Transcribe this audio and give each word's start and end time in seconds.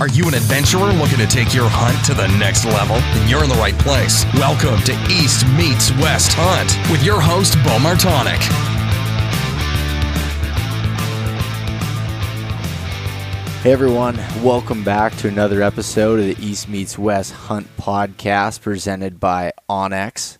Are 0.00 0.08
you 0.08 0.26
an 0.26 0.32
adventurer 0.32 0.94
looking 0.94 1.18
to 1.18 1.26
take 1.26 1.52
your 1.52 1.68
hunt 1.68 2.02
to 2.06 2.14
the 2.14 2.26
next 2.38 2.64
level? 2.64 2.96
Then 2.96 3.28
you're 3.28 3.44
in 3.44 3.50
the 3.50 3.56
right 3.56 3.78
place. 3.78 4.24
Welcome 4.32 4.80
to 4.84 4.92
East 5.12 5.46
Meets 5.48 5.92
West 5.98 6.32
Hunt 6.32 6.90
with 6.90 7.04
your 7.04 7.20
host, 7.20 7.52
Beau 7.56 7.76
Martonik. 7.76 8.40
Hey 13.60 13.72
everyone, 13.72 14.16
welcome 14.42 14.82
back 14.82 15.14
to 15.18 15.28
another 15.28 15.62
episode 15.62 16.18
of 16.18 16.24
the 16.24 16.42
East 16.42 16.66
Meets 16.66 16.98
West 16.98 17.32
Hunt 17.32 17.66
podcast 17.76 18.62
presented 18.62 19.20
by 19.20 19.52
onX. 19.68 20.38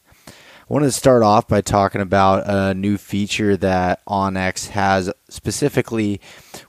I 0.70 0.72
wanted 0.72 0.86
to 0.86 0.92
start 0.92 1.24
off 1.24 1.48
by 1.48 1.62
talking 1.62 2.00
about 2.00 2.44
a 2.46 2.74
new 2.74 2.96
feature 2.96 3.56
that 3.56 4.04
onX 4.06 4.68
has 4.68 5.12
specifically 5.28 6.20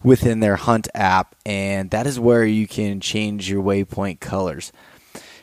within 0.01 0.39
their 0.39 0.55
Hunt 0.55 0.87
app, 0.95 1.35
and 1.45 1.91
that 1.91 2.07
is 2.07 2.19
where 2.19 2.43
you 2.43 2.65
can 2.65 2.99
change 2.99 3.47
your 3.47 3.61
waypoint 3.61 4.19
colors. 4.19 4.71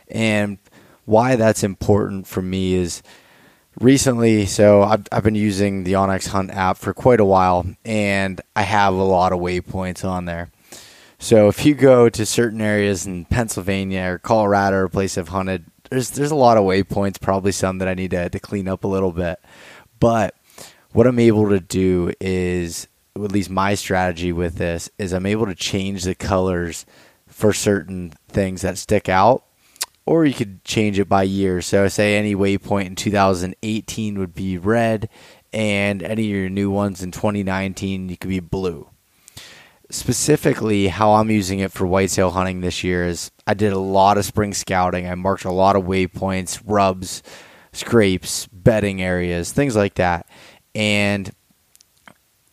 And 0.09 0.59
why 1.05 1.37
that's 1.37 1.63
important 1.63 2.27
for 2.27 2.43
me 2.43 2.75
is 2.75 3.01
recently, 3.79 4.45
so 4.45 4.83
I've, 4.83 5.07
I've 5.13 5.23
been 5.23 5.37
using 5.37 5.85
the 5.85 5.93
onX 5.93 6.27
Hunt 6.27 6.51
app 6.51 6.79
for 6.79 6.93
quite 6.93 7.21
a 7.21 7.25
while, 7.25 7.65
and 7.85 8.41
I 8.57 8.63
have 8.63 8.93
a 8.93 9.05
lot 9.05 9.33
of 9.33 9.39
waypoints 9.39 10.05
on 10.05 10.25
there. 10.25 10.51
So 11.21 11.47
if 11.47 11.65
you 11.65 11.77
go 11.77 12.09
to 12.09 12.27
certain 12.27 12.61
areas 12.61 13.07
in 13.07 13.25
Pennsylvania 13.27 14.15
or 14.15 14.19
Colorado 14.19 14.79
or 14.79 14.85
a 14.85 14.91
place 14.91 15.17
I've 15.17 15.29
hunted, 15.29 15.65
there's 15.91 16.11
there's 16.11 16.31
a 16.31 16.37
lot 16.37 16.57
of 16.57 16.65
waypoints, 16.65 17.21
probably 17.21 17.53
some 17.53 17.79
that 17.79 17.89
I 17.89 17.95
need 17.95 18.13
to, 18.13 18.29
to 18.29 18.41
clean 18.41 18.69
up 18.69 18.85
a 18.85 18.89
little 18.89 19.13
bit. 19.13 19.41
But 20.01 20.35
what 20.93 21.07
I'm 21.07 21.19
able 21.19 21.49
to 21.51 21.61
do 21.61 22.13
is, 22.21 22.89
at 23.15 23.33
least 23.33 23.51
my 23.51 23.75
strategy 23.75 24.33
with 24.33 24.57
this, 24.57 24.91
is 24.99 25.13
I'm 25.13 25.27
able 25.27 25.47
to 25.47 25.55
change 25.55 26.05
the 26.05 26.15
colors 26.15 26.87
for 27.27 27.53
certain 27.53 28.13
things 28.29 28.63
that 28.63 28.79
stick 28.79 29.09
out. 29.09 29.45
Or 30.07 30.25
you 30.25 30.33
could 30.33 30.65
change 30.65 30.99
it 30.99 31.09
by 31.09 31.25
year. 31.25 31.61
So, 31.61 31.87
say 31.89 32.17
any 32.17 32.35
waypoint 32.35 32.87
in 32.87 32.97
2018 32.97 34.19
would 34.19 34.35
be 34.35 34.57
red, 34.57 35.11
and 35.53 36.03
any 36.03 36.31
of 36.31 36.37
your 36.37 36.49
new 36.49 36.71
ones 36.71 37.03
in 37.03 37.11
2019 37.11 38.09
you 38.09 38.17
could 38.17 38.31
be 38.31 38.41
blue 38.41 38.89
specifically 39.91 40.89
how 40.89 41.15
I'm 41.15 41.31
using 41.31 41.61
it 41.61 41.73
for 41.73 41.87
whitetail 41.87 42.31
hunting 42.31 42.61
this 42.61 42.85
year 42.85 43.07
is 43.07 43.31
I 43.47 43.55
did 43.55 43.73
a 43.73 43.79
lot 43.79 44.19
of 44.19 44.25
spring 44.25 44.53
scouting. 44.53 45.09
I 45.09 45.15
marked 45.15 45.45
a 45.45 45.53
lot 45.53 45.77
of 45.77 45.85
waypoints, 45.85 46.61
rubs, 46.65 47.23
scrapes, 47.73 48.47
bedding 48.49 49.01
areas, 49.01 49.53
things 49.53 49.77
like 49.77 49.95
that. 49.95 50.27
And 50.75 51.33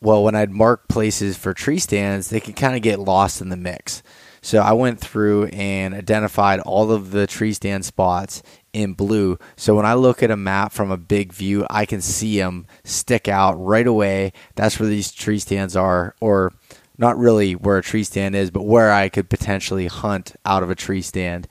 well, 0.01 0.23
when 0.23 0.35
I'd 0.35 0.51
mark 0.51 0.87
places 0.87 1.37
for 1.37 1.53
tree 1.53 1.79
stands, 1.79 2.29
they 2.29 2.39
could 2.39 2.55
kind 2.55 2.75
of 2.75 2.81
get 2.81 2.99
lost 2.99 3.41
in 3.41 3.49
the 3.49 3.57
mix. 3.57 4.03
So 4.41 4.59
I 4.59 4.73
went 4.73 4.99
through 4.99 5.45
and 5.47 5.95
identified 5.95 6.59
all 6.59 6.91
of 6.91 7.09
the 7.09 7.25
tree 7.25 7.53
stand 7.53 7.83
spots 7.83 8.43
in 8.73 8.93
blue. 8.93 9.39
So 9.55 9.75
when 9.75 9.87
I 9.87 9.95
look 9.95 10.21
at 10.21 10.29
a 10.29 10.37
map 10.37 10.71
from 10.71 10.91
a 10.91 10.97
big 10.97 11.33
view, 11.33 11.65
I 11.69 11.87
can 11.87 11.99
see 11.99 12.37
them 12.37 12.67
stick 12.83 13.27
out 13.27 13.53
right 13.53 13.87
away. 13.87 14.33
That's 14.53 14.79
where 14.79 14.87
these 14.87 15.11
tree 15.11 15.39
stands 15.39 15.75
are, 15.75 16.15
or 16.21 16.53
not 16.97 17.17
really 17.17 17.53
where 17.53 17.77
a 17.77 17.83
tree 17.83 18.03
stand 18.03 18.35
is, 18.35 18.51
but 18.51 18.63
where 18.63 18.91
I 18.91 19.09
could 19.09 19.29
potentially 19.29 19.87
hunt 19.87 20.35
out 20.45 20.63
of 20.63 20.69
a 20.69 20.75
tree 20.75 21.01
stand. 21.01 21.47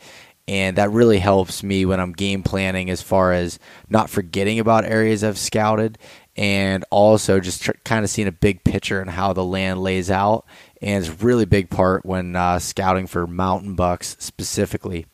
And 0.47 0.77
that 0.77 0.91
really 0.91 1.19
helps 1.19 1.62
me 1.62 1.87
when 1.87 2.00
I'm 2.00 2.12
game 2.12 2.42
planning 2.42 2.91
as 2.91 3.00
far 3.00 3.33
as 3.33 3.59
not 3.89 4.11
forgetting 4.11 4.59
about 4.59 4.84
areas 4.84 5.25
I've 5.25 5.39
scouted 5.39 5.98
and 6.37 6.84
also 6.91 7.41
just 7.41 7.62
tr- 7.62 7.72
kind 7.84 8.05
of 8.05 8.11
seeing 8.11 8.28
a 8.28 8.33
big 8.33 8.65
picture 8.65 9.00
and 9.00 9.11
how 9.11 9.33
the 9.33 9.45
land 9.45 9.83
lays 9.83 10.11
out. 10.11 10.45
And 10.83 11.03
it's 11.03 11.22
really 11.22 11.47
big 11.47 11.70
part 11.70 12.05
when 12.05 12.37
uh, 12.37 12.59
scouting 12.59 13.06
for 13.06 13.27
mountain 13.27 13.75
bucks 13.75 14.17
specifically. 14.19 15.06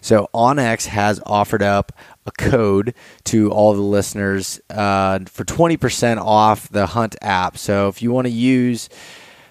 So, 0.00 0.30
onX 0.32 0.86
has 0.86 1.20
offered 1.26 1.62
up 1.62 1.92
a 2.24 2.30
code 2.30 2.94
to 3.24 3.50
all 3.50 3.74
the 3.74 3.82
listeners 3.82 4.60
uh, 4.70 5.18
for 5.26 5.44
20% 5.44 6.18
off 6.18 6.70
the 6.70 6.86
Hunt 6.86 7.16
app. 7.20 7.58
So, 7.58 7.88
if 7.88 8.00
you 8.00 8.10
want 8.10 8.26
to 8.26 8.32
use 8.32 8.88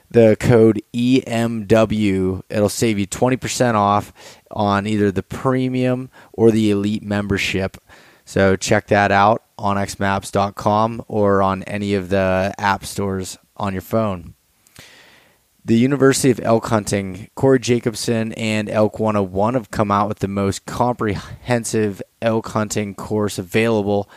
the 0.09 0.37
code 0.39 0.81
EMW. 0.93 2.43
It'll 2.49 2.69
save 2.69 2.99
you 2.99 3.07
20% 3.07 3.73
off 3.75 4.13
on 4.51 4.87
either 4.87 5.11
the 5.11 5.23
premium 5.23 6.09
or 6.33 6.51
the 6.51 6.71
elite 6.71 7.03
membership. 7.03 7.77
So 8.25 8.55
check 8.55 8.87
that 8.87 9.11
out 9.11 9.43
onxmaps.com 9.57 11.03
or 11.07 11.41
on 11.41 11.63
any 11.63 11.93
of 11.93 12.09
the 12.09 12.53
app 12.57 12.85
stores 12.85 13.37
on 13.55 13.73
your 13.73 13.81
phone. 13.81 14.35
The 15.65 15.77
University 15.77 16.31
of 16.31 16.39
Elk 16.41 16.67
Hunting, 16.67 17.29
Corey 17.35 17.59
Jacobsen 17.59 18.31
and 18.33 18.69
Elk 18.69 18.99
101 18.99 19.55
have 19.55 19.71
come 19.71 19.91
out 19.91 20.07
with 20.07 20.19
the 20.19 20.27
most 20.27 20.65
comprehensive 20.65 22.01
elk 22.21 22.47
hunting 22.49 22.95
course 22.95 23.37
available 23.37 24.09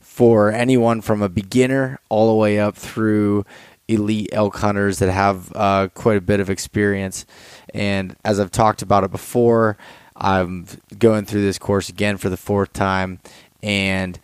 for 0.00 0.50
anyone 0.50 1.00
from 1.00 1.22
a 1.22 1.28
beginner 1.28 1.98
all 2.10 2.28
the 2.28 2.34
way 2.34 2.58
up 2.58 2.76
through 2.76 3.46
elite 3.88 4.28
elk 4.32 4.56
hunters 4.56 4.98
that 4.98 5.10
have 5.10 5.50
uh, 5.54 5.88
quite 5.94 6.18
a 6.18 6.20
bit 6.20 6.40
of 6.40 6.50
experience. 6.50 7.26
And 7.74 8.16
as 8.24 8.38
I've 8.38 8.50
talked 8.50 8.82
about 8.82 9.04
it 9.04 9.10
before, 9.10 9.76
I'm 10.16 10.66
going 10.98 11.24
through 11.24 11.42
this 11.42 11.58
course 11.58 11.88
again 11.88 12.16
for 12.18 12.28
the 12.28 12.36
fourth 12.36 12.72
time. 12.72 13.20
And 13.62 14.18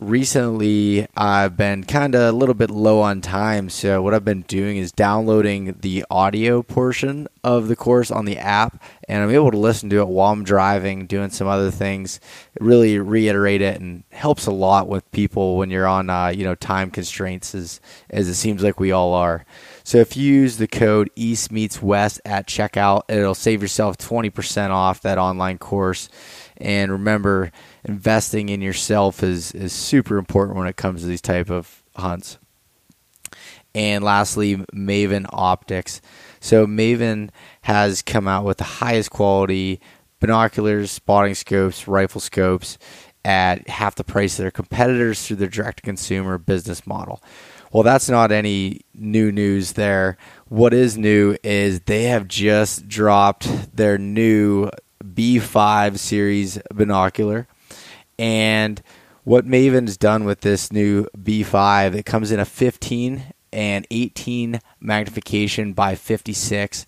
recently 0.00 1.06
I've 1.16 1.56
been 1.56 1.84
kind 1.84 2.14
of 2.14 2.22
a 2.22 2.36
little 2.36 2.54
bit 2.54 2.70
low 2.70 3.00
on 3.00 3.20
time. 3.20 3.68
So, 3.70 4.02
what 4.02 4.14
I've 4.14 4.24
been 4.24 4.42
doing 4.42 4.76
is 4.76 4.92
downloading 4.92 5.76
the 5.80 6.04
audio 6.10 6.62
portion 6.62 7.28
of 7.42 7.68
the 7.68 7.76
course 7.76 8.10
on 8.10 8.24
the 8.24 8.38
app, 8.38 8.82
and 9.08 9.22
I'm 9.22 9.30
able 9.30 9.50
to 9.50 9.58
listen 9.58 9.90
to 9.90 10.00
it 10.00 10.08
while 10.08 10.32
I'm 10.32 10.44
driving, 10.44 11.06
doing 11.06 11.30
some 11.30 11.46
other 11.46 11.70
things. 11.70 12.20
Really 12.60 12.98
reiterate 12.98 13.62
it 13.62 13.80
and 13.80 14.04
helps 14.12 14.46
a 14.46 14.52
lot 14.52 14.88
with 14.88 15.10
people 15.12 15.56
when 15.56 15.70
you're 15.70 15.86
on, 15.86 16.10
uh, 16.10 16.28
you 16.28 16.44
know, 16.44 16.54
time 16.54 16.90
constraints, 16.90 17.54
as, 17.54 17.80
as 18.10 18.28
it 18.28 18.34
seems 18.34 18.62
like 18.62 18.80
we 18.80 18.92
all 18.92 19.14
are. 19.14 19.44
So, 19.86 19.98
if 19.98 20.16
you 20.16 20.34
use 20.34 20.56
the 20.56 20.66
code 20.66 21.10
East 21.14 21.52
Meets 21.52 21.80
West 21.80 22.20
at 22.24 22.48
checkout, 22.48 23.02
it'll 23.08 23.36
save 23.36 23.62
yourself 23.62 23.96
20% 23.98 24.70
off 24.70 25.00
that 25.02 25.16
online 25.16 25.58
course. 25.58 26.08
And 26.56 26.90
remember, 26.90 27.52
investing 27.84 28.48
in 28.48 28.60
yourself 28.60 29.22
is 29.22 29.52
is 29.52 29.72
super 29.72 30.18
important 30.18 30.58
when 30.58 30.66
it 30.66 30.74
comes 30.74 31.02
to 31.02 31.06
these 31.06 31.20
type 31.20 31.50
of 31.50 31.84
hunts. 31.94 32.38
And 33.76 34.02
lastly, 34.02 34.56
Maven 34.74 35.24
Optics. 35.32 36.00
So 36.40 36.66
Maven 36.66 37.30
has 37.62 38.02
come 38.02 38.26
out 38.26 38.44
with 38.44 38.58
the 38.58 38.64
highest 38.64 39.10
quality 39.10 39.80
binoculars, 40.18 40.90
spotting 40.90 41.36
scopes, 41.36 41.86
rifle 41.86 42.20
scopes 42.20 42.76
at 43.24 43.68
half 43.68 43.94
the 43.94 44.02
price 44.02 44.36
of 44.36 44.42
their 44.42 44.50
competitors 44.50 45.24
through 45.24 45.36
their 45.36 45.48
direct 45.48 45.78
to 45.78 45.82
consumer 45.82 46.38
business 46.38 46.88
model. 46.88 47.22
Well, 47.76 47.82
that's 47.82 48.08
not 48.08 48.32
any 48.32 48.80
new 48.94 49.30
news 49.30 49.74
there. 49.74 50.16
What 50.48 50.72
is 50.72 50.96
new 50.96 51.36
is 51.42 51.80
they 51.80 52.04
have 52.04 52.26
just 52.26 52.88
dropped 52.88 53.76
their 53.76 53.98
new 53.98 54.70
B5 55.04 55.98
series 55.98 56.58
binocular. 56.72 57.46
And 58.18 58.80
what 59.24 59.44
Maven's 59.44 59.98
done 59.98 60.24
with 60.24 60.40
this 60.40 60.72
new 60.72 61.04
B5, 61.18 61.94
it 61.94 62.06
comes 62.06 62.32
in 62.32 62.40
a 62.40 62.46
15 62.46 63.24
and 63.52 63.86
18 63.90 64.58
magnification 64.80 65.74
by 65.74 65.96
56. 65.96 66.86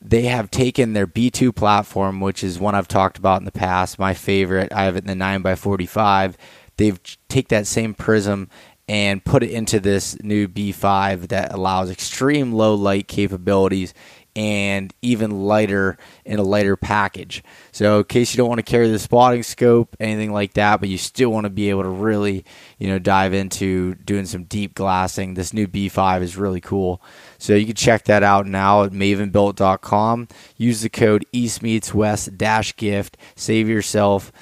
They 0.00 0.22
have 0.26 0.48
taken 0.52 0.92
their 0.92 1.08
B2 1.08 1.52
platform, 1.56 2.20
which 2.20 2.44
is 2.44 2.60
one 2.60 2.76
I've 2.76 2.86
talked 2.86 3.18
about 3.18 3.40
in 3.40 3.46
the 3.46 3.50
past, 3.50 3.98
my 3.98 4.14
favorite. 4.14 4.72
I 4.72 4.84
have 4.84 4.94
it 4.94 5.02
in 5.02 5.08
the 5.08 5.16
9 5.16 5.42
by 5.42 5.56
45. 5.56 6.36
They've 6.76 7.00
take 7.28 7.48
that 7.48 7.66
same 7.66 7.92
prism 7.92 8.48
and 8.90 9.24
put 9.24 9.44
it 9.44 9.52
into 9.52 9.78
this 9.78 10.20
new 10.20 10.48
B5 10.48 11.28
that 11.28 11.52
allows 11.54 11.92
extreme 11.92 12.52
low 12.52 12.74
light 12.74 13.06
capabilities 13.06 13.94
and 14.34 14.92
even 15.00 15.44
lighter 15.46 15.96
in 16.24 16.40
a 16.40 16.42
lighter 16.42 16.76
package. 16.76 17.44
So, 17.70 17.98
in 17.98 18.04
case 18.06 18.34
you 18.34 18.38
don't 18.38 18.48
want 18.48 18.58
to 18.58 18.64
carry 18.64 18.90
the 18.90 18.98
spotting 18.98 19.44
scope, 19.44 19.94
anything 20.00 20.32
like 20.32 20.54
that, 20.54 20.80
but 20.80 20.88
you 20.88 20.98
still 20.98 21.30
want 21.30 21.44
to 21.44 21.50
be 21.50 21.70
able 21.70 21.84
to 21.84 21.88
really, 21.88 22.44
you 22.78 22.88
know, 22.88 22.98
dive 22.98 23.32
into 23.32 23.94
doing 23.94 24.26
some 24.26 24.42
deep 24.42 24.74
glassing, 24.74 25.34
this 25.34 25.52
new 25.52 25.68
B5 25.68 26.22
is 26.22 26.36
really 26.36 26.60
cool. 26.60 27.00
So, 27.38 27.54
you 27.54 27.66
can 27.66 27.76
check 27.76 28.06
that 28.06 28.24
out 28.24 28.48
now 28.48 28.82
at 28.82 28.90
mavenbuilt.com. 28.90 30.26
Use 30.56 30.80
the 30.80 30.90
code 30.90 31.24
EastMeetsWest 31.32 32.36
dash 32.36 32.74
gift. 32.74 33.16
Save 33.36 33.68
yourself. 33.68 34.32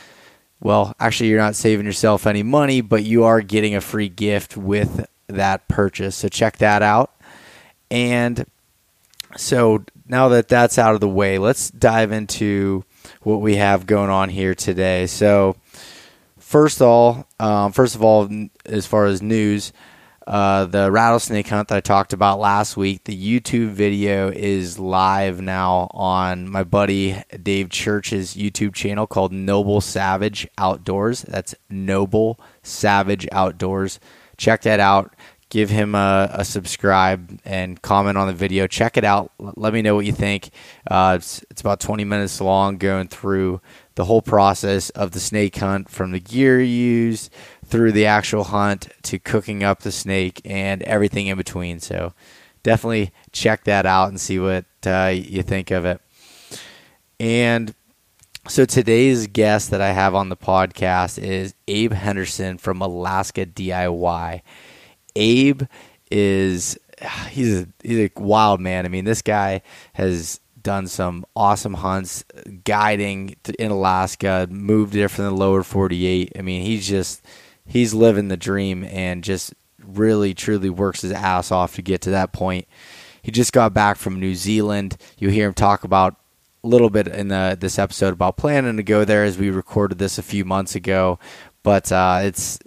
Well, 0.60 0.94
actually, 0.98 1.30
you're 1.30 1.38
not 1.38 1.56
saving 1.56 1.86
yourself 1.86 2.26
any 2.26 2.42
money, 2.42 2.80
but 2.80 3.04
you 3.04 3.24
are 3.24 3.40
getting 3.40 3.74
a 3.74 3.80
free 3.80 4.08
gift 4.08 4.56
with 4.56 5.06
that 5.28 5.68
purchase. 5.68 6.16
So, 6.16 6.28
check 6.28 6.58
that 6.58 6.82
out. 6.82 7.14
And 7.90 8.44
so 9.36 9.84
now 10.08 10.28
that 10.28 10.48
that's 10.48 10.78
out 10.78 10.94
of 10.94 11.00
the 11.00 11.08
way, 11.08 11.38
let's 11.38 11.70
dive 11.70 12.12
into 12.12 12.84
what 13.22 13.40
we 13.40 13.56
have 13.56 13.86
going 13.86 14.10
on 14.10 14.28
here 14.28 14.54
today. 14.54 15.06
So 15.06 15.56
first 16.38 16.80
of 16.80 16.86
all, 16.86 17.26
um, 17.38 17.72
first 17.72 17.94
of 17.94 18.02
all, 18.02 18.28
as 18.64 18.86
far 18.86 19.06
as 19.06 19.22
news, 19.22 19.72
uh, 20.28 20.66
the 20.66 20.92
rattlesnake 20.92 21.48
hunt 21.48 21.68
that 21.68 21.76
I 21.78 21.80
talked 21.80 22.12
about 22.12 22.38
last 22.38 22.76
week, 22.76 23.04
the 23.04 23.16
YouTube 23.16 23.70
video 23.70 24.28
is 24.28 24.78
live 24.78 25.40
now 25.40 25.88
on 25.92 26.50
my 26.50 26.64
buddy 26.64 27.22
Dave 27.42 27.70
Church's 27.70 28.34
YouTube 28.34 28.74
channel 28.74 29.06
called 29.06 29.32
Noble 29.32 29.80
Savage 29.80 30.46
Outdoors. 30.58 31.22
That's 31.22 31.54
Noble 31.70 32.38
Savage 32.62 33.26
Outdoors. 33.32 34.00
Check 34.36 34.60
that 34.62 34.80
out. 34.80 35.14
Give 35.48 35.70
him 35.70 35.94
a, 35.94 36.28
a 36.30 36.44
subscribe 36.44 37.40
and 37.46 37.80
comment 37.80 38.18
on 38.18 38.26
the 38.26 38.34
video. 38.34 38.66
Check 38.66 38.98
it 38.98 39.04
out. 39.04 39.32
Let 39.38 39.72
me 39.72 39.80
know 39.80 39.94
what 39.94 40.04
you 40.04 40.12
think. 40.12 40.50
Uh, 40.90 41.16
it's, 41.18 41.42
it's 41.48 41.62
about 41.62 41.80
20 41.80 42.04
minutes 42.04 42.38
long 42.38 42.76
going 42.76 43.08
through 43.08 43.62
the 43.94 44.04
whole 44.04 44.20
process 44.20 44.90
of 44.90 45.12
the 45.12 45.20
snake 45.20 45.56
hunt 45.56 45.88
from 45.88 46.12
the 46.12 46.20
gear 46.20 46.60
used 46.60 47.32
through 47.68 47.92
the 47.92 48.06
actual 48.06 48.44
hunt 48.44 48.88
to 49.02 49.18
cooking 49.18 49.62
up 49.62 49.80
the 49.80 49.92
snake 49.92 50.40
and 50.44 50.82
everything 50.84 51.26
in 51.26 51.36
between. 51.36 51.80
So 51.80 52.14
definitely 52.62 53.12
check 53.32 53.64
that 53.64 53.86
out 53.86 54.08
and 54.08 54.20
see 54.20 54.38
what 54.38 54.64
uh, 54.86 55.12
you 55.14 55.42
think 55.42 55.70
of 55.70 55.84
it. 55.84 56.00
And 57.20 57.74
so 58.48 58.64
today's 58.64 59.26
guest 59.26 59.70
that 59.70 59.82
I 59.82 59.92
have 59.92 60.14
on 60.14 60.30
the 60.30 60.36
podcast 60.36 61.22
is 61.22 61.54
Abe 61.66 61.92
Henderson 61.92 62.56
from 62.56 62.80
Alaska 62.80 63.44
DIY. 63.44 64.40
Abe 65.16 65.62
is 66.10 66.78
he's 67.28 67.60
a, 67.62 67.68
he's 67.82 67.98
a 67.98 68.10
wild 68.16 68.60
man. 68.60 68.86
I 68.86 68.88
mean, 68.88 69.04
this 69.04 69.20
guy 69.20 69.60
has 69.92 70.40
done 70.62 70.86
some 70.86 71.26
awesome 71.36 71.74
hunts, 71.74 72.24
guiding 72.64 73.36
in 73.58 73.70
Alaska, 73.70 74.48
moved 74.50 74.92
there 74.94 75.08
from 75.08 75.24
the 75.24 75.30
lower 75.30 75.62
48. 75.62 76.32
I 76.38 76.42
mean, 76.42 76.62
he's 76.62 76.88
just 76.88 77.24
he's 77.68 77.94
living 77.94 78.28
the 78.28 78.36
dream 78.36 78.82
and 78.84 79.22
just 79.22 79.54
really 79.78 80.34
truly 80.34 80.70
works 80.70 81.02
his 81.02 81.12
ass 81.12 81.52
off 81.52 81.76
to 81.76 81.82
get 81.82 82.00
to 82.02 82.10
that 82.10 82.32
point. 82.32 82.66
He 83.22 83.30
just 83.30 83.52
got 83.52 83.74
back 83.74 83.96
from 83.98 84.18
New 84.18 84.34
Zealand. 84.34 84.96
You 85.18 85.28
hear 85.28 85.48
him 85.48 85.54
talk 85.54 85.84
about 85.84 86.16
a 86.64 86.66
little 86.66 86.90
bit 86.90 87.06
in 87.06 87.28
the, 87.28 87.56
this 87.58 87.78
episode 87.78 88.12
about 88.12 88.36
planning 88.36 88.76
to 88.78 88.82
go 88.82 89.04
there 89.04 89.24
as 89.24 89.38
we 89.38 89.50
recorded 89.50 89.98
this 89.98 90.18
a 90.18 90.22
few 90.22 90.44
months 90.44 90.74
ago. 90.74 91.18
But 91.62 91.92
uh, 91.92 92.20
it's 92.22 92.58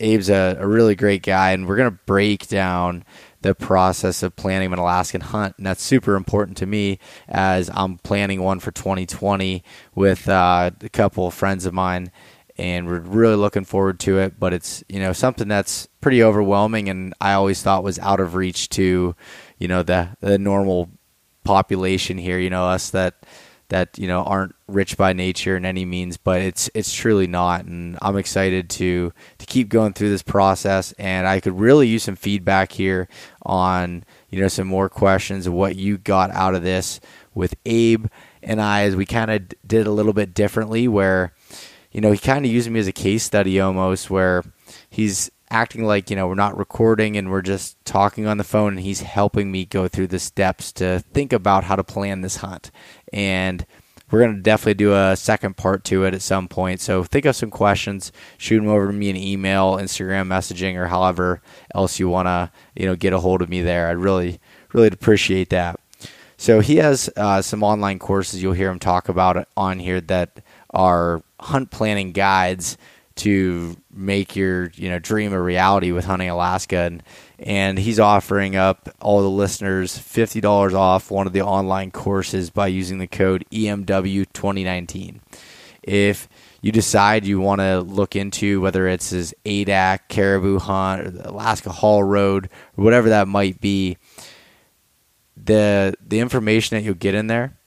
Abe's 0.00 0.28
a, 0.30 0.56
a 0.58 0.66
really 0.66 0.94
great 0.94 1.22
guy, 1.22 1.52
and 1.52 1.66
we're 1.66 1.76
gonna 1.76 1.90
break 1.90 2.48
down 2.48 3.04
the 3.42 3.54
process 3.54 4.22
of 4.22 4.36
planning 4.36 4.72
an 4.72 4.78
Alaskan 4.78 5.22
hunt, 5.22 5.54
and 5.56 5.66
that's 5.66 5.82
super 5.82 6.14
important 6.14 6.58
to 6.58 6.66
me 6.66 6.98
as 7.28 7.70
I'm 7.72 7.98
planning 7.98 8.42
one 8.42 8.60
for 8.60 8.70
2020 8.70 9.64
with 9.94 10.28
uh, 10.28 10.70
a 10.80 10.88
couple 10.90 11.26
of 11.26 11.34
friends 11.34 11.64
of 11.64 11.72
mine 11.72 12.10
and 12.60 12.86
we're 12.86 13.00
really 13.00 13.36
looking 13.36 13.64
forward 13.64 13.98
to 14.00 14.18
it. 14.18 14.38
But 14.38 14.52
it's 14.52 14.84
you 14.88 15.00
know 15.00 15.12
something 15.12 15.48
that's 15.48 15.88
pretty 16.00 16.22
overwhelming, 16.22 16.88
and 16.88 17.14
I 17.20 17.32
always 17.32 17.62
thought 17.62 17.82
was 17.82 17.98
out 17.98 18.20
of 18.20 18.34
reach 18.34 18.68
to 18.70 19.16
you 19.58 19.68
know 19.68 19.82
the 19.82 20.10
the 20.20 20.38
normal 20.38 20.90
population 21.42 22.18
here. 22.18 22.38
You 22.38 22.50
know 22.50 22.66
us 22.66 22.90
that 22.90 23.14
that 23.70 23.98
you 23.98 24.06
know 24.06 24.22
aren't 24.22 24.54
rich 24.68 24.96
by 24.98 25.14
nature 25.14 25.56
in 25.56 25.64
any 25.64 25.86
means, 25.86 26.18
but 26.18 26.42
it's 26.42 26.70
it's 26.74 26.92
truly 26.92 27.26
not, 27.26 27.64
and 27.64 27.98
I'm 28.02 28.18
excited 28.18 28.68
to 28.70 29.12
to 29.38 29.46
keep 29.46 29.70
going 29.70 29.94
through 29.94 30.10
this 30.10 30.22
process. 30.22 30.92
And 30.92 31.26
I 31.26 31.40
could 31.40 31.58
really 31.58 31.88
use 31.88 32.02
some 32.02 32.16
feedback 32.16 32.72
here 32.72 33.08
on 33.46 34.04
you 34.28 34.40
know 34.40 34.48
some 34.48 34.68
more 34.68 34.90
questions 34.90 35.46
of 35.46 35.54
what 35.54 35.76
you 35.76 35.96
got 35.96 36.30
out 36.32 36.54
of 36.54 36.62
this 36.62 37.00
with 37.34 37.54
Abe 37.64 38.06
and 38.42 38.60
I, 38.60 38.82
as 38.82 38.96
we 38.96 39.06
kind 39.06 39.30
of 39.30 39.48
did 39.66 39.86
a 39.86 39.92
little 39.92 40.12
bit 40.12 40.34
differently, 40.34 40.88
where 40.88 41.32
you 41.90 42.00
know, 42.00 42.12
he 42.12 42.18
kind 42.18 42.44
of 42.44 42.50
used 42.50 42.70
me 42.70 42.80
as 42.80 42.86
a 42.86 42.92
case 42.92 43.24
study 43.24 43.60
almost, 43.60 44.10
where 44.10 44.44
he's 44.88 45.30
acting 45.50 45.84
like 45.84 46.10
you 46.10 46.14
know 46.16 46.28
we're 46.28 46.34
not 46.36 46.56
recording 46.56 47.16
and 47.16 47.28
we're 47.28 47.42
just 47.42 47.82
talking 47.84 48.26
on 48.26 48.38
the 48.38 48.44
phone, 48.44 48.74
and 48.74 48.80
he's 48.80 49.00
helping 49.00 49.50
me 49.50 49.64
go 49.64 49.88
through 49.88 50.06
the 50.06 50.18
steps 50.18 50.72
to 50.72 51.00
think 51.12 51.32
about 51.32 51.64
how 51.64 51.76
to 51.76 51.84
plan 51.84 52.20
this 52.20 52.36
hunt. 52.36 52.70
And 53.12 53.66
we're 54.10 54.20
going 54.20 54.36
to 54.36 54.42
definitely 54.42 54.74
do 54.74 54.94
a 54.94 55.16
second 55.16 55.56
part 55.56 55.84
to 55.84 56.04
it 56.04 56.14
at 56.14 56.22
some 56.22 56.48
point. 56.48 56.80
So 56.80 57.04
think 57.04 57.24
of 57.24 57.36
some 57.36 57.50
questions, 57.50 58.10
shoot 58.38 58.56
them 58.56 58.68
over 58.68 58.88
to 58.88 58.92
me 58.92 59.08
in 59.08 59.16
email, 59.16 59.76
Instagram 59.76 60.26
messaging, 60.26 60.76
or 60.76 60.86
however 60.86 61.42
else 61.74 61.98
you 61.98 62.08
want 62.08 62.26
to, 62.26 62.50
you 62.74 62.86
know, 62.86 62.96
get 62.96 63.12
a 63.12 63.20
hold 63.20 63.40
of 63.42 63.48
me 63.48 63.62
there. 63.62 63.88
I'd 63.88 63.98
really, 63.98 64.40
really 64.72 64.88
appreciate 64.88 65.50
that. 65.50 65.78
So 66.36 66.60
he 66.60 66.76
has 66.76 67.10
uh, 67.16 67.42
some 67.42 67.62
online 67.62 67.98
courses 67.98 68.42
you'll 68.42 68.54
hear 68.54 68.70
him 68.70 68.78
talk 68.78 69.08
about 69.08 69.46
on 69.56 69.78
here 69.78 70.00
that 70.00 70.42
are 70.70 71.22
hunt 71.40 71.70
planning 71.70 72.12
guides 72.12 72.76
to 73.16 73.76
make 73.92 74.34
your 74.34 74.70
you 74.76 74.88
know 74.88 74.98
dream 74.98 75.32
a 75.32 75.40
reality 75.40 75.92
with 75.92 76.04
hunting 76.06 76.30
Alaska 76.30 76.78
and 76.78 77.02
and 77.38 77.78
he's 77.78 78.00
offering 78.00 78.56
up 78.56 78.88
all 79.00 79.22
the 79.22 79.30
listeners 79.30 79.98
$50 79.98 80.74
off 80.74 81.10
one 81.10 81.26
of 81.26 81.32
the 81.32 81.42
online 81.42 81.90
courses 81.90 82.50
by 82.50 82.66
using 82.68 82.98
the 82.98 83.06
code 83.06 83.44
EMW 83.50 84.26
2019. 84.32 85.20
If 85.82 86.28
you 86.60 86.70
decide 86.72 87.24
you 87.24 87.40
want 87.40 87.60
to 87.60 87.80
look 87.80 88.14
into 88.14 88.60
whether 88.60 88.86
it's 88.86 89.10
his 89.10 89.34
Adak 89.44 90.00
caribou 90.08 90.58
hunt 90.58 91.06
or 91.06 91.10
the 91.10 91.30
Alaska 91.30 91.70
Haul 91.70 92.04
Road 92.04 92.50
or 92.76 92.84
whatever 92.84 93.08
that 93.08 93.28
might 93.28 93.60
be, 93.60 93.96
the 95.36 95.94
the 96.06 96.20
information 96.20 96.76
that 96.76 96.84
you'll 96.84 96.94
get 96.94 97.14
in 97.14 97.26
there 97.26 97.58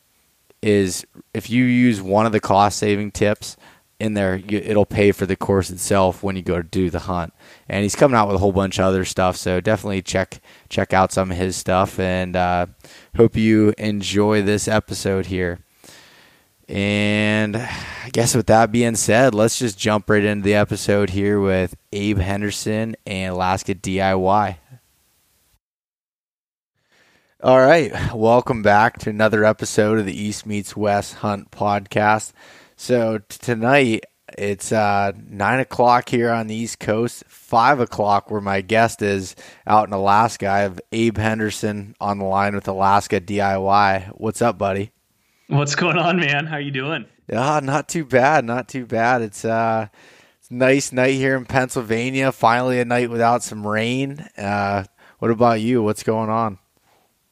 is 0.63 1.05
if 1.33 1.49
you 1.49 1.65
use 1.65 2.01
one 2.01 2.25
of 2.25 2.31
the 2.31 2.39
cost 2.39 2.79
saving 2.79 3.11
tips 3.11 3.57
in 3.99 4.13
there, 4.13 4.41
it'll 4.47 4.85
pay 4.85 5.11
for 5.11 5.25
the 5.25 5.35
course 5.35 5.69
itself 5.69 6.23
when 6.23 6.35
you 6.35 6.41
go 6.41 6.57
to 6.57 6.63
do 6.63 6.89
the 6.89 6.99
hunt. 6.99 7.33
And 7.67 7.83
he's 7.83 7.95
coming 7.95 8.15
out 8.15 8.27
with 8.27 8.37
a 8.37 8.39
whole 8.39 8.53
bunch 8.53 8.79
of 8.79 8.85
other 8.85 9.05
stuff, 9.05 9.35
so 9.35 9.59
definitely 9.59 10.01
check 10.01 10.41
check 10.69 10.93
out 10.93 11.11
some 11.11 11.31
of 11.31 11.37
his 11.37 11.55
stuff. 11.55 11.99
And 11.99 12.35
uh, 12.35 12.67
hope 13.15 13.35
you 13.35 13.73
enjoy 13.77 14.41
this 14.41 14.67
episode 14.67 15.27
here. 15.27 15.59
And 16.69 17.57
I 17.57 18.09
guess 18.13 18.33
with 18.33 18.47
that 18.47 18.71
being 18.71 18.95
said, 18.95 19.35
let's 19.35 19.59
just 19.59 19.77
jump 19.77 20.09
right 20.09 20.23
into 20.23 20.45
the 20.45 20.55
episode 20.55 21.09
here 21.09 21.39
with 21.39 21.75
Abe 21.91 22.19
Henderson 22.19 22.95
and 23.05 23.33
Alaska 23.33 23.75
DIY. 23.75 24.57
All 27.43 27.59
right, 27.59 27.91
welcome 28.15 28.61
back 28.61 28.99
to 28.99 29.09
another 29.09 29.43
episode 29.43 29.99
of 29.99 30.05
the 30.05 30.17
East 30.17 30.45
Meets 30.45 30.77
West 30.77 31.15
Hunt 31.15 31.51
podcast. 31.51 32.31
So 32.77 33.17
tonight 33.27 34.05
it's 34.37 34.71
uh, 34.71 35.11
nine 35.27 35.59
o'clock 35.59 36.07
here 36.07 36.31
on 36.31 36.47
the 36.47 36.55
East 36.55 36.79
Coast, 36.79 37.25
five 37.27 37.81
o'clock 37.81 38.31
where 38.31 38.39
my 38.39 38.61
guest 38.61 39.01
is 39.01 39.35
out 39.67 39.89
in 39.89 39.93
Alaska. 39.93 40.47
I 40.47 40.59
have 40.59 40.79
Abe 40.93 41.17
Henderson 41.17 41.97
on 41.99 42.19
the 42.19 42.23
line 42.23 42.55
with 42.55 42.69
Alaska 42.69 43.19
DIY. 43.19 44.07
What's 44.15 44.41
up, 44.41 44.57
buddy? 44.57 44.93
What's 45.47 45.75
going 45.75 45.97
on, 45.97 46.21
man? 46.21 46.45
How 46.45 46.55
you 46.55 46.71
doing? 46.71 47.07
Yeah, 47.27 47.59
not 47.61 47.89
too 47.89 48.05
bad, 48.05 48.45
not 48.45 48.69
too 48.69 48.85
bad. 48.85 49.21
It's 49.21 49.43
uh, 49.43 49.87
it's 50.39 50.49
nice 50.49 50.93
night 50.93 51.15
here 51.15 51.35
in 51.35 51.43
Pennsylvania. 51.43 52.31
Finally, 52.31 52.79
a 52.79 52.85
night 52.85 53.09
without 53.09 53.43
some 53.43 53.67
rain. 53.67 54.25
Uh, 54.37 54.85
what 55.19 55.29
about 55.29 55.59
you? 55.59 55.83
What's 55.83 56.03
going 56.03 56.29
on? 56.29 56.59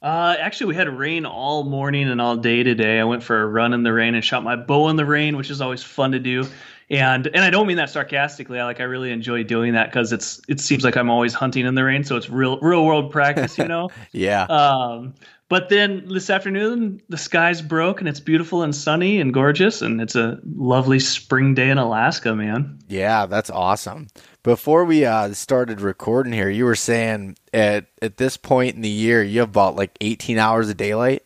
Uh, 0.01 0.36
actually, 0.39 0.67
we 0.67 0.75
had 0.75 0.89
rain 0.89 1.25
all 1.25 1.63
morning 1.63 2.10
and 2.10 2.20
all 2.20 2.36
day 2.36 2.63
today. 2.63 3.00
I 3.00 3.03
went 3.03 3.22
for 3.22 3.41
a 3.41 3.46
run 3.46 3.74
in 3.74 3.84
the 3.84 3.93
rain 3.93 4.15
and 4.15 4.24
shot 4.24 4.43
my 4.43 4.55
bow 4.55 4.89
in 4.89 4.96
the 4.96 5.05
rain, 5.05 5.38
which 5.38 5.51
is 5.51 5.62
always 5.62 5.84
fun 5.84 6.12
to 6.13 6.20
do. 6.20 6.48
And 6.89 7.27
and 7.27 7.38
I 7.38 7.51
don't 7.51 7.67
mean 7.67 7.77
that 7.77 7.89
sarcastically. 7.89 8.60
I 8.60 8.65
like 8.65 8.79
I 8.81 8.84
really 8.84 9.12
enjoy 9.12 9.43
doing 9.43 9.74
that 9.74 9.89
because 9.89 10.12
it's 10.12 10.41
it 10.50 10.60
seems 10.60 10.84
like 10.84 10.98
I'm 10.98 11.10
always 11.10 11.34
hunting 11.34 11.65
in 11.65 11.75
the 11.75 11.84
rain, 11.86 12.03
so 12.03 12.17
it's 12.17 12.29
real 12.29 12.60
real 12.60 12.86
world 12.86 13.12
practice, 13.12 13.58
you 13.58 13.67
know. 13.67 13.89
yeah. 14.12 14.43
Um, 14.43 15.13
but 15.51 15.67
then 15.67 16.08
this 16.08 16.29
afternoon, 16.29 17.01
the 17.10 17.17
skies 17.17 17.62
broke 17.62 18.00
and 18.00 18.08
it's 18.08 18.22
beautiful 18.22 18.63
and 18.63 18.74
sunny 18.74 19.20
and 19.20 19.34
gorgeous, 19.34 19.81
and 19.81 20.00
it's 20.00 20.15
a 20.15 20.39
lovely 20.55 20.98
spring 20.98 21.55
day 21.55 21.70
in 21.70 21.77
Alaska, 21.77 22.34
man. 22.34 22.79
Yeah, 22.88 23.25
that's 23.25 23.50
awesome. 23.50 24.08
Before 24.43 24.86
we 24.86 25.03
uh, 25.03 25.34
started 25.34 25.81
recording 25.81 26.31
here, 26.31 26.50
you 26.50 26.63
were 26.63 26.77
saying 26.77 27.36
at 27.53 27.88
at 28.01 28.15
this 28.15 28.38
point 28.38 28.77
in 28.77 28.81
the 28.81 28.88
year, 28.88 29.22
you 29.22 29.41
have 29.41 29.50
about 29.50 29.75
like 29.75 29.98
18 30.00 30.38
hours 30.38 30.70
of 30.70 30.77
daylight. 30.77 31.25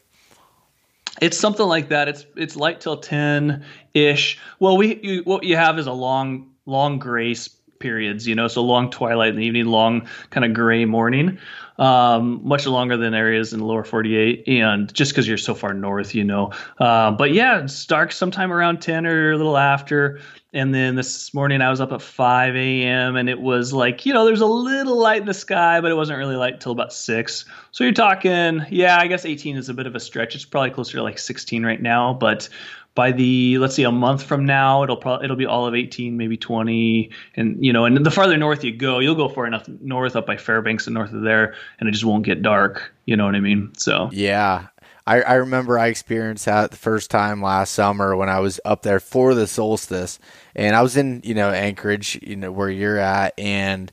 It's 1.21 1.37
something 1.37 1.67
like 1.67 1.89
that. 1.89 2.07
It's 2.07 2.25
it's 2.35 2.55
light 2.55 2.81
till 2.81 2.97
10 2.97 3.63
ish. 3.93 4.39
Well, 4.59 4.75
we 4.75 4.99
you, 5.03 5.21
what 5.21 5.43
you 5.43 5.55
have 5.55 5.77
is 5.77 5.85
a 5.85 5.93
long 5.93 6.49
long 6.65 6.97
grace 6.97 7.54
periods, 7.79 8.27
you 8.27 8.35
know, 8.35 8.47
so 8.47 8.63
long 8.63 8.89
twilight 8.89 9.29
in 9.29 9.35
the 9.35 9.45
evening, 9.45 9.65
long 9.65 10.07
kind 10.29 10.45
of 10.45 10.53
gray 10.53 10.85
morning. 10.85 11.37
um, 11.77 12.39
much 12.43 12.65
longer 12.65 12.95
than 12.97 13.13
areas 13.13 13.53
in 13.53 13.59
the 13.59 13.65
lower 13.65 13.83
48, 13.83 14.47
and 14.47 14.93
just 14.93 15.11
because 15.11 15.27
you're 15.27 15.37
so 15.37 15.53
far 15.53 15.73
north, 15.73 16.15
you 16.15 16.23
know. 16.23 16.51
Uh, 16.79 17.11
but 17.11 17.33
yeah, 17.33 17.61
it's 17.61 17.85
dark 17.85 18.11
sometime 18.11 18.51
around 18.51 18.81
10 18.81 19.05
or 19.05 19.31
a 19.31 19.37
little 19.37 19.57
after. 19.57 20.19
And 20.53 20.73
then 20.73 20.95
this 20.95 21.33
morning 21.33 21.61
I 21.61 21.69
was 21.69 21.81
up 21.81 21.91
at 21.91 22.01
5 22.01 22.55
a.m. 22.55 23.17
and 23.17 23.27
it 23.27 23.41
was 23.41 23.73
like, 23.73 24.05
you 24.05 24.13
know, 24.13 24.23
there's 24.23 24.39
a 24.39 24.45
little 24.45 24.97
light 24.97 25.19
in 25.19 25.25
the 25.25 25.33
sky, 25.33 25.81
but 25.81 25.91
it 25.91 25.95
wasn't 25.95 26.17
really 26.17 26.37
light 26.37 26.53
until 26.53 26.71
about 26.71 26.93
6. 26.93 27.45
So 27.71 27.83
you're 27.83 27.91
talking, 27.91 28.65
yeah, 28.69 28.97
I 28.97 29.07
guess 29.07 29.25
18 29.25 29.57
is 29.57 29.67
a 29.67 29.73
bit 29.73 29.85
of 29.85 29.95
a 29.95 29.99
stretch. 29.99 30.33
It's 30.33 30.45
probably 30.45 30.69
closer 30.69 30.97
to 30.97 31.03
like 31.03 31.19
16 31.19 31.65
right 31.65 31.81
now, 31.81 32.13
but 32.13 32.47
by 32.95 33.11
the 33.11 33.57
let's 33.57 33.75
see 33.75 33.83
a 33.83 33.91
month 33.91 34.23
from 34.23 34.45
now 34.45 34.81
it'll 34.83 34.97
probably 34.97 35.25
it'll 35.25 35.37
be 35.37 35.45
all 35.45 35.67
of 35.67 35.75
18 35.75 36.17
maybe 36.17 36.37
20 36.37 37.11
and 37.35 37.63
you 37.63 37.71
know 37.71 37.85
and 37.85 38.05
the 38.05 38.11
farther 38.11 38.37
north 38.37 38.63
you 38.63 38.73
go 38.73 38.99
you'll 38.99 39.15
go 39.15 39.29
far 39.29 39.45
enough 39.45 39.67
north 39.81 40.15
up 40.15 40.25
by 40.25 40.37
fairbanks 40.37 40.87
and 40.87 40.93
north 40.93 41.13
of 41.13 41.21
there 41.21 41.55
and 41.79 41.89
it 41.89 41.91
just 41.91 42.05
won't 42.05 42.25
get 42.25 42.41
dark. 42.41 42.93
You 43.05 43.15
know 43.15 43.25
what 43.25 43.35
i 43.35 43.39
mean? 43.39 43.71
So. 43.77 44.09
Yeah. 44.11 44.67
I, 45.07 45.21
I 45.21 45.33
remember 45.35 45.77
I 45.77 45.87
experienced 45.87 46.45
that 46.45 46.71
the 46.71 46.77
first 46.77 47.11
time 47.11 47.39
last 47.39 47.73
summer 47.73 48.15
when 48.15 48.27
I 48.27 48.39
was 48.39 48.59
up 48.65 48.81
there 48.81 48.99
for 48.99 49.35
the 49.35 49.45
solstice, 49.45 50.17
and 50.55 50.75
I 50.75 50.81
was 50.81 50.97
in 50.97 51.21
you 51.23 51.35
know 51.35 51.51
Anchorage, 51.51 52.19
you 52.23 52.35
know 52.35 52.51
where 52.51 52.71
you're 52.71 52.97
at, 52.97 53.37
and 53.37 53.91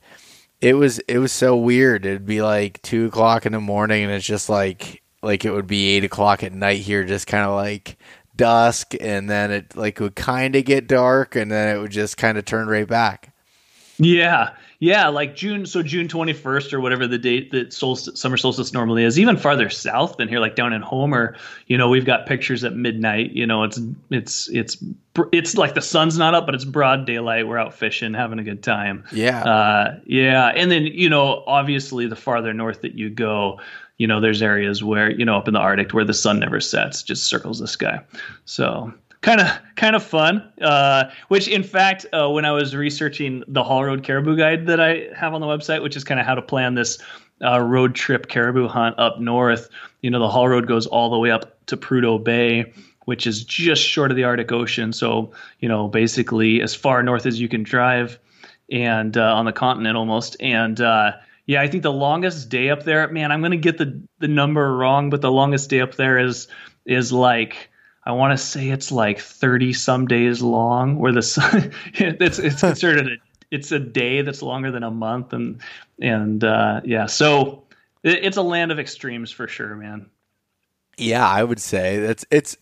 it 0.59 0.73
was 0.73 0.97
it 1.07 1.19
was 1.19 1.31
so 1.31 1.55
weird. 1.55 2.07
It'd 2.07 2.25
be 2.25 2.41
like 2.41 2.81
two 2.81 3.05
o'clock 3.05 3.45
in 3.45 3.51
the 3.51 3.59
morning, 3.59 4.05
and 4.05 4.11
it's 4.11 4.25
just 4.25 4.49
like 4.49 5.03
like 5.21 5.45
it 5.45 5.51
would 5.51 5.67
be 5.67 5.89
eight 5.95 6.03
o'clock 6.03 6.41
at 6.41 6.51
night 6.51 6.79
here, 6.79 7.03
just 7.03 7.27
kind 7.27 7.45
of 7.45 7.53
like 7.53 7.99
dusk 8.35 8.93
and 8.99 9.29
then 9.29 9.51
it 9.51 9.75
like 9.75 9.99
would 9.99 10.15
kind 10.15 10.55
of 10.55 10.65
get 10.65 10.87
dark 10.87 11.35
and 11.35 11.51
then 11.51 11.75
it 11.75 11.79
would 11.79 11.91
just 11.91 12.17
kind 12.17 12.37
of 12.37 12.45
turn 12.45 12.67
right 12.67 12.87
back. 12.87 13.33
Yeah. 13.97 14.51
Yeah, 14.83 15.07
like 15.07 15.33
June, 15.33 15.65
so 15.65 15.81
June 15.81 16.09
21st 16.09 16.73
or 16.73 16.81
whatever 16.81 17.07
the 17.07 17.17
date 17.17 17.51
that 17.51 17.71
solstice, 17.71 18.19
summer 18.19 18.35
solstice 18.35 18.73
normally 18.73 19.05
is, 19.05 19.17
even 19.17 19.37
farther 19.37 19.69
south 19.69 20.17
than 20.17 20.27
here, 20.27 20.39
like 20.39 20.57
down 20.57 20.73
in 20.73 20.81
Homer, 20.81 21.37
you 21.67 21.77
know, 21.77 21.87
we've 21.87 22.03
got 22.03 22.25
pictures 22.25 22.65
at 22.65 22.75
midnight. 22.75 23.31
You 23.31 23.47
know, 23.47 23.63
it's 23.63 23.79
it's 24.09 24.49
it's 24.49 24.83
it's 25.31 25.55
like 25.55 25.73
the 25.73 25.81
sun's 25.81 26.17
not 26.17 26.33
up, 26.33 26.45
but 26.45 26.53
it's 26.53 26.65
broad 26.65 27.05
daylight. 27.05 27.47
We're 27.47 27.59
out 27.59 27.73
fishing, 27.73 28.13
having 28.13 28.39
a 28.39 28.43
good 28.43 28.61
time. 28.61 29.05
Yeah, 29.13 29.43
uh, 29.45 29.99
yeah, 30.05 30.47
and 30.49 30.69
then 30.69 30.83
you 30.83 31.09
know, 31.09 31.45
obviously, 31.47 32.05
the 32.07 32.17
farther 32.17 32.53
north 32.53 32.81
that 32.81 32.95
you 32.95 33.09
go, 33.09 33.61
you 33.97 34.07
know, 34.07 34.19
there's 34.19 34.41
areas 34.41 34.83
where, 34.83 35.11
you 35.11 35.25
know, 35.25 35.37
up 35.37 35.47
in 35.47 35.53
the 35.53 35.59
Arctic 35.59 35.93
where 35.93 36.05
the 36.05 36.13
sun 36.13 36.39
never 36.39 36.59
sets, 36.59 37.03
just 37.03 37.25
circles 37.25 37.59
the 37.59 37.67
sky. 37.67 38.01
So 38.45 38.91
kind 39.21 39.41
of 39.41 39.47
kind 39.75 39.95
of 39.95 40.03
fun. 40.03 40.51
Uh, 40.61 41.05
which 41.29 41.47
in 41.47 41.63
fact, 41.63 42.05
uh, 42.13 42.29
when 42.29 42.45
I 42.45 42.51
was 42.51 42.75
researching 42.75 43.43
the 43.47 43.63
haul 43.63 43.83
Road 43.85 44.03
Caribou 44.03 44.35
Guide 44.35 44.67
that 44.67 44.79
I 44.79 45.07
have 45.15 45.33
on 45.33 45.41
the 45.41 45.47
website, 45.47 45.81
which 45.81 45.95
is 45.95 46.03
kind 46.03 46.19
of 46.19 46.25
how 46.25 46.35
to 46.35 46.41
plan 46.41 46.75
this 46.75 46.99
uh, 47.43 47.59
road 47.59 47.95
trip 47.95 48.27
caribou 48.27 48.67
hunt 48.67 48.97
up 48.99 49.19
north, 49.19 49.69
you 50.01 50.09
know, 50.09 50.19
the 50.19 50.29
haul 50.29 50.47
Road 50.47 50.67
goes 50.67 50.85
all 50.87 51.09
the 51.09 51.17
way 51.17 51.31
up 51.31 51.65
to 51.67 51.77
Prudhoe 51.77 52.23
Bay. 52.23 52.71
Which 53.05 53.27
is 53.27 53.43
just 53.43 53.83
short 53.83 54.11
of 54.11 54.15
the 54.15 54.23
Arctic 54.23 54.49
Ocean, 54.53 54.93
so 54.93 55.33
you 55.59 55.67
know 55.67 55.89
basically 55.89 56.61
as 56.61 56.73
far 56.73 57.03
north 57.03 57.25
as 57.25 57.37
you 57.37 57.49
can 57.49 57.61
drive, 57.61 58.17
and 58.71 59.17
uh, 59.17 59.35
on 59.35 59.43
the 59.43 59.51
continent 59.51 59.97
almost. 59.97 60.37
And 60.39 60.79
uh, 60.79 61.11
yeah, 61.45 61.61
I 61.61 61.67
think 61.67 61.83
the 61.83 61.91
longest 61.91 62.49
day 62.49 62.69
up 62.69 62.83
there, 62.83 63.07
man, 63.09 63.31
I'm 63.31 63.41
gonna 63.41 63.57
get 63.57 63.77
the 63.77 64.01
the 64.19 64.27
number 64.27 64.75
wrong, 64.75 65.09
but 65.09 65.21
the 65.21 65.31
longest 65.31 65.69
day 65.69 65.81
up 65.81 65.95
there 65.95 66.17
is 66.17 66.47
is 66.85 67.11
like 67.11 67.69
I 68.05 68.11
want 68.11 68.37
to 68.37 68.43
say 68.43 68.69
it's 68.69 68.91
like 68.91 69.19
30 69.19 69.73
some 69.73 70.07
days 70.07 70.41
long, 70.41 70.99
where 70.99 71.11
the 71.11 71.21
sun 71.21 71.71
it's 71.93 72.39
it's 72.39 72.59
considered 72.61 73.07
a 73.07 73.15
it's 73.51 73.71
a 73.71 73.79
day 73.79 74.21
that's 74.21 74.41
longer 74.41 74.71
than 74.71 74.83
a 74.83 74.91
month, 74.91 75.33
and 75.33 75.61
and 75.99 76.43
uh, 76.43 76.81
yeah, 76.83 77.05
so 77.05 77.63
it, 78.03 78.23
it's 78.25 78.37
a 78.37 78.41
land 78.41 78.71
of 78.71 78.79
extremes 78.79 79.31
for 79.31 79.47
sure, 79.47 79.75
man. 79.75 80.09
Yeah, 80.97 81.27
I 81.27 81.43
would 81.43 81.59
say 81.59 81.99
that's 81.99 82.25
it's 82.31 82.57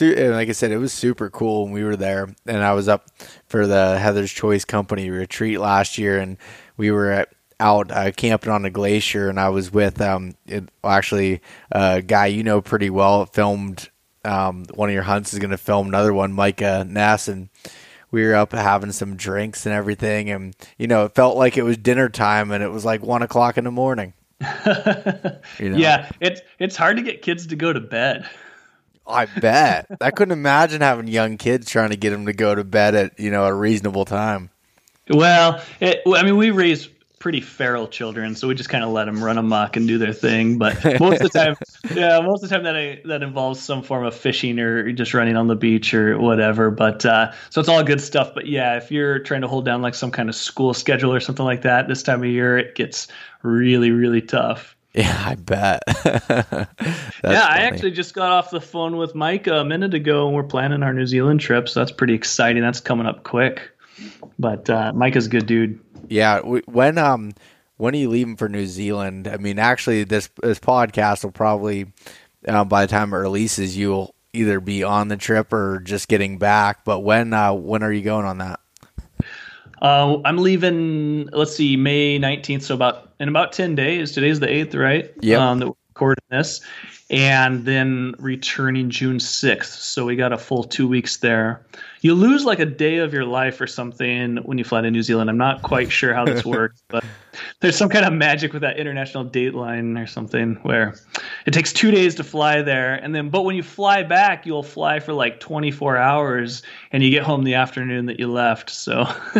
like 0.00 0.48
I 0.48 0.52
said, 0.52 0.70
it 0.70 0.78
was 0.78 0.92
super 0.92 1.28
cool 1.28 1.64
when 1.64 1.72
we 1.72 1.84
were 1.84 1.96
there, 1.96 2.34
and 2.46 2.62
I 2.62 2.72
was 2.74 2.88
up 2.88 3.10
for 3.46 3.66
the 3.66 3.98
Heather's 3.98 4.32
Choice 4.32 4.64
Company 4.64 5.10
retreat 5.10 5.58
last 5.58 5.98
year, 5.98 6.18
and 6.18 6.36
we 6.76 6.90
were 6.90 7.10
at 7.10 7.32
out 7.62 7.90
uh, 7.92 8.10
camping 8.12 8.50
on 8.50 8.64
a 8.64 8.70
glacier, 8.70 9.28
and 9.28 9.38
I 9.38 9.48
was 9.50 9.72
with 9.72 10.00
um, 10.00 10.34
it, 10.46 10.68
actually 10.82 11.40
a 11.70 12.02
guy 12.02 12.26
you 12.26 12.42
know 12.42 12.60
pretty 12.60 12.90
well. 12.90 13.24
Filmed 13.26 13.88
um, 14.24 14.64
one 14.74 14.88
of 14.88 14.94
your 14.94 15.04
hunts 15.04 15.32
is 15.32 15.38
going 15.38 15.50
to 15.50 15.58
film 15.58 15.88
another 15.88 16.12
one, 16.12 16.32
Micah 16.32 16.84
Ness, 16.84 17.28
and 17.28 17.48
we 18.10 18.24
were 18.24 18.34
up 18.34 18.52
having 18.52 18.92
some 18.92 19.16
drinks 19.16 19.64
and 19.64 19.74
everything, 19.74 20.30
and 20.30 20.56
you 20.76 20.88
know 20.88 21.04
it 21.04 21.14
felt 21.14 21.36
like 21.36 21.56
it 21.56 21.62
was 21.62 21.76
dinner 21.76 22.08
time, 22.08 22.50
and 22.50 22.62
it 22.62 22.70
was 22.70 22.84
like 22.84 23.02
one 23.02 23.22
o'clock 23.22 23.56
in 23.56 23.64
the 23.64 23.70
morning. 23.70 24.12
you 24.40 25.70
know? 25.70 25.76
Yeah, 25.76 26.10
it's 26.20 26.40
it's 26.58 26.76
hard 26.76 26.96
to 26.96 27.02
get 27.02 27.22
kids 27.22 27.46
to 27.48 27.56
go 27.56 27.72
to 27.72 27.80
bed. 27.80 28.28
I 29.06 29.26
bet. 29.26 29.86
I 30.00 30.10
couldn't 30.10 30.32
imagine 30.32 30.80
having 30.80 31.08
young 31.08 31.36
kids 31.36 31.68
trying 31.68 31.90
to 31.90 31.96
get 31.96 32.10
them 32.10 32.26
to 32.26 32.32
go 32.32 32.54
to 32.54 32.64
bed 32.64 32.94
at 32.94 33.20
you 33.20 33.30
know 33.30 33.44
a 33.44 33.54
reasonable 33.54 34.04
time. 34.04 34.50
Well, 35.08 35.62
it, 35.80 36.02
I 36.06 36.22
mean, 36.22 36.36
we 36.36 36.50
raise 36.50 36.88
pretty 37.22 37.40
feral 37.40 37.86
children, 37.86 38.34
so 38.34 38.48
we 38.48 38.54
just 38.54 38.68
kind 38.68 38.82
of 38.82 38.90
let 38.90 39.04
them 39.04 39.22
run 39.22 39.38
amok 39.38 39.76
and 39.76 39.86
do 39.86 39.96
their 39.96 40.12
thing. 40.12 40.58
But 40.58 40.74
most 41.00 41.20
of 41.22 41.30
the 41.30 41.38
time, 41.38 41.54
yeah, 41.94 42.18
most 42.20 42.42
of 42.42 42.50
the 42.50 42.56
time 42.56 42.64
that 42.64 42.74
I, 42.74 43.00
that 43.04 43.22
involves 43.22 43.60
some 43.60 43.80
form 43.80 44.04
of 44.04 44.12
fishing 44.12 44.58
or 44.58 44.90
just 44.90 45.14
running 45.14 45.36
on 45.36 45.46
the 45.46 45.54
beach 45.54 45.94
or 45.94 46.18
whatever. 46.18 46.72
But 46.72 47.06
uh, 47.06 47.30
so 47.50 47.60
it's 47.60 47.68
all 47.68 47.84
good 47.84 48.00
stuff. 48.00 48.32
But 48.34 48.46
yeah, 48.46 48.76
if 48.76 48.90
you're 48.90 49.20
trying 49.20 49.42
to 49.42 49.46
hold 49.46 49.64
down 49.64 49.82
like 49.82 49.94
some 49.94 50.10
kind 50.10 50.28
of 50.28 50.34
school 50.34 50.74
schedule 50.74 51.14
or 51.14 51.20
something 51.20 51.44
like 51.44 51.62
that 51.62 51.86
this 51.86 52.02
time 52.02 52.24
of 52.24 52.28
year, 52.28 52.58
it 52.58 52.74
gets 52.74 53.06
really 53.42 53.92
really 53.92 54.20
tough. 54.20 54.76
Yeah, 54.92 55.22
I 55.24 55.36
bet. 55.36 55.82
yeah, 56.04 56.64
funny. 57.22 57.36
I 57.36 57.58
actually 57.58 57.92
just 57.92 58.14
got 58.14 58.32
off 58.32 58.50
the 58.50 58.60
phone 58.60 58.96
with 58.96 59.14
Mike 59.14 59.46
a 59.46 59.64
minute 59.64 59.94
ago, 59.94 60.26
and 60.26 60.34
we're 60.34 60.42
planning 60.42 60.82
our 60.82 60.92
New 60.92 61.06
Zealand 61.06 61.38
trip. 61.38 61.68
So 61.68 61.78
that's 61.78 61.92
pretty 61.92 62.14
exciting. 62.14 62.62
That's 62.62 62.80
coming 62.80 63.06
up 63.06 63.22
quick. 63.22 63.70
But 64.40 64.68
uh, 64.68 64.92
Mike 64.92 65.14
is 65.14 65.26
a 65.26 65.30
good 65.30 65.46
dude. 65.46 65.78
Yeah, 66.08 66.40
when 66.40 66.98
um 66.98 67.32
when 67.76 67.94
are 67.94 67.98
you 67.98 68.08
leaving 68.08 68.36
for 68.36 68.48
New 68.48 68.66
Zealand? 68.66 69.26
I 69.26 69.36
mean, 69.36 69.58
actually, 69.58 70.04
this 70.04 70.28
this 70.42 70.58
podcast 70.58 71.24
will 71.24 71.32
probably 71.32 71.92
uh, 72.46 72.64
by 72.64 72.86
the 72.86 72.90
time 72.90 73.12
it 73.12 73.16
releases, 73.16 73.76
you'll 73.76 74.14
either 74.32 74.60
be 74.60 74.82
on 74.82 75.08
the 75.08 75.16
trip 75.16 75.52
or 75.52 75.80
just 75.80 76.08
getting 76.08 76.38
back. 76.38 76.84
But 76.84 77.00
when 77.00 77.32
uh, 77.32 77.52
when 77.52 77.82
are 77.82 77.92
you 77.92 78.02
going 78.02 78.26
on 78.26 78.38
that? 78.38 78.60
Uh, 79.80 80.18
I'm 80.24 80.38
leaving. 80.38 81.28
Let's 81.32 81.56
see, 81.56 81.76
May 81.76 82.18
19th. 82.18 82.62
So 82.62 82.74
about 82.74 83.12
in 83.18 83.28
about 83.28 83.52
10 83.52 83.74
days. 83.74 84.12
Today's 84.12 84.40
the 84.40 84.46
8th, 84.46 84.78
right? 84.78 85.12
Yeah. 85.20 85.50
Um, 85.50 85.74
recording 85.92 86.24
this, 86.30 86.62
and 87.10 87.66
then 87.66 88.14
returning 88.18 88.88
June 88.88 89.18
6th. 89.18 89.66
So 89.66 90.06
we 90.06 90.16
got 90.16 90.32
a 90.32 90.38
full 90.38 90.64
two 90.64 90.88
weeks 90.88 91.18
there. 91.18 91.66
You 92.00 92.14
lose 92.14 92.46
like 92.46 92.60
a 92.60 92.66
day 92.66 92.96
of 92.96 93.12
your 93.12 93.26
life 93.26 93.60
or 93.60 93.66
something 93.66 94.38
when 94.38 94.56
you 94.56 94.64
fly 94.64 94.80
to 94.80 94.90
New 94.90 95.02
Zealand. 95.02 95.28
I'm 95.28 95.36
not 95.36 95.60
quite 95.60 95.92
sure 95.92 96.14
how 96.14 96.24
this 96.24 96.44
works, 96.46 96.82
but 96.88 97.04
there's 97.60 97.76
some 97.76 97.90
kind 97.90 98.06
of 98.06 98.14
magic 98.14 98.54
with 98.54 98.62
that 98.62 98.78
international 98.78 99.24
date 99.24 99.52
line 99.52 99.98
or 99.98 100.06
something 100.06 100.54
where 100.62 100.94
it 101.44 101.50
takes 101.50 101.74
two 101.74 101.90
days 101.90 102.14
to 102.14 102.24
fly 102.24 102.62
there. 102.62 102.94
And 102.94 103.14
then, 103.14 103.28
but 103.28 103.42
when 103.42 103.54
you 103.54 103.62
fly 103.62 104.02
back, 104.02 104.46
you'll 104.46 104.62
fly 104.62 104.98
for 104.98 105.12
like 105.12 105.40
24 105.40 105.98
hours 105.98 106.62
and 106.90 107.02
you 107.02 107.10
get 107.10 107.22
home 107.22 107.44
the 107.44 107.54
afternoon 107.54 108.06
that 108.06 108.18
you 108.18 108.32
left. 108.32 108.70
So 108.70 109.02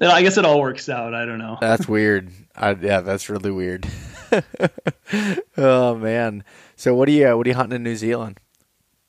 I 0.00 0.22
guess 0.22 0.38
it 0.38 0.44
all 0.44 0.60
works 0.60 0.88
out. 0.88 1.14
I 1.14 1.24
don't 1.26 1.38
know. 1.38 1.58
That's 1.60 1.88
weird. 1.88 2.30
I, 2.54 2.74
yeah, 2.74 3.00
that's 3.00 3.28
really 3.28 3.50
weird. 3.50 3.88
oh 5.56 5.94
man. 5.96 6.44
So 6.76 6.94
what 6.94 7.08
are 7.08 7.12
you 7.12 7.36
what 7.36 7.46
are 7.46 7.50
you 7.50 7.56
hunting 7.56 7.76
in 7.76 7.82
New 7.82 7.96
Zealand? 7.96 8.38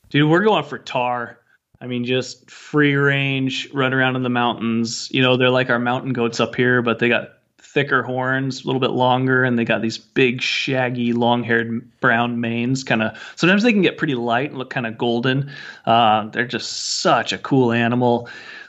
Dude, 0.10 0.30
we're 0.30 0.44
going 0.44 0.64
for 0.64 0.78
tahr. 0.78 1.40
I 1.80 1.88
mean, 1.88 2.06
just 2.06 2.50
free 2.50 2.96
range, 2.96 3.72
run 3.74 3.94
around 3.94 4.16
in 4.16 4.24
the 4.24 4.30
mountains. 4.30 5.10
You 5.12 5.22
know, 5.22 5.38
they're 5.38 5.50
like 5.50 5.70
our 5.70 5.80
mountain 5.80 6.14
goats 6.14 6.40
up 6.40 6.56
here, 6.56 6.82
but 6.82 7.00
they 7.00 7.10
got 7.10 7.34
thicker 7.78 8.02
horns, 8.02 8.64
a 8.64 8.66
little 8.66 8.80
bit 8.80 8.92
longer, 8.92 9.44
and 9.44 9.60
they 9.60 9.66
got 9.66 9.84
these 9.84 9.98
big, 10.00 10.42
shaggy, 10.42 11.14
long-haired 11.14 12.00
brown 12.00 12.42
manes. 12.42 12.84
Kind 12.84 13.04
of 13.04 13.16
sometimes 13.36 13.62
they 13.62 13.72
can 13.72 13.84
get 13.84 13.98
pretty 13.98 14.16
light 14.16 14.50
and 14.50 14.58
look 14.58 14.72
kind 14.72 14.88
of 14.88 14.98
golden. 14.98 15.52
Uh, 15.86 16.28
they're 16.30 16.48
just 16.48 17.02
such 17.02 17.34
a 17.34 17.38
cool 17.38 17.72
animal. 17.72 18.28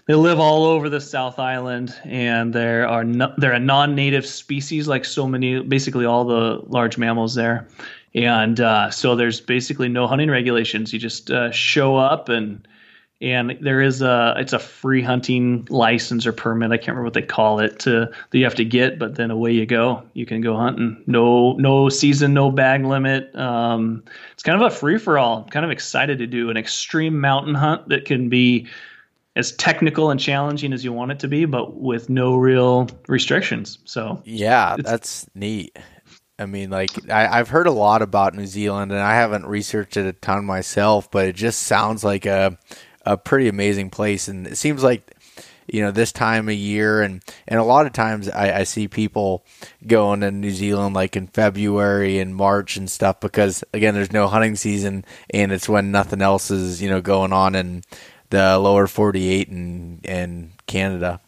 They 0.09 0.15
live 0.15 0.41
all 0.41 0.65
over 0.65 0.89
the 0.89 1.01
South 1.01 1.39
Island, 1.39 1.95
and 2.03 2.53
there 2.53 2.89
are 2.89 3.05
no, 3.05 3.33
they're 3.37 3.53
a 3.53 3.61
non-native 3.61 4.27
species, 4.27 4.89
like 4.89 5.05
so 5.05 5.29
many, 5.29 5.61
basically 5.61 6.05
all 6.05 6.25
the 6.25 6.63
large 6.67 6.99
mammals 6.99 7.37
there 7.37 7.69
and 8.15 8.61
uh, 8.61 8.91
so 8.91 9.15
there's 9.15 9.41
basically 9.41 9.89
no 9.89 10.07
hunting 10.07 10.31
regulations. 10.31 10.93
You 10.93 10.99
just 10.99 11.31
uh, 11.31 11.51
show 11.51 11.97
up 11.97 12.29
and 12.29 12.67
and 13.21 13.59
there 13.61 13.81
is 13.81 14.01
a 14.01 14.35
it's 14.39 14.53
a 14.53 14.59
free 14.59 15.03
hunting 15.03 15.67
license 15.71 16.27
or 16.27 16.33
permit. 16.33 16.71
I 16.71 16.77
can't 16.77 16.89
remember 16.89 17.05
what 17.05 17.15
they 17.15 17.23
call 17.23 17.61
it 17.61 17.79
to 17.81 18.09
that 18.31 18.39
you 18.39 18.45
have 18.45 18.55
to 18.57 18.65
get, 18.65 18.99
but 18.99 19.17
then 19.17 19.31
away 19.31 19.53
you 19.53 19.67
go. 19.67 20.03
You 20.15 20.25
can 20.25 20.41
go 20.41 20.57
hunting. 20.57 21.03
No 21.07 21.53
no 21.55 21.89
season, 21.89 22.33
no 22.33 22.51
bag 22.51 22.85
limit. 22.85 23.35
Um, 23.37 24.03
it's 24.33 24.43
kind 24.43 24.61
of 24.61 24.73
a 24.73 24.75
free 24.75 24.99
for 24.99 25.19
all. 25.19 25.45
Kind 25.45 25.65
of 25.65 25.71
excited 25.71 26.19
to 26.19 26.27
do 26.27 26.49
an 26.51 26.57
extreme 26.57 27.21
mountain 27.21 27.55
hunt 27.55 27.89
that 27.89 28.05
can 28.05 28.29
be 28.29 28.67
as 29.39 29.53
technical 29.53 30.11
and 30.11 30.19
challenging 30.19 30.73
as 30.73 30.85
you 30.85 30.93
want 30.93 31.13
it 31.13 31.21
to 31.21 31.29
be, 31.29 31.45
but 31.45 31.77
with 31.77 32.11
no 32.11 32.37
real 32.37 32.89
restrictions. 33.07 33.79
So 33.85 34.21
yeah, 34.25 34.77
that's 34.77 35.27
neat. 35.35 35.79
I 36.41 36.47
mean, 36.47 36.71
like 36.71 36.91
I, 37.11 37.37
have 37.39 37.49
heard 37.49 37.69
a 37.69 37.73
lot 37.73 38.03
about 38.03 38.35
New 38.35 38.47
Zealand, 38.47 38.91
and 38.91 39.01
I 39.01 39.15
haven't 39.15 39.47
researched 39.47 39.97
it 39.97 40.07
a 40.07 40.13
ton 40.13 40.45
myself, 40.45 41.11
but 41.11 41.27
it 41.27 41.37
just 41.37 41.61
sounds 41.61 42.05
like 42.05 42.27
a 42.27 42.59
a 43.07 43.17
pretty 43.17 43.49
amazing 43.49 43.91
place, 43.91 44.29
and 44.29 44.47
it 44.47 44.57
seems 44.57 44.83
like 44.83 45.15
you 45.69 45.83
know 45.83 45.93
this 45.93 46.11
time 46.11 46.49
of 46.49 46.55
year, 46.55 47.01
and 47.03 47.23
and 47.47 47.61
a 47.61 47.65
lot 47.65 47.87
of 47.87 47.93
times 47.93 48.29
I, 48.29 48.61
I 48.61 48.65
see 48.65 48.89
people 48.89 49.45
going 49.87 50.21
to 50.21 50.33
New 50.33 50.51
Zealand 50.51 50.97
like 50.97 51.17
in 51.17 51.29
February 51.29 52.19
and 52.19 52.35
March 52.35 52.77
and 52.77 52.91
stuff 52.91 53.21
because 53.21 53.63
again, 53.73 53.95
there's 53.95 54.13
no 54.13 54.27
hunting 54.27 54.57
season, 54.57 55.05
and 55.31 55.53
it's 55.53 55.69
when 55.69 55.93
nothing 55.93 56.23
else 56.23 56.51
is 56.51 56.83
you 56.83 56.89
know 56.89 57.01
going 57.01 57.33
on 57.33 57.55
in 57.55 57.83
the 58.31 58.59
lower 58.59 58.87
48 58.87 59.49
and 59.49 60.01
and 60.05 60.53
Canada. 60.67 61.21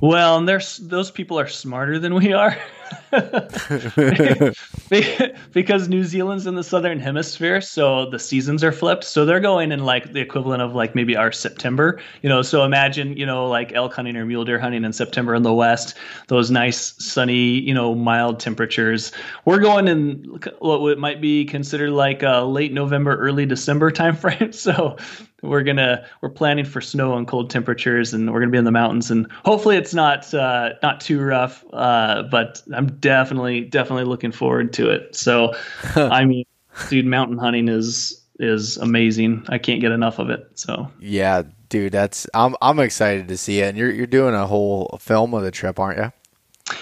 Well, 0.00 0.38
and 0.38 0.48
there's 0.48 0.78
those 0.78 1.10
people 1.10 1.38
are 1.38 1.46
smarter 1.46 1.98
than 1.98 2.14
we 2.14 2.32
are. 2.32 2.56
because 5.52 5.88
New 5.88 6.04
Zealand's 6.04 6.46
in 6.46 6.54
the 6.54 6.64
southern 6.64 7.00
hemisphere, 7.00 7.60
so 7.60 8.08
the 8.08 8.18
seasons 8.18 8.64
are 8.64 8.72
flipped. 8.72 9.04
So 9.04 9.24
they're 9.24 9.40
going 9.40 9.72
in 9.72 9.84
like 9.84 10.12
the 10.12 10.20
equivalent 10.20 10.62
of 10.62 10.74
like 10.74 10.94
maybe 10.94 11.16
our 11.16 11.32
September, 11.32 12.00
you 12.22 12.28
know. 12.28 12.42
So 12.42 12.64
imagine, 12.64 13.16
you 13.16 13.26
know, 13.26 13.48
like 13.48 13.72
elk 13.72 13.94
hunting 13.94 14.16
or 14.16 14.24
mule 14.24 14.44
deer 14.44 14.58
hunting 14.58 14.84
in 14.84 14.92
September 14.92 15.34
in 15.34 15.42
the 15.42 15.54
west, 15.54 15.96
those 16.28 16.50
nice 16.50 16.94
sunny, 17.02 17.60
you 17.60 17.74
know, 17.74 17.94
mild 17.94 18.40
temperatures. 18.40 19.12
We're 19.44 19.60
going 19.60 19.88
in 19.88 20.40
what 20.58 20.98
might 20.98 21.20
be 21.20 21.44
considered 21.44 21.90
like 21.90 22.22
a 22.22 22.44
late 22.44 22.72
November, 22.72 23.16
early 23.16 23.46
December 23.46 23.90
timeframe. 23.90 24.54
So 24.60 24.96
we're 25.42 25.62
gonna 25.62 26.04
we're 26.20 26.30
planning 26.30 26.64
for 26.64 26.80
snow 26.80 27.16
and 27.16 27.26
cold 27.26 27.50
temperatures, 27.50 28.12
and 28.12 28.32
we're 28.32 28.40
gonna 28.40 28.52
be 28.52 28.58
in 28.58 28.64
the 28.64 28.70
mountains, 28.70 29.10
and 29.10 29.30
hopefully 29.44 29.76
it's 29.76 29.94
not 29.94 30.32
uh, 30.34 30.70
not 30.82 31.00
too 31.00 31.20
rough. 31.20 31.64
Uh, 31.72 32.22
but 32.24 32.62
I'm 32.80 32.96
definitely 32.96 33.60
definitely 33.60 34.04
looking 34.04 34.32
forward 34.32 34.72
to 34.72 34.88
it. 34.88 35.14
So, 35.14 35.54
I 35.96 36.24
mean, 36.24 36.46
dude, 36.88 37.04
mountain 37.04 37.36
hunting 37.36 37.68
is 37.68 38.24
is 38.38 38.78
amazing. 38.78 39.44
I 39.50 39.58
can't 39.58 39.82
get 39.82 39.92
enough 39.92 40.18
of 40.18 40.30
it. 40.30 40.50
So 40.54 40.90
yeah, 40.98 41.42
dude, 41.68 41.92
that's 41.92 42.26
I'm 42.32 42.56
I'm 42.62 42.78
excited 42.78 43.28
to 43.28 43.36
see 43.36 43.60
it. 43.60 43.68
And 43.68 43.76
you're 43.76 43.90
you're 43.90 44.06
doing 44.06 44.34
a 44.34 44.46
whole 44.46 44.96
film 44.98 45.34
of 45.34 45.42
the 45.42 45.50
trip, 45.50 45.78
aren't 45.78 45.98
you? 45.98 46.10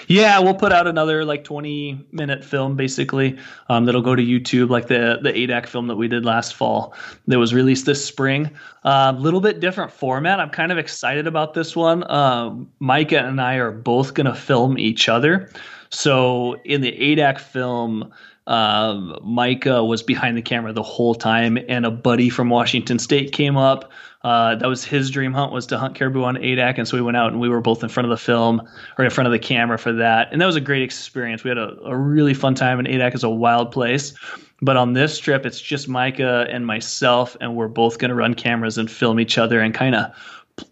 Yeah, 0.07 0.38
we'll 0.38 0.55
put 0.55 0.71
out 0.71 0.87
another 0.87 1.25
like 1.25 1.45
20 1.45 2.07
minute 2.12 2.45
film 2.45 2.76
basically 2.76 3.38
um, 3.69 3.87
that'll 3.87 4.02
go 4.02 4.14
to 4.14 4.23
YouTube, 4.23 4.71
like 4.71 4.87
the 4.87 5.19
the 5.21 5.33
Adak 5.33 5.67
film 5.67 5.88
that 5.88 5.97
we 5.97 6.07
did 6.07 6.25
last 6.25 6.55
fall 6.55 6.95
that 7.26 7.38
was 7.38 7.52
released 7.52 7.87
this 7.87 8.05
spring. 8.05 8.50
A 8.85 8.88
uh, 8.88 9.12
little 9.12 9.40
bit 9.40 9.59
different 9.59 9.90
format. 9.90 10.38
I'm 10.38 10.50
kind 10.50 10.71
of 10.71 10.78
excited 10.78 11.26
about 11.26 11.55
this 11.55 11.75
one. 11.75 12.05
Uh, 12.05 12.55
Micah 12.78 13.25
and 13.25 13.40
I 13.40 13.57
are 13.57 13.73
both 13.73 14.14
going 14.14 14.26
to 14.26 14.35
film 14.35 14.78
each 14.78 15.09
other. 15.09 15.50
So 15.90 16.54
in 16.64 16.80
the 16.80 16.92
Adak 16.92 17.38
film, 17.38 18.12
um, 18.47 19.18
Micah 19.23 19.85
was 19.85 20.02
behind 20.02 20.37
the 20.37 20.42
camera 20.42 20.73
the 20.73 20.83
whole 20.83 21.14
time, 21.14 21.59
and 21.68 21.85
a 21.85 21.90
buddy 21.90 22.30
from 22.30 22.49
Washington 22.49 22.99
State 22.99 23.33
came 23.33 23.57
up. 23.57 23.90
Uh, 24.25 24.57
that 24.57 24.66
was 24.66 24.85
his 24.85 25.11
dream 25.11 25.33
hunt 25.33 25.52
was 25.52 25.66
to 25.66 25.78
hunt 25.78 25.95
caribou 25.95 26.25
on 26.25 26.37
Adak, 26.37 26.78
and 26.78 26.88
so 26.88 26.97
we 26.97 27.02
went 27.02 27.16
out 27.16 27.30
and 27.30 27.40
we 27.40 27.49
were 27.49 27.61
both 27.61 27.83
in 27.83 27.88
front 27.88 28.07
of 28.07 28.11
the 28.11 28.23
film 28.23 28.66
or 28.97 29.04
in 29.04 29.11
front 29.11 29.26
of 29.26 29.33
the 29.33 29.38
camera 29.38 29.78
for 29.78 29.92
that, 29.92 30.28
and 30.33 30.40
that 30.40 30.47
was 30.47 30.57
a 30.57 30.61
great 30.61 30.83
experience. 30.83 31.45
We 31.45 31.50
had 31.50 31.59
a, 31.59 31.78
a 31.85 31.97
really 31.97 32.35
fun 32.35 32.54
time, 32.54 32.78
and 32.78 32.88
Adak 32.88 33.14
is 33.14 33.23
a 33.23 33.30
wild 33.30 33.71
place. 33.71 34.14
But 34.61 34.76
on 34.76 34.95
this 34.95 35.18
trip, 35.18 35.47
it's 35.47 35.61
just 35.61 35.87
Micah 35.87 36.47
and 36.50 36.66
myself, 36.66 37.37
and 37.40 37.54
we're 37.54 37.68
both 37.68 37.99
going 37.99 38.09
to 38.09 38.14
run 38.14 38.35
cameras 38.35 38.76
and 38.76 38.90
film 38.90 39.21
each 39.21 39.38
other 39.38 39.61
and 39.61 39.73
kind 39.73 39.95
of 39.95 40.11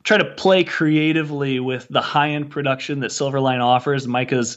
try 0.03 0.19
to 0.19 0.25
play 0.25 0.65
creatively 0.65 1.61
with 1.61 1.87
the 1.89 2.01
high 2.01 2.31
end 2.31 2.51
production 2.51 3.01
that 3.01 3.11
Silverline 3.11 3.63
offers. 3.63 4.09
Micah's 4.09 4.57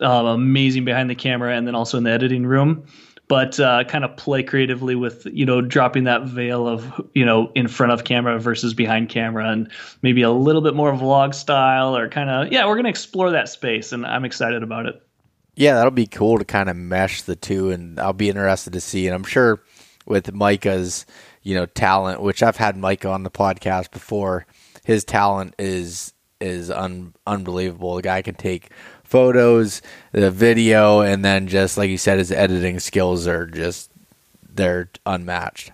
um, 0.00 0.26
amazing 0.26 0.84
behind 0.84 1.10
the 1.10 1.14
camera 1.14 1.56
and 1.56 1.66
then 1.66 1.74
also 1.74 1.98
in 1.98 2.04
the 2.04 2.10
editing 2.10 2.46
room. 2.46 2.84
But 3.26 3.58
uh, 3.58 3.84
kind 3.84 4.04
of 4.04 4.16
play 4.18 4.42
creatively 4.42 4.94
with 4.94 5.26
you 5.26 5.46
know 5.46 5.62
dropping 5.62 6.04
that 6.04 6.24
veil 6.24 6.68
of 6.68 7.00
you 7.14 7.24
know 7.24 7.50
in 7.54 7.68
front 7.68 7.92
of 7.92 8.04
camera 8.04 8.38
versus 8.38 8.74
behind 8.74 9.08
camera 9.08 9.50
and 9.50 9.70
maybe 10.02 10.20
a 10.20 10.30
little 10.30 10.60
bit 10.60 10.74
more 10.74 10.92
vlog 10.92 11.34
style 11.34 11.96
or 11.96 12.08
kind 12.10 12.28
of 12.28 12.52
yeah 12.52 12.66
we're 12.66 12.74
going 12.74 12.84
to 12.84 12.90
explore 12.90 13.30
that 13.30 13.48
space 13.48 13.92
and 13.92 14.04
i'm 14.04 14.26
excited 14.26 14.62
about 14.62 14.84
it. 14.84 15.02
Yeah 15.54 15.72
that'll 15.74 15.90
be 15.90 16.06
cool 16.06 16.36
to 16.36 16.44
kind 16.44 16.68
of 16.68 16.76
mesh 16.76 17.22
the 17.22 17.34
two 17.34 17.70
and 17.70 17.98
i'll 17.98 18.12
be 18.12 18.28
interested 18.28 18.74
to 18.74 18.80
see. 18.80 19.06
And 19.06 19.14
i'm 19.14 19.24
sure 19.24 19.62
with 20.04 20.34
micah's 20.34 21.06
you 21.42 21.54
know 21.54 21.64
talent 21.64 22.20
which 22.20 22.42
i've 22.42 22.58
had 22.58 22.76
micah 22.76 23.08
on 23.08 23.22
the 23.22 23.30
podcast 23.30 23.90
before 23.90 24.46
his 24.84 25.02
talent 25.02 25.54
is 25.58 26.12
is 26.40 26.70
un- 26.70 27.14
unbelievable. 27.26 27.96
The 27.96 28.02
guy 28.02 28.22
can 28.22 28.34
take 28.34 28.70
photos, 29.14 29.80
the 30.10 30.28
video, 30.28 30.98
and 30.98 31.24
then 31.24 31.46
just 31.46 31.78
like 31.78 31.88
you 31.88 31.96
said, 31.96 32.18
his 32.18 32.32
editing 32.32 32.80
skills 32.80 33.28
are 33.28 33.46
just 33.46 33.88
they're 34.52 34.90
unmatched. 35.06 35.70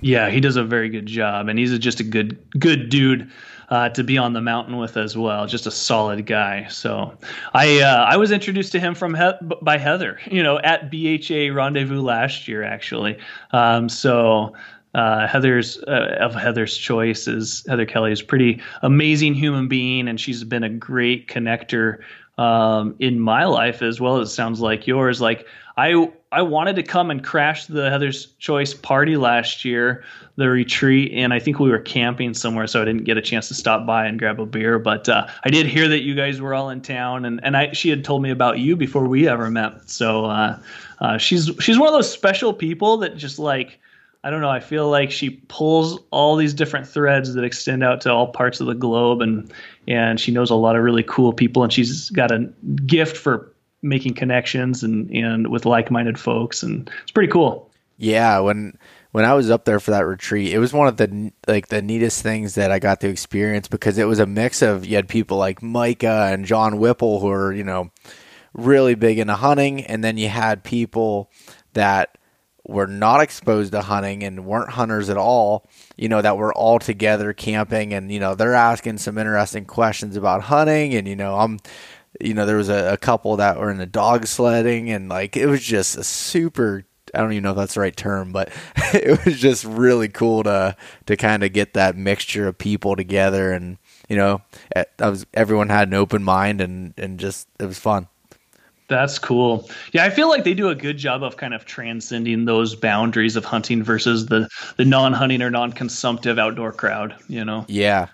Yeah, 0.00 0.28
he 0.28 0.40
does 0.40 0.56
a 0.56 0.64
very 0.64 0.88
good 0.88 1.06
job, 1.06 1.46
and 1.46 1.56
he's 1.56 1.78
just 1.78 2.00
a 2.00 2.04
good 2.04 2.36
good 2.58 2.88
dude. 2.88 3.30
Uh, 3.68 3.88
to 3.88 4.04
be 4.04 4.18
on 4.18 4.34
the 4.34 4.40
mountain 4.42 4.76
with 4.76 4.98
as 4.98 5.16
well. 5.16 5.46
Just 5.46 5.66
a 5.66 5.70
solid 5.70 6.26
guy. 6.26 6.66
So 6.68 7.16
I 7.54 7.80
uh, 7.80 8.04
I 8.06 8.18
was 8.18 8.30
introduced 8.30 8.72
to 8.72 8.80
him 8.80 8.94
from 8.94 9.14
he- 9.14 9.56
by 9.62 9.78
Heather, 9.78 10.18
you 10.30 10.42
know, 10.42 10.58
at 10.58 10.90
BHA 10.90 11.54
Rendezvous 11.54 12.02
last 12.02 12.48
year 12.48 12.64
actually. 12.64 13.16
Um, 13.52 13.88
so 13.88 14.52
uh, 14.94 15.26
Heather's 15.26 15.78
uh, 15.84 16.18
of 16.20 16.34
Heather's 16.34 16.76
choice 16.76 17.26
is 17.26 17.64
Heather 17.66 17.86
Kelly 17.86 18.12
is 18.12 18.20
pretty 18.20 18.60
amazing 18.82 19.34
human 19.34 19.68
being, 19.68 20.06
and 20.06 20.20
she's 20.20 20.44
been 20.44 20.64
a 20.64 20.68
great 20.68 21.28
connector 21.28 22.00
um, 22.38 22.94
in 22.98 23.20
my 23.20 23.44
life 23.44 23.82
as 23.82 24.00
well 24.00 24.18
as 24.18 24.28
it 24.28 24.32
sounds 24.32 24.60
like 24.60 24.86
yours. 24.86 25.20
Like 25.20 25.46
I 25.76 26.10
I 26.30 26.42
wanted 26.42 26.76
to 26.76 26.82
come 26.82 27.10
and 27.10 27.22
crash 27.22 27.66
the 27.66 27.90
Heather's 27.90 28.26
Choice 28.38 28.72
party 28.72 29.16
last 29.16 29.64
year, 29.64 30.02
the 30.36 30.48
retreat, 30.48 31.12
and 31.12 31.34
I 31.34 31.38
think 31.38 31.58
we 31.58 31.70
were 31.70 31.78
camping 31.78 32.32
somewhere, 32.32 32.66
so 32.66 32.80
I 32.80 32.86
didn't 32.86 33.04
get 33.04 33.18
a 33.18 33.22
chance 33.22 33.48
to 33.48 33.54
stop 33.54 33.86
by 33.86 34.06
and 34.06 34.18
grab 34.18 34.40
a 34.40 34.46
beer. 34.46 34.78
But 34.78 35.08
uh, 35.08 35.26
I 35.44 35.50
did 35.50 35.66
hear 35.66 35.88
that 35.88 36.02
you 36.02 36.14
guys 36.14 36.40
were 36.40 36.54
all 36.54 36.70
in 36.70 36.80
town, 36.80 37.24
and 37.24 37.40
and 37.44 37.56
I 37.56 37.72
she 37.72 37.90
had 37.90 38.04
told 38.04 38.22
me 38.22 38.30
about 38.30 38.58
you 38.58 38.76
before 38.76 39.06
we 39.06 39.28
ever 39.28 39.50
met. 39.50 39.90
So 39.90 40.26
uh, 40.26 40.58
uh, 41.00 41.18
she's 41.18 41.50
she's 41.60 41.78
one 41.78 41.88
of 41.88 41.94
those 41.94 42.10
special 42.10 42.52
people 42.54 42.98
that 42.98 43.16
just 43.16 43.38
like 43.38 43.78
I 44.24 44.30
don't 44.30 44.40
know. 44.40 44.50
I 44.50 44.60
feel 44.60 44.88
like 44.88 45.10
she 45.10 45.30
pulls 45.30 45.98
all 46.10 46.36
these 46.36 46.54
different 46.54 46.86
threads 46.86 47.34
that 47.34 47.42
extend 47.42 47.82
out 47.82 48.00
to 48.02 48.12
all 48.12 48.28
parts 48.28 48.60
of 48.60 48.68
the 48.68 48.74
globe, 48.74 49.20
and 49.20 49.52
and 49.88 50.20
she 50.20 50.30
knows 50.30 50.50
a 50.50 50.54
lot 50.54 50.76
of 50.76 50.82
really 50.82 51.02
cool 51.02 51.32
people, 51.32 51.64
and 51.64 51.72
she's 51.72 52.10
got 52.10 52.30
a 52.30 52.48
gift 52.86 53.16
for 53.16 53.52
making 53.82 54.14
connections 54.14 54.84
and 54.84 55.10
and 55.10 55.48
with 55.48 55.66
like-minded 55.66 56.18
folks, 56.18 56.62
and 56.62 56.88
it's 57.02 57.10
pretty 57.10 57.32
cool. 57.32 57.68
Yeah, 57.98 58.38
when 58.38 58.78
when 59.10 59.24
I 59.24 59.34
was 59.34 59.50
up 59.50 59.64
there 59.64 59.80
for 59.80 59.90
that 59.90 60.06
retreat, 60.06 60.52
it 60.52 60.58
was 60.58 60.72
one 60.72 60.86
of 60.86 60.96
the 60.96 61.32
like 61.48 61.66
the 61.68 61.82
neatest 61.82 62.22
things 62.22 62.54
that 62.54 62.70
I 62.70 62.78
got 62.78 63.00
to 63.00 63.08
experience 63.08 63.66
because 63.66 63.98
it 63.98 64.04
was 64.04 64.20
a 64.20 64.26
mix 64.26 64.62
of 64.62 64.86
you 64.86 64.96
had 64.96 65.08
people 65.08 65.36
like 65.36 65.62
Micah 65.62 66.28
and 66.32 66.44
John 66.44 66.78
Whipple 66.78 67.18
who 67.18 67.28
are 67.28 67.52
you 67.52 67.64
know 67.64 67.90
really 68.54 68.94
big 68.94 69.18
into 69.18 69.34
hunting, 69.34 69.84
and 69.84 70.04
then 70.04 70.16
you 70.16 70.28
had 70.28 70.62
people 70.62 71.30
that 71.72 72.18
were 72.66 72.86
not 72.86 73.20
exposed 73.20 73.72
to 73.72 73.82
hunting 73.82 74.22
and 74.22 74.46
weren't 74.46 74.70
hunters 74.70 75.10
at 75.10 75.16
all, 75.16 75.68
you 75.96 76.08
know, 76.08 76.22
that 76.22 76.36
were 76.36 76.54
all 76.54 76.78
together 76.78 77.32
camping 77.32 77.92
and, 77.92 78.12
you 78.12 78.20
know, 78.20 78.34
they're 78.34 78.54
asking 78.54 78.98
some 78.98 79.18
interesting 79.18 79.64
questions 79.64 80.16
about 80.16 80.42
hunting. 80.42 80.94
And, 80.94 81.08
you 81.08 81.16
know, 81.16 81.36
I'm, 81.36 81.58
you 82.20 82.34
know, 82.34 82.46
there 82.46 82.56
was 82.56 82.68
a, 82.68 82.92
a 82.92 82.96
couple 82.96 83.36
that 83.36 83.58
were 83.58 83.70
into 83.70 83.86
dog 83.86 84.26
sledding 84.26 84.90
and 84.90 85.08
like 85.08 85.36
it 85.36 85.46
was 85.46 85.62
just 85.62 85.96
a 85.96 86.04
super 86.04 86.84
I 87.14 87.18
don't 87.18 87.32
even 87.32 87.42
know 87.42 87.50
if 87.50 87.56
that's 87.56 87.74
the 87.74 87.80
right 87.80 87.96
term, 87.96 88.32
but 88.32 88.50
it 88.94 89.24
was 89.24 89.38
just 89.38 89.64
really 89.64 90.08
cool 90.08 90.42
to 90.44 90.76
to 91.06 91.16
kind 91.16 91.42
of 91.42 91.52
get 91.52 91.74
that 91.74 91.96
mixture 91.96 92.48
of 92.48 92.56
people 92.56 92.96
together, 92.96 93.52
and 93.52 93.76
you 94.08 94.16
know, 94.16 94.40
I 94.74 95.10
was 95.10 95.26
everyone 95.34 95.68
had 95.68 95.88
an 95.88 95.94
open 95.94 96.22
mind, 96.22 96.60
and 96.60 96.94
and 96.96 97.20
just 97.20 97.48
it 97.58 97.66
was 97.66 97.78
fun. 97.78 98.08
That's 98.88 99.18
cool. 99.18 99.68
Yeah, 99.92 100.04
I 100.04 100.10
feel 100.10 100.28
like 100.28 100.44
they 100.44 100.54
do 100.54 100.68
a 100.68 100.74
good 100.74 100.98
job 100.98 101.22
of 101.22 101.36
kind 101.36 101.54
of 101.54 101.64
transcending 101.64 102.44
those 102.44 102.74
boundaries 102.74 103.36
of 103.36 103.44
hunting 103.44 103.82
versus 103.82 104.26
the 104.26 104.48
the 104.76 104.84
non-hunting 104.84 105.40
or 105.40 105.50
non-consumptive 105.50 106.38
outdoor 106.38 106.72
crowd, 106.72 107.14
you 107.28 107.44
know. 107.44 107.64
Yeah. 107.68 108.08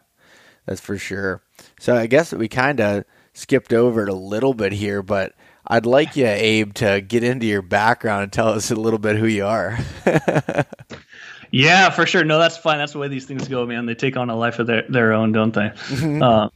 That's 0.66 0.83
for 0.83 0.98
sure. 0.98 1.42
So 1.81 1.96
I 1.96 2.07
guess 2.07 2.33
we 2.33 2.46
kind 2.46 2.78
of 2.81 3.04
skipped 3.33 3.72
over 3.72 4.02
it 4.02 4.11
a 4.11 4.14
little 4.14 4.52
bit 4.52 4.72
here, 4.72 5.02
but 5.02 5.33
I'd 5.66 5.87
like 5.87 6.14
you, 6.14 6.26
Abe, 6.26 6.74
to 6.74 7.00
get 7.00 7.24
into 7.24 7.46
your 7.46 7.62
background 7.62 8.24
and 8.24 8.33
tell 8.33 8.48
us 8.48 8.70
a 8.70 8.76
little 8.76 8.98
bit 8.98 9.16
who 9.16 9.26
you 9.26 9.46
are. 9.46 9.78
yeah, 11.50 11.88
for 11.88 12.04
sure. 12.04 12.22
No, 12.22 12.38
that's 12.38 12.59
fine. 12.59 12.78
That's 12.78 12.92
the 12.92 12.98
way 12.98 13.09
these 13.09 13.24
things 13.24 13.48
go, 13.48 13.64
man. 13.64 13.87
They 13.87 13.94
take 13.94 14.18
on 14.18 14.28
a 14.28 14.37
life 14.37 14.59
of 14.59 14.66
their, 14.66 14.83
their 14.90 15.14
own, 15.14 15.33
don't 15.33 15.54
they? 15.54 15.70
Mm-hmm. 15.70 16.22
Uh, 16.22 16.48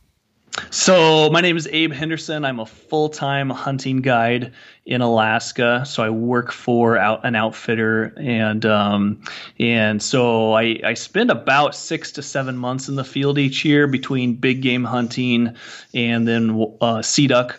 so 0.70 1.30
my 1.30 1.40
name 1.40 1.56
is 1.56 1.68
Abe 1.70 1.92
Henderson. 1.92 2.44
I'm 2.44 2.60
a 2.60 2.66
full-time 2.66 3.50
hunting 3.50 4.02
guide 4.02 4.52
in 4.84 5.00
Alaska. 5.00 5.84
So 5.86 6.02
I 6.02 6.10
work 6.10 6.52
for 6.52 6.98
out, 6.98 7.24
an 7.24 7.34
outfitter, 7.34 8.12
and 8.16 8.66
um, 8.66 9.22
and 9.58 10.02
so 10.02 10.52
I, 10.52 10.80
I 10.84 10.94
spend 10.94 11.30
about 11.30 11.74
six 11.74 12.12
to 12.12 12.22
seven 12.22 12.56
months 12.56 12.88
in 12.88 12.96
the 12.96 13.04
field 13.04 13.38
each 13.38 13.64
year 13.64 13.86
between 13.86 14.34
big 14.34 14.62
game 14.62 14.84
hunting 14.84 15.54
and 15.94 16.28
then 16.28 16.66
uh, 16.80 17.02
sea 17.02 17.26
duck 17.26 17.58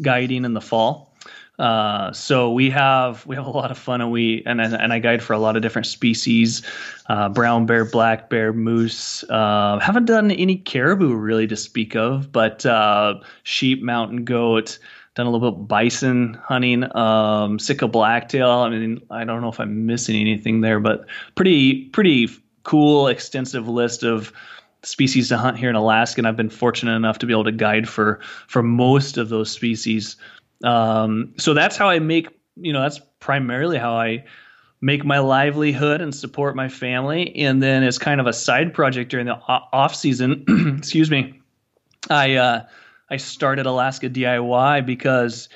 guiding 0.00 0.44
in 0.44 0.54
the 0.54 0.60
fall. 0.60 1.11
Uh, 1.62 2.12
so 2.12 2.50
we 2.50 2.68
have 2.68 3.24
we 3.24 3.36
have 3.36 3.46
a 3.46 3.50
lot 3.50 3.70
of 3.70 3.78
fun, 3.78 4.00
and 4.00 4.10
we 4.10 4.42
and 4.46 4.60
and 4.60 4.92
I 4.92 4.98
guide 4.98 5.22
for 5.22 5.32
a 5.32 5.38
lot 5.38 5.54
of 5.54 5.62
different 5.62 5.86
species: 5.86 6.60
uh, 7.06 7.28
brown 7.28 7.66
bear, 7.66 7.84
black 7.84 8.28
bear, 8.28 8.52
moose. 8.52 9.22
Uh, 9.30 9.78
haven't 9.78 10.06
done 10.06 10.32
any 10.32 10.56
caribou 10.56 11.14
really 11.14 11.46
to 11.46 11.56
speak 11.56 11.94
of, 11.94 12.32
but 12.32 12.66
uh, 12.66 13.14
sheep, 13.44 13.80
mountain 13.80 14.24
goat. 14.24 14.80
Done 15.14 15.26
a 15.26 15.30
little 15.30 15.52
bit 15.52 15.60
of 15.60 15.68
bison 15.68 16.34
hunting, 16.42 16.84
um, 16.96 17.58
blacktail. 17.92 18.50
I 18.50 18.68
mean, 18.70 19.00
I 19.10 19.22
don't 19.22 19.40
know 19.40 19.50
if 19.50 19.60
I'm 19.60 19.86
missing 19.86 20.16
anything 20.16 20.62
there, 20.62 20.80
but 20.80 21.06
pretty 21.36 21.84
pretty 21.90 22.28
cool, 22.64 23.06
extensive 23.06 23.68
list 23.68 24.02
of 24.02 24.32
species 24.82 25.28
to 25.28 25.38
hunt 25.38 25.58
here 25.58 25.70
in 25.70 25.76
Alaska, 25.76 26.18
and 26.20 26.26
I've 26.26 26.36
been 26.36 26.50
fortunate 26.50 26.96
enough 26.96 27.18
to 27.20 27.26
be 27.26 27.32
able 27.32 27.44
to 27.44 27.52
guide 27.52 27.88
for 27.88 28.18
for 28.48 28.64
most 28.64 29.16
of 29.16 29.28
those 29.28 29.48
species. 29.48 30.16
Um, 30.62 31.34
so 31.38 31.54
that's 31.54 31.76
how 31.76 31.88
I 31.88 31.98
make, 31.98 32.28
you 32.56 32.72
know, 32.72 32.82
that's 32.82 33.00
primarily 33.20 33.78
how 33.78 33.94
I 33.94 34.24
make 34.80 35.04
my 35.04 35.18
livelihood 35.18 36.00
and 36.00 36.14
support 36.14 36.56
my 36.56 36.68
family. 36.68 37.34
And 37.36 37.62
then 37.62 37.82
as 37.82 37.98
kind 37.98 38.20
of 38.20 38.26
a 38.26 38.32
side 38.32 38.74
project 38.74 39.10
during 39.10 39.26
the 39.26 39.38
off 39.46 39.94
season, 39.94 40.44
excuse 40.78 41.10
me, 41.10 41.40
I 42.10 42.34
uh, 42.34 42.66
I 43.10 43.16
started 43.16 43.66
Alaska 43.66 44.10
DIY 44.10 44.84
because 44.86 45.48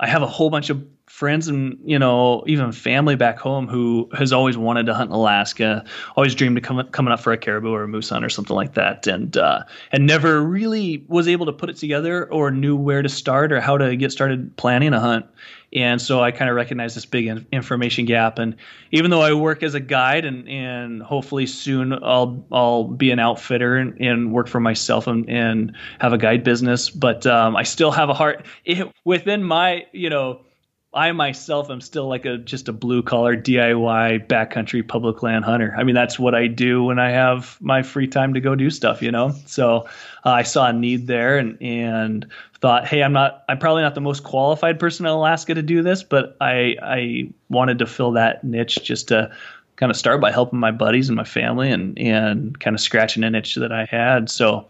I 0.00 0.06
have 0.06 0.22
a 0.22 0.26
whole 0.26 0.50
bunch 0.50 0.70
of 0.70 0.86
friends 1.18 1.48
and 1.48 1.76
you 1.84 1.98
know 1.98 2.44
even 2.46 2.70
family 2.70 3.16
back 3.16 3.40
home 3.40 3.66
who 3.66 4.08
has 4.16 4.32
always 4.32 4.56
wanted 4.56 4.86
to 4.86 4.94
hunt 4.94 5.10
in 5.10 5.14
Alaska, 5.14 5.84
always 6.16 6.32
dreamed 6.32 6.56
of 6.56 6.62
come, 6.62 6.86
coming 6.90 7.12
up 7.12 7.18
for 7.18 7.32
a 7.32 7.36
caribou 7.36 7.70
or 7.70 7.82
a 7.82 7.88
moose 7.88 8.08
hunt 8.08 8.24
or 8.24 8.28
something 8.28 8.54
like 8.54 8.74
that, 8.74 9.04
and 9.08 9.36
uh, 9.36 9.64
and 9.90 10.06
never 10.06 10.40
really 10.40 11.04
was 11.08 11.26
able 11.26 11.44
to 11.44 11.52
put 11.52 11.68
it 11.68 11.76
together 11.76 12.30
or 12.30 12.52
knew 12.52 12.76
where 12.76 13.02
to 13.02 13.08
start 13.08 13.52
or 13.52 13.60
how 13.60 13.76
to 13.76 13.96
get 13.96 14.12
started 14.12 14.56
planning 14.56 14.94
a 14.94 15.00
hunt. 15.00 15.26
And 15.72 16.00
so 16.00 16.22
I 16.22 16.30
kind 16.30 16.48
of 16.48 16.56
recognize 16.56 16.94
this 16.94 17.04
big 17.04 17.26
information 17.52 18.06
gap. 18.06 18.38
And 18.38 18.56
even 18.90 19.10
though 19.10 19.20
I 19.20 19.34
work 19.34 19.62
as 19.62 19.74
a 19.74 19.80
guide 19.80 20.24
and, 20.24 20.48
and 20.48 21.02
hopefully 21.02 21.44
soon 21.44 21.92
I'll 21.92 22.42
I'll 22.52 22.84
be 22.84 23.10
an 23.10 23.18
outfitter 23.18 23.76
and, 23.76 24.00
and 24.00 24.32
work 24.32 24.48
for 24.48 24.60
myself 24.60 25.06
and, 25.08 25.28
and 25.28 25.76
have 26.00 26.12
a 26.12 26.18
guide 26.18 26.44
business, 26.44 26.88
but 26.88 27.26
um, 27.26 27.56
I 27.56 27.64
still 27.64 27.90
have 27.90 28.08
a 28.08 28.14
heart 28.14 28.46
it, 28.64 28.88
within 29.04 29.42
my 29.42 29.84
you 29.92 30.08
know 30.08 30.40
I 30.94 31.12
myself 31.12 31.70
am 31.70 31.82
still 31.82 32.08
like 32.08 32.24
a 32.24 32.38
just 32.38 32.68
a 32.68 32.72
blue 32.72 33.02
collar 33.02 33.36
DIY 33.36 34.26
backcountry 34.26 34.86
public 34.86 35.22
land 35.22 35.44
hunter. 35.44 35.74
I 35.76 35.84
mean, 35.84 35.94
that's 35.94 36.18
what 36.18 36.34
I 36.34 36.46
do 36.46 36.84
when 36.84 36.98
I 36.98 37.10
have 37.10 37.58
my 37.60 37.82
free 37.82 38.06
time 38.06 38.32
to 38.34 38.40
go 38.40 38.54
do 38.54 38.70
stuff, 38.70 39.02
you 39.02 39.12
know. 39.12 39.34
So 39.46 39.86
uh, 40.24 40.30
I 40.30 40.44
saw 40.44 40.68
a 40.68 40.72
need 40.72 41.06
there 41.06 41.36
and 41.36 41.60
and 41.60 42.26
thought, 42.60 42.86
hey, 42.86 43.02
I'm 43.02 43.12
not, 43.12 43.44
I'm 43.48 43.58
probably 43.58 43.82
not 43.82 43.94
the 43.94 44.00
most 44.00 44.24
qualified 44.24 44.78
person 44.80 45.04
in 45.04 45.12
Alaska 45.12 45.54
to 45.54 45.62
do 45.62 45.82
this, 45.82 46.02
but 46.02 46.36
I 46.40 46.76
I 46.82 47.30
wanted 47.50 47.78
to 47.80 47.86
fill 47.86 48.12
that 48.12 48.42
niche 48.42 48.78
just 48.82 49.08
to 49.08 49.30
kind 49.76 49.90
of 49.90 49.96
start 49.96 50.22
by 50.22 50.32
helping 50.32 50.58
my 50.58 50.72
buddies 50.72 51.10
and 51.10 51.16
my 51.16 51.24
family 51.24 51.70
and 51.70 51.98
and 51.98 52.58
kind 52.60 52.74
of 52.74 52.80
scratching 52.80 53.24
an 53.24 53.34
itch 53.34 53.56
that 53.56 53.72
I 53.72 53.84
had. 53.84 54.30
So 54.30 54.66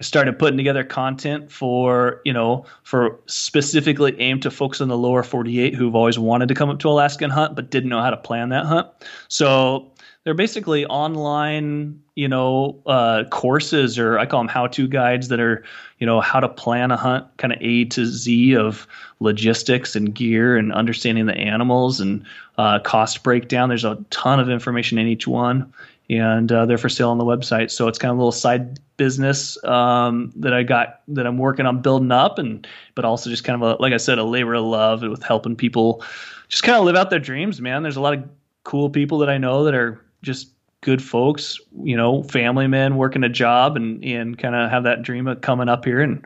started 0.00 0.38
putting 0.38 0.56
together 0.56 0.84
content 0.84 1.50
for, 1.50 2.20
you 2.24 2.32
know, 2.32 2.64
for 2.82 3.18
specifically 3.26 4.18
aimed 4.20 4.42
to 4.42 4.50
folks 4.50 4.80
in 4.80 4.88
the 4.88 4.98
lower 4.98 5.22
48 5.22 5.74
who've 5.74 5.94
always 5.94 6.18
wanted 6.18 6.48
to 6.48 6.54
come 6.54 6.70
up 6.70 6.78
to 6.80 6.88
Alaska 6.88 7.24
and 7.24 7.32
hunt 7.32 7.54
but 7.54 7.70
didn't 7.70 7.90
know 7.90 8.00
how 8.00 8.10
to 8.10 8.16
plan 8.16 8.48
that 8.48 8.66
hunt. 8.66 8.88
So 9.28 9.92
they're 10.24 10.34
basically 10.34 10.86
online, 10.86 12.00
you 12.14 12.26
know, 12.26 12.80
uh, 12.86 13.24
courses 13.30 13.98
or 13.98 14.18
I 14.18 14.26
call 14.26 14.40
them 14.40 14.48
how-to 14.48 14.88
guides 14.88 15.28
that 15.28 15.38
are, 15.38 15.62
you 15.98 16.06
know, 16.06 16.20
how 16.20 16.40
to 16.40 16.48
plan 16.48 16.90
a 16.90 16.96
hunt, 16.96 17.26
kind 17.36 17.52
of 17.52 17.58
A 17.60 17.84
to 17.86 18.06
Z 18.06 18.56
of 18.56 18.86
logistics 19.20 19.94
and 19.94 20.14
gear 20.14 20.56
and 20.56 20.72
understanding 20.72 21.26
the 21.26 21.36
animals 21.36 22.00
and 22.00 22.24
uh, 22.56 22.78
cost 22.80 23.22
breakdown. 23.22 23.68
There's 23.68 23.84
a 23.84 24.02
ton 24.10 24.40
of 24.40 24.48
information 24.48 24.98
in 24.98 25.06
each 25.06 25.26
one 25.26 25.72
and 26.10 26.52
uh, 26.52 26.66
they're 26.66 26.78
for 26.78 26.88
sale 26.88 27.10
on 27.10 27.18
the 27.18 27.24
website. 27.24 27.70
So 27.70 27.88
it's 27.88 27.98
kind 27.98 28.10
of 28.10 28.16
a 28.16 28.20
little 28.20 28.32
side 28.32 28.78
business 28.96 29.62
um, 29.64 30.32
that 30.36 30.52
I 30.52 30.62
got 30.62 31.00
that 31.08 31.26
I'm 31.26 31.38
working 31.38 31.66
on 31.66 31.80
building 31.80 32.12
up, 32.12 32.38
and 32.38 32.66
but 32.94 33.04
also 33.04 33.30
just 33.30 33.44
kind 33.44 33.62
of 33.62 33.78
a 33.78 33.82
like 33.82 33.92
I 33.92 33.98
said, 33.98 34.18
a 34.18 34.24
labor 34.24 34.54
of 34.54 34.64
love 34.64 35.02
with 35.02 35.22
helping 35.22 35.56
people 35.56 36.04
just 36.48 36.62
kind 36.62 36.78
of 36.78 36.84
live 36.84 36.96
out 36.96 37.10
their 37.10 37.18
dreams. 37.18 37.60
Man, 37.60 37.82
there's 37.82 37.96
a 37.96 38.00
lot 38.00 38.14
of 38.14 38.24
cool 38.64 38.90
people 38.90 39.18
that 39.18 39.28
I 39.28 39.38
know 39.38 39.64
that 39.64 39.74
are 39.74 40.00
just 40.22 40.48
good 40.80 41.02
folks, 41.02 41.58
you 41.82 41.96
know, 41.96 42.22
family 42.24 42.66
men 42.66 42.96
working 42.96 43.24
a 43.24 43.28
job 43.28 43.76
and 43.76 44.04
and 44.04 44.38
kind 44.38 44.54
of 44.54 44.70
have 44.70 44.84
that 44.84 45.02
dream 45.02 45.26
of 45.26 45.40
coming 45.40 45.68
up 45.68 45.84
here 45.84 46.00
and 46.00 46.24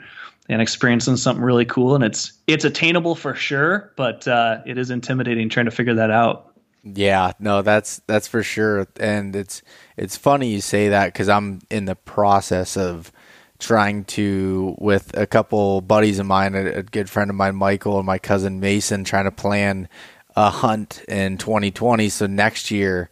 and 0.49 0.63
experiencing 0.63 1.17
something 1.17 1.45
really 1.45 1.65
cool. 1.65 1.95
And 1.95 2.03
it's 2.03 2.33
it's 2.47 2.65
attainable 2.65 3.15
for 3.15 3.35
sure, 3.35 3.93
but 3.97 4.27
uh, 4.27 4.61
it 4.67 4.79
is 4.79 4.91
intimidating 4.91 5.49
trying 5.49 5.67
to 5.67 5.73
figure 5.73 5.95
that 5.95 6.11
out. 6.11 6.48
Yeah, 6.95 7.33
no, 7.39 7.63
that's 7.63 8.01
that's 8.07 8.29
for 8.29 8.43
sure, 8.43 8.87
and 8.99 9.35
it's 9.35 9.63
it's 9.97 10.17
funny 10.17 10.49
you 10.49 10.61
say 10.61 10.89
that 10.91 11.07
because 11.13 11.29
I'm 11.29 11.61
in 11.71 11.85
the 11.85 11.97
process 11.97 12.77
of 12.77 13.13
trying 13.59 14.05
to 14.05 14.75
with 14.79 15.17
a 15.17 15.27
couple 15.27 15.81
buddies 15.81 16.19
of 16.19 16.27
mine, 16.27 16.55
a, 16.55 16.65
a, 16.67 16.83
good 16.83 17.11
friend 17.11 17.29
of 17.31 17.37
mine, 17.37 17.57
Michael, 17.57 17.99
and 17.99 18.07
my 18.07 18.19
cousin 18.19 18.61
Mason, 18.61 19.03
trying 19.03 19.25
to 19.25 19.33
plan 19.33 19.89
a 20.37 20.51
hunt 20.51 21.03
in 21.09 21.37
2020. 21.39 22.09
So 22.09 22.27
next 22.27 22.71
year 22.71 23.11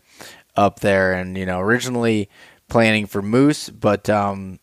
up 0.56 0.80
there, 0.80 1.12
and 1.12 1.36
you 1.36 1.44
know, 1.44 1.60
originally 1.60 2.30
planning 2.68 3.06
for 3.06 3.22
moose, 3.22 3.68
but 3.68 4.08
um, 4.08 4.60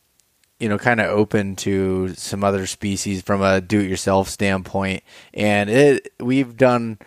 you 0.60 0.70
know, 0.70 0.78
kind 0.78 1.02
of 1.02 1.08
open 1.08 1.56
to 1.58 2.14
some 2.16 2.44
other 2.44 2.66
species 2.66 3.22
from 3.22 3.42
a 3.42 3.62
do-it-yourself 3.62 4.30
standpoint, 4.30 5.04
and 5.34 5.70
it 5.70 6.14
we've 6.20 6.56
done 6.56 6.98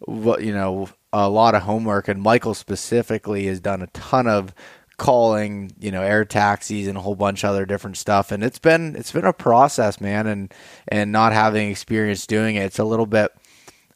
what 0.00 0.42
you 0.42 0.52
know 0.52 0.88
a 1.24 1.28
lot 1.28 1.54
of 1.54 1.62
homework, 1.62 2.08
and 2.08 2.20
Michael 2.20 2.54
specifically 2.54 3.46
has 3.46 3.60
done 3.60 3.82
a 3.82 3.86
ton 3.88 4.26
of 4.26 4.54
calling, 4.96 5.72
you 5.78 5.90
know, 5.90 6.02
air 6.02 6.24
taxis 6.24 6.86
and 6.86 6.96
a 6.96 7.00
whole 7.00 7.14
bunch 7.14 7.44
of 7.44 7.50
other 7.50 7.66
different 7.66 7.96
stuff. 7.96 8.32
And 8.32 8.42
it's 8.42 8.58
been 8.58 8.96
it's 8.96 9.12
been 9.12 9.24
a 9.24 9.32
process, 9.32 10.00
man, 10.00 10.26
and 10.26 10.52
and 10.88 11.12
not 11.12 11.32
having 11.32 11.70
experience 11.70 12.26
doing 12.26 12.56
it, 12.56 12.64
it's 12.64 12.78
a 12.78 12.84
little 12.84 13.06
bit 13.06 13.32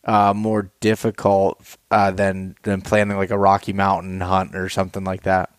uh, 0.05 0.33
more 0.35 0.71
difficult 0.81 1.77
uh, 1.91 2.11
than 2.11 2.57
than 2.63 2.81
planning 2.81 3.17
like 3.17 3.31
a 3.31 3.39
Rocky 3.39 3.73
Mountain 3.73 4.21
hunt 4.21 4.55
or 4.55 4.69
something 4.69 5.05
like 5.05 5.23
that. 5.23 5.51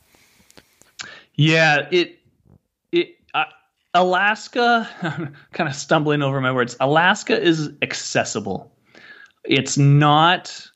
Yeah, 1.35 1.87
it 1.91 2.19
it 2.91 3.17
uh, 3.33 3.45
Alaska. 3.93 4.87
kind 5.53 5.69
of 5.69 5.75
stumbling 5.75 6.21
over 6.21 6.41
my 6.41 6.51
words. 6.51 6.75
Alaska 6.79 7.39
is 7.39 7.69
accessible. 7.81 8.71
It's 9.43 9.77
not 9.77 10.70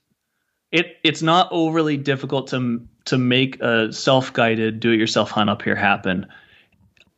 it 0.71 0.97
it's 1.03 1.21
not 1.21 1.47
overly 1.51 1.97
difficult 1.97 2.47
to 2.47 2.81
to 3.05 3.17
make 3.17 3.59
a 3.61 3.91
self-guided 3.93 4.79
do-it-yourself 4.79 5.29
hunt 5.29 5.49
up 5.49 5.61
here 5.61 5.75
happen 5.75 6.25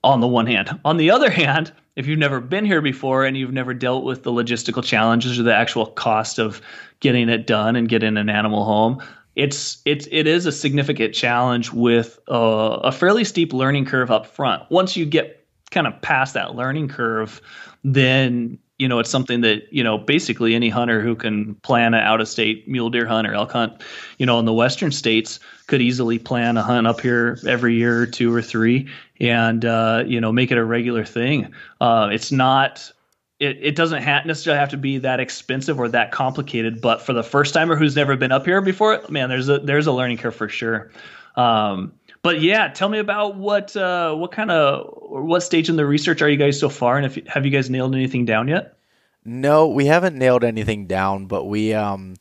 on 0.03 0.19
the 0.19 0.27
one 0.27 0.45
hand. 0.45 0.79
On 0.85 0.97
the 0.97 1.11
other 1.11 1.29
hand 1.29 1.71
if 1.95 2.05
you've 2.05 2.19
never 2.19 2.39
been 2.39 2.65
here 2.65 2.81
before 2.81 3.25
and 3.25 3.35
you've 3.35 3.53
never 3.53 3.73
dealt 3.73 4.03
with 4.03 4.23
the 4.23 4.31
logistical 4.31 4.83
challenges 4.83 5.39
or 5.39 5.43
the 5.43 5.55
actual 5.55 5.87
cost 5.87 6.37
of 6.37 6.61
getting 6.99 7.27
it 7.29 7.47
done 7.47 7.75
and 7.75 7.89
getting 7.89 8.17
an 8.17 8.29
animal 8.29 8.65
home 8.65 9.01
it's 9.37 9.81
it's 9.85 10.07
it 10.11 10.25
is 10.25 10.45
a 10.47 10.51
significant 10.51 11.13
challenge 11.13 11.71
with 11.71 12.19
a, 12.27 12.33
a 12.35 12.91
fairly 12.91 13.23
steep 13.23 13.53
learning 13.53 13.85
curve 13.85 14.09
up 14.09 14.25
front. 14.25 14.63
Once 14.71 14.97
you 14.97 15.05
get 15.05 15.45
kind 15.69 15.85
of 15.85 16.01
past 16.01 16.33
that 16.33 16.55
learning 16.55 16.87
curve 16.87 17.39
then 17.83 18.57
you 18.77 18.87
know, 18.87 18.99
it's 18.99 19.09
something 19.09 19.41
that, 19.41 19.71
you 19.73 19.83
know, 19.83 19.97
basically 19.97 20.53
any 20.53 20.69
hunter 20.69 21.01
who 21.01 21.15
can 21.15 21.55
plan 21.55 21.93
an 21.93 22.01
out 22.01 22.21
of 22.21 22.27
state 22.27 22.67
mule 22.67 22.89
deer 22.89 23.07
hunt 23.07 23.27
or 23.27 23.33
elk 23.33 23.51
hunt, 23.51 23.81
you 24.19 24.25
know, 24.25 24.37
in 24.39 24.45
the 24.45 24.53
western 24.53 24.91
states 24.91 25.39
could 25.65 25.81
easily 25.81 26.19
plan 26.19 26.57
a 26.57 26.61
hunt 26.61 26.85
up 26.85 27.01
here 27.01 27.39
every 27.47 27.73
year 27.73 28.01
or 28.01 28.05
two 28.05 28.33
or 28.33 28.41
three 28.41 28.87
and, 29.19 29.65
uh, 29.65 30.03
you 30.05 30.21
know, 30.21 30.31
make 30.31 30.51
it 30.51 30.57
a 30.57 30.63
regular 30.63 31.03
thing. 31.03 31.51
Uh, 31.81 32.09
it's 32.11 32.31
not, 32.31 32.91
it, 33.39 33.57
it 33.61 33.75
doesn't 33.75 34.03
necessarily 34.25 34.59
have 34.59 34.69
to 34.69 34.77
be 34.77 34.99
that 34.99 35.19
expensive 35.19 35.79
or 35.79 35.89
that 35.89 36.11
complicated, 36.11 36.79
but 36.79 37.01
for 37.01 37.13
the 37.13 37.23
first 37.23 37.53
timer 37.53 37.75
who's 37.75 37.95
never 37.95 38.15
been 38.15 38.31
up 38.31 38.45
here 38.45 38.61
before, 38.61 39.01
man, 39.09 39.27
there's 39.27 39.49
a, 39.49 39.57
there's 39.59 39.87
a 39.87 39.91
learning 39.91 40.17
curve 40.17 40.35
for 40.35 40.49
sure. 40.49 40.91
Um, 41.35 41.93
but 42.21 42.41
yeah, 42.41 42.69
tell 42.69 42.89
me 42.89 42.99
about 42.99 43.35
what 43.35 43.75
uh, 43.75 44.13
what 44.15 44.31
kind 44.31 44.51
of 44.51 44.93
what 45.09 45.41
stage 45.41 45.69
in 45.69 45.75
the 45.75 45.85
research 45.85 46.21
are 46.21 46.29
you 46.29 46.37
guys 46.37 46.59
so 46.59 46.69
far, 46.69 46.97
and 46.97 47.05
if 47.05 47.27
have 47.27 47.45
you 47.45 47.51
guys 47.51 47.69
nailed 47.69 47.95
anything 47.95 48.25
down 48.25 48.47
yet? 48.47 48.77
No, 49.25 49.67
we 49.67 49.85
haven't 49.85 50.17
nailed 50.17 50.43
anything 50.43 50.87
down, 50.87 51.25
but 51.25 51.45
we 51.45 51.73
um, 51.73 52.15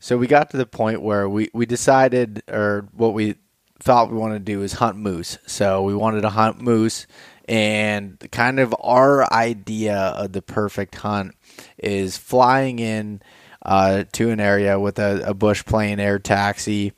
so 0.00 0.18
we 0.18 0.26
got 0.26 0.50
to 0.50 0.56
the 0.56 0.66
point 0.66 1.02
where 1.02 1.28
we 1.28 1.48
we 1.54 1.66
decided, 1.66 2.42
or 2.48 2.88
what 2.92 3.14
we 3.14 3.36
thought 3.78 4.10
we 4.10 4.16
wanted 4.16 4.44
to 4.44 4.52
do 4.52 4.62
is 4.62 4.72
hunt 4.72 4.96
moose. 4.96 5.38
So 5.46 5.82
we 5.82 5.94
wanted 5.94 6.22
to 6.22 6.30
hunt 6.30 6.60
moose, 6.60 7.06
and 7.48 8.18
kind 8.32 8.58
of 8.58 8.74
our 8.80 9.32
idea 9.32 9.96
of 9.96 10.32
the 10.32 10.42
perfect 10.42 10.96
hunt 10.96 11.34
is 11.78 12.16
flying 12.16 12.78
in 12.78 13.22
uh, 13.64 14.04
to 14.12 14.30
an 14.30 14.40
area 14.40 14.78
with 14.78 14.98
a, 14.98 15.22
a 15.26 15.34
bush 15.34 15.64
plane 15.64 16.00
air 16.00 16.18
taxi 16.18 16.92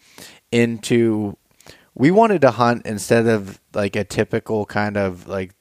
into 0.50 1.36
we 1.94 2.10
wanted 2.10 2.40
to 2.42 2.50
hunt 2.50 2.86
instead 2.86 3.26
of 3.26 3.60
like 3.72 3.96
a 3.96 4.04
typical 4.04 4.66
kind 4.66 4.96
of 4.96 5.28
like 5.28 5.54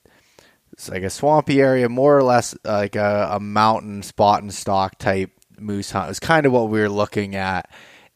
like 0.90 1.04
a 1.04 1.10
swampy 1.10 1.62
area, 1.62 1.88
more 1.88 2.18
or 2.18 2.24
less 2.24 2.56
like 2.64 2.96
a, 2.96 3.30
a 3.34 3.40
mountain 3.40 4.02
spot 4.02 4.42
and 4.42 4.54
stock 4.54 4.98
type 4.98 5.32
moose 5.60 5.92
hunt. 5.92 6.06
It 6.06 6.10
was 6.10 6.20
kind 6.20 6.46
of 6.46 6.52
what 6.52 6.70
we 6.70 6.80
were 6.80 6.90
looking 6.90 7.36
at, 7.36 7.70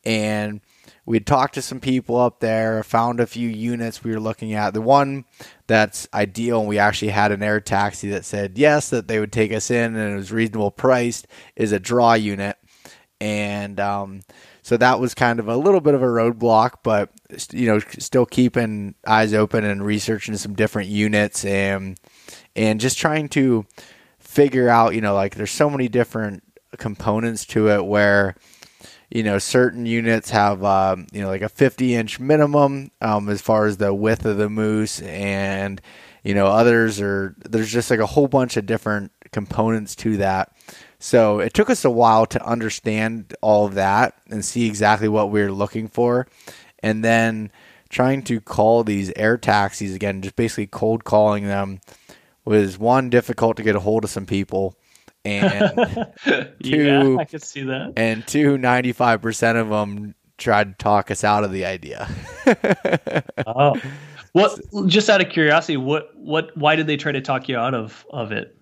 and 0.04 0.62
we'd 1.06 1.26
talked 1.26 1.54
to 1.54 1.62
some 1.62 1.80
people 1.80 2.18
up 2.18 2.40
there, 2.40 2.84
found 2.84 3.20
a 3.20 3.28
few 3.28 3.48
units 3.48 4.04
we 4.04 4.12
were 4.12 4.20
looking 4.20 4.54
at. 4.54 4.74
The 4.74 4.82
one 4.82 5.26
that's 5.68 6.08
ideal, 6.14 6.60
and 6.60 6.68
we 6.68 6.80
actually 6.80 7.12
had 7.12 7.32
an 7.32 7.44
air 7.44 7.62
taxi 7.62 8.10
that 8.10 8.26
said 8.26 8.58
yes, 8.58 8.90
that 8.90 9.08
they 9.08 9.20
would 9.20 9.32
take 9.32 9.54
us 9.54 9.72
in 9.72 9.96
and 9.96 10.14
it 10.14 10.18
was 10.18 10.32
reasonable 10.32 10.72
priced, 10.72 11.28
is 11.56 11.72
a 11.72 11.80
draw 11.80 12.14
unit. 12.14 12.58
And 13.20 13.80
um, 13.80 14.22
so 14.68 14.76
that 14.76 15.00
was 15.00 15.14
kind 15.14 15.40
of 15.40 15.48
a 15.48 15.56
little 15.56 15.80
bit 15.80 15.94
of 15.94 16.04
a 16.04 16.06
roadblock, 16.06 16.80
but 16.84 17.10
you 17.54 17.68
know, 17.68 17.80
still 17.80 18.26
keeping 18.26 18.96
eyes 19.08 19.34
open 19.34 19.64
and 19.64 19.86
researching 19.86 20.36
some 20.36 20.56
different 20.56 20.90
units 20.90 21.46
and 21.46 21.98
and 22.54 22.82
just 22.82 22.98
trying 22.98 23.30
to 23.30 23.66
figure 24.20 24.68
out, 24.68 24.94
you 24.94 25.00
know, 25.00 25.14
like 25.14 25.36
there's 25.36 25.52
so 25.52 25.70
many 25.70 25.88
different 25.88 26.44
components 26.78 27.46
to 27.46 27.70
it 27.70 27.86
where 27.86 28.36
you 29.10 29.24
know 29.24 29.40
certain 29.40 29.86
units 29.86 30.32
have 30.32 30.62
um, 30.66 31.08
you 31.14 31.22
know 31.22 31.30
like 31.30 31.44
a 31.44 31.48
50 31.48 31.96
inch 31.96 32.20
minimum 32.20 32.92
um, 33.00 33.30
as 33.30 33.40
far 33.40 33.68
as 33.68 33.78
the 33.78 33.94
width 33.94 34.26
of 34.26 34.36
the 34.36 34.50
moose 34.50 35.00
and 35.02 35.80
you 36.26 36.36
know 36.36 36.48
others 36.48 37.00
are 37.00 37.34
there's 37.38 37.72
just 37.72 37.90
like 37.90 38.02
a 38.02 38.06
whole 38.06 38.28
bunch 38.28 38.58
of 38.58 38.66
different 38.66 39.14
components 39.32 39.96
to 39.96 40.18
that 40.18 40.52
so 41.00 41.40
it 41.40 41.54
took 41.54 41.70
us 41.70 41.86
a 41.86 41.90
while 41.90 42.26
to 42.26 42.44
understand 42.46 43.34
all 43.42 43.66
of 43.66 43.76
that 43.76 44.16
and 44.30 44.44
see 44.44 44.66
exactly 44.66 45.08
what 45.08 45.32
we 45.32 45.42
were 45.42 45.52
looking 45.52 45.88
for 45.88 46.28
and 46.80 47.04
then 47.04 47.52
trying 47.90 48.22
to 48.22 48.42
call 48.42 48.84
these 48.84 49.12
air 49.16 49.38
taxis 49.38 49.96
again 49.96 50.22
just 50.22 50.36
basically 50.36 50.68
cold 50.68 51.04
calling 51.04 51.46
them 51.46 51.80
was 52.46 52.78
one 52.78 53.10
difficult 53.10 53.58
to 53.58 53.64
get 53.64 53.76
a 53.76 53.80
hold 53.80 54.04
of 54.04 54.10
some 54.10 54.26
people 54.26 54.76
and 55.28 56.16
two, 56.64 56.84
yeah, 56.84 57.18
I 57.20 57.26
could 57.26 57.44
see 57.44 57.64
that. 57.64 57.94
And 57.98 58.26
two, 58.26 58.58
95% 58.58 59.60
of 59.60 59.70
them 59.70 60.16
tried 60.38 60.78
to 60.78 60.84
talk 60.84 61.12
us 61.12 61.24
out 61.24 61.44
of 61.44 61.52
the 61.52 61.66
idea. 61.66 62.08
oh, 63.46 63.76
what? 64.32 64.60
Just 64.86 65.10
out 65.10 65.22
of 65.22 65.30
curiosity, 65.30 65.78
what, 65.78 66.16
what, 66.16 66.56
why 66.56 66.76
did 66.76 66.88
they 66.88 66.98
try 66.98 67.12
to 67.12 67.22
talk 67.22 67.50
you 67.50 67.58
out 67.58 67.74
of 67.74 68.06
of 68.10 68.32
it? 68.32 68.57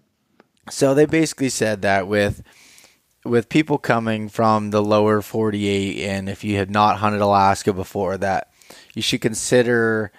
So 0.70 0.94
they 0.94 1.06
basically 1.06 1.50
said 1.50 1.82
that 1.84 2.08
with 2.08 2.44
with 3.24 3.50
people 3.50 3.80
coming 3.80 4.30
from 4.30 4.70
the 4.70 4.84
lower 4.84 5.22
48, 5.22 6.06
and 6.06 6.30
if 6.30 6.44
you 6.44 6.58
had 6.58 6.70
not 6.70 6.98
hunted 6.98 7.22
Alaska 7.22 7.74
before, 7.74 8.18
that 8.18 8.52
you 8.94 9.02
should 9.02 9.22
consider 9.22 10.12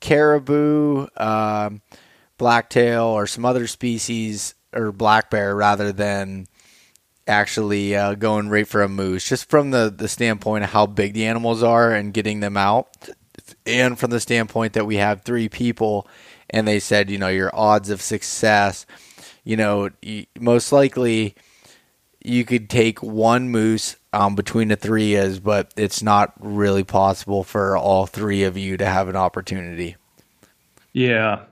caribou, 0.00 1.06
um, 1.18 1.82
blacktail, 2.38 3.04
or 3.04 3.26
some 3.26 3.44
other 3.44 3.66
species 3.66 4.54
or 4.72 4.92
black 4.92 5.30
bear 5.30 5.54
rather 5.54 5.92
than 5.92 6.46
actually 7.26 7.94
uh, 7.94 8.14
going 8.14 8.48
right 8.48 8.66
for 8.68 8.82
a 8.82 8.88
moose, 8.88 9.28
just 9.28 9.48
from 9.48 9.70
the, 9.70 9.92
the 9.94 10.08
standpoint 10.08 10.64
of 10.64 10.70
how 10.70 10.86
big 10.86 11.14
the 11.14 11.26
animals 11.26 11.62
are 11.62 11.92
and 11.92 12.14
getting 12.14 12.40
them 12.40 12.56
out, 12.56 13.08
and 13.66 13.98
from 13.98 14.10
the 14.10 14.20
standpoint 14.20 14.72
that 14.72 14.86
we 14.86 14.96
have 14.96 15.22
three 15.22 15.48
people, 15.48 16.06
and 16.50 16.66
they 16.66 16.80
said, 16.80 17.10
you 17.10 17.18
know, 17.18 17.28
your 17.28 17.54
odds 17.54 17.90
of 17.90 18.02
success, 18.02 18.84
you 19.44 19.56
know, 19.56 19.90
most 20.38 20.72
likely 20.72 21.34
you 22.22 22.44
could 22.44 22.70
take 22.70 23.02
one 23.02 23.50
moose 23.50 23.96
um, 24.12 24.34
between 24.34 24.68
the 24.68 24.76
three 24.76 25.14
is, 25.14 25.40
but 25.40 25.72
it's 25.76 26.02
not 26.02 26.32
really 26.38 26.84
possible 26.84 27.44
for 27.44 27.76
all 27.76 28.06
three 28.06 28.44
of 28.44 28.56
you 28.56 28.76
to 28.76 28.86
have 28.86 29.08
an 29.08 29.16
opportunity. 29.16 29.96
Yeah, 30.92 31.44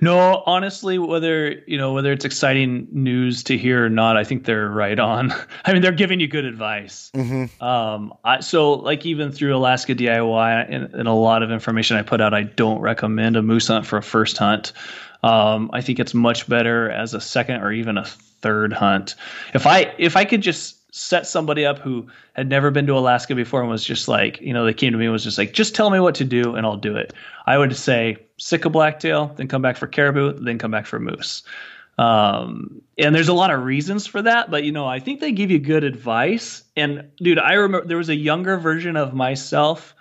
no, 0.00 0.42
honestly, 0.46 0.98
whether 0.98 1.50
you 1.66 1.76
know 1.76 1.92
whether 1.92 2.12
it's 2.12 2.24
exciting 2.24 2.88
news 2.90 3.44
to 3.44 3.58
hear 3.58 3.84
or 3.84 3.90
not, 3.90 4.16
I 4.16 4.24
think 4.24 4.44
they're 4.44 4.68
right 4.68 4.98
on. 4.98 5.32
I 5.64 5.72
mean, 5.72 5.82
they're 5.82 5.92
giving 5.92 6.20
you 6.20 6.28
good 6.28 6.46
advice. 6.46 7.10
Mm-hmm. 7.14 7.62
Um, 7.62 8.14
I, 8.24 8.40
so 8.40 8.72
like 8.74 9.04
even 9.04 9.30
through 9.30 9.54
Alaska 9.54 9.94
DIY 9.94 10.66
and, 10.74 10.94
and, 10.94 11.08
a 11.08 11.12
lot 11.12 11.42
of 11.42 11.50
information 11.50 11.96
I 11.96 12.02
put 12.02 12.20
out, 12.20 12.32
I 12.32 12.44
don't 12.44 12.80
recommend 12.80 13.36
a 13.36 13.42
moose 13.42 13.68
hunt 13.68 13.86
for 13.86 13.98
a 13.98 14.02
first 14.02 14.38
hunt. 14.38 14.72
Um, 15.22 15.70
I 15.72 15.80
think 15.80 15.98
it's 15.98 16.14
much 16.14 16.48
better 16.48 16.90
as 16.90 17.14
a 17.14 17.20
second 17.20 17.62
or 17.62 17.72
even 17.72 17.98
a 17.98 18.04
third 18.04 18.72
hunt. 18.72 19.14
If 19.54 19.66
I 19.66 19.92
if 19.98 20.16
I 20.16 20.24
could 20.24 20.40
just 20.42 20.78
set 20.94 21.26
somebody 21.26 21.66
up 21.66 21.78
who 21.78 22.06
had 22.32 22.48
never 22.48 22.70
been 22.70 22.86
to 22.86 22.96
Alaska 22.96 23.34
before 23.34 23.60
and 23.60 23.70
was 23.70 23.84
just 23.84 24.08
like, 24.08 24.40
you 24.40 24.52
know, 24.52 24.64
they 24.64 24.72
came 24.72 24.92
to 24.92 24.98
me 24.98 25.04
and 25.04 25.12
was 25.12 25.24
just 25.24 25.38
like, 25.38 25.52
just 25.52 25.74
tell 25.74 25.90
me 25.90 26.00
what 26.00 26.14
to 26.14 26.24
do 26.24 26.54
and 26.54 26.66
I'll 26.66 26.76
do 26.76 26.96
it. 26.96 27.12
I 27.46 27.58
would 27.58 27.76
say 27.76 28.16
Sitka 28.38 28.70
blacktail, 28.70 29.32
then 29.36 29.48
come 29.48 29.62
back 29.62 29.76
for 29.76 29.86
caribou, 29.86 30.32
then 30.32 30.58
come 30.58 30.70
back 30.70 30.86
for 30.86 30.98
moose. 30.98 31.42
Um, 31.98 32.80
and 32.96 33.14
there's 33.14 33.28
a 33.28 33.34
lot 33.34 33.50
of 33.50 33.64
reasons 33.64 34.06
for 34.06 34.22
that, 34.22 34.50
but 34.50 34.62
you 34.64 34.72
know, 34.72 34.86
I 34.86 35.00
think 35.00 35.20
they 35.20 35.32
give 35.32 35.50
you 35.50 35.58
good 35.58 35.84
advice. 35.84 36.62
And 36.76 37.10
dude, 37.16 37.38
I 37.38 37.54
remember 37.54 37.86
there 37.86 37.96
was 37.96 38.08
a 38.08 38.14
younger 38.14 38.56
version 38.56 38.96
of 38.96 39.14
myself 39.14 39.94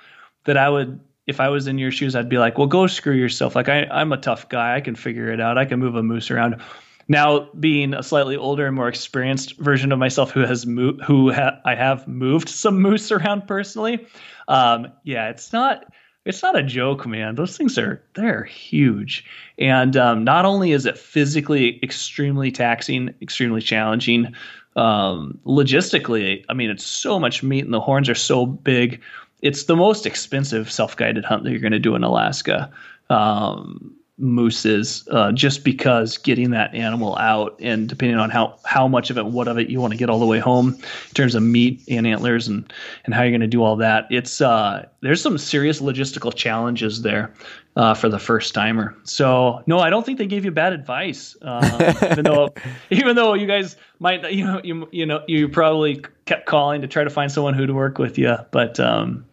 that 0.45 0.58
I 0.58 0.69
would, 0.69 0.99
if 1.27 1.39
I 1.39 1.49
was 1.49 1.67
in 1.67 1.77
your 1.77 1.91
shoes, 1.91 2.15
I'd 2.15 2.29
be 2.29 2.37
like, 2.37 2.57
well, 2.57 2.67
go 2.67 2.87
screw 2.87 3.13
yourself. 3.13 3.55
Like 3.55 3.69
I, 3.69 3.83
I'm 3.91 4.11
a 4.13 4.17
tough 4.17 4.49
guy. 4.49 4.75
I 4.75 4.81
can 4.81 4.95
figure 4.95 5.31
it 5.31 5.41
out. 5.41 5.57
I 5.57 5.65
can 5.65 5.79
move 5.79 5.95
a 5.95 6.03
moose 6.03 6.31
around 6.31 6.61
now 7.07 7.49
being 7.59 7.93
a 7.93 8.03
slightly 8.03 8.35
older 8.35 8.67
and 8.67 8.75
more 8.75 8.87
experienced 8.87 9.57
version 9.57 9.91
of 9.91 9.99
myself 9.99 10.31
who 10.31 10.41
has 10.41 10.65
moved 10.65 11.01
who 11.03 11.31
ha- 11.31 11.59
I 11.65 11.75
have 11.75 12.07
moved 12.07 12.49
some 12.49 12.81
moose 12.81 13.11
around 13.11 13.47
personally 13.47 14.07
um, 14.47 14.87
yeah 15.03 15.29
it's 15.29 15.53
not 15.53 15.85
it's 16.25 16.43
not 16.43 16.57
a 16.57 16.63
joke 16.63 17.05
man 17.05 17.35
those 17.35 17.55
things 17.55 17.77
are 17.77 18.03
they're 18.13 18.43
huge 18.43 19.25
and 19.57 19.95
um, 19.95 20.23
not 20.23 20.45
only 20.45 20.71
is 20.71 20.85
it 20.85 20.97
physically 20.97 21.79
extremely 21.81 22.51
taxing 22.51 23.13
extremely 23.21 23.61
challenging 23.61 24.33
um, 24.75 25.39
logistically 25.45 26.43
i 26.49 26.53
mean 26.53 26.69
it's 26.69 26.85
so 26.85 27.19
much 27.19 27.41
meat 27.41 27.63
and 27.63 27.73
the 27.73 27.79
horns 27.79 28.09
are 28.09 28.15
so 28.15 28.45
big 28.45 29.01
it's 29.41 29.65
the 29.65 29.76
most 29.76 30.06
expensive 30.06 30.71
self-guided 30.71 31.26
hunt 31.26 31.43
that 31.43 31.52
you're 31.52 31.60
going 31.60 31.71
to 31.71 31.80
do 31.80 31.95
in 31.95 32.04
alaska. 32.04 32.71
Um, 33.10 33.96
mooses 34.19 35.08
uh, 35.12 35.32
just 35.32 35.63
because 35.63 36.17
getting 36.17 36.49
that 36.49 36.73
animal 36.73 37.15
out 37.17 37.56
and 37.60 37.88
depending 37.88 38.17
on 38.17 38.32
how 38.32 38.58
how 38.65 38.88
much 38.88 39.12
of 39.12 39.17
it 39.17 39.25
what 39.27 39.47
of 39.47 39.60
it 39.60 39.69
you 39.69 39.80
want 39.80 39.93
to 39.93 39.97
get 39.97 40.10
all 40.10 40.19
the 40.19 40.25
way 40.25 40.39
home 40.39 40.69
in 40.69 41.13
terms 41.13 41.36
of 41.36 41.43
meat 41.43 41.84
and 41.88 42.08
antlers 42.08 42.47
and 42.47 42.73
and 43.06 43.13
how 43.13 43.21
you're 43.21 43.32
going 43.32 43.41
to 43.41 43.47
do 43.47 43.63
all 43.63 43.75
that 43.75 44.08
it's 44.10 44.41
uh 44.41 44.84
there's 45.01 45.21
some 45.21 45.38
serious 45.38 45.82
logistical 45.82 46.34
challenges 46.34 47.03
there 47.03 47.32
uh, 47.75 47.93
for 47.93 48.10
the 48.10 48.17
first 48.17 48.56
timer. 48.56 48.95
So 49.03 49.62
no 49.67 49.77
i 49.77 49.91
don't 49.91 50.03
think 50.03 50.17
they 50.17 50.25
gave 50.25 50.43
you 50.43 50.51
bad 50.51 50.73
advice 50.73 51.36
uh, 51.43 51.93
even 52.12 52.25
though 52.25 52.49
even 52.89 53.15
though 53.15 53.36
you 53.36 53.45
guys 53.45 53.77
might 53.99 54.32
you 54.32 54.43
know 54.43 54.60
you 54.63 54.88
you 54.91 55.06
know 55.06 55.23
you 55.27 55.47
probably 55.47 56.03
kept 56.25 56.47
calling 56.47 56.82
to 56.82 56.88
try 56.88 57.03
to 57.03 57.10
find 57.12 57.32
someone 57.32 57.53
who 57.53 57.67
to 57.67 57.73
work 57.73 57.99
with 57.99 58.17
you 58.17 58.36
but 58.49 58.80
um 58.80 59.23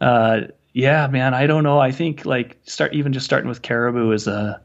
uh 0.00 0.40
yeah, 0.78 1.08
man, 1.08 1.34
I 1.34 1.48
don't 1.48 1.64
know. 1.64 1.80
I 1.80 1.90
think 1.90 2.24
like 2.24 2.56
start 2.62 2.94
even 2.94 3.12
just 3.12 3.26
starting 3.26 3.48
with 3.48 3.62
caribou 3.62 4.12
is 4.12 4.28
a 4.28 4.60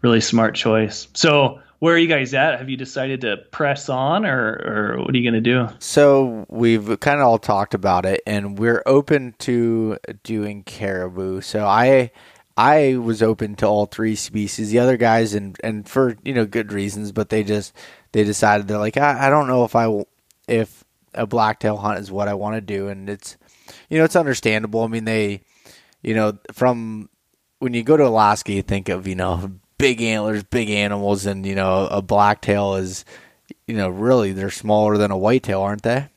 really 0.00 0.22
smart 0.22 0.54
choice. 0.54 1.08
So 1.12 1.60
where 1.80 1.94
are 1.94 1.98
you 1.98 2.08
guys 2.08 2.32
at? 2.32 2.58
Have 2.58 2.70
you 2.70 2.78
decided 2.78 3.20
to 3.20 3.36
press 3.50 3.90
on, 3.90 4.24
or 4.24 4.62
or 4.64 4.98
what 5.00 5.14
are 5.14 5.18
you 5.18 5.30
going 5.30 5.42
to 5.42 5.42
do? 5.42 5.68
So 5.78 6.46
we've 6.48 6.98
kind 7.00 7.20
of 7.20 7.26
all 7.26 7.38
talked 7.38 7.74
about 7.74 8.06
it, 8.06 8.22
and 8.26 8.58
we're 8.58 8.82
open 8.86 9.34
to 9.40 9.98
doing 10.22 10.62
caribou. 10.62 11.42
So 11.42 11.66
I 11.66 12.12
I 12.56 12.96
was 12.96 13.22
open 13.22 13.54
to 13.56 13.66
all 13.66 13.84
three 13.84 14.16
species. 14.16 14.70
The 14.70 14.78
other 14.78 14.96
guys, 14.96 15.34
and 15.34 15.60
and 15.62 15.86
for 15.86 16.16
you 16.24 16.32
know 16.32 16.46
good 16.46 16.72
reasons, 16.72 17.12
but 17.12 17.28
they 17.28 17.44
just 17.44 17.74
they 18.12 18.24
decided 18.24 18.68
they're 18.68 18.78
like 18.78 18.96
I, 18.96 19.26
I 19.26 19.28
don't 19.28 19.48
know 19.48 19.64
if 19.64 19.76
I 19.76 20.02
if 20.48 20.82
a 21.12 21.26
blacktail 21.26 21.76
hunt 21.76 21.98
is 21.98 22.10
what 22.10 22.26
I 22.26 22.32
want 22.32 22.54
to 22.54 22.62
do, 22.62 22.88
and 22.88 23.10
it's 23.10 23.36
you 23.90 23.98
know 23.98 24.04
it's 24.04 24.16
understandable. 24.16 24.82
I 24.82 24.86
mean 24.86 25.04
they 25.04 25.42
you 26.02 26.14
know, 26.14 26.38
from 26.52 27.08
when 27.58 27.74
you 27.74 27.82
go 27.82 27.96
to 27.96 28.06
Alaska, 28.06 28.52
you 28.52 28.62
think 28.62 28.88
of, 28.88 29.06
you 29.06 29.14
know, 29.14 29.50
big 29.78 30.00
antlers, 30.02 30.44
big 30.44 30.70
animals, 30.70 31.26
and, 31.26 31.44
you 31.46 31.54
know, 31.54 31.86
a 31.90 32.02
blacktail 32.02 32.74
is, 32.74 33.04
you 33.66 33.74
know, 33.74 33.88
really 33.88 34.32
they're 34.32 34.50
smaller 34.50 34.96
than 34.96 35.10
a 35.10 35.18
whitetail, 35.18 35.62
aren't 35.62 35.82
they? 35.82 36.08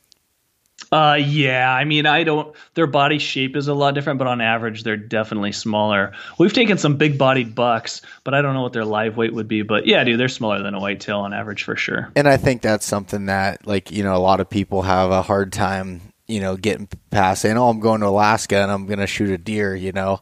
Uh, 0.90 1.16
yeah. 1.18 1.72
I 1.72 1.84
mean, 1.84 2.06
I 2.06 2.24
don't. 2.24 2.54
Their 2.74 2.86
body 2.86 3.18
shape 3.18 3.56
is 3.56 3.68
a 3.68 3.72
lot 3.72 3.94
different, 3.94 4.18
but 4.18 4.26
on 4.26 4.40
average, 4.40 4.82
they're 4.82 4.96
definitely 4.96 5.52
smaller. 5.52 6.12
We've 6.38 6.52
taken 6.52 6.76
some 6.76 6.96
big-bodied 6.96 7.54
bucks, 7.54 8.02
but 8.24 8.34
I 8.34 8.42
don't 8.42 8.52
know 8.52 8.62
what 8.62 8.74
their 8.74 8.84
live 8.84 9.16
weight 9.16 9.32
would 9.32 9.48
be. 9.48 9.62
But 9.62 9.86
yeah, 9.86 10.04
dude, 10.04 10.20
they're 10.20 10.28
smaller 10.28 10.62
than 10.62 10.74
a 10.74 10.80
whitetail 10.80 11.20
on 11.20 11.32
average 11.32 11.62
for 11.62 11.76
sure. 11.76 12.10
And 12.14 12.28
I 12.28 12.36
think 12.36 12.60
that's 12.62 12.84
something 12.84 13.26
that, 13.26 13.66
like, 13.66 13.90
you 13.90 14.02
know, 14.02 14.14
a 14.14 14.18
lot 14.18 14.40
of 14.40 14.50
people 14.50 14.82
have 14.82 15.10
a 15.10 15.22
hard 15.22 15.52
time 15.52 16.02
you 16.32 16.40
know, 16.40 16.56
getting 16.56 16.88
past 17.10 17.42
saying, 17.42 17.58
"Oh, 17.58 17.68
I'm 17.68 17.80
going 17.80 18.00
to 18.00 18.08
Alaska 18.08 18.56
and 18.56 18.70
I'm 18.70 18.86
going 18.86 18.98
to 18.98 19.06
shoot 19.06 19.30
a 19.30 19.38
deer," 19.38 19.76
you 19.76 19.92
know. 19.92 20.20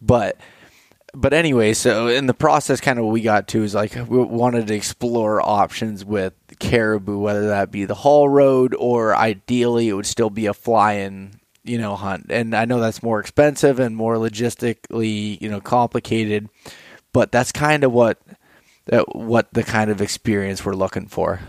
But 0.00 0.38
but 1.14 1.32
anyway, 1.32 1.74
so 1.74 2.08
in 2.08 2.26
the 2.26 2.34
process, 2.34 2.80
kind 2.80 2.98
of 2.98 3.04
what 3.04 3.12
we 3.12 3.20
got 3.20 3.46
to 3.48 3.62
is 3.62 3.74
like 3.74 3.94
we 3.94 4.18
wanted 4.18 4.66
to 4.68 4.74
explore 4.74 5.40
options 5.40 6.04
with 6.04 6.32
caribou, 6.58 7.18
whether 7.18 7.48
that 7.48 7.70
be 7.70 7.84
the 7.84 7.94
haul 7.94 8.28
road 8.28 8.74
or 8.74 9.14
ideally 9.14 9.88
it 9.88 9.92
would 9.92 10.06
still 10.06 10.30
be 10.30 10.46
a 10.46 10.54
fly-in, 10.54 11.38
you 11.64 11.78
know, 11.78 11.96
hunt. 11.96 12.26
And 12.30 12.56
I 12.56 12.64
know 12.64 12.80
that's 12.80 13.02
more 13.02 13.20
expensive 13.20 13.78
and 13.78 13.94
more 13.94 14.16
logistically, 14.16 15.40
you 15.40 15.48
know, 15.50 15.60
complicated, 15.60 16.48
but 17.12 17.30
that's 17.30 17.52
kind 17.52 17.84
of 17.84 17.92
what 17.92 18.18
that 18.86 19.14
what 19.14 19.52
the 19.52 19.62
kind 19.62 19.90
of 19.90 20.00
experience 20.00 20.64
we're 20.64 20.74
looking 20.74 21.06
for. 21.06 21.40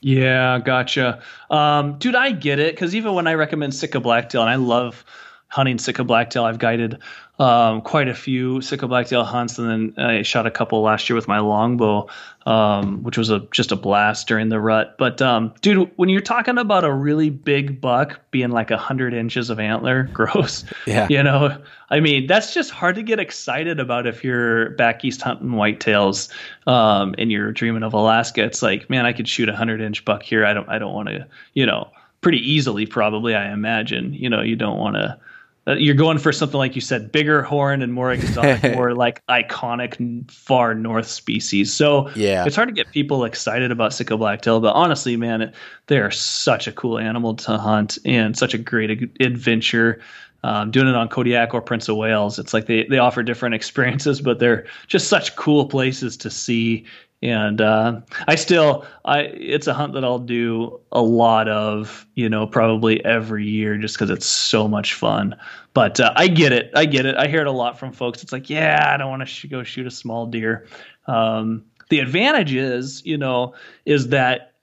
Yeah, 0.00 0.58
gotcha. 0.60 1.22
Um, 1.50 1.98
dude, 1.98 2.14
I 2.14 2.32
get 2.32 2.58
it 2.58 2.74
because 2.74 2.94
even 2.94 3.14
when 3.14 3.26
I 3.26 3.34
recommend 3.34 3.74
Sitka 3.74 4.00
blacktail, 4.00 4.40
and 4.40 4.50
I 4.50 4.54
love 4.54 5.04
hunting 5.48 5.78
Sitka 5.78 6.04
blacktail, 6.04 6.44
I've 6.44 6.58
guided 6.58 6.98
um, 7.40 7.80
quite 7.80 8.06
a 8.06 8.14
few 8.14 8.60
Sitka 8.60 8.86
blacktail 8.86 9.24
hunts, 9.24 9.58
and 9.58 9.94
then 9.96 10.04
I 10.04 10.20
shot 10.20 10.46
a 10.46 10.50
couple 10.50 10.82
last 10.82 11.08
year 11.08 11.16
with 11.16 11.26
my 11.26 11.38
longbow, 11.38 12.06
um, 12.44 13.02
which 13.02 13.16
was 13.16 13.30
a 13.30 13.40
just 13.50 13.72
a 13.72 13.76
blast 13.76 14.28
during 14.28 14.50
the 14.50 14.60
rut. 14.60 14.96
But 14.98 15.22
um, 15.22 15.54
dude, 15.62 15.90
when 15.96 16.10
you're 16.10 16.20
talking 16.20 16.58
about 16.58 16.84
a 16.84 16.92
really 16.92 17.30
big 17.30 17.80
buck 17.80 18.20
being 18.30 18.50
like 18.50 18.68
hundred 18.68 19.14
inches 19.14 19.48
of 19.48 19.58
antler, 19.58 20.02
gross. 20.12 20.64
Yeah. 20.86 21.06
You 21.08 21.22
know, 21.22 21.58
I 21.88 22.00
mean, 22.00 22.26
that's 22.26 22.52
just 22.52 22.70
hard 22.70 22.94
to 22.96 23.02
get 23.02 23.18
excited 23.18 23.80
about 23.80 24.06
if 24.06 24.22
you're 24.22 24.70
back 24.72 25.02
east 25.02 25.22
hunting 25.22 25.52
whitetails 25.52 26.28
um, 26.66 27.14
and 27.16 27.32
you're 27.32 27.52
dreaming 27.52 27.84
of 27.84 27.94
Alaska. 27.94 28.44
It's 28.44 28.60
like, 28.60 28.90
man, 28.90 29.06
I 29.06 29.14
could 29.14 29.26
shoot 29.26 29.48
a 29.48 29.56
hundred 29.56 29.80
inch 29.80 30.04
buck 30.04 30.22
here. 30.22 30.44
I 30.44 30.52
don't, 30.52 30.68
I 30.68 30.78
don't 30.78 30.92
want 30.92 31.08
to, 31.08 31.26
you 31.54 31.64
know, 31.64 31.90
pretty 32.20 32.38
easily, 32.38 32.84
probably. 32.84 33.34
I 33.34 33.50
imagine. 33.50 34.12
You 34.12 34.28
know, 34.28 34.42
you 34.42 34.56
don't 34.56 34.78
want 34.78 34.96
to 34.96 35.18
uh, 35.66 35.74
you're 35.74 35.94
going 35.94 36.18
for 36.18 36.32
something 36.32 36.58
like 36.58 36.74
you 36.74 36.80
said, 36.80 37.12
bigger 37.12 37.42
horn 37.42 37.82
and 37.82 37.92
more 37.92 38.12
exotic, 38.12 38.74
more 38.74 38.94
like 38.94 39.24
iconic 39.26 40.30
far 40.30 40.74
north 40.74 41.06
species. 41.06 41.72
So 41.72 42.10
yeah, 42.14 42.44
it's 42.46 42.56
hard 42.56 42.68
to 42.68 42.74
get 42.74 42.90
people 42.92 43.24
excited 43.24 43.70
about 43.70 43.92
Sitka 43.92 44.16
blacktail. 44.16 44.60
But 44.60 44.74
honestly, 44.74 45.16
man, 45.16 45.52
they 45.86 45.98
are 45.98 46.10
such 46.10 46.66
a 46.66 46.72
cool 46.72 46.98
animal 46.98 47.34
to 47.36 47.58
hunt 47.58 47.98
and 48.04 48.36
such 48.36 48.54
a 48.54 48.58
great 48.58 49.10
adventure. 49.20 50.00
Um, 50.42 50.70
doing 50.70 50.88
it 50.88 50.94
on 50.94 51.08
Kodiak 51.08 51.52
or 51.52 51.60
Prince 51.60 51.86
of 51.90 51.96
Wales, 51.96 52.38
it's 52.38 52.54
like 52.54 52.64
they 52.64 52.84
they 52.84 52.96
offer 52.96 53.22
different 53.22 53.54
experiences, 53.60 54.22
but 54.22 54.38
they're 54.38 54.66
just 54.86 55.08
such 55.08 55.36
cool 55.36 55.66
places 55.66 56.16
to 56.16 56.30
see 56.30 56.86
and 57.22 57.60
uh, 57.60 58.00
I 58.28 58.34
still 58.34 58.86
I 59.04 59.20
it's 59.20 59.66
a 59.66 59.74
hunt 59.74 59.92
that 59.94 60.04
I'll 60.04 60.18
do 60.18 60.80
a 60.92 61.02
lot 61.02 61.48
of 61.48 62.06
you 62.14 62.28
know 62.28 62.46
probably 62.46 63.04
every 63.04 63.46
year 63.46 63.76
just 63.76 63.96
because 63.96 64.10
it's 64.10 64.26
so 64.26 64.66
much 64.66 64.94
fun. 64.94 65.36
But 65.74 66.00
uh, 66.00 66.12
I 66.16 66.28
get 66.28 66.52
it, 66.52 66.70
I 66.74 66.86
get 66.86 67.06
it. 67.06 67.16
I 67.16 67.28
hear 67.28 67.42
it 67.42 67.46
a 67.46 67.52
lot 67.52 67.78
from 67.78 67.92
folks. 67.92 68.22
It's 68.22 68.32
like, 68.32 68.50
yeah, 68.50 68.90
I 68.92 68.96
don't 68.96 69.10
want 69.10 69.20
to 69.20 69.26
sh- 69.26 69.46
go 69.50 69.62
shoot 69.62 69.86
a 69.86 69.90
small 69.90 70.26
deer. 70.26 70.66
Um, 71.06 71.64
the 71.90 72.00
advantage 72.00 72.54
is, 72.54 73.04
you 73.04 73.16
know, 73.16 73.54
is 73.84 74.08
that 74.08 74.54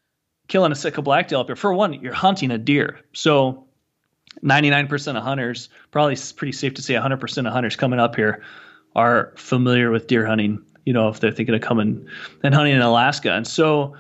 killing 0.48 0.72
a 0.72 0.76
sick 0.76 0.93
Sitka 0.93 1.02
blacktail 1.02 1.41
up 1.41 1.48
here. 1.48 1.56
For 1.56 1.74
one, 1.74 1.93
you're 1.93 2.13
hunting 2.13 2.52
a 2.52 2.58
deer, 2.58 3.00
so 3.13 3.65
99% 4.43 5.17
of 5.17 5.24
hunters, 5.24 5.70
probably 5.91 6.17
pretty 6.36 6.52
safe 6.52 6.74
to 6.76 6.82
say 6.82 6.93
100% 6.93 7.48
of 7.48 7.54
hunters 7.54 7.76
coming 7.76 8.00
up 8.00 8.15
here 8.15 8.43
are 8.96 9.34
familiar 9.36 9.91
with 9.91 10.08
deer 10.08 10.26
hunting 10.26 10.63
you 10.88 10.93
know, 10.93 11.10
if 11.10 11.19
they're 11.19 11.34
thinking 11.34 11.54
of 11.54 11.60
coming 11.60 12.08
and 12.43 12.56
hunting 12.56 12.73
in 12.73 12.82
Alaska. 12.82 13.34
And 13.34 13.45
so 13.45 13.93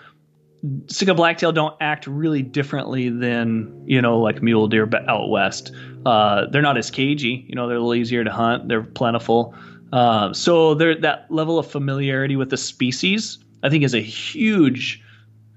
Sitka 0.87 1.13
blacktail 1.13 1.51
don't 1.51 1.75
act 1.81 2.07
really 2.07 2.41
differently 2.41 3.09
than, 3.09 3.83
you 3.85 4.01
know, 4.01 4.17
like 4.17 4.41
mule 4.41 4.69
deer 4.69 4.89
out 5.09 5.29
west. 5.29 5.73
Uh, 6.05 6.45
they're 6.47 6.61
not 6.61 6.77
as 6.77 6.89
cagey, 6.89 7.45
you 7.49 7.55
know, 7.55 7.67
they're 7.67 7.75
a 7.75 7.81
little 7.81 7.93
easier 7.93 8.23
to 8.23 8.31
hunt, 8.31 8.69
they're 8.69 8.83
plentiful. 8.83 9.53
Uh, 9.91 10.31
so 10.31 10.73
that 10.75 11.25
level 11.29 11.59
of 11.59 11.69
familiarity 11.69 12.37
with 12.37 12.51
the 12.51 12.57
species, 12.57 13.37
I 13.63 13.69
think, 13.69 13.83
is 13.83 13.93
a 13.93 13.99
huge 13.99 15.03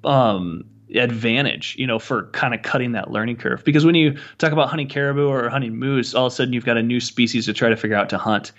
um, 0.02 0.64
advantage, 0.96 1.76
you 1.78 1.86
know, 1.86 2.00
for 2.00 2.24
kind 2.32 2.54
of 2.54 2.62
cutting 2.62 2.90
that 2.92 3.12
learning 3.12 3.36
curve. 3.36 3.62
Because 3.64 3.86
when 3.86 3.94
you 3.94 4.18
talk 4.38 4.50
about 4.50 4.68
hunting 4.68 4.88
caribou 4.88 5.28
or 5.28 5.48
hunting 5.48 5.76
moose, 5.76 6.12
all 6.12 6.26
of 6.26 6.32
a 6.32 6.34
sudden 6.34 6.52
you've 6.52 6.64
got 6.64 6.76
a 6.76 6.82
new 6.82 6.98
species 6.98 7.46
to 7.46 7.52
try 7.52 7.68
to 7.68 7.76
figure 7.76 7.96
out 7.96 8.08
to 8.08 8.18
hunt 8.18 8.50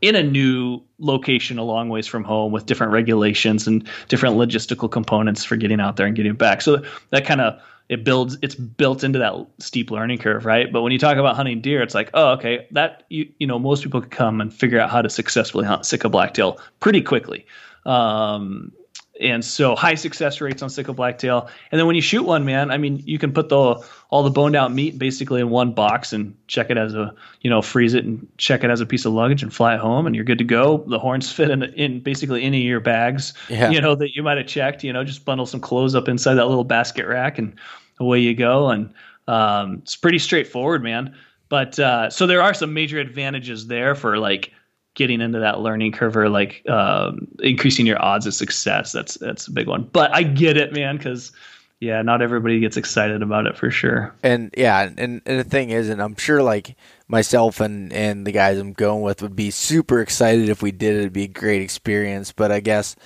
in 0.00 0.14
a 0.14 0.22
new 0.22 0.80
location 0.98 1.58
a 1.58 1.64
long 1.64 1.88
ways 1.88 2.06
from 2.06 2.24
home 2.24 2.52
with 2.52 2.66
different 2.66 2.92
regulations 2.92 3.66
and 3.66 3.86
different 4.08 4.36
logistical 4.36 4.90
components 4.90 5.44
for 5.44 5.56
getting 5.56 5.80
out 5.80 5.96
there 5.96 6.06
and 6.06 6.16
getting 6.16 6.34
back. 6.34 6.62
So 6.62 6.82
that 7.10 7.24
kind 7.24 7.40
of 7.40 7.60
it 7.88 8.04
builds 8.04 8.38
it's 8.40 8.54
built 8.54 9.02
into 9.02 9.18
that 9.18 9.34
steep 9.58 9.90
learning 9.90 10.18
curve, 10.18 10.46
right? 10.46 10.72
But 10.72 10.82
when 10.82 10.92
you 10.92 10.98
talk 10.98 11.16
about 11.16 11.34
hunting 11.34 11.60
deer, 11.60 11.82
it's 11.82 11.94
like, 11.94 12.08
oh, 12.14 12.30
okay, 12.32 12.66
that 12.70 13.02
you 13.10 13.28
you 13.38 13.46
know 13.46 13.58
most 13.58 13.82
people 13.82 14.00
could 14.00 14.12
come 14.12 14.40
and 14.40 14.54
figure 14.54 14.78
out 14.78 14.90
how 14.90 15.02
to 15.02 15.10
successfully 15.10 15.64
hunt 15.64 15.84
Sitka 15.84 16.08
blacktail 16.08 16.58
pretty 16.78 17.02
quickly. 17.02 17.44
Um, 17.86 18.72
and 19.20 19.44
so 19.44 19.76
high 19.76 19.94
success 19.94 20.40
rates 20.40 20.62
on 20.62 20.70
Sitka 20.70 20.92
blacktail. 20.92 21.48
And 21.70 21.78
then 21.78 21.86
when 21.86 21.96
you 21.96 22.02
shoot 22.02 22.22
one, 22.22 22.44
man, 22.44 22.70
I 22.70 22.78
mean, 22.78 23.02
you 23.04 23.18
can 23.18 23.32
put 23.32 23.48
the 23.48 23.76
all 24.10 24.22
the 24.22 24.30
boned 24.30 24.56
out 24.56 24.72
meat 24.72 24.98
basically 24.98 25.40
in 25.40 25.50
one 25.50 25.72
box 25.72 26.12
and 26.12 26.34
check 26.48 26.70
it 26.70 26.76
as 26.76 26.94
a 26.94 27.14
you 27.42 27.50
know 27.50 27.62
freeze 27.62 27.94
it 27.94 28.04
and 28.04 28.26
check 28.38 28.64
it 28.64 28.70
as 28.70 28.80
a 28.80 28.86
piece 28.86 29.04
of 29.04 29.12
luggage 29.12 29.42
and 29.42 29.52
fly 29.52 29.74
it 29.74 29.80
home, 29.80 30.06
and 30.06 30.16
you're 30.16 30.24
good 30.24 30.38
to 30.38 30.44
go. 30.44 30.78
The 30.88 30.98
horns 30.98 31.30
fit 31.32 31.50
in 31.50 31.62
in 31.62 32.00
basically 32.00 32.42
any 32.42 32.60
of 32.60 32.66
your 32.66 32.80
bags, 32.80 33.34
yeah. 33.48 33.70
you 33.70 33.80
know 33.80 33.94
that 33.94 34.16
you 34.16 34.22
might 34.22 34.38
have 34.38 34.46
checked. 34.46 34.82
You 34.82 34.92
know, 34.92 35.04
just 35.04 35.24
bundle 35.24 35.46
some 35.46 35.60
clothes 35.60 35.94
up 35.94 36.08
inside 36.08 36.34
that 36.34 36.48
little 36.48 36.64
basket 36.64 37.06
rack, 37.06 37.38
and 37.38 37.54
away 37.98 38.20
you 38.20 38.34
go. 38.34 38.70
And 38.70 38.92
um, 39.28 39.80
it's 39.82 39.96
pretty 39.96 40.18
straightforward, 40.18 40.82
man. 40.82 41.14
But 41.48 41.78
uh, 41.78 42.10
so 42.10 42.26
there 42.26 42.42
are 42.42 42.54
some 42.54 42.72
major 42.72 42.98
advantages 42.98 43.66
there 43.66 43.94
for 43.94 44.18
like 44.18 44.52
getting 44.94 45.20
into 45.20 45.38
that 45.40 45.60
learning 45.60 45.92
curve 45.92 46.16
or 46.16 46.28
like 46.28 46.68
um, 46.68 47.28
increasing 47.40 47.86
your 47.86 48.02
odds 48.02 48.26
of 48.26 48.34
success. 48.34 48.92
That's 48.92 49.14
that's 49.14 49.46
a 49.46 49.52
big 49.52 49.66
one. 49.66 49.88
But 49.92 50.14
I 50.14 50.22
get 50.22 50.56
it, 50.56 50.72
man, 50.72 50.96
because 50.96 51.32
yeah, 51.80 52.02
not 52.02 52.20
everybody 52.20 52.60
gets 52.60 52.76
excited 52.76 53.22
about 53.22 53.46
it 53.46 53.56
for 53.56 53.70
sure. 53.70 54.14
And 54.22 54.52
yeah, 54.56 54.82
and, 54.82 55.22
and 55.24 55.40
the 55.40 55.44
thing 55.44 55.70
is, 55.70 55.88
and 55.88 56.02
I'm 56.02 56.16
sure 56.16 56.42
like 56.42 56.76
myself 57.08 57.60
and 57.60 57.92
and 57.92 58.26
the 58.26 58.32
guys 58.32 58.58
I'm 58.58 58.72
going 58.72 59.02
with 59.02 59.22
would 59.22 59.36
be 59.36 59.50
super 59.50 60.00
excited 60.00 60.48
if 60.48 60.62
we 60.62 60.72
did 60.72 60.96
it. 60.96 61.00
It'd 61.00 61.12
be 61.12 61.24
a 61.24 61.28
great 61.28 61.62
experience. 61.62 62.32
But 62.32 62.52
I 62.52 62.60
guess 62.60 62.96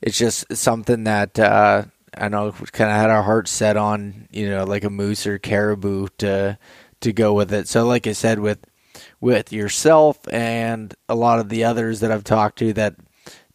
it's 0.00 0.18
just 0.18 0.54
something 0.56 1.04
that. 1.04 1.38
Uh, 1.38 1.84
I 2.16 2.28
know 2.28 2.52
kind 2.52 2.92
of 2.92 2.96
had 2.96 3.10
our 3.10 3.24
hearts 3.24 3.50
set 3.50 3.76
on, 3.76 4.28
you 4.30 4.48
know, 4.48 4.62
like 4.62 4.84
a 4.84 4.88
moose 4.88 5.26
or 5.26 5.36
caribou 5.38 6.06
to 6.18 6.56
to 7.00 7.12
go 7.12 7.32
with 7.34 7.52
it. 7.52 7.66
So, 7.66 7.86
like 7.86 8.06
I 8.06 8.12
said, 8.12 8.38
with 8.38 8.60
with 9.24 9.54
yourself 9.54 10.18
and 10.30 10.94
a 11.08 11.14
lot 11.14 11.38
of 11.38 11.48
the 11.48 11.64
others 11.64 12.00
that 12.00 12.12
I've 12.12 12.24
talked 12.24 12.58
to 12.58 12.74
that 12.74 12.94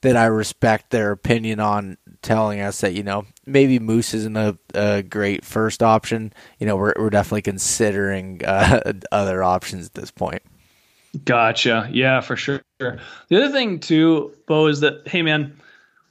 that 0.02 0.18
I 0.18 0.26
respect 0.26 0.90
their 0.90 1.12
opinion 1.12 1.60
on 1.60 1.98
telling 2.24 2.60
us 2.60 2.82
that 2.82 2.94
you 2.94 3.04
know 3.04 3.28
maybe 3.46 3.78
moose 3.78 4.16
isn't 4.16 4.36
a, 4.36 4.58
a 4.74 5.04
great 5.04 5.46
first 5.46 5.84
option. 5.84 6.34
You 6.58 6.66
know, 6.66 6.76
we're 6.76 6.96
we're 6.98 7.12
definitely 7.12 7.44
considering 7.44 8.44
uh, 8.44 8.94
other 9.12 9.44
options 9.44 9.86
at 9.86 9.94
this 9.94 10.10
point. 10.10 10.42
Gotcha. 11.24 11.88
Yeah, 11.92 12.22
for 12.22 12.36
sure. 12.36 12.62
The 12.80 12.98
other 13.32 13.52
thing 13.52 13.80
too, 13.80 14.34
Beau, 14.48 14.66
is 14.66 14.80
that 14.80 15.08
hey 15.08 15.22
man, 15.22 15.56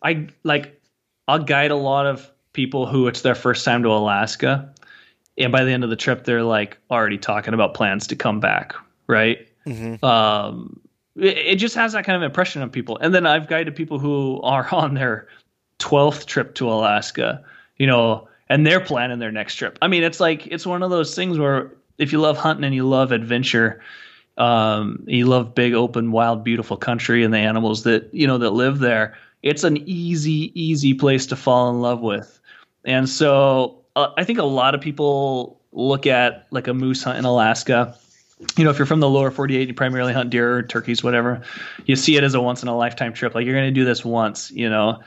I 0.05 0.29
like 0.45 0.81
I'll 1.27 1.43
guide 1.43 1.73
a 1.73 1.77
lot 1.77 2.07
of 2.07 2.31
people 2.53 2.87
who 2.87 3.09
it's 3.09 3.23
their 3.23 3.35
first 3.35 3.65
time 3.65 3.83
to 3.83 3.89
Alaska, 3.89 4.73
and 5.37 5.51
by 5.51 5.65
the 5.65 5.73
end 5.73 5.83
of 5.83 5.91
the 5.91 5.97
trip, 5.97 6.23
they're 6.23 6.45
like 6.45 6.79
already 6.93 7.19
talking 7.19 7.55
about 7.55 7.75
plans 7.75 8.07
to 8.07 8.15
come 8.15 8.39
back, 8.39 8.75
right? 9.09 9.48
Mm-hmm. 9.67 10.05
Um, 10.05 10.81
it, 11.17 11.39
it 11.39 11.57
just 11.57 11.75
has 11.75 11.93
that 11.93 12.05
kind 12.05 12.17
of 12.17 12.23
impression 12.23 12.63
on 12.63 12.71
people. 12.71 12.99
And 12.99 13.15
then 13.15 13.27
I've 13.27 13.49
guided 13.49 13.75
people 13.77 13.99
who 13.99 14.41
are 14.43 14.69
on 14.73 14.95
their 14.95 15.29
12th 15.79 16.27
trip 16.27 16.55
to 16.57 16.71
Alaska, 16.71 17.45
you 17.77 17.87
know, 17.87 18.29
and 18.49 18.67
they're 18.67 18.81
planning 18.81 19.19
their 19.19 19.33
next 19.33 19.57
trip. 19.57 19.79
I 19.83 19.89
mean, 19.89 20.03
it's 20.03 20.21
like, 20.21 20.47
it's 20.47 20.67
one 20.67 20.83
of 20.83 20.91
those 20.91 21.15
things 21.15 21.39
where 21.39 21.73
if 21.99 22.13
you 22.13 22.21
love 22.21 22.37
hunting 22.37 22.65
and 22.65 22.75
you 22.75 22.89
love 22.89 23.13
adventure, 23.13 23.83
um, 24.39 25.05
you 25.07 25.27
love 25.27 25.55
big, 25.55 25.75
open, 25.75 26.13
wild, 26.13 26.45
beautiful 26.45 26.77
country 26.77 27.25
and 27.25 27.35
the 27.35 27.39
animals 27.39 27.83
that, 27.83 28.13
you 28.15 28.27
know, 28.27 28.39
that 28.39 28.51
live 28.51 28.79
there, 28.79 29.17
it's 29.43 29.65
an 29.65 29.77
easy, 29.89 30.53
easy 30.61 30.95
place 30.95 31.27
to 31.27 31.37
fall 31.37 31.71
in 31.71 31.81
love 31.81 32.01
with. 32.01 32.41
And 32.85 33.09
so 33.09 33.79
uh, 33.97 34.13
I 34.17 34.25
think 34.25 34.39
a 34.39 34.45
lot 34.45 34.75
of 34.75 34.81
people 34.81 35.61
look 35.73 36.07
at 36.07 36.47
like 36.51 36.67
a 36.67 36.75
moose 36.75 37.03
hunt 37.03 37.19
in 37.19 37.25
Alaska 37.25 37.97
you 38.57 38.65
know, 38.65 38.71
if 38.71 38.79
you're 38.79 38.87
from 38.87 39.01
the 39.01 39.09
lower 39.09 39.31
48, 39.31 39.69
you 39.69 39.75
primarily 39.75 40.13
hunt 40.13 40.31
deer, 40.31 40.59
or 40.59 40.63
turkeys, 40.63 41.03
whatever, 41.03 41.43
you 41.87 41.97
see 41.97 42.17
it 42.17 42.25
as 42.25 42.35
a 42.35 42.41
once 42.41 42.63
in 42.63 42.69
a 42.69 42.77
lifetime 42.77 43.13
trip. 43.13 43.35
Like 43.35 43.45
you're 43.45 43.55
going 43.55 43.73
to 43.73 43.81
do 43.81 43.85
this 43.85 44.05
once, 44.05 44.51
you 44.51 44.69
know. 44.69 45.01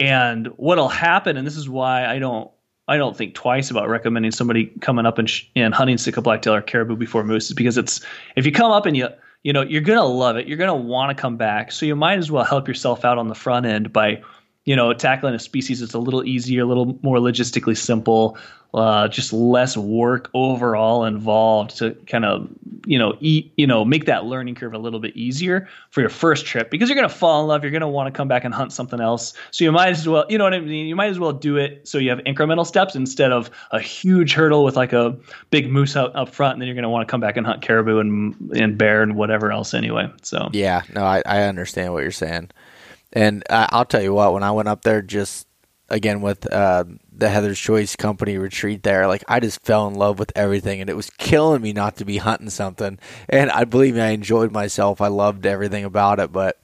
And 0.00 0.48
what'll 0.56 0.88
happen, 0.88 1.36
and 1.36 1.46
this 1.46 1.56
is 1.56 1.68
why 1.68 2.04
I 2.06 2.18
don't, 2.18 2.50
I 2.88 2.96
don't 2.96 3.16
think 3.16 3.34
twice 3.34 3.70
about 3.70 3.88
recommending 3.88 4.32
somebody 4.32 4.66
coming 4.80 5.06
up 5.06 5.18
and, 5.18 5.30
sh- 5.30 5.44
and 5.54 5.72
hunting 5.72 5.98
Sitka 5.98 6.20
blacktail 6.20 6.54
or 6.54 6.62
caribou 6.62 6.96
before 6.96 7.22
moose, 7.22 7.46
is 7.46 7.54
because 7.54 7.78
it's 7.78 8.04
if 8.36 8.44
you 8.44 8.52
come 8.52 8.72
up 8.72 8.86
and 8.86 8.96
you, 8.96 9.08
you 9.44 9.52
know, 9.52 9.62
you're 9.62 9.80
going 9.80 9.98
to 9.98 10.04
love 10.04 10.36
it. 10.36 10.48
You're 10.48 10.56
going 10.56 10.68
to 10.68 10.88
want 10.88 11.16
to 11.16 11.20
come 11.20 11.36
back. 11.36 11.70
So 11.70 11.86
you 11.86 11.94
might 11.94 12.18
as 12.18 12.30
well 12.30 12.44
help 12.44 12.66
yourself 12.66 13.04
out 13.04 13.18
on 13.18 13.28
the 13.28 13.34
front 13.34 13.66
end 13.66 13.92
by 13.92 14.20
you 14.64 14.74
know, 14.74 14.92
tackling 14.92 15.34
a 15.34 15.38
species 15.38 15.80
that's 15.80 15.94
a 15.94 15.98
little 15.98 16.24
easier, 16.24 16.62
a 16.62 16.64
little 16.64 16.98
more 17.02 17.18
logistically 17.18 17.76
simple, 17.76 18.38
uh, 18.72 19.06
just 19.06 19.32
less 19.32 19.76
work 19.76 20.30
overall 20.34 21.04
involved 21.04 21.76
to 21.76 21.92
kind 22.06 22.24
of, 22.24 22.48
you 22.86 22.98
know, 22.98 23.16
eat, 23.20 23.52
you 23.56 23.66
know, 23.66 23.84
make 23.84 24.06
that 24.06 24.24
learning 24.24 24.54
curve 24.54 24.74
a 24.74 24.78
little 24.78 24.98
bit 24.98 25.14
easier 25.14 25.68
for 25.90 26.00
your 26.00 26.10
first 26.10 26.44
trip 26.44 26.70
because 26.70 26.88
you're 26.88 26.96
going 26.96 27.08
to 27.08 27.14
fall 27.14 27.42
in 27.42 27.46
love. 27.46 27.62
You're 27.62 27.70
going 27.70 27.82
to 27.82 27.88
want 27.88 28.12
to 28.12 28.16
come 28.16 28.26
back 28.26 28.42
and 28.42 28.52
hunt 28.52 28.72
something 28.72 29.00
else. 29.00 29.32
So 29.52 29.64
you 29.64 29.70
might 29.70 29.90
as 29.90 30.08
well, 30.08 30.24
you 30.28 30.38
know 30.38 30.44
what 30.44 30.54
I 30.54 30.60
mean? 30.60 30.86
You 30.86 30.96
might 30.96 31.10
as 31.10 31.20
well 31.20 31.32
do 31.32 31.56
it 31.56 31.86
so 31.86 31.98
you 31.98 32.10
have 32.10 32.18
incremental 32.20 32.66
steps 32.66 32.96
instead 32.96 33.30
of 33.30 33.50
a 33.70 33.78
huge 33.78 34.32
hurdle 34.32 34.64
with 34.64 34.76
like 34.76 34.92
a 34.92 35.16
big 35.50 35.70
moose 35.70 35.94
out 35.94 36.16
up 36.16 36.30
front. 36.30 36.54
And 36.54 36.62
then 36.62 36.66
you're 36.66 36.74
going 36.74 36.84
to 36.84 36.88
want 36.88 37.06
to 37.06 37.10
come 37.10 37.20
back 37.20 37.36
and 37.36 37.46
hunt 37.46 37.62
caribou 37.62 37.98
and, 38.00 38.34
and 38.56 38.76
bear 38.76 39.02
and 39.02 39.14
whatever 39.14 39.52
else 39.52 39.72
anyway. 39.72 40.10
So, 40.22 40.48
yeah, 40.52 40.82
no, 40.94 41.04
I, 41.04 41.22
I 41.26 41.42
understand 41.42 41.92
what 41.92 42.02
you're 42.02 42.10
saying. 42.10 42.50
And 43.14 43.44
I, 43.48 43.68
I'll 43.70 43.84
tell 43.84 44.02
you 44.02 44.12
what, 44.12 44.32
when 44.32 44.42
I 44.42 44.50
went 44.50 44.68
up 44.68 44.82
there 44.82 45.00
just 45.00 45.46
again 45.88 46.20
with 46.20 46.50
uh, 46.52 46.84
the 47.12 47.28
Heather's 47.28 47.58
Choice 47.58 47.94
Company 47.94 48.36
retreat 48.36 48.82
there, 48.82 49.06
like 49.06 49.24
I 49.28 49.40
just 49.40 49.62
fell 49.62 49.86
in 49.86 49.94
love 49.94 50.18
with 50.18 50.32
everything, 50.34 50.80
and 50.80 50.90
it 50.90 50.96
was 50.96 51.10
killing 51.10 51.62
me 51.62 51.72
not 51.72 51.96
to 51.96 52.04
be 52.04 52.18
hunting 52.18 52.50
something. 52.50 52.98
And 53.28 53.50
I 53.50 53.64
believe 53.64 53.94
me, 53.94 54.00
I 54.00 54.10
enjoyed 54.10 54.52
myself. 54.52 55.00
I 55.00 55.08
loved 55.08 55.46
everything 55.46 55.84
about 55.84 56.18
it, 56.18 56.32
but 56.32 56.60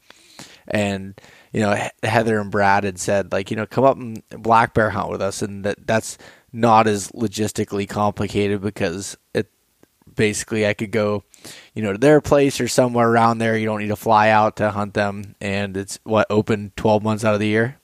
and 0.67 1.19
you 1.53 1.61
know 1.61 1.77
Heather 2.03 2.41
and 2.41 2.51
Brad 2.51 2.85
had 2.85 2.99
said 2.99 3.33
like 3.33 3.51
you 3.51 3.57
know 3.57 3.67
come 3.67 3.85
up 3.85 3.97
and 3.97 4.23
black 4.31 4.75
bear 4.75 4.91
hunt 4.91 5.11
with 5.11 5.23
us, 5.23 5.43
and 5.43 5.65
that 5.65 5.87
that's 5.87 6.19
not 6.53 6.89
as 6.89 7.13
logistically 7.13 7.89
complicated 7.89 8.61
because 8.61 9.17
it 9.35 9.49
basically 10.17 10.67
I 10.67 10.75
could 10.75 10.91
go 10.91 11.23
you 11.75 11.83
know 11.83 11.93
to 11.93 11.99
their 11.99 12.21
place 12.21 12.61
or 12.61 12.69
somewhere 12.69 13.09
around 13.09 13.39
there. 13.39 13.57
You 13.57 13.67
don't 13.67 13.81
need 13.81 13.89
to 13.89 13.97
fly 13.97 14.31
out 14.31 14.57
to 14.57 14.71
hunt 14.71 14.95
them, 14.95 15.35
and 15.41 15.77
it's 15.77 15.99
what 16.05 16.27
open 16.31 16.73
twelve 16.77 17.03
months 17.03 17.25
out 17.25 17.35
of 17.35 17.41
the 17.41 17.49
year. 17.49 17.80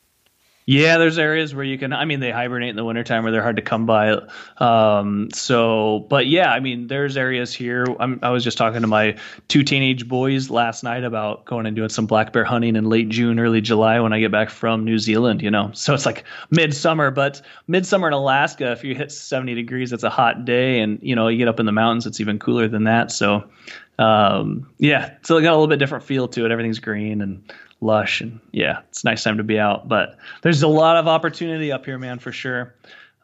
Yeah, 0.69 0.99
there's 0.99 1.17
areas 1.17 1.55
where 1.55 1.65
you 1.65 1.79
can. 1.79 1.93
I 1.93 2.05
mean, 2.07 2.19
they 2.19 2.33
hibernate 2.33 2.71
in 2.71 2.77
the 2.77 2.85
wintertime 2.85 3.23
where 3.23 3.31
they're 3.31 3.43
hard 3.43 3.55
to 3.55 3.63
come 3.63 3.87
by. 3.87 4.21
Um, 4.59 5.29
so, 5.33 6.05
but 6.11 6.27
yeah, 6.27 6.51
I 6.53 6.59
mean, 6.59 6.89
there's 6.89 7.17
areas 7.17 7.55
here. 7.55 7.87
I'm, 8.01 8.19
i 8.21 8.31
was 8.31 8.43
just 8.43 8.59
talking 8.59 8.81
to 8.81 8.89
my 8.89 9.17
two 9.47 9.63
teenage 9.63 10.09
boys 10.09 10.51
last 10.51 10.83
night 10.83 11.05
about 11.05 11.45
going 11.45 11.67
and 11.67 11.77
doing 11.77 11.89
some 11.89 12.07
black 12.07 12.33
bear 12.33 12.45
hunting 12.45 12.75
in 12.75 12.87
late 12.89 13.09
June, 13.11 13.39
early 13.39 13.61
July 13.61 14.01
when 14.01 14.13
I 14.13 14.19
get 14.19 14.33
back 14.33 14.51
from 14.51 14.85
New 14.85 14.99
Zealand. 14.99 15.41
You 15.41 15.53
know, 15.53 15.71
so 15.73 15.95
it's 15.95 16.05
like 16.05 16.25
midsummer, 16.51 17.13
but 17.13 17.41
midsummer 17.69 18.09
in 18.09 18.15
Alaska, 18.15 18.73
if 18.73 18.83
you 18.83 18.97
hit 18.97 19.13
70 19.13 19.55
degrees, 19.55 19.93
it's 19.93 20.03
a 20.03 20.11
hot 20.11 20.45
day, 20.45 20.81
and 20.81 20.99
you 21.01 21.15
know, 21.15 21.29
you 21.29 21.39
get 21.39 21.47
up 21.47 21.61
in 21.61 21.67
the 21.67 21.73
mountains, 21.73 22.07
it's 22.07 22.19
even 22.19 22.41
cooler 22.41 22.67
than 22.67 22.83
that. 22.85 23.13
So, 23.13 23.49
um, 23.99 24.71
yeah, 24.79 25.15
so 25.23 25.37
it 25.37 25.43
got 25.43 25.51
a 25.51 25.57
little 25.57 25.69
bit 25.69 25.79
different 25.79 26.05
feel 26.05 26.29
to 26.29 26.45
it. 26.45 26.51
Everything's 26.51 26.79
green 26.79 27.23
and 27.23 27.53
lush 27.81 28.21
and 28.21 28.41
yeah, 28.53 28.81
it's 28.89 29.05
a 29.05 29.07
nice 29.07 29.23
time 29.23 29.37
to 29.39 29.45
be 29.45 29.59
out. 29.59 29.89
But 29.89 30.17
there's 30.43 30.63
a 30.63 30.69
lot 30.69 30.97
of 30.97 31.09
opportunity 31.09 31.73
up 31.73 31.85
here, 31.85 31.99
man, 31.99 32.19
for 32.19 32.33
sure. 32.33 32.75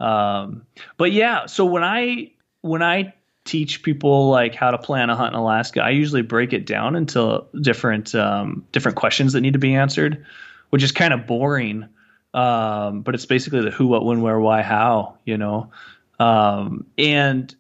Um, 0.01 0.67
but 0.97 1.13
yeah, 1.13 1.47
so 1.47 1.65
when 1.65 1.85
I 1.85 2.33
when 2.63 2.83
I 2.83 3.15
teach 3.45 3.83
people 3.83 4.29
like 4.31 4.55
how 4.55 4.71
to 4.71 4.79
plan 4.79 5.11
a 5.11 5.17
hunt 5.17 5.35
in 5.35 5.41
Alaska, 5.41 5.83
I 5.83 5.91
usually 5.91 6.23
break 6.23 6.53
it 6.53 6.67
down 6.67 6.97
into 6.97 7.45
different 7.61 8.15
um, 8.15 8.67
different 8.73 8.97
questions 8.97 9.33
that 9.35 9.41
need 9.41 9.53
to 9.53 9.59
be 9.59 9.75
answered, 9.75 10.25
which 10.71 10.83
is 10.83 10.93
kind 10.93 11.13
of 11.13 11.27
boring. 11.27 11.89
Um, 12.35 13.03
but 13.03 13.15
it's 13.15 13.27
basically 13.27 13.61
the 13.61 13.71
who, 13.71 13.87
what, 13.87 14.07
when, 14.07 14.23
where, 14.23 14.41
why, 14.41 14.63
how, 14.63 15.19
you 15.27 15.37
know. 15.37 15.71
Um, 16.19 16.87
and 16.97 17.55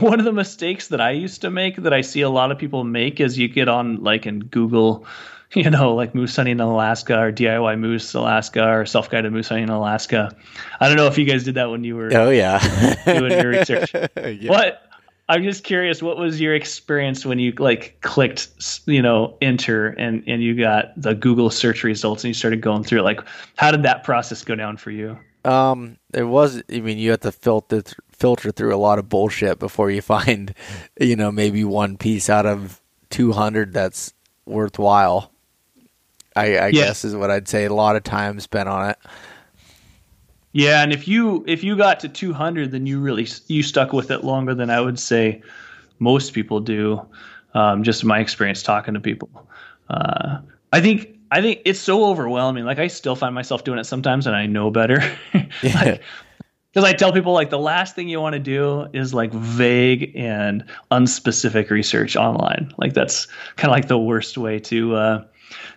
one 0.00 0.18
of 0.18 0.24
the 0.24 0.32
mistakes 0.32 0.88
that 0.88 1.00
I 1.00 1.10
used 1.10 1.40
to 1.42 1.50
make 1.50 1.76
that 1.76 1.92
I 1.92 2.00
see 2.00 2.22
a 2.22 2.30
lot 2.30 2.50
of 2.50 2.58
people 2.58 2.84
make 2.84 3.20
is 3.20 3.38
you 3.38 3.48
get 3.48 3.68
on 3.68 4.02
like 4.02 4.26
in 4.26 4.40
Google 4.40 5.06
you 5.54 5.68
know, 5.68 5.94
like 5.94 6.14
moose 6.14 6.34
hunting 6.34 6.52
in 6.52 6.60
Alaska 6.60 7.18
or 7.18 7.32
DIY 7.32 7.78
moose 7.78 8.14
Alaska 8.14 8.66
or 8.66 8.86
self 8.86 9.10
guided 9.10 9.32
moose 9.32 9.48
hunting 9.48 9.64
in 9.64 9.70
Alaska. 9.70 10.34
I 10.80 10.88
don't 10.88 10.96
know 10.96 11.06
if 11.06 11.18
you 11.18 11.26
guys 11.26 11.44
did 11.44 11.56
that 11.56 11.70
when 11.70 11.84
you 11.84 11.96
were 11.96 12.10
oh 12.14 12.30
yeah 12.30 12.96
doing 13.04 13.32
your 13.32 13.50
research. 13.50 13.92
yeah. 14.16 14.50
What 14.50 14.82
I'm 15.28 15.42
just 15.42 15.64
curious, 15.64 16.02
what 16.02 16.16
was 16.16 16.40
your 16.40 16.54
experience 16.54 17.26
when 17.26 17.38
you 17.38 17.52
like 17.52 17.98
clicked, 18.00 18.48
you 18.86 19.02
know, 19.02 19.36
enter 19.42 19.88
and 19.88 20.24
and 20.26 20.42
you 20.42 20.58
got 20.58 20.92
the 20.96 21.14
Google 21.14 21.50
search 21.50 21.84
results 21.84 22.24
and 22.24 22.28
you 22.28 22.34
started 22.34 22.62
going 22.62 22.84
through 22.84 23.00
it? 23.00 23.04
Like, 23.04 23.20
how 23.56 23.70
did 23.70 23.82
that 23.82 24.04
process 24.04 24.44
go 24.44 24.54
down 24.54 24.78
for 24.78 24.90
you? 24.90 25.18
Um, 25.44 25.98
it 26.14 26.24
was. 26.24 26.62
I 26.72 26.80
mean, 26.80 26.98
you 26.98 27.10
had 27.10 27.22
to 27.22 27.32
filter 27.32 27.82
filter 28.22 28.52
through 28.52 28.72
a 28.72 28.78
lot 28.78 29.00
of 29.00 29.08
bullshit 29.08 29.58
before 29.58 29.90
you 29.90 30.00
find, 30.14 30.54
you 30.98 31.16
know, 31.16 31.32
maybe 31.32 31.64
one 31.64 31.96
piece 31.96 32.30
out 32.30 32.46
of 32.46 32.80
200 33.10 33.72
that's 33.72 34.14
worthwhile. 34.46 35.32
I, 36.36 36.56
I 36.56 36.66
yeah. 36.68 36.70
guess 36.70 37.04
is 37.04 37.16
what 37.16 37.30
I'd 37.30 37.48
say. 37.48 37.64
A 37.64 37.74
lot 37.74 37.96
of 37.96 38.04
time 38.04 38.38
spent 38.38 38.68
on 38.68 38.90
it. 38.90 38.98
Yeah, 40.52 40.82
and 40.82 40.92
if 40.92 41.08
you 41.08 41.44
if 41.46 41.64
you 41.64 41.76
got 41.76 42.00
to 42.00 42.08
200, 42.08 42.70
then 42.72 42.86
you 42.86 43.00
really 43.00 43.26
you 43.48 43.62
stuck 43.62 43.92
with 43.92 44.10
it 44.10 44.22
longer 44.22 44.54
than 44.54 44.68
I 44.70 44.80
would 44.80 44.98
say 44.98 45.42
most 45.98 46.34
people 46.34 46.60
do. 46.60 47.04
Um, 47.54 47.82
just 47.82 48.04
my 48.04 48.20
experience 48.20 48.62
talking 48.62 48.94
to 48.94 49.00
people. 49.00 49.30
Uh, 49.88 50.38
I 50.72 50.80
think 50.80 51.18
I 51.30 51.40
think 51.40 51.62
it's 51.64 51.80
so 51.80 52.04
overwhelming. 52.04 52.64
Like 52.64 52.78
I 52.78 52.88
still 52.88 53.16
find 53.16 53.34
myself 53.34 53.64
doing 53.64 53.78
it 53.78 53.84
sometimes, 53.84 54.26
and 54.26 54.36
I 54.36 54.44
know 54.44 54.70
better. 54.70 55.02
like, 55.62 56.02
because 56.72 56.88
I 56.88 56.94
tell 56.94 57.12
people 57.12 57.32
like 57.32 57.50
the 57.50 57.58
last 57.58 57.94
thing 57.94 58.08
you 58.08 58.20
want 58.20 58.32
to 58.32 58.40
do 58.40 58.86
is 58.94 59.12
like 59.12 59.32
vague 59.32 60.12
and 60.16 60.64
unspecific 60.90 61.68
research 61.70 62.16
online. 62.16 62.72
Like 62.78 62.94
that's 62.94 63.26
kind 63.56 63.70
of 63.70 63.76
like 63.76 63.88
the 63.88 63.98
worst 63.98 64.38
way 64.38 64.58
to 64.60 64.96
uh, 64.96 65.24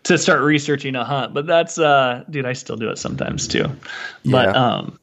to 0.03 0.17
start 0.17 0.41
researching 0.41 0.95
a 0.95 1.03
hunt. 1.03 1.33
But 1.33 1.47
that's 1.47 1.77
uh 1.77 2.23
dude, 2.29 2.45
I 2.45 2.53
still 2.53 2.77
do 2.77 2.89
it 2.89 2.97
sometimes 2.97 3.47
too. 3.47 3.69
Yeah. 4.23 4.31
But 4.31 4.55
um 4.55 4.99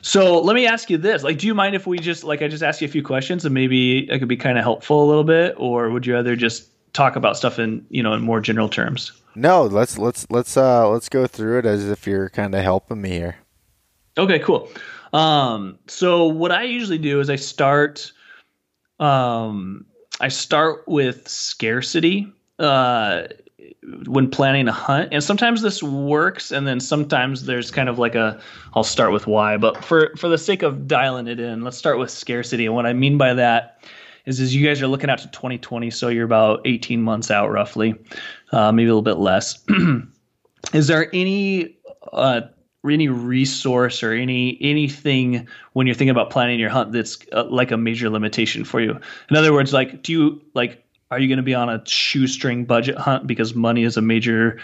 so 0.00 0.40
let 0.40 0.54
me 0.54 0.66
ask 0.66 0.88
you 0.88 0.96
this. 0.96 1.22
Like 1.22 1.38
do 1.38 1.46
you 1.46 1.54
mind 1.54 1.74
if 1.74 1.86
we 1.86 1.98
just 1.98 2.24
like 2.24 2.40
I 2.40 2.48
just 2.48 2.62
ask 2.62 2.80
you 2.80 2.88
a 2.88 2.90
few 2.90 3.02
questions 3.02 3.44
and 3.44 3.52
maybe 3.52 4.08
I 4.10 4.18
could 4.18 4.28
be 4.28 4.36
kind 4.36 4.56
of 4.56 4.64
helpful 4.64 5.04
a 5.04 5.06
little 5.06 5.24
bit 5.24 5.54
or 5.58 5.90
would 5.90 6.06
you 6.06 6.14
rather 6.14 6.36
just 6.36 6.70
talk 6.94 7.16
about 7.16 7.36
stuff 7.36 7.58
in, 7.58 7.84
you 7.90 8.02
know, 8.02 8.14
in 8.14 8.22
more 8.22 8.40
general 8.40 8.68
terms? 8.68 9.12
No, 9.34 9.64
let's 9.64 9.98
let's 9.98 10.26
let's 10.30 10.56
uh 10.56 10.88
let's 10.88 11.10
go 11.10 11.26
through 11.26 11.58
it 11.58 11.66
as 11.66 11.88
if 11.88 12.06
you're 12.06 12.30
kind 12.30 12.54
of 12.54 12.62
helping 12.62 13.02
me 13.02 13.10
here. 13.10 13.36
Okay, 14.16 14.38
cool. 14.40 14.68
Um 15.12 15.78
so 15.86 16.26
what 16.26 16.52
I 16.52 16.64
usually 16.64 16.98
do 16.98 17.20
is 17.20 17.30
I 17.30 17.36
start 17.36 18.12
um 19.00 19.86
I 20.20 20.28
start 20.28 20.86
with 20.88 21.28
scarcity. 21.28 22.32
Uh, 22.58 23.28
when 24.06 24.30
planning 24.30 24.68
a 24.68 24.72
hunt 24.72 25.08
and 25.12 25.22
sometimes 25.22 25.62
this 25.62 25.82
works 25.82 26.50
and 26.50 26.66
then 26.66 26.80
sometimes 26.80 27.44
there's 27.46 27.70
kind 27.70 27.88
of 27.88 27.98
like 27.98 28.14
a 28.14 28.40
i'll 28.74 28.84
start 28.84 29.12
with 29.12 29.26
why 29.26 29.56
but 29.56 29.82
for 29.84 30.12
for 30.16 30.28
the 30.28 30.38
sake 30.38 30.62
of 30.62 30.86
dialing 30.86 31.26
it 31.26 31.40
in 31.40 31.62
let's 31.62 31.76
start 31.76 31.98
with 31.98 32.10
scarcity 32.10 32.66
and 32.66 32.74
what 32.74 32.86
i 32.86 32.92
mean 32.92 33.16
by 33.18 33.32
that 33.34 33.82
is 34.26 34.40
is 34.40 34.54
you 34.54 34.66
guys 34.66 34.82
are 34.82 34.86
looking 34.86 35.10
out 35.10 35.18
to 35.18 35.28
2020 35.28 35.90
so 35.90 36.08
you're 36.08 36.24
about 36.24 36.60
18 36.64 37.00
months 37.00 37.30
out 37.30 37.50
roughly 37.50 37.94
uh, 38.52 38.70
maybe 38.72 38.88
a 38.88 38.94
little 38.94 39.02
bit 39.02 39.18
less 39.18 39.64
is 40.72 40.86
there 40.86 41.08
any 41.14 41.76
uh, 42.12 42.42
any 42.90 43.08
resource 43.08 44.02
or 44.02 44.12
any 44.12 44.58
anything 44.60 45.48
when 45.72 45.86
you're 45.86 45.94
thinking 45.94 46.10
about 46.10 46.30
planning 46.30 46.58
your 46.58 46.70
hunt 46.70 46.92
that's 46.92 47.18
uh, 47.32 47.44
like 47.44 47.70
a 47.70 47.76
major 47.76 48.10
limitation 48.10 48.64
for 48.64 48.80
you? 48.80 48.98
In 49.30 49.36
other 49.36 49.52
words 49.52 49.72
like 49.72 50.02
do 50.02 50.12
you 50.12 50.42
like 50.54 50.84
are 51.10 51.18
you 51.18 51.28
going 51.28 51.38
to 51.38 51.42
be 51.42 51.54
on 51.54 51.68
a 51.70 51.82
shoestring 51.86 52.64
budget 52.64 52.96
hunt 52.96 53.26
because 53.26 53.54
money 53.54 53.82
is 53.82 53.96
a 53.96 54.02
major 54.02 54.58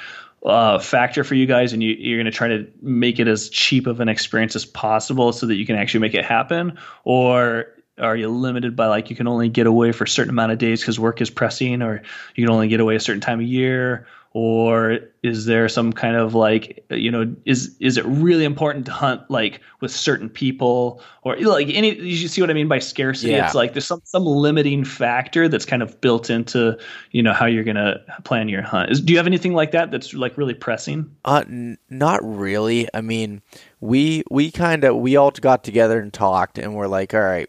uh, 0.45 0.79
factor 0.79 1.25
for 1.25 1.35
you 1.35 1.47
guys, 1.47 1.73
and 1.73 1.83
you, 1.83 1.95
you're 1.99 2.19
going 2.19 2.31
to 2.31 2.37
try 2.37 2.49
to 2.49 2.67
make 2.83 3.19
it 3.19 3.27
as 3.27 3.49
cheap 3.49 3.87
of 3.87 4.01
an 4.01 4.09
experience 4.09 4.55
as 4.55 4.67
possible 4.67 5.33
so 5.33 5.47
that 5.47 5.55
you 5.55 5.65
can 5.65 5.77
actually 5.77 6.01
make 6.01 6.15
it 6.15 6.25
happen, 6.25 6.79
or 7.05 7.67
are 7.99 8.17
you 8.17 8.29
limited 8.29 8.75
by 8.77 8.87
like 8.87 9.09
you 9.09 9.17
can 9.17 9.29
only 9.29 9.49
get 9.49 9.67
away 9.67 9.93
for 9.93 10.05
a 10.05 10.09
certain 10.09 10.31
amount 10.31 10.53
of 10.53 10.59
days 10.59 10.81
because 10.81 11.01
work 11.01 11.21
is 11.21 11.31
pressing, 11.31 11.81
or 11.81 12.03
you 12.35 12.45
can 12.45 12.53
only 12.53 12.69
get 12.69 12.81
away 12.81 12.95
a 12.97 13.01
certain 13.01 13.21
time 13.21 13.41
of 13.41 13.47
year, 13.47 14.07
or 14.35 14.99
is 15.23 15.47
there 15.47 15.69
some 15.69 15.93
kind 15.93 16.17
of 16.17 16.35
like 16.35 16.85
you 16.91 17.09
know 17.09 17.33
is 17.45 17.75
is 17.79 17.97
it 17.97 18.05
really 18.05 18.45
important 18.45 18.85
to 18.85 18.91
hunt 18.91 19.23
like 19.31 19.61
with 19.81 19.93
certain 19.93 20.29
people? 20.29 21.01
Or 21.23 21.37
like 21.37 21.69
any 21.69 21.95
you 22.01 22.27
see 22.27 22.41
what 22.41 22.51
i 22.51 22.53
mean 22.53 22.67
by 22.67 22.81
scarcity? 22.81 23.31
Yeah. 23.33 23.47
it's 23.47 23.55
like 23.55 23.75
there's 23.75 23.87
some 23.87 24.03
some 24.05 24.25
limiting 24.25 24.85
factor 24.85 25.49
that's 25.49 25.65
kind 25.65 25.85
of 25.85 26.01
built 26.01 26.31
into 26.31 26.77
you 27.13 27.23
know 27.23 27.33
how 27.33 27.47
you're 27.47 27.63
gonna 27.63 28.01
plan 28.25 28.49
your 28.49 28.63
hunt. 28.63 28.91
Is, 28.91 29.01
do 29.01 29.13
you 29.13 29.19
have 29.19 29.29
anything 29.29 29.55
like 29.55 29.71
that 29.71 29.93
that's 29.93 30.13
like 30.13 30.37
really 30.37 30.55
pressing? 30.55 31.15
Uh 31.25 31.45
n- 31.47 31.79
not 31.89 32.21
really. 32.23 32.89
I 32.93 33.03
mean 33.03 33.41
we 33.81 34.25
we 34.33 34.51
kind 34.51 34.83
of 34.83 34.97
we 34.97 35.15
all 35.15 35.31
got 35.31 35.63
together 35.63 36.01
and 36.01 36.13
talked 36.13 36.59
and 36.59 36.75
we're 36.75 36.89
like 36.89 37.15
all 37.15 37.21
right 37.21 37.49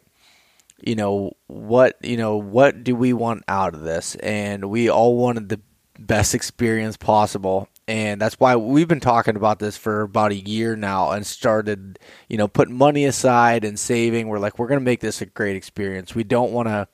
you 0.84 0.96
know 0.96 1.32
what 1.48 1.98
you 2.04 2.18
know 2.18 2.38
what 2.38 2.84
do 2.84 2.96
we 2.96 3.12
want 3.12 3.44
out 3.48 3.74
of 3.74 3.82
this? 3.82 4.14
And 4.16 4.70
we 4.70 4.88
all 4.88 5.18
wanted 5.18 5.50
the 5.50 5.60
best 6.06 6.36
experience 6.36 6.98
possible. 6.98 7.68
And 7.88 8.20
that's 8.20 8.40
why 8.40 8.56
we've 8.56 8.88
been 8.88 9.00
talking 9.00 9.36
about 9.36 9.60
this 9.60 9.78
for 9.78 10.02
about 10.02 10.32
a 10.32 10.36
year 10.36 10.76
now 10.76 11.12
and 11.12 11.26
started, 11.26 12.00
you 12.28 12.38
know, 12.38 12.48
putting 12.48 12.76
money 12.76 13.06
aside 13.06 13.64
and 13.64 13.80
saving. 13.80 14.28
We're 14.28 14.40
like, 14.40 14.58
we're 14.58 14.68
going 14.68 14.80
to 14.80 14.86
make 14.86 15.02
this 15.02 15.22
a 15.22 15.26
great 15.26 15.56
experience. 15.56 16.16
We 16.16 16.24
don't 16.24 16.52
want 16.52 16.68
to 16.68 16.88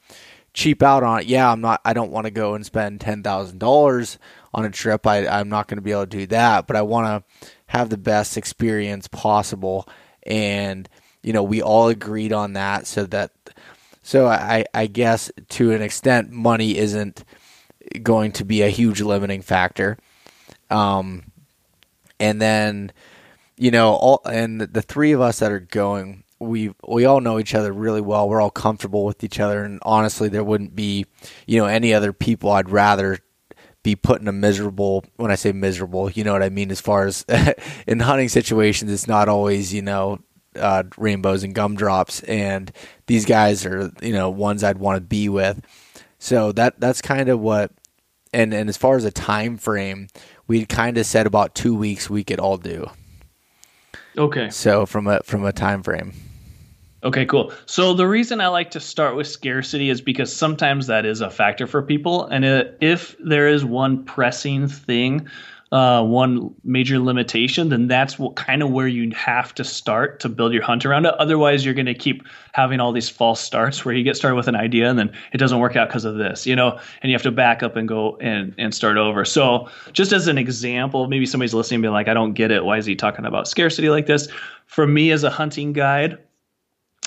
cheap 0.54 0.84
out 0.84 1.04
on 1.04 1.22
it. 1.22 1.28
Yeah, 1.28 1.50
I'm 1.50 1.62
not, 1.62 1.80
I 1.86 1.94
don't 1.94 2.12
want 2.12 2.26
to 2.26 2.32
go 2.32 2.56
and 2.56 2.66
spend 2.66 3.00
$10,000 3.00 4.18
on 4.54 4.66
a 4.66 4.70
trip. 4.70 5.08
I, 5.08 5.28
I'm 5.28 5.50
not 5.50 5.68
going 5.68 5.78
to 5.78 5.82
be 5.82 5.92
able 5.92 6.02
to 6.02 6.18
do 6.18 6.28
that, 6.28 6.68
but 6.68 6.76
I 6.76 6.82
want 6.82 7.08
to 7.08 7.48
have 7.68 7.90
the 7.90 7.98
best 7.98 8.36
experience 8.36 9.08
possible. 9.08 9.88
And, 10.24 10.90
you 11.24 11.32
know, 11.32 11.44
we 11.44 11.62
all 11.62 11.88
agreed 11.88 12.34
on 12.34 12.54
that 12.54 12.86
so 12.86 13.06
that, 13.06 13.32
so 14.04 14.28
I, 14.28 14.66
I 14.74 14.88
guess 14.88 15.32
to 15.50 15.72
an 15.72 15.82
extent, 15.82 16.32
money 16.32 16.78
isn't 16.78 17.24
going 18.04 18.32
to 18.34 18.46
be 18.46 18.62
a 18.62 18.70
huge 18.70 19.02
limiting 19.02 19.42
factor. 19.42 19.98
Um, 20.70 21.32
and 22.20 22.42
then, 22.42 22.92
you 23.58 23.72
know, 23.72 23.94
all 23.94 24.22
and 24.26 24.62
the 24.62 24.82
three 24.82 25.12
of 25.12 25.22
us 25.22 25.40
that 25.40 25.52
are 25.52 25.60
going, 25.60 26.24
we 26.40 26.74
we 26.88 27.06
all 27.06 27.22
know 27.22 27.40
each 27.40 27.54
other 27.54 27.72
really 27.72 28.02
well. 28.02 28.28
We're 28.28 28.42
all 28.42 28.52
comfortable 28.52 29.06
with 29.06 29.24
each 29.24 29.40
other, 29.40 29.64
and 29.64 29.80
honestly, 29.84 30.30
there 30.30 30.44
wouldn't 30.44 30.76
be, 30.76 31.06
you 31.46 31.60
know, 31.60 31.68
any 31.68 31.94
other 31.94 32.14
people 32.14 32.52
I'd 32.52 32.70
rather 32.70 33.20
be 33.84 33.96
put 33.96 34.22
in 34.22 34.28
a 34.28 34.32
miserable 34.32 35.04
when 35.18 35.32
I 35.32 35.36
say 35.36 35.52
miserable, 35.52 36.10
you 36.12 36.24
know 36.24 36.34
what 36.34 36.44
I 36.44 36.50
mean 36.50 36.72
as 36.72 36.82
far 36.82 37.06
as 37.06 37.26
in 37.88 38.00
hunting 38.00 38.30
situations 38.30 38.92
it's 38.92 39.08
not 39.08 39.28
always, 39.28 39.74
you 39.74 39.82
know, 39.82 40.20
uh, 40.56 40.84
rainbows 40.98 41.44
and 41.44 41.56
gumdrops 41.56 42.22
and 42.24 42.72
these 43.08 43.26
guys 43.26 43.66
are, 43.66 43.92
you 44.02 44.14
know, 44.14 44.30
ones 44.30 44.64
I'd 44.64 44.78
want 44.78 44.98
to 44.98 45.02
be 45.02 45.30
with. 45.30 45.62
So 46.20 46.52
that 46.54 46.80
that's 46.80 47.02
kind 47.02 47.30
of 47.30 47.40
what 47.40 47.72
and 48.34 48.54
and 48.54 48.70
as 48.70 48.78
far 48.78 48.96
as 48.96 49.06
a 49.06 49.12
time 49.12 49.58
frame, 49.58 50.08
we 50.48 50.66
kind 50.66 50.98
of 50.98 51.06
said 51.06 51.28
about 51.28 51.56
2 51.56 51.76
weeks 51.76 52.10
we 52.10 52.24
could 52.24 52.40
all 52.40 52.58
do. 52.58 52.90
Okay. 54.18 54.50
So 54.50 54.86
from 54.86 55.08
a 55.08 55.22
from 55.24 55.46
a 55.46 55.54
time 55.54 55.84
frame. 55.84 56.14
Okay, 57.04 57.26
cool. 57.26 57.52
So 57.66 57.96
the 57.96 58.08
reason 58.08 58.42
I 58.42 58.48
like 58.50 58.70
to 58.72 58.80
start 58.80 59.16
with 59.16 59.26
scarcity 59.26 59.90
is 59.90 60.02
because 60.02 60.32
sometimes 60.32 60.86
that 60.86 61.04
is 61.04 61.22
a 61.22 61.32
factor 61.32 61.66
for 61.66 61.82
people, 61.82 62.28
and 62.28 62.46
if 62.80 63.16
there 63.20 63.48
is 63.48 63.66
one 63.66 64.04
pressing 64.06 64.68
thing, 64.68 65.28
uh, 65.72 66.04
one 66.04 66.54
major 66.64 67.00
limitation, 67.00 67.70
then 67.70 67.88
that's 67.88 68.20
what 68.20 68.36
kind 68.36 68.62
of 68.62 68.72
where 68.72 68.88
you 68.88 69.10
have 69.12 69.56
to 69.56 69.64
start 69.64 70.20
to 70.20 70.28
build 70.28 70.52
your 70.52 70.62
hunt 70.62 70.86
around 70.86 71.06
it. 71.06 71.14
Otherwise, 71.16 71.64
you're 71.64 71.74
going 71.74 71.86
to 71.86 71.94
keep 71.94 72.24
having 72.52 72.80
all 72.80 72.92
these 72.92 73.08
false 73.08 73.40
starts 73.40 73.86
where 73.86 73.96
you 73.96 74.04
get 74.04 74.18
started 74.18 74.36
with 74.36 74.50
an 74.50 74.56
idea 74.56 74.90
and 74.90 75.00
then 75.00 75.12
it 75.32 75.38
doesn't 75.38 75.60
work 75.60 75.78
out 75.78 75.88
because 75.88 76.04
of 76.04 76.16
this, 76.16 76.46
you 76.46 76.56
know, 76.56 76.78
and 77.02 77.10
you 77.10 77.16
have 77.16 77.24
to 77.24 77.32
back 77.32 77.64
up 77.64 77.76
and 77.76 77.88
go 77.88 78.18
and 78.18 78.54
and 78.58 78.76
start 78.76 78.98
over. 78.98 79.24
So, 79.24 79.70
just 79.94 80.12
as 80.12 80.28
an 80.28 80.38
example, 80.38 81.08
maybe 81.08 81.26
somebody's 81.26 81.54
listening 81.54 81.82
being 81.82 81.94
like, 81.94 82.10
"I 82.10 82.14
don't 82.14 82.34
get 82.34 82.52
it. 82.52 82.66
Why 82.66 82.78
is 82.78 82.86
he 82.86 82.96
talking 82.96 83.26
about 83.26 83.48
scarcity 83.48 83.90
like 83.90 84.08
this?" 84.08 84.28
For 84.66 84.86
me, 84.88 85.12
as 85.12 85.24
a 85.24 85.30
hunting 85.30 85.74
guide 85.74 86.18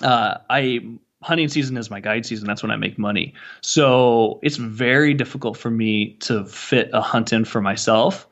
uh, 0.03 0.39
I 0.51 0.81
hunting 1.23 1.49
season 1.49 1.77
is 1.77 1.91
my 1.91 2.01
guide 2.01 2.27
season. 2.27 2.47
That's 2.47 2.63
when 2.63 2.71
I 2.71 2.77
make 2.77 2.99
money. 2.99 3.33
So 3.61 4.39
it's 4.43 4.57
very 4.57 5.15
difficult 5.15 5.57
for 5.57 5.71
me 5.71 6.15
to 6.21 6.45
fit 6.45 6.91
a 6.93 7.01
hunt 7.01 7.33
in 7.33 7.45
for 7.45 7.61
myself 7.61 8.27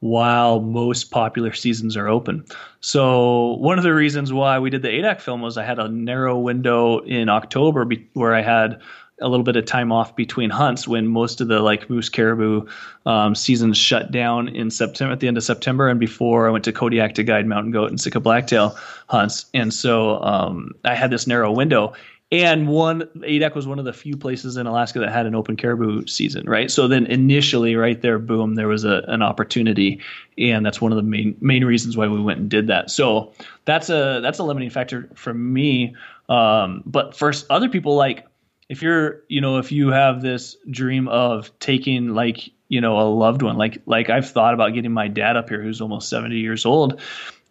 while 0.00 0.60
most 0.60 1.10
popular 1.10 1.52
seasons 1.52 1.96
are 1.96 2.08
open. 2.08 2.44
So 2.80 3.54
one 3.54 3.78
of 3.78 3.84
the 3.84 3.94
reasons 3.94 4.32
why 4.32 4.58
we 4.58 4.70
did 4.70 4.82
the 4.82 4.88
Adak 4.88 5.20
film 5.20 5.42
was 5.42 5.58
I 5.58 5.64
had 5.64 5.78
a 5.78 5.88
narrow 5.88 6.38
window 6.38 7.00
in 7.00 7.28
October 7.28 7.84
be- 7.84 8.08
where 8.14 8.34
I 8.34 8.42
had 8.42 8.80
a 9.20 9.28
little 9.28 9.44
bit 9.44 9.56
of 9.56 9.64
time 9.64 9.90
off 9.90 10.14
between 10.14 10.50
hunts 10.50 10.86
when 10.86 11.08
most 11.08 11.40
of 11.40 11.48
the 11.48 11.60
like 11.60 11.90
moose 11.90 12.08
caribou 12.08 12.66
um, 13.04 13.34
seasons 13.34 13.76
shut 13.76 14.12
down 14.12 14.48
in 14.48 14.70
September 14.70 15.12
at 15.12 15.20
the 15.20 15.26
end 15.26 15.36
of 15.36 15.42
September 15.42 15.88
and 15.88 15.98
before 15.98 16.46
I 16.46 16.50
went 16.50 16.64
to 16.64 16.72
Kodiak 16.72 17.14
to 17.14 17.24
guide 17.24 17.46
mountain 17.46 17.72
goat 17.72 17.90
and 17.90 18.00
Sitka 18.00 18.20
blacktail 18.20 18.76
hunts 19.08 19.46
and 19.54 19.74
so 19.74 20.22
um, 20.22 20.72
I 20.84 20.94
had 20.94 21.10
this 21.10 21.26
narrow 21.26 21.50
window 21.50 21.94
and 22.30 22.68
one 22.68 23.02
Adak 23.16 23.54
was 23.54 23.66
one 23.66 23.78
of 23.78 23.84
the 23.84 23.92
few 23.92 24.16
places 24.16 24.56
in 24.56 24.66
Alaska 24.66 24.98
that 25.00 25.10
had 25.10 25.26
an 25.26 25.34
open 25.34 25.56
caribou 25.56 26.06
season, 26.06 26.48
right? 26.48 26.70
So 26.70 26.86
then 26.86 27.06
initially, 27.06 27.74
right 27.74 28.00
there, 28.00 28.18
boom, 28.18 28.54
there 28.54 28.68
was 28.68 28.84
a, 28.84 29.02
an 29.08 29.22
opportunity, 29.22 30.00
and 30.36 30.64
that's 30.64 30.80
one 30.80 30.92
of 30.92 30.96
the 30.96 31.02
main 31.02 31.36
main 31.40 31.64
reasons 31.64 31.96
why 31.96 32.06
we 32.06 32.20
went 32.20 32.40
and 32.40 32.50
did 32.50 32.66
that. 32.66 32.90
So 32.90 33.32
that's 33.64 33.88
a 33.88 34.20
that's 34.22 34.38
a 34.38 34.44
limiting 34.44 34.70
factor 34.70 35.08
for 35.14 35.32
me. 35.32 35.96
Um, 36.28 36.82
but 36.84 37.16
for 37.16 37.32
other 37.48 37.70
people, 37.70 37.96
like 37.96 38.26
if 38.68 38.82
you're 38.82 39.22
you 39.28 39.40
know 39.40 39.58
if 39.58 39.72
you 39.72 39.88
have 39.88 40.20
this 40.20 40.56
dream 40.70 41.08
of 41.08 41.56
taking 41.58 42.14
like 42.14 42.50
you 42.68 42.80
know 42.80 43.00
a 43.00 43.08
loved 43.08 43.42
one 43.42 43.56
like 43.56 43.80
like 43.86 44.10
i've 44.10 44.30
thought 44.30 44.54
about 44.54 44.74
getting 44.74 44.92
my 44.92 45.08
dad 45.08 45.36
up 45.36 45.48
here 45.48 45.62
who's 45.62 45.80
almost 45.80 46.08
70 46.10 46.36
years 46.36 46.66
old 46.66 47.00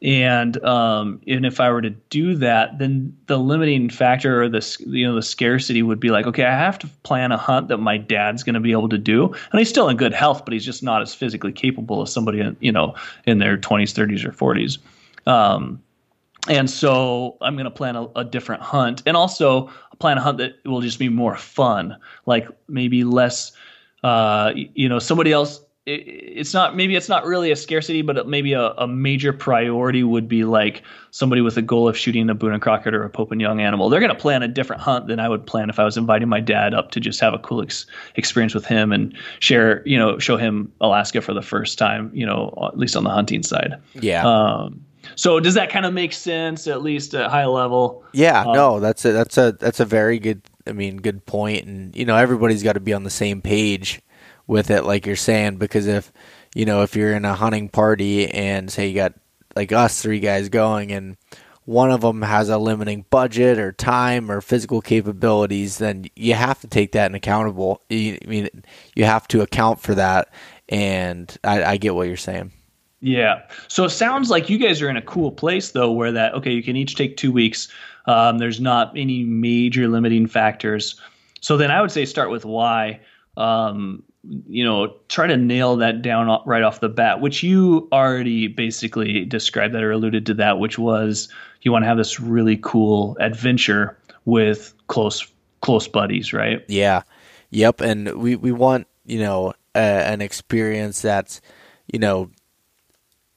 and 0.04 0.64
um 0.64 1.20
and 1.28 1.46
if 1.46 1.60
i 1.60 1.72
were 1.72 1.82
to 1.82 1.90
do 1.90 2.36
that 2.36 2.78
then 2.78 3.16
the 3.26 3.38
limiting 3.38 3.90
factor 3.90 4.44
or 4.44 4.48
the 4.48 4.78
you 4.86 5.08
know 5.08 5.16
the 5.16 5.24
scarcity 5.24 5.82
would 5.82 6.00
be 6.00 6.10
like 6.10 6.28
okay 6.28 6.46
i 6.46 6.52
have 6.52 6.78
to 6.78 6.88
plan 7.02 7.32
a 7.32 7.38
hunt 7.38 7.68
that 7.68 7.78
my 7.78 7.98
dad's 7.98 8.44
going 8.44 8.54
to 8.54 8.60
be 8.60 8.72
able 8.72 8.90
to 8.90 8.98
do 8.98 9.26
and 9.26 9.60
he's 9.60 9.70
still 9.70 9.90
in 9.90 9.98
good 9.98 10.14
health 10.14 10.46
but 10.46 10.54
he's 10.54 10.66
just 10.66 10.84
not 10.84 11.02
as 11.02 11.16
physically 11.16 11.52
capable 11.52 12.02
as 12.04 12.14
somebody 12.14 12.40
in, 12.40 12.56
you 12.60 12.72
know 12.72 12.94
in 13.26 13.40
their 13.40 13.58
20s 13.58 13.94
30s 13.94 14.24
or 14.24 14.32
40s 14.32 14.78
um 15.32 15.82
and 16.48 16.70
so 16.70 17.38
I'm 17.42 17.56
going 17.56 17.66
to 17.66 17.72
plan 17.72 17.96
a, 17.96 18.08
a, 18.16 18.24
different 18.24 18.62
hunt, 18.62 19.04
and 19.06 19.18
also 19.18 19.70
plan 20.00 20.18
a 20.18 20.22
hunt 20.22 20.38
that 20.38 20.56
will 20.66 20.82
just 20.82 21.00
be 21.00 21.10
more 21.10 21.36
fun, 21.36 21.98
like 22.26 22.48
maybe 22.68 23.04
less. 23.04 23.52
Uh, 24.04 24.54
you 24.56 24.88
know, 24.88 25.00
somebody 25.00 25.32
else. 25.32 25.60
It, 25.88 26.04
it's 26.06 26.54
not 26.54 26.76
maybe 26.76 26.98
it's 26.98 27.08
not 27.08 27.26
really 27.26 27.50
a 27.50 27.56
scarcity, 27.56 28.02
but 28.02 28.28
maybe 28.28 28.52
a, 28.52 28.72
a, 28.72 28.88
major 28.88 29.32
priority 29.32 30.04
would 30.04 30.28
be 30.28 30.44
like 30.44 30.84
somebody 31.12 31.42
with 31.42 31.56
a 31.56 31.62
goal 31.62 31.88
of 31.88 31.98
shooting 31.98 32.30
a 32.30 32.36
Boone 32.36 32.52
and 32.52 32.62
Crockett 32.62 32.94
or 32.94 33.04
a 33.04 33.10
Pope 33.10 33.32
and 33.32 33.40
Young 33.40 33.62
animal. 33.62 33.88
They're 33.88 34.02
going 34.02 34.14
to 34.14 34.20
plan 34.20 34.44
a 34.44 34.50
different 34.50 34.82
hunt 34.82 35.08
than 35.08 35.22
I 35.22 35.30
would 35.30 35.48
plan 35.48 35.70
if 35.70 35.80
I 35.80 35.86
was 35.86 35.96
inviting 35.96 36.28
my 36.28 36.42
dad 36.42 36.74
up 36.74 36.92
to 36.92 37.00
just 37.00 37.22
have 37.22 37.34
a 37.34 37.40
cool 37.40 37.62
ex- 37.62 37.86
experience 38.16 38.54
with 38.54 38.66
him 38.66 38.92
and 38.92 39.18
share, 39.40 39.82
you 39.88 39.98
know, 39.98 40.20
show 40.20 40.36
him 40.36 40.72
Alaska 40.82 41.22
for 41.22 41.34
the 41.34 41.42
first 41.42 41.78
time. 41.78 42.12
You 42.14 42.26
know, 42.26 42.54
at 42.68 42.78
least 42.78 42.98
on 42.98 43.06
the 43.06 43.10
hunting 43.10 43.42
side. 43.42 43.76
Yeah. 43.94 44.28
Um, 44.28 44.84
so 45.16 45.40
does 45.40 45.54
that 45.54 45.70
kind 45.70 45.86
of 45.86 45.94
make 45.94 46.12
sense 46.12 46.68
at 46.68 46.82
least 46.82 47.14
at 47.14 47.30
high 47.30 47.46
level? 47.46 48.04
Yeah, 48.12 48.42
um, 48.42 48.54
no, 48.54 48.80
that's 48.80 49.06
a 49.06 49.14
that's 49.14 49.38
a 49.38 49.54
that's 49.54 49.80
a 49.80 49.86
very 49.86 50.20
good 50.20 50.42
I 50.68 50.74
mean 50.74 50.98
good 50.98 51.26
point 51.26 51.66
and 51.66 51.96
you 51.96 52.04
know 52.04 52.18
everybody's 52.18 52.62
got 52.62 52.74
to 52.74 52.80
be 52.80 52.94
on 52.94 53.04
the 53.04 53.10
same 53.10 53.42
page 53.42 54.02
with 54.48 54.72
it 54.72 54.84
like 54.84 55.06
you're 55.06 55.16
saying 55.16 55.58
because 55.58 55.88
if 55.88 56.12
you 56.56 56.66
know 56.66 56.82
if 56.82 56.96
you're 56.96 57.14
in 57.14 57.26
a 57.26 57.36
hunting 57.36 57.70
party 57.70 58.30
and 58.30 58.72
say 58.72 58.88
you 58.88 58.96
got 58.96 59.14
like 59.56 59.72
us 59.72 60.02
three 60.02 60.20
guys 60.20 60.50
going 60.50 60.92
and 60.92 61.18
one 61.68 61.92
of 61.92 62.00
them 62.00 62.22
has 62.22 62.48
a 62.48 62.58
limiting 62.58 63.06
budget 63.10 63.60
or 63.60 63.74
time 63.74 64.32
or 64.32 64.40
physical 64.40 64.80
capabilities, 64.80 65.80
then 65.80 66.06
you 66.16 66.34
have 66.34 66.62
to 66.62 66.68
take 66.68 66.94
that 66.94 67.12
in 67.12 67.16
accountable. 67.16 67.82
I 67.92 68.18
mean, 68.26 68.48
you 68.96 69.04
have 69.04 69.28
to 69.28 69.42
account 69.42 69.82
for 69.82 69.94
that, 69.96 70.34
and 70.70 71.38
I, 71.44 71.64
I 71.66 71.78
get 71.78 71.94
what 71.94 72.08
you're 72.08 72.16
saying. 72.16 72.54
Yeah. 73.02 73.42
So 73.68 73.84
it 73.84 73.90
sounds 73.90 74.30
like 74.30 74.50
you 74.50 74.58
guys 74.58 74.82
are 74.82 74.90
in 74.90 74.96
a 74.96 75.02
cool 75.02 75.30
place 75.30 75.72
though, 75.72 75.92
where 75.92 76.14
that 76.14 76.34
okay, 76.36 76.52
you 76.52 76.64
can 76.64 76.78
each 76.78 76.96
take 76.96 77.18
two 77.18 77.34
weeks. 77.34 77.68
Um, 78.06 78.38
there's 78.38 78.62
not 78.62 78.98
any 78.98 79.24
major 79.24 79.90
limiting 79.90 80.26
factors. 80.26 81.00
So 81.42 81.58
then 81.58 81.70
I 81.70 81.82
would 81.82 81.92
say 81.92 82.06
start 82.06 82.32
with 82.32 82.46
why. 82.46 83.02
Um, 83.36 84.04
you 84.48 84.64
know, 84.64 84.96
try 85.10 85.28
to 85.28 85.38
nail 85.38 85.78
that 85.78 86.02
down 86.02 86.42
right 86.46 86.64
off 86.64 86.80
the 86.80 86.90
bat, 86.90 87.22
which 87.22 87.44
you 87.44 87.88
already 87.92 88.48
basically 88.48 89.26
described 89.26 89.74
that 89.74 89.84
or 89.84 89.92
alluded 89.92 90.26
to 90.26 90.34
that, 90.36 90.60
which 90.60 90.78
was 90.78 91.30
you 91.62 91.72
want 91.72 91.84
to 91.84 91.88
have 91.88 91.98
this 91.98 92.20
really 92.20 92.58
cool 92.62 93.18
adventure 93.20 93.98
with 94.26 94.74
close 94.88 95.28
close 95.62 95.88
buddies, 95.88 96.34
right? 96.34 96.64
Yeah. 96.68 97.04
Yep. 97.52 97.82
And 97.82 98.14
we 98.16 98.36
we 98.36 98.52
want 98.52 98.88
you 99.06 99.20
know 99.20 99.54
a, 99.76 99.80
an 99.80 100.22
experience 100.22 101.02
that's 101.02 101.42
you 101.92 102.00
know 102.00 102.30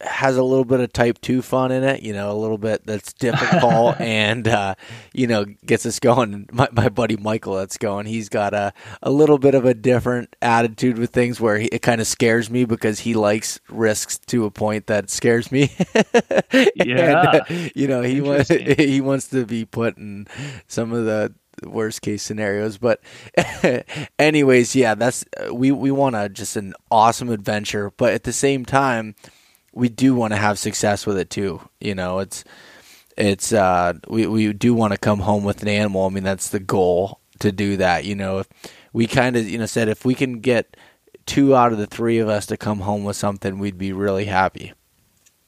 has 0.01 0.36
a 0.36 0.42
little 0.42 0.64
bit 0.64 0.80
of 0.80 0.92
type 0.92 1.20
2 1.20 1.42
fun 1.42 1.70
in 1.72 1.84
it, 1.84 2.03
you 2.03 2.12
know, 2.12 2.30
a 2.30 2.34
little 2.34 2.59
bit 2.59 2.86
that's 2.86 3.12
difficult 3.12 4.01
and, 4.01 4.48
uh, 4.48 4.74
you 5.12 5.26
know, 5.26 5.44
gets 5.66 5.84
us 5.84 5.98
going. 5.98 6.48
My, 6.53 6.68
my 6.72 6.88
buddy 6.88 7.16
Michael 7.16 7.57
that's 7.57 7.76
going, 7.76 8.07
he's 8.07 8.28
got 8.28 8.55
a, 8.55 8.72
a 9.03 9.11
little 9.11 9.38
bit 9.38 9.55
of 9.55 9.64
a 9.64 9.74
different 9.74 10.34
attitude 10.40 10.98
with 10.98 11.11
things 11.11 11.40
where 11.40 11.59
he, 11.59 11.66
it 11.66 11.82
kind 11.82 12.01
of 12.01 12.07
scares 12.07 12.51
me 12.51 12.64
because 12.64 13.01
he 13.01 13.14
likes 13.14 13.61
risks 13.68 14.18
to 14.18 14.44
a 14.46 14.51
point 14.51 14.86
that 14.86 15.11
scares 15.11 15.53
me. 15.53 15.70
yeah. 16.76 17.42
And, 17.48 17.72
you 17.74 17.86
know, 17.86 18.03
he 18.03 18.20
wants, 18.20 18.48
he 18.78 19.01
wants 19.01 19.28
to 19.28 19.44
be 19.44 19.64
put 19.64 19.98
in 19.98 20.26
some 20.66 20.92
of 20.92 21.05
the, 21.05 21.34
worst 21.66 22.01
case 22.01 22.22
scenarios 22.22 22.78
but 22.78 23.03
anyways 24.18 24.74
yeah 24.74 24.94
that's 24.94 25.26
we 25.53 25.70
we 25.70 25.90
want 25.90 26.16
a 26.16 26.26
just 26.26 26.57
an 26.57 26.72
awesome 26.90 27.28
adventure 27.28 27.92
but 27.98 28.14
at 28.14 28.22
the 28.22 28.32
same 28.32 28.64
time 28.64 29.14
we 29.73 29.89
do 29.89 30.14
want 30.14 30.33
to 30.33 30.37
have 30.39 30.59
success 30.59 31.07
with 31.07 31.18
it 31.18 31.31
too. 31.31 31.61
You 31.81 31.95
know, 31.95 32.18
it's 32.18 32.45
it's 33.16 33.53
uh, 33.53 33.95
we 34.09 34.27
we 34.27 34.53
do 34.53 34.75
want 34.75 34.93
to 34.93 34.99
come 34.99 35.21
home 35.21 35.45
with 35.45 35.62
an 35.62 35.68
animal. 35.68 36.07
I 36.07 36.09
mean, 36.09 36.25
that's 36.25 36.51
the 36.51 36.61
goal 36.61 37.21
to 37.41 37.53
do 37.53 37.77
that. 37.79 38.05
You 38.05 38.14
know, 38.14 38.39
if 38.39 38.49
we 38.93 39.07
kind 39.07 39.37
of 39.37 39.49
you 39.49 39.59
know 39.59 39.66
said 39.66 39.89
if 39.89 40.05
we 40.05 40.14
can 40.14 40.41
get 40.41 40.77
two 41.27 41.55
out 41.55 41.73
of 41.73 41.79
the 41.79 41.87
three 41.87 42.18
of 42.18 42.29
us 42.29 42.47
to 42.47 42.57
come 42.57 42.81
home 42.81 43.05
with 43.05 43.16
something, 43.16 43.59
we'd 43.59 43.79
be 43.79 43.93
really 43.93 44.25
happy. 44.25 44.73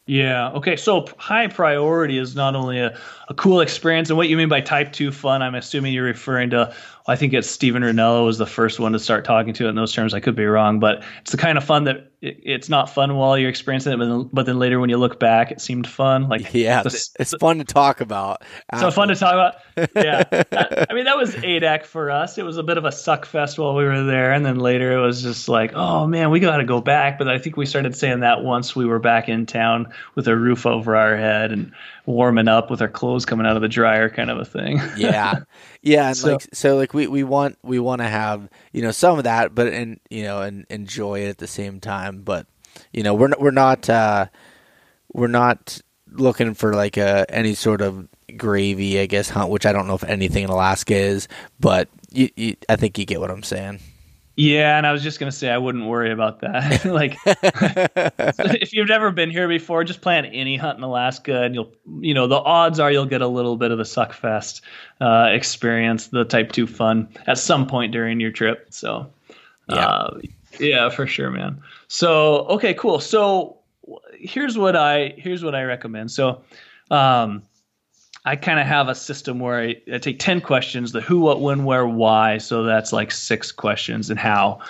Yeah. 0.06 0.50
Okay. 0.50 0.76
So 0.76 1.06
high 1.16 1.46
priority 1.46 2.18
is 2.18 2.34
not 2.34 2.56
only 2.56 2.80
a, 2.80 2.98
a 3.28 3.34
cool 3.34 3.60
experience, 3.60 4.10
and 4.10 4.16
what 4.16 4.28
you 4.28 4.36
mean 4.36 4.48
by 4.48 4.60
type 4.60 4.92
two 4.92 5.12
fun, 5.12 5.42
I'm 5.42 5.54
assuming 5.54 5.92
you're 5.92 6.04
referring 6.04 6.50
to 6.50 6.74
I 7.06 7.16
think 7.16 7.32
it's 7.32 7.48
Steven 7.48 7.82
Rinella 7.82 8.24
was 8.24 8.38
the 8.38 8.46
first 8.46 8.78
one 8.78 8.92
to 8.92 8.98
start 8.98 9.24
talking 9.24 9.54
to 9.54 9.66
it 9.66 9.70
in 9.70 9.74
those 9.74 9.92
terms. 9.92 10.12
I 10.12 10.20
could 10.20 10.36
be 10.36 10.44
wrong, 10.44 10.80
but 10.80 11.02
it's 11.20 11.30
the 11.30 11.36
kind 11.36 11.56
of 11.56 11.64
fun 11.64 11.84
that 11.84 12.11
it, 12.22 12.40
it's 12.42 12.68
not 12.68 12.88
fun 12.88 13.16
while 13.16 13.36
you're 13.36 13.50
experiencing 13.50 13.92
it, 13.92 13.96
but 13.98 14.06
then, 14.06 14.30
but 14.32 14.46
then 14.46 14.58
later 14.58 14.78
when 14.78 14.88
you 14.88 14.96
look 14.96 15.18
back, 15.18 15.50
it 15.50 15.60
seemed 15.60 15.86
fun. 15.86 16.28
Like 16.28 16.54
yeah, 16.54 16.82
the, 16.82 17.08
it's 17.18 17.34
fun 17.40 17.58
to 17.58 17.64
talk 17.64 18.00
about. 18.00 18.42
So 18.78 18.90
fun 18.90 19.08
to 19.08 19.16
talk 19.16 19.34
about. 19.34 19.90
Yeah, 19.96 20.22
that, 20.30 20.86
I 20.88 20.94
mean 20.94 21.04
that 21.06 21.16
was 21.16 21.34
Adak 21.34 21.84
for 21.84 22.10
us. 22.10 22.38
It 22.38 22.44
was 22.44 22.56
a 22.56 22.62
bit 22.62 22.78
of 22.78 22.84
a 22.84 22.92
suck 22.92 23.26
fest 23.26 23.58
while 23.58 23.74
we 23.74 23.84
were 23.84 24.04
there, 24.04 24.32
and 24.32 24.46
then 24.46 24.60
later 24.60 24.92
it 24.92 25.00
was 25.00 25.22
just 25.22 25.48
like, 25.48 25.72
oh 25.74 26.06
man, 26.06 26.30
we 26.30 26.38
got 26.38 26.58
to 26.58 26.64
go 26.64 26.80
back. 26.80 27.18
But 27.18 27.28
I 27.28 27.38
think 27.38 27.56
we 27.56 27.66
started 27.66 27.96
saying 27.96 28.20
that 28.20 28.44
once 28.44 28.76
we 28.76 28.86
were 28.86 29.00
back 29.00 29.28
in 29.28 29.46
town 29.46 29.92
with 30.14 30.28
a 30.28 30.36
roof 30.36 30.66
over 30.66 30.94
our 30.94 31.16
head 31.16 31.50
and 31.50 31.72
warming 32.06 32.48
up 32.48 32.70
with 32.70 32.82
our 32.82 32.88
clothes 32.88 33.24
coming 33.24 33.46
out 33.46 33.56
of 33.56 33.62
the 33.62 33.68
dryer, 33.68 34.08
kind 34.08 34.30
of 34.30 34.38
a 34.38 34.44
thing. 34.44 34.80
yeah, 34.96 35.40
yeah, 35.82 36.08
and 36.08 36.16
so, 36.16 36.32
like 36.32 36.48
so, 36.52 36.76
like 36.76 36.92
like 36.92 36.94
we, 36.94 37.06
we 37.06 37.24
want 37.24 37.58
we 37.62 37.78
want 37.78 38.00
to 38.00 38.08
have 38.08 38.48
you 38.72 38.82
know 38.82 38.90
some 38.90 39.18
of 39.18 39.24
that, 39.24 39.54
but 39.54 39.68
and 39.68 40.00
you 40.10 40.22
know 40.22 40.42
and 40.42 40.66
enjoy 40.70 41.20
it 41.20 41.28
at 41.28 41.38
the 41.38 41.46
same 41.46 41.80
time. 41.80 42.11
But 42.20 42.46
you 42.92 43.02
know 43.02 43.14
we're 43.14 43.28
not, 43.28 43.40
we're 43.40 43.50
not 43.50 43.88
uh, 43.88 44.26
we're 45.12 45.28
not 45.28 45.80
looking 46.10 46.54
for 46.54 46.74
like 46.74 46.96
a 46.96 47.26
any 47.28 47.54
sort 47.54 47.80
of 47.80 48.08
gravy, 48.36 49.00
I 49.00 49.06
guess 49.06 49.28
hunt, 49.28 49.50
which 49.50 49.66
I 49.66 49.72
don't 49.72 49.86
know 49.86 49.94
if 49.94 50.04
anything 50.04 50.44
in 50.44 50.50
Alaska 50.50 50.94
is, 50.94 51.28
but 51.60 51.88
you, 52.10 52.30
you, 52.36 52.56
I 52.68 52.76
think 52.76 52.98
you 52.98 53.04
get 53.04 53.20
what 53.20 53.30
I'm 53.30 53.42
saying. 53.42 53.80
Yeah, 54.34 54.78
and 54.78 54.86
I 54.86 54.92
was 54.92 55.02
just 55.02 55.20
gonna 55.20 55.32
say 55.32 55.50
I 55.50 55.58
wouldn't 55.58 55.86
worry 55.86 56.10
about 56.10 56.40
that. 56.40 56.84
like, 56.86 57.18
if 57.26 58.72
you've 58.72 58.88
never 58.88 59.10
been 59.10 59.30
here 59.30 59.46
before, 59.46 59.84
just 59.84 60.00
plan 60.00 60.24
any 60.24 60.56
hunt 60.56 60.78
in 60.78 60.84
Alaska, 60.84 61.42
and 61.42 61.54
you'll, 61.54 61.72
you 62.00 62.14
know, 62.14 62.26
the 62.26 62.38
odds 62.38 62.80
are 62.80 62.90
you'll 62.90 63.04
get 63.04 63.20
a 63.20 63.28
little 63.28 63.56
bit 63.56 63.72
of 63.72 63.78
the 63.78 63.84
suckfest 63.84 64.62
uh, 65.02 65.28
experience, 65.30 66.08
the 66.08 66.24
Type 66.24 66.52
Two 66.52 66.66
fun 66.66 67.08
at 67.26 67.36
some 67.36 67.66
point 67.66 67.92
during 67.92 68.20
your 68.20 68.30
trip. 68.30 68.68
So, 68.70 69.12
yeah, 69.68 69.86
uh, 69.86 70.20
yeah, 70.58 70.88
for 70.88 71.06
sure, 71.06 71.30
man. 71.30 71.60
So, 71.92 72.46
okay, 72.46 72.72
cool. 72.72 73.00
So, 73.00 73.58
here's 74.14 74.56
what 74.56 74.74
I 74.76 75.12
here's 75.18 75.44
what 75.44 75.54
I 75.54 75.64
recommend. 75.64 76.10
So, 76.10 76.42
um, 76.90 77.42
I 78.24 78.34
kind 78.36 78.58
of 78.58 78.66
have 78.66 78.88
a 78.88 78.94
system 78.94 79.38
where 79.38 79.60
I, 79.60 79.76
I, 79.92 79.98
take 79.98 80.18
10 80.18 80.40
questions 80.40 80.92
the 80.92 81.02
who, 81.02 81.20
what, 81.20 81.42
when, 81.42 81.64
where, 81.64 81.86
why. 81.86 82.38
So 82.38 82.62
that's 82.62 82.94
like 82.94 83.10
six 83.10 83.52
questions 83.52 84.08
and 84.08 84.18
how. 84.18 84.60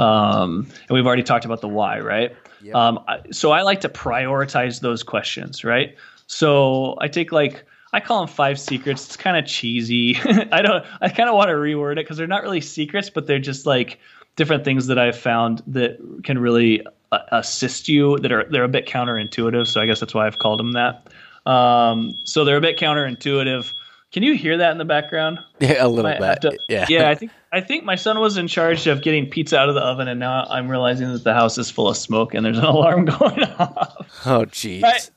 Um, 0.00 0.66
and 0.88 0.90
we've 0.90 1.06
already 1.06 1.22
talked 1.22 1.44
about 1.44 1.60
the 1.60 1.68
why, 1.68 2.00
right? 2.00 2.34
Yep. 2.62 2.74
Um, 2.74 2.98
so 3.30 3.52
I 3.52 3.62
like 3.62 3.82
to 3.82 3.88
prioritize 3.88 4.80
those 4.80 5.04
questions, 5.04 5.62
right? 5.62 5.94
So 6.26 6.96
I 7.00 7.06
take 7.06 7.30
like, 7.30 7.64
I 7.92 8.00
call 8.00 8.20
them 8.20 8.28
five 8.28 8.58
secrets. 8.58 9.06
It's 9.06 9.16
kind 9.16 9.36
of 9.36 9.44
cheesy. 9.46 10.16
I 10.52 10.62
don't, 10.62 10.84
I 11.00 11.08
kind 11.08 11.28
of 11.28 11.34
want 11.34 11.48
to 11.48 11.54
reword 11.54 11.92
it 11.92 11.96
because 11.96 12.16
they're 12.16 12.26
not 12.26 12.42
really 12.42 12.60
secrets, 12.60 13.10
but 13.10 13.26
they're 13.26 13.38
just 13.38 13.66
like 13.66 13.98
different 14.36 14.64
things 14.64 14.86
that 14.86 14.98
I've 14.98 15.18
found 15.18 15.62
that 15.66 15.98
can 16.24 16.38
really 16.38 16.84
uh, 17.12 17.18
assist 17.32 17.88
you 17.88 18.18
that 18.18 18.32
are, 18.32 18.44
they're 18.50 18.64
a 18.64 18.68
bit 18.68 18.86
counterintuitive. 18.86 19.66
So 19.66 19.80
I 19.80 19.86
guess 19.86 20.00
that's 20.00 20.14
why 20.14 20.26
I've 20.26 20.38
called 20.38 20.58
them 20.58 20.72
that. 20.72 21.08
Um, 21.44 22.14
so 22.24 22.44
they're 22.44 22.56
a 22.56 22.62
bit 22.62 22.78
counterintuitive. 22.78 23.72
Can 24.12 24.22
you 24.22 24.34
hear 24.34 24.58
that 24.58 24.72
in 24.72 24.78
the 24.78 24.84
background? 24.84 25.38
Yeah, 25.60 25.86
a 25.86 25.88
little 25.88 26.10
bit. 26.10 26.42
To, 26.42 26.58
yeah. 26.68 26.86
Yeah, 26.88 27.08
I 27.08 27.14
think 27.14 27.30
I 27.52 27.60
think 27.60 27.84
my 27.84 27.94
son 27.94 28.18
was 28.18 28.36
in 28.36 28.48
charge 28.48 28.86
of 28.86 29.02
getting 29.02 29.28
pizza 29.30 29.56
out 29.56 29.68
of 29.68 29.74
the 29.76 29.80
oven, 29.80 30.08
and 30.08 30.18
now 30.18 30.44
I'm 30.50 30.68
realizing 30.68 31.12
that 31.12 31.22
the 31.22 31.34
house 31.34 31.56
is 31.56 31.70
full 31.70 31.88
of 31.88 31.96
smoke 31.96 32.34
and 32.34 32.44
there's 32.44 32.58
an 32.58 32.64
alarm 32.64 33.04
going 33.04 33.42
off. 33.44 34.26
Oh, 34.26 34.44
jeez. 34.46 35.10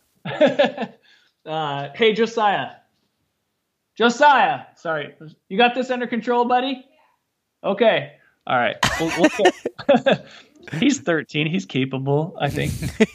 Uh, 1.46 1.90
hey, 1.96 2.14
Josiah. 2.14 2.72
Josiah, 3.96 4.62
sorry, 4.76 5.16
you 5.48 5.58
got 5.58 5.74
this 5.74 5.90
under 5.90 6.08
control, 6.08 6.46
buddy? 6.46 6.86
Okay. 7.64 8.14
All 8.46 8.58
right. 8.58 8.76
We'll, 9.00 9.30
we'll 9.40 10.18
he's 10.80 11.00
13. 11.00 11.48
He's 11.48 11.66
capable, 11.66 12.38
I 12.40 12.50
think. 12.50 12.74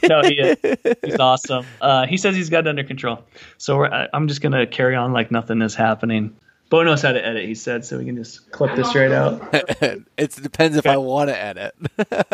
no, 0.09 0.23
he 0.23 0.39
is. 0.39 0.57
He's 1.05 1.19
awesome. 1.19 1.67
Uh, 1.81 2.07
he 2.07 2.17
says 2.17 2.35
he's 2.35 2.49
got 2.49 2.67
it 2.67 2.69
under 2.69 2.83
control. 2.85 3.25
So 3.59 3.85
I'm 3.85 4.27
just 4.27 4.41
going 4.41 4.53
to 4.53 4.67
carry 4.67 4.97
on 4.97 5.13
like 5.13 5.31
nothing 5.31 5.61
is 5.63 5.75
happening. 5.75 6.35
Beau 6.71 6.85
knows 6.85 7.03
how 7.03 7.11
to 7.11 7.25
edit, 7.25 7.47
he 7.47 7.57
said, 7.57 7.85
so 7.85 7.99
we 7.99 8.05
can 8.05 8.15
just 8.15 8.53
clip 8.53 8.77
this 8.77 8.95
right 8.95 9.11
out. 9.11 9.43
it 9.53 10.37
depends 10.41 10.77
if 10.77 10.87
I 10.87 10.99
want 10.99 11.29
to 11.29 11.37
edit. 11.37 11.75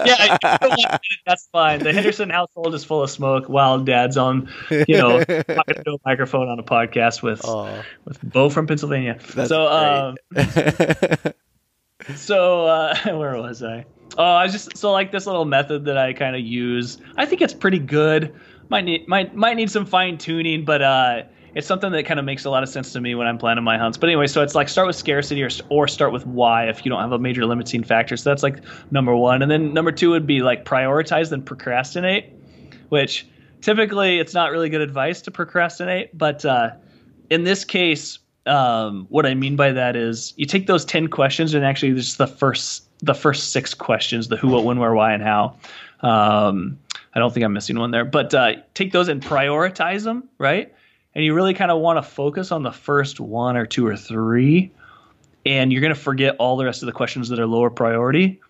yeah, 0.05 0.37
edit, 0.43 1.01
that's 1.25 1.49
fine. 1.51 1.79
The 1.79 1.95
Henderson 1.95 2.29
household 2.29 2.75
is 2.75 2.85
full 2.85 3.03
of 3.03 3.09
smoke 3.09 3.49
while 3.49 3.81
dad's 3.81 4.19
on, 4.19 4.51
you 4.71 4.99
know, 4.99 5.25
talking 5.25 5.85
to 5.85 5.93
a 5.93 5.99
microphone 6.05 6.49
on 6.49 6.59
a 6.59 6.63
podcast 6.63 7.23
with 7.23 7.41
oh, 7.45 7.83
with 8.05 8.21
Beau 8.31 8.51
from 8.51 8.67
Pennsylvania. 8.67 9.19
so, 9.47 9.69
um, 9.69 10.17
so 12.15 12.67
uh, 12.67 12.95
where 13.17 13.37
was 13.39 13.63
I? 13.63 13.87
Oh, 14.19 14.23
I 14.23 14.45
was 14.45 14.53
just 14.53 14.77
so 14.77 14.93
like 14.93 15.13
this 15.13 15.27
little 15.27 15.47
method 15.47 15.87
that 15.87 15.97
I 15.97 16.13
kind 16.13 16.37
of 16.37 16.43
use. 16.43 16.99
I 17.17 17.25
think 17.25 17.41
it's 17.41 17.55
pretty 17.55 17.79
good. 17.79 18.35
Might 18.69 18.85
need 18.85 19.09
might 19.09 19.35
might 19.35 19.57
need 19.57 19.71
some 19.71 19.87
fine 19.87 20.19
tuning, 20.19 20.67
but 20.67 20.83
uh, 20.83 21.23
it's 21.57 21.67
something 21.67 21.91
that 21.91 22.05
kind 22.05 22.21
of 22.21 22.27
makes 22.27 22.45
a 22.45 22.51
lot 22.51 22.63
of 22.63 22.69
sense 22.69 22.93
to 22.93 23.01
me 23.01 23.15
when 23.15 23.27
I'm 23.27 23.39
planning 23.39 23.65
my 23.65 23.79
hunts. 23.79 23.97
But 23.97 24.11
anyway, 24.11 24.27
so 24.27 24.43
it's 24.43 24.55
like 24.55 24.69
start 24.69 24.87
with 24.87 24.95
scarcity 24.95 25.43
or 25.43 25.49
or 25.71 25.89
start 25.89 26.13
with 26.13 26.27
why 26.27 26.69
if 26.69 26.85
you 26.85 26.91
don't 26.91 27.01
have 27.01 27.13
a 27.13 27.19
major 27.19 27.47
limiting 27.47 27.83
factor. 27.83 28.15
So 28.19 28.29
that's 28.29 28.43
like 28.43 28.59
number 28.91 29.17
one, 29.17 29.41
and 29.41 29.51
then 29.51 29.73
number 29.73 29.91
two 29.91 30.11
would 30.11 30.27
be 30.27 30.43
like 30.43 30.67
prioritize 30.67 31.31
then 31.31 31.41
procrastinate, 31.41 32.31
which 32.91 33.27
typically 33.63 34.19
it's 34.19 34.35
not 34.35 34.51
really 34.51 34.69
good 34.69 34.83
advice 34.83 35.23
to 35.23 35.31
procrastinate, 35.31 36.17
but 36.17 36.45
uh, 36.45 36.71
in 37.31 37.43
this 37.43 37.65
case. 37.65 38.21
Um, 38.45 39.07
what 39.09 39.27
I 39.27 39.35
mean 39.35 39.57
by 39.57 39.73
that 39.73 39.97
is 39.97 40.33
you 40.37 40.47
take 40.47 40.69
those 40.69 40.85
10 40.85 41.09
questions 41.09 41.53
and 41.53 41.65
actually 41.65 41.93
just 41.95 42.17
the 42.17 42.29
first 42.29 42.85
the 43.01 43.13
first 43.13 43.51
six 43.51 43.75
questions: 43.75 44.29
the 44.29 44.37
who, 44.37 44.47
what, 44.47 44.63
when, 44.63 44.79
where, 44.79 44.95
why, 44.95 45.13
and 45.13 45.21
how. 45.21 45.57
Um, 46.01 46.79
I 47.13 47.19
don't 47.19 47.35
think 47.35 47.45
I'm 47.45 47.53
missing 47.53 47.77
one 47.77 47.91
there, 47.91 48.05
but 48.05 48.33
uh, 48.35 48.53
take 48.75 48.93
those 48.93 49.09
and 49.09 49.21
prioritize 49.21 50.05
them, 50.05 50.29
right? 50.39 50.73
And 51.17 51.25
you 51.25 51.33
really 51.33 51.55
kind 51.55 51.71
of 51.71 51.81
want 51.81 51.97
to 51.97 52.03
focus 52.03 52.53
on 52.53 52.63
the 52.63 52.71
first 52.71 53.19
one 53.21 53.57
or 53.57 53.65
two 53.65 53.87
or 53.87 53.97
three, 53.97 54.71
and 55.47 55.73
you're 55.73 55.81
going 55.81 55.95
to 55.95 55.99
forget 55.99 56.37
all 56.39 56.59
the 56.59 56.67
rest 56.67 56.83
of 56.83 56.87
the 56.87 56.93
questions 56.93 57.31
that 57.31 57.41
are 57.41 57.47
lower 57.47 57.71
priority, 57.71 58.43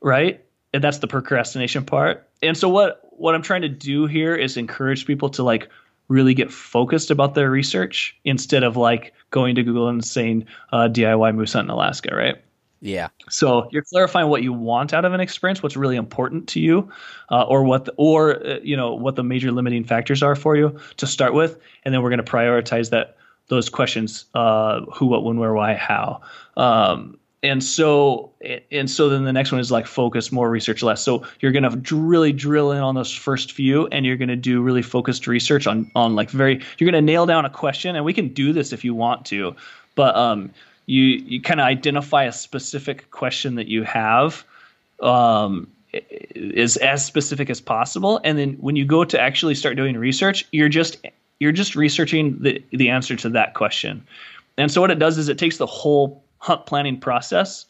right? 0.00 0.44
And 0.72 0.84
that's 0.84 0.98
the 0.98 1.08
procrastination 1.08 1.84
part. 1.84 2.28
And 2.40 2.56
so 2.56 2.68
what 2.68 3.00
what 3.10 3.34
I'm 3.34 3.42
trying 3.42 3.62
to 3.62 3.68
do 3.68 4.06
here 4.06 4.36
is 4.36 4.56
encourage 4.56 5.04
people 5.04 5.30
to 5.30 5.42
like 5.42 5.68
really 6.06 6.32
get 6.32 6.52
focused 6.52 7.10
about 7.10 7.34
their 7.34 7.50
research 7.50 8.16
instead 8.24 8.62
of 8.62 8.76
like 8.76 9.12
going 9.32 9.56
to 9.56 9.64
Google 9.64 9.88
and 9.88 10.04
saying 10.04 10.46
uh, 10.72 10.88
DIY 10.88 11.34
moose 11.34 11.54
hunt 11.54 11.66
in 11.66 11.70
Alaska, 11.70 12.14
right? 12.14 12.36
Yeah. 12.80 13.08
So 13.28 13.68
you're 13.72 13.82
clarifying 13.82 14.28
what 14.28 14.42
you 14.42 14.52
want 14.52 14.92
out 14.92 15.04
of 15.04 15.12
an 15.12 15.20
experience, 15.20 15.62
what's 15.62 15.76
really 15.76 15.96
important 15.96 16.46
to 16.48 16.60
you, 16.60 16.90
uh, 17.30 17.42
or 17.44 17.64
what, 17.64 17.86
the, 17.86 17.94
or 17.96 18.46
uh, 18.46 18.58
you 18.62 18.76
know, 18.76 18.94
what 18.94 19.16
the 19.16 19.24
major 19.24 19.50
limiting 19.50 19.84
factors 19.84 20.22
are 20.22 20.36
for 20.36 20.56
you 20.56 20.78
to 20.98 21.06
start 21.06 21.32
with, 21.32 21.58
and 21.84 21.94
then 21.94 22.02
we're 22.02 22.10
going 22.10 22.24
to 22.24 22.30
prioritize 22.30 22.90
that 22.90 23.16
those 23.48 23.68
questions: 23.68 24.26
uh, 24.34 24.82
who, 24.94 25.06
what, 25.06 25.24
when, 25.24 25.38
where, 25.38 25.54
why, 25.54 25.74
how. 25.74 26.20
Um, 26.56 27.18
and 27.42 27.62
so, 27.62 28.32
and 28.72 28.90
so 28.90 29.08
then 29.08 29.24
the 29.24 29.32
next 29.32 29.52
one 29.52 29.60
is 29.60 29.70
like 29.70 29.86
focus 29.86 30.32
more, 30.32 30.50
research 30.50 30.82
less. 30.82 31.02
So 31.02 31.24
you're 31.40 31.52
going 31.52 31.82
to 31.82 31.96
really 31.96 32.32
drill 32.32 32.72
in 32.72 32.78
on 32.78 32.94
those 32.94 33.12
first 33.12 33.52
few, 33.52 33.86
and 33.88 34.04
you're 34.04 34.16
going 34.16 34.28
to 34.28 34.36
do 34.36 34.60
really 34.60 34.82
focused 34.82 35.26
research 35.26 35.66
on 35.66 35.90
on 35.94 36.14
like 36.14 36.30
very. 36.30 36.60
You're 36.78 36.90
going 36.90 37.04
to 37.04 37.12
nail 37.12 37.24
down 37.24 37.44
a 37.44 37.50
question, 37.50 37.96
and 37.96 38.04
we 38.04 38.12
can 38.12 38.28
do 38.28 38.52
this 38.52 38.72
if 38.72 38.84
you 38.84 38.94
want 38.94 39.24
to, 39.26 39.54
but 39.94 40.16
um, 40.16 40.50
you 40.86 41.02
you 41.02 41.40
kind 41.40 41.60
of 41.60 41.66
identify 41.66 42.24
a 42.24 42.32
specific 42.32 43.10
question 43.10 43.56
that 43.56 43.66
you 43.66 43.82
have 43.82 44.44
um, 45.02 45.68
is 45.92 46.76
as 46.78 47.04
specific 47.04 47.50
as 47.50 47.60
possible 47.60 48.20
and 48.24 48.38
then 48.38 48.54
when 48.54 48.76
you 48.76 48.84
go 48.84 49.04
to 49.04 49.20
actually 49.20 49.54
start 49.54 49.76
doing 49.76 49.96
research 49.96 50.46
you're 50.52 50.68
just 50.68 50.98
you're 51.38 51.52
just 51.52 51.74
researching 51.74 52.38
the 52.40 52.62
the 52.70 52.88
answer 52.88 53.16
to 53.16 53.28
that 53.30 53.54
question. 53.54 54.06
And 54.58 54.70
so 54.70 54.80
what 54.80 54.90
it 54.90 54.98
does 54.98 55.18
is 55.18 55.28
it 55.28 55.38
takes 55.38 55.58
the 55.58 55.66
whole 55.66 56.22
hunt 56.38 56.66
planning 56.66 56.98
process. 56.98 57.66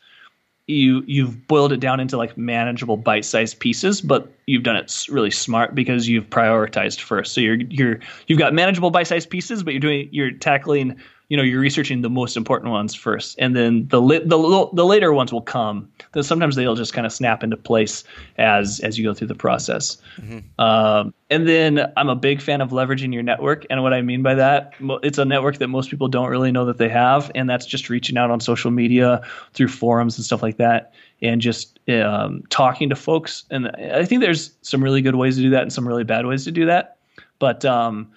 You 0.66 1.02
you've 1.06 1.46
boiled 1.46 1.72
it 1.72 1.80
down 1.80 2.00
into 2.00 2.16
like 2.16 2.36
manageable 2.36 2.96
bite-sized 2.96 3.60
pieces 3.60 4.00
but 4.00 4.32
you've 4.46 4.64
done 4.64 4.76
it 4.76 5.06
really 5.08 5.30
smart 5.30 5.74
because 5.74 6.08
you've 6.08 6.28
prioritized 6.30 7.00
first. 7.00 7.34
So 7.34 7.40
you're 7.40 7.56
you're 7.56 8.00
you've 8.26 8.38
got 8.38 8.52
manageable 8.54 8.90
bite-sized 8.90 9.30
pieces 9.30 9.62
but 9.62 9.72
you're 9.72 9.80
doing 9.80 10.08
you're 10.12 10.32
tackling 10.32 10.96
you 11.28 11.36
know 11.36 11.42
you're 11.42 11.60
researching 11.60 12.02
the 12.02 12.10
most 12.10 12.36
important 12.36 12.70
ones 12.70 12.94
first 12.94 13.36
and 13.38 13.56
then 13.56 13.86
the 13.88 14.00
the 14.00 14.68
the 14.72 14.84
later 14.84 15.12
ones 15.12 15.32
will 15.32 15.42
come 15.42 15.88
then 16.12 16.22
sometimes 16.22 16.54
they'll 16.56 16.76
just 16.76 16.92
kind 16.92 17.06
of 17.06 17.12
snap 17.12 17.42
into 17.42 17.56
place 17.56 18.04
as 18.38 18.80
as 18.80 18.98
you 18.98 19.04
go 19.04 19.12
through 19.12 19.26
the 19.26 19.34
process 19.34 19.98
mm-hmm. 20.18 20.38
um, 20.60 21.12
and 21.30 21.48
then 21.48 21.92
i'm 21.96 22.08
a 22.08 22.14
big 22.14 22.40
fan 22.40 22.60
of 22.60 22.70
leveraging 22.70 23.12
your 23.12 23.22
network 23.22 23.66
and 23.70 23.82
what 23.82 23.92
i 23.92 24.00
mean 24.00 24.22
by 24.22 24.34
that 24.34 24.72
it's 25.02 25.18
a 25.18 25.24
network 25.24 25.58
that 25.58 25.68
most 25.68 25.90
people 25.90 26.08
don't 26.08 26.28
really 26.28 26.52
know 26.52 26.64
that 26.64 26.78
they 26.78 26.88
have 26.88 27.30
and 27.34 27.50
that's 27.50 27.66
just 27.66 27.88
reaching 27.90 28.16
out 28.16 28.30
on 28.30 28.40
social 28.40 28.70
media 28.70 29.20
through 29.52 29.68
forums 29.68 30.16
and 30.16 30.24
stuff 30.24 30.42
like 30.42 30.56
that 30.56 30.92
and 31.22 31.40
just 31.40 31.80
um, 31.88 32.42
talking 32.50 32.88
to 32.88 32.94
folks 32.94 33.44
and 33.50 33.68
i 33.68 34.04
think 34.04 34.20
there's 34.20 34.54
some 34.62 34.82
really 34.82 35.02
good 35.02 35.16
ways 35.16 35.36
to 35.36 35.42
do 35.42 35.50
that 35.50 35.62
and 35.62 35.72
some 35.72 35.86
really 35.86 36.04
bad 36.04 36.26
ways 36.26 36.44
to 36.44 36.52
do 36.52 36.66
that 36.66 36.96
but 37.38 37.64
um, 37.64 38.10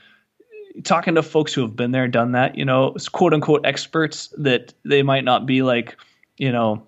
talking 0.84 1.15
to 1.15 1.23
folks 1.23 1.53
who 1.53 1.61
have 1.61 1.75
been 1.75 1.91
there, 1.91 2.07
done 2.07 2.34
that, 2.34 2.57
you 2.57 2.65
know, 2.65 2.95
quote 3.11 3.34
unquote 3.34 3.65
experts 3.65 4.34
that 4.38 4.73
they 4.86 5.03
might 5.03 5.23
not 5.23 5.45
be 5.45 5.61
like, 5.61 5.97
you 6.38 6.51
know, 6.51 6.86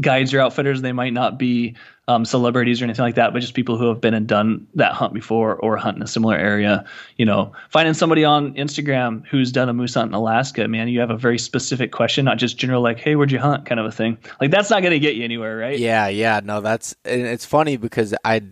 guides 0.00 0.32
or 0.32 0.40
outfitters. 0.40 0.82
They 0.82 0.92
might 0.92 1.12
not 1.12 1.38
be 1.38 1.76
um, 2.08 2.24
celebrities 2.24 2.80
or 2.80 2.84
anything 2.84 3.04
like 3.04 3.14
that, 3.14 3.32
but 3.32 3.40
just 3.40 3.54
people 3.54 3.76
who 3.76 3.88
have 3.88 4.00
been 4.00 4.14
and 4.14 4.26
done 4.26 4.66
that 4.74 4.92
hunt 4.92 5.14
before 5.14 5.56
or 5.56 5.76
hunt 5.76 5.96
in 5.96 6.02
a 6.02 6.06
similar 6.06 6.36
area. 6.36 6.84
You 7.16 7.24
know, 7.24 7.52
finding 7.70 7.94
somebody 7.94 8.24
on 8.24 8.54
Instagram 8.54 9.26
who's 9.26 9.52
done 9.52 9.68
a 9.68 9.72
moose 9.72 9.94
hunt 9.94 10.08
in 10.08 10.14
Alaska, 10.14 10.66
man, 10.66 10.88
you 10.88 11.00
have 11.00 11.10
a 11.10 11.16
very 11.16 11.38
specific 11.38 11.92
question, 11.92 12.24
not 12.24 12.38
just 12.38 12.56
general 12.56 12.82
like, 12.82 12.98
"Hey, 12.98 13.14
where'd 13.14 13.30
you 13.30 13.38
hunt?" 13.38 13.66
kind 13.66 13.78
of 13.78 13.86
a 13.86 13.92
thing. 13.92 14.18
Like 14.40 14.50
that's 14.50 14.70
not 14.70 14.82
going 14.82 14.92
to 14.92 14.98
get 14.98 15.14
you 15.14 15.24
anywhere, 15.24 15.56
right? 15.56 15.78
Yeah, 15.78 16.08
yeah, 16.08 16.40
no, 16.42 16.60
that's 16.60 16.94
and 17.04 17.22
it's 17.22 17.44
funny 17.44 17.76
because 17.76 18.14
I 18.24 18.42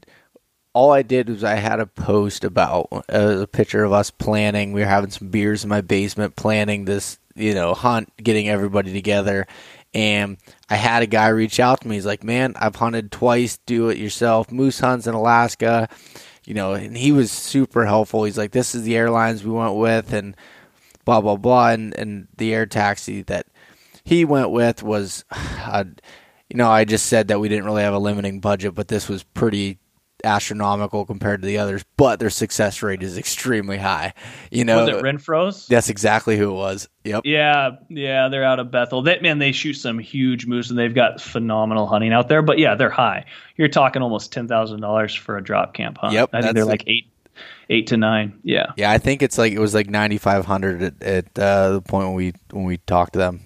all 0.73 0.93
I 0.93 1.03
did 1.03 1.29
was 1.29 1.43
I 1.43 1.57
had 1.57 1.81
a 1.81 1.87
post 1.87 2.45
about 2.45 2.89
uh, 3.13 3.41
a 3.43 3.47
picture 3.47 3.85
of 3.85 3.93
us 3.93 4.11
planning. 4.11 4.73
We 4.73 4.81
were 4.81 4.87
having 4.87 5.11
some 5.11 5.29
beers 5.29 5.65
in 5.65 5.71
my 5.71 5.81
basement, 5.81 6.37
planning 6.37 6.85
this, 6.85 7.19
you 7.35 7.55
know, 7.55 7.75
hunt, 7.75 8.13
getting 8.17 8.49
everybody 8.49 8.93
together, 8.93 9.47
And 9.93 10.37
I 10.69 10.77
had 10.77 11.03
a 11.03 11.07
guy 11.07 11.29
reach 11.29 11.59
out 11.59 11.81
to 11.81 11.89
me. 11.89 11.97
He's 11.97 12.07
like, 12.07 12.23
"Man, 12.23 12.55
I've 12.57 12.77
hunted 12.77 13.11
twice. 13.11 13.59
Do 13.67 13.89
it 13.89 13.99
yourself. 13.99 14.53
Moose 14.53 14.79
hunts 14.79 15.09
in 15.09 15.15
Alaska." 15.15 15.89
You 16.45 16.55
know, 16.55 16.75
and 16.75 16.97
he 16.97 17.13
was 17.13 17.33
super 17.33 17.87
helpful. 17.87 18.25
He's 18.25 18.39
like, 18.39 18.53
"This 18.53 18.75
is 18.75 18.85
the 18.85 18.97
airlines 18.97 19.45
we 19.45 19.51
went 19.51 19.75
with," 19.75 20.13
and 20.13 20.37
blah 21.05 21.21
blah 21.21 21.37
blah. 21.37 21.71
And 21.71 21.95
and 21.99 22.29
the 22.37 22.55
air 22.55 22.67
taxi 22.67 23.23
that 23.23 23.47
he 24.05 24.25
went 24.25 24.51
with 24.51 24.83
was, 24.85 25.25
uh, 25.33 25.85
you 26.49 26.57
know, 26.57 26.71
I 26.71 26.85
just 26.85 27.07
said 27.07 27.29
that 27.29 27.41
we 27.41 27.49
didn't 27.49 27.65
really 27.65 27.83
have 27.83 27.95
a 27.95 27.99
limiting 27.99 28.39
budget, 28.41 28.75
but 28.77 28.89
this 28.89 29.09
was 29.09 29.25
pretty 29.25 29.80
astronomical 30.25 31.05
compared 31.07 31.43
to 31.43 31.47
the 31.47 31.59
others, 31.59 31.85
but 31.97 32.19
their 32.19 32.31
success 32.31 32.83
rate 32.83 33.03
is 33.03 33.19
extremely 33.19 33.79
high. 33.79 34.15
You 34.51 34.65
know, 34.65 34.85
was 34.85 34.89
it 34.89 35.03
Renfro's? 35.03 35.67
That's 35.67 35.89
exactly 35.89 36.37
who 36.37 36.51
it 36.51 36.55
was. 36.55 36.89
Yep. 37.05 37.23
Yeah, 37.25 37.71
yeah, 37.89 38.29
they're 38.29 38.45
out 38.45 38.61
of 38.61 38.71
Bethel. 38.71 39.03
That 39.03 39.23
man, 39.23 39.39
they 39.39 39.53
shoot 39.53 39.75
some 39.75 39.99
huge 39.99 40.47
moose, 40.47 40.71
and 40.71 40.79
they've 40.79 40.95
got 40.95 41.21
phenomenal 41.21 41.87
hunting 41.87 42.13
out 42.13 42.29
there. 42.29 42.43
But 42.43 42.59
yeah, 42.59 42.75
they're 42.75 42.91
high. 42.91 43.25
You're 43.57 43.69
talking 43.69 44.03
almost 44.03 44.33
ten 44.33 44.49
thousand 44.49 44.81
dollars 44.81 45.15
for 45.15 45.37
a 45.37 45.43
drop 45.43 45.75
camp 45.75 45.99
hunt. 45.99 46.13
Yep, 46.13 46.31
I 46.33 46.43
think 46.43 46.55
they're 46.55 46.65
like 46.65 46.85
eight, 46.87 47.11
eight 47.69 47.87
to 47.89 47.97
nine. 47.97 48.39
Yeah. 48.43 48.73
Yeah, 48.77 48.91
I 48.91 48.99
think 48.99 49.23
it's 49.23 49.39
like 49.39 49.53
it 49.53 49.59
was 49.59 49.75
like 49.75 49.89
ninety 49.89 50.19
five 50.19 50.45
hundred 50.45 50.83
at, 50.83 51.03
at 51.03 51.39
uh, 51.39 51.71
the 51.73 51.83
point 51.83 52.09
when 52.09 52.15
we 52.15 52.33
when 52.51 52.65
we 52.65 52.79
talked 52.79 53.15
to 53.15 53.19
them. 53.19 53.41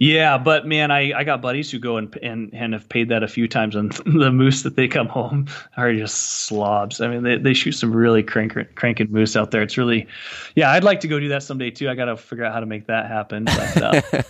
Yeah, 0.00 0.38
but 0.38 0.66
man, 0.66 0.90
I, 0.90 1.12
I 1.12 1.24
got 1.24 1.42
buddies 1.42 1.70
who 1.70 1.78
go 1.78 1.98
and, 1.98 2.16
and 2.22 2.48
and 2.54 2.72
have 2.72 2.88
paid 2.88 3.10
that 3.10 3.22
a 3.22 3.28
few 3.28 3.46
times, 3.46 3.76
and 3.76 3.92
the 4.06 4.32
moose 4.32 4.62
that 4.62 4.74
they 4.74 4.88
come 4.88 5.08
home 5.08 5.46
are 5.76 5.92
just 5.92 6.46
slobs. 6.46 7.02
I 7.02 7.08
mean, 7.08 7.22
they, 7.22 7.36
they 7.36 7.52
shoot 7.52 7.72
some 7.72 7.94
really 7.94 8.22
crank, 8.22 8.56
cranking 8.76 9.12
moose 9.12 9.36
out 9.36 9.50
there. 9.50 9.60
It's 9.60 9.76
really, 9.76 10.08
yeah, 10.56 10.72
I'd 10.72 10.84
like 10.84 11.00
to 11.00 11.08
go 11.08 11.20
do 11.20 11.28
that 11.28 11.42
someday 11.42 11.70
too. 11.70 11.90
I 11.90 11.94
got 11.94 12.06
to 12.06 12.16
figure 12.16 12.46
out 12.46 12.54
how 12.54 12.60
to 12.60 12.66
make 12.66 12.86
that 12.86 13.08
happen. 13.08 13.44
But, 13.44 13.82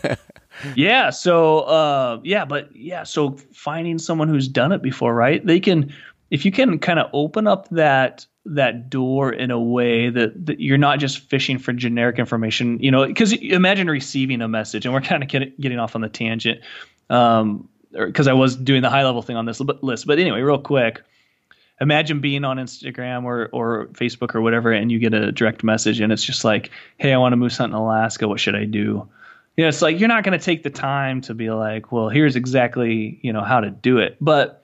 uh, 0.05 0.17
yeah, 0.75 1.11
so 1.11 1.61
uh, 1.61 2.21
yeah, 2.25 2.45
but 2.45 2.75
yeah, 2.75 3.05
so 3.05 3.37
finding 3.53 3.99
someone 3.99 4.27
who's 4.27 4.49
done 4.49 4.73
it 4.73 4.83
before, 4.83 5.15
right? 5.15 5.47
They 5.47 5.61
can, 5.61 5.95
if 6.33 6.45
you 6.45 6.51
can 6.51 6.81
kind 6.81 6.99
of 6.99 7.09
open 7.13 7.47
up 7.47 7.69
that 7.69 8.27
that 8.47 8.89
door 8.89 9.33
in 9.33 9.51
a 9.51 9.61
way 9.61 10.09
that, 10.09 10.47
that 10.47 10.61
you're 10.61 10.79
not 10.79 10.99
just 10.99 11.19
fishing 11.19 11.59
for 11.59 11.73
generic 11.73 12.19
information, 12.19 12.79
you 12.81 12.91
know, 12.91 13.07
because 13.07 13.33
imagine 13.33 13.89
receiving 13.89 14.41
a 14.41 14.49
message, 14.49 14.87
and 14.87 14.95
we're 14.95 15.01
kind 15.01 15.23
of 15.23 15.29
getting, 15.29 15.79
off 15.79 15.95
on 15.95 16.01
the 16.01 16.09
tangent, 16.09 16.61
um, 17.11 17.69
because 17.93 18.27
I 18.27 18.33
was 18.33 18.57
doing 18.57 18.83
the 18.83 18.91
high 18.91 19.05
level 19.05 19.23
thing 19.23 19.37
on 19.37 19.45
this 19.45 19.61
list. 19.61 20.07
But 20.07 20.19
anyway, 20.19 20.41
real 20.41 20.59
quick, 20.59 21.03
imagine 21.81 22.21
being 22.21 22.45
on 22.45 22.57
Instagram 22.57 23.25
or 23.25 23.49
or 23.53 23.87
Facebook 23.89 24.35
or 24.35 24.41
whatever, 24.41 24.73
and 24.73 24.91
you 24.91 24.99
get 24.99 25.13
a 25.13 25.33
direct 25.33 25.63
message, 25.63 26.01
and 26.01 26.13
it's 26.13 26.25
just 26.25 26.45
like, 26.45 26.71
"Hey, 26.99 27.13
I 27.13 27.19
want 27.19 27.33
to 27.33 27.37
moose 27.37 27.59
hunt 27.59 27.73
in 27.73 27.77
Alaska. 27.77 28.29
What 28.29 28.41
should 28.41 28.55
I 28.55 28.65
do?" 28.65 29.07
You 29.57 29.65
know, 29.65 29.69
it's 29.69 29.83
like 29.83 29.99
you're 29.99 30.09
not 30.09 30.25
going 30.25 30.39
to 30.39 30.45
take 30.45 30.63
the 30.63 30.71
time 30.71 31.21
to 31.23 31.35
be 31.35 31.51
like, 31.51 31.93
"Well, 31.93 32.09
here's 32.09 32.37
exactly 32.37 33.19
you 33.23 33.33
know 33.33 33.43
how 33.43 33.61
to 33.61 33.71
do 33.71 33.99
it," 33.99 34.17
but 34.21 34.60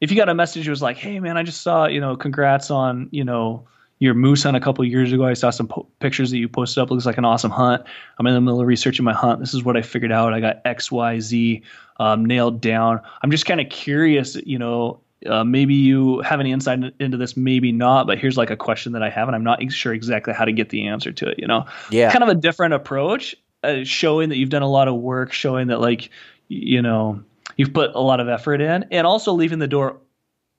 if 0.00 0.10
you 0.10 0.16
got 0.16 0.28
a 0.28 0.34
message 0.34 0.64
that 0.64 0.70
was 0.70 0.82
like, 0.82 0.96
"Hey 0.96 1.20
man, 1.20 1.36
I 1.36 1.42
just 1.42 1.62
saw 1.62 1.86
you 1.86 2.00
know, 2.00 2.16
congrats 2.16 2.70
on 2.70 3.08
you 3.10 3.24
know 3.24 3.66
your 3.98 4.14
moose 4.14 4.42
hunt 4.42 4.56
a 4.56 4.60
couple 4.60 4.84
years 4.84 5.12
ago. 5.12 5.26
I 5.26 5.34
saw 5.34 5.50
some 5.50 5.68
po- 5.68 5.86
pictures 5.98 6.30
that 6.30 6.38
you 6.38 6.48
posted 6.48 6.82
up. 6.82 6.90
Looks 6.90 7.04
like 7.06 7.18
an 7.18 7.24
awesome 7.24 7.50
hunt. 7.50 7.82
I'm 8.18 8.26
in 8.26 8.34
the 8.34 8.40
middle 8.40 8.60
of 8.60 8.66
researching 8.66 9.04
my 9.04 9.12
hunt. 9.12 9.40
This 9.40 9.52
is 9.52 9.62
what 9.62 9.76
I 9.76 9.82
figured 9.82 10.12
out. 10.12 10.32
I 10.32 10.40
got 10.40 10.62
X, 10.64 10.90
Y, 10.90 11.20
Z 11.20 11.62
um, 11.98 12.24
nailed 12.24 12.60
down. 12.60 13.00
I'm 13.22 13.30
just 13.30 13.46
kind 13.46 13.60
of 13.60 13.68
curious, 13.68 14.36
you 14.36 14.58
know." 14.58 15.00
Uh, 15.26 15.44
maybe 15.44 15.74
you 15.74 16.20
have 16.22 16.40
any 16.40 16.50
insight 16.50 16.78
into 16.98 17.18
this, 17.18 17.36
maybe 17.36 17.72
not, 17.72 18.06
but 18.06 18.18
here's 18.18 18.38
like 18.38 18.48
a 18.48 18.56
question 18.56 18.92
that 18.92 19.02
I 19.02 19.10
have, 19.10 19.28
and 19.28 19.34
I'm 19.34 19.44
not 19.44 19.60
sure 19.70 19.92
exactly 19.92 20.32
how 20.32 20.46
to 20.46 20.52
get 20.52 20.70
the 20.70 20.86
answer 20.86 21.12
to 21.12 21.28
it. 21.28 21.38
You 21.38 21.46
know, 21.46 21.66
yeah, 21.90 22.10
kind 22.10 22.22
of 22.22 22.30
a 22.30 22.34
different 22.34 22.72
approach, 22.72 23.36
uh, 23.62 23.84
showing 23.84 24.30
that 24.30 24.36
you've 24.36 24.48
done 24.48 24.62
a 24.62 24.70
lot 24.70 24.88
of 24.88 24.94
work, 24.94 25.34
showing 25.34 25.66
that 25.66 25.78
like, 25.78 26.08
you 26.48 26.80
know, 26.80 27.22
you've 27.60 27.74
put 27.74 27.94
a 27.94 28.00
lot 28.00 28.20
of 28.20 28.28
effort 28.28 28.62
in, 28.62 28.86
and 28.90 29.06
also 29.06 29.34
leaving 29.34 29.58
the 29.58 29.68
door 29.68 30.00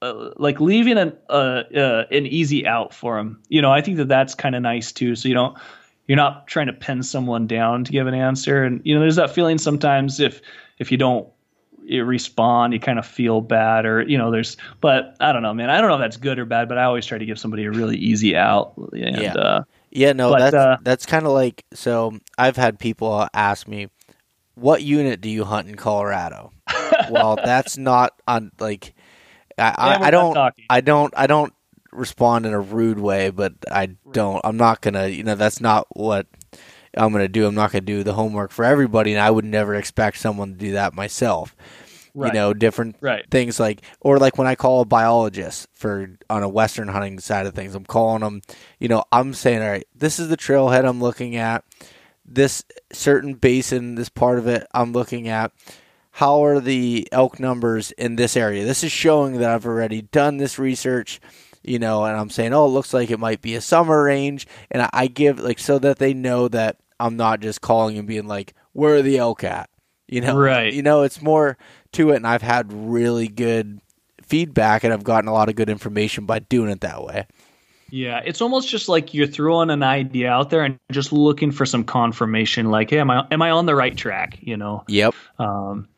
uh, 0.04 0.30
like 0.38 0.60
leaving 0.60 0.98
an 0.98 1.18
uh, 1.30 1.64
uh, 1.76 2.06
an 2.12 2.28
easy 2.28 2.68
out 2.68 2.94
for 2.94 3.18
them. 3.18 3.42
You 3.50 3.62
know, 3.62 3.72
I 3.72 3.82
think 3.82 3.98
that 3.98 4.08
that's 4.08 4.36
kind 4.36 4.56
of 4.56 4.62
nice 4.62 4.92
too. 4.92 5.16
So 5.16 5.28
you 5.28 5.34
don't 5.34 5.58
you're 6.08 6.16
not 6.16 6.48
trying 6.48 6.68
to 6.68 6.74
pin 6.74 7.02
someone 7.02 7.48
down 7.48 7.84
to 7.86 7.92
give 7.92 8.06
an 8.06 8.14
answer, 8.14 8.64
and 8.64 8.82
you 8.84 8.94
know, 8.94 9.02
there's 9.02 9.16
that 9.16 9.32
feeling 9.32 9.58
sometimes 9.58 10.20
if 10.20 10.42
if 10.78 10.92
you 10.92 10.98
don't 10.98 11.28
you 11.84 12.04
respond, 12.04 12.74
you 12.74 12.80
kind 12.80 13.00
of 13.00 13.06
feel 13.06 13.42
bad, 13.42 13.86
or 13.86 14.04
you 14.04 14.18
know, 14.18 14.32
there's. 14.32 14.58
But 14.80 15.16
I 15.20 15.32
don't 15.32 15.42
know, 15.42 15.54
man. 15.54 15.70
I 15.70 15.82
don't 15.82 15.90
know 15.90 15.96
if 15.96 16.02
that's 16.02 16.18
good 16.18 16.38
or 16.38 16.46
bad, 16.46 16.70
but 16.70 16.78
I 16.78 16.84
always 16.84 17.06
try 17.06 17.18
to 17.18 17.26
give 17.26 17.40
somebody 17.40 17.66
a 17.66 17.72
really 17.72 17.98
easy 17.98 18.36
out. 18.36 18.74
And, 18.78 19.22
yeah. 19.22 19.34
Uh, 19.34 19.64
yeah, 19.90 20.14
no, 20.14 20.30
but, 20.30 20.40
that's 20.40 20.56
uh, 20.56 20.78
that's 20.84 21.06
kind 21.06 21.26
of 21.26 21.32
like 21.32 21.66
so. 21.74 22.18
I've 22.38 22.58
had 22.58 22.80
people 22.80 23.28
ask 23.34 23.68
me, 23.68 23.88
"What 24.56 24.84
unit 24.84 25.22
do 25.22 25.30
you 25.30 25.44
hunt 25.44 25.68
in 25.68 25.76
Colorado?" 25.76 26.54
Well, 27.10 27.36
that's 27.36 27.78
not 27.78 28.14
on 28.28 28.52
like 28.60 28.94
I, 29.58 29.76
I, 29.78 30.08
I 30.08 30.12
don't 30.12 30.38
I 30.70 30.82
don't 30.82 31.14
I 31.16 31.28
don't 31.28 31.54
respond 31.92 32.46
in 32.46 32.54
a 32.54 32.60
rude 32.60 33.00
way, 33.00 33.30
but 33.30 33.54
I 33.70 33.98
don't 34.12 34.42
I'm 34.44 34.58
not 34.58 34.82
gonna 34.82 35.08
you 35.08 35.24
know 35.24 35.36
that's 35.36 35.62
not 35.62 35.88
what 35.92 36.28
I'm 36.96 37.12
gonna 37.12 37.28
do. 37.28 37.46
I'm 37.46 37.56
not 37.56 37.72
gonna 37.72 37.82
do 37.82 38.04
the 38.04 38.14
homework 38.14 38.52
for 38.52 38.66
everybody, 38.66 39.14
and 39.14 39.22
I 39.22 39.32
would 39.32 39.46
never 39.46 39.76
expect 39.76 40.18
someone 40.18 40.54
to 40.54 40.58
do 40.58 40.72
that 40.74 40.94
myself. 40.94 41.56
Right. 42.14 42.28
You 42.28 42.34
know, 42.34 42.54
different 42.54 42.98
right. 43.00 43.26
things 43.32 43.58
like, 43.58 43.84
or 44.02 44.20
like 44.20 44.38
when 44.38 44.48
I 44.48 44.56
call 44.56 44.82
a 44.82 44.86
biologist 44.86 45.70
for 45.72 46.18
on 46.30 46.44
a 46.44 46.50
western 46.50 46.90
hunting 46.90 47.20
side 47.20 47.46
of 47.46 47.54
things, 47.54 47.74
I'm 47.74 47.86
calling 47.86 48.20
them. 48.20 48.42
You 48.80 48.90
know, 48.90 49.06
I'm 49.14 49.34
saying, 49.34 49.62
all 49.62 49.70
right, 49.70 49.88
this 49.96 50.20
is 50.20 50.28
the 50.28 50.36
trailhead 50.36 50.86
I'm 50.86 51.00
looking 51.00 51.38
at. 51.38 51.64
This 52.26 52.66
certain 52.92 53.36
basin, 53.36 53.96
this 53.96 54.10
part 54.10 54.40
of 54.40 54.48
it, 54.48 54.68
I'm 54.74 54.92
looking 54.92 55.30
at 55.30 55.54
how 56.12 56.44
are 56.44 56.60
the 56.60 57.08
elk 57.12 57.40
numbers 57.40 57.92
in 57.92 58.16
this 58.16 58.36
area? 58.36 58.66
This 58.66 58.84
is 58.84 58.92
showing 58.92 59.38
that 59.40 59.50
I've 59.50 59.66
already 59.66 60.02
done 60.02 60.38
this 60.38 60.60
research, 60.60 61.20
you 61.64 61.80
know, 61.80 62.04
and 62.06 62.18
I'm 62.18 62.30
saying, 62.30 62.54
oh, 62.54 62.66
it 62.66 62.70
looks 62.70 62.94
like 62.94 63.10
it 63.10 63.20
might 63.20 63.42
be 63.42 63.56
a 63.56 63.62
summer 63.62 64.04
range. 64.04 64.48
And 64.70 64.88
I, 64.94 65.08
give, 65.08 65.40
like, 65.40 65.60
so 65.60 65.80
that 65.80 66.00
they 66.00 66.14
know 66.14 66.48
that 66.50 66.78
I'm 67.00 67.16
not 67.16 67.40
just 67.40 67.62
calling 67.62 67.98
and 67.98 68.08
being 68.08 68.28
like, 68.28 68.54
where 68.74 68.96
are 68.96 69.02
the 69.02 69.18
elk 69.18 69.44
at? 69.44 69.70
You 70.08 70.22
know, 70.22 70.38
right. 70.38 70.74
You 70.74 70.82
know, 70.82 71.04
it's 71.04 71.22
more 71.22 71.58
to 71.94 72.12
it. 72.12 72.18
And 72.18 72.28
I've 72.28 72.42
had 72.42 72.74
really 72.74 73.30
good 73.30 73.80
feedback 74.22 74.84
and 74.84 74.94
I've 74.94 75.04
gotten 75.06 75.30
a 75.30 75.34
lot 75.34 75.50
of 75.50 75.56
good 75.56 75.70
information 75.70 76.26
by 76.26 76.40
doing 76.40 76.70
it 76.70 76.82
that 76.82 77.04
way. 77.04 77.26
Yeah, 77.92 78.22
it's 78.24 78.42
almost 78.42 78.70
just 78.70 78.88
like 78.88 79.14
you're 79.14 79.28
throwing 79.28 79.70
an 79.70 79.84
idea 79.84 80.32
out 80.32 80.50
there 80.50 80.64
and 80.64 80.80
just 80.92 81.12
looking 81.12 81.52
for 81.52 81.66
some 81.66 81.84
confirmation. 81.84 82.72
Like, 82.72 82.90
hey, 82.90 83.00
am 83.00 83.12
I 83.12 83.28
am 83.32 83.42
I 83.42 83.52
on 83.52 83.66
the 83.66 83.76
right 83.76 83.96
track? 83.96 84.40
You 84.40 84.56
know. 84.56 84.86
Yep. 84.88 85.14
Um, 85.40 85.90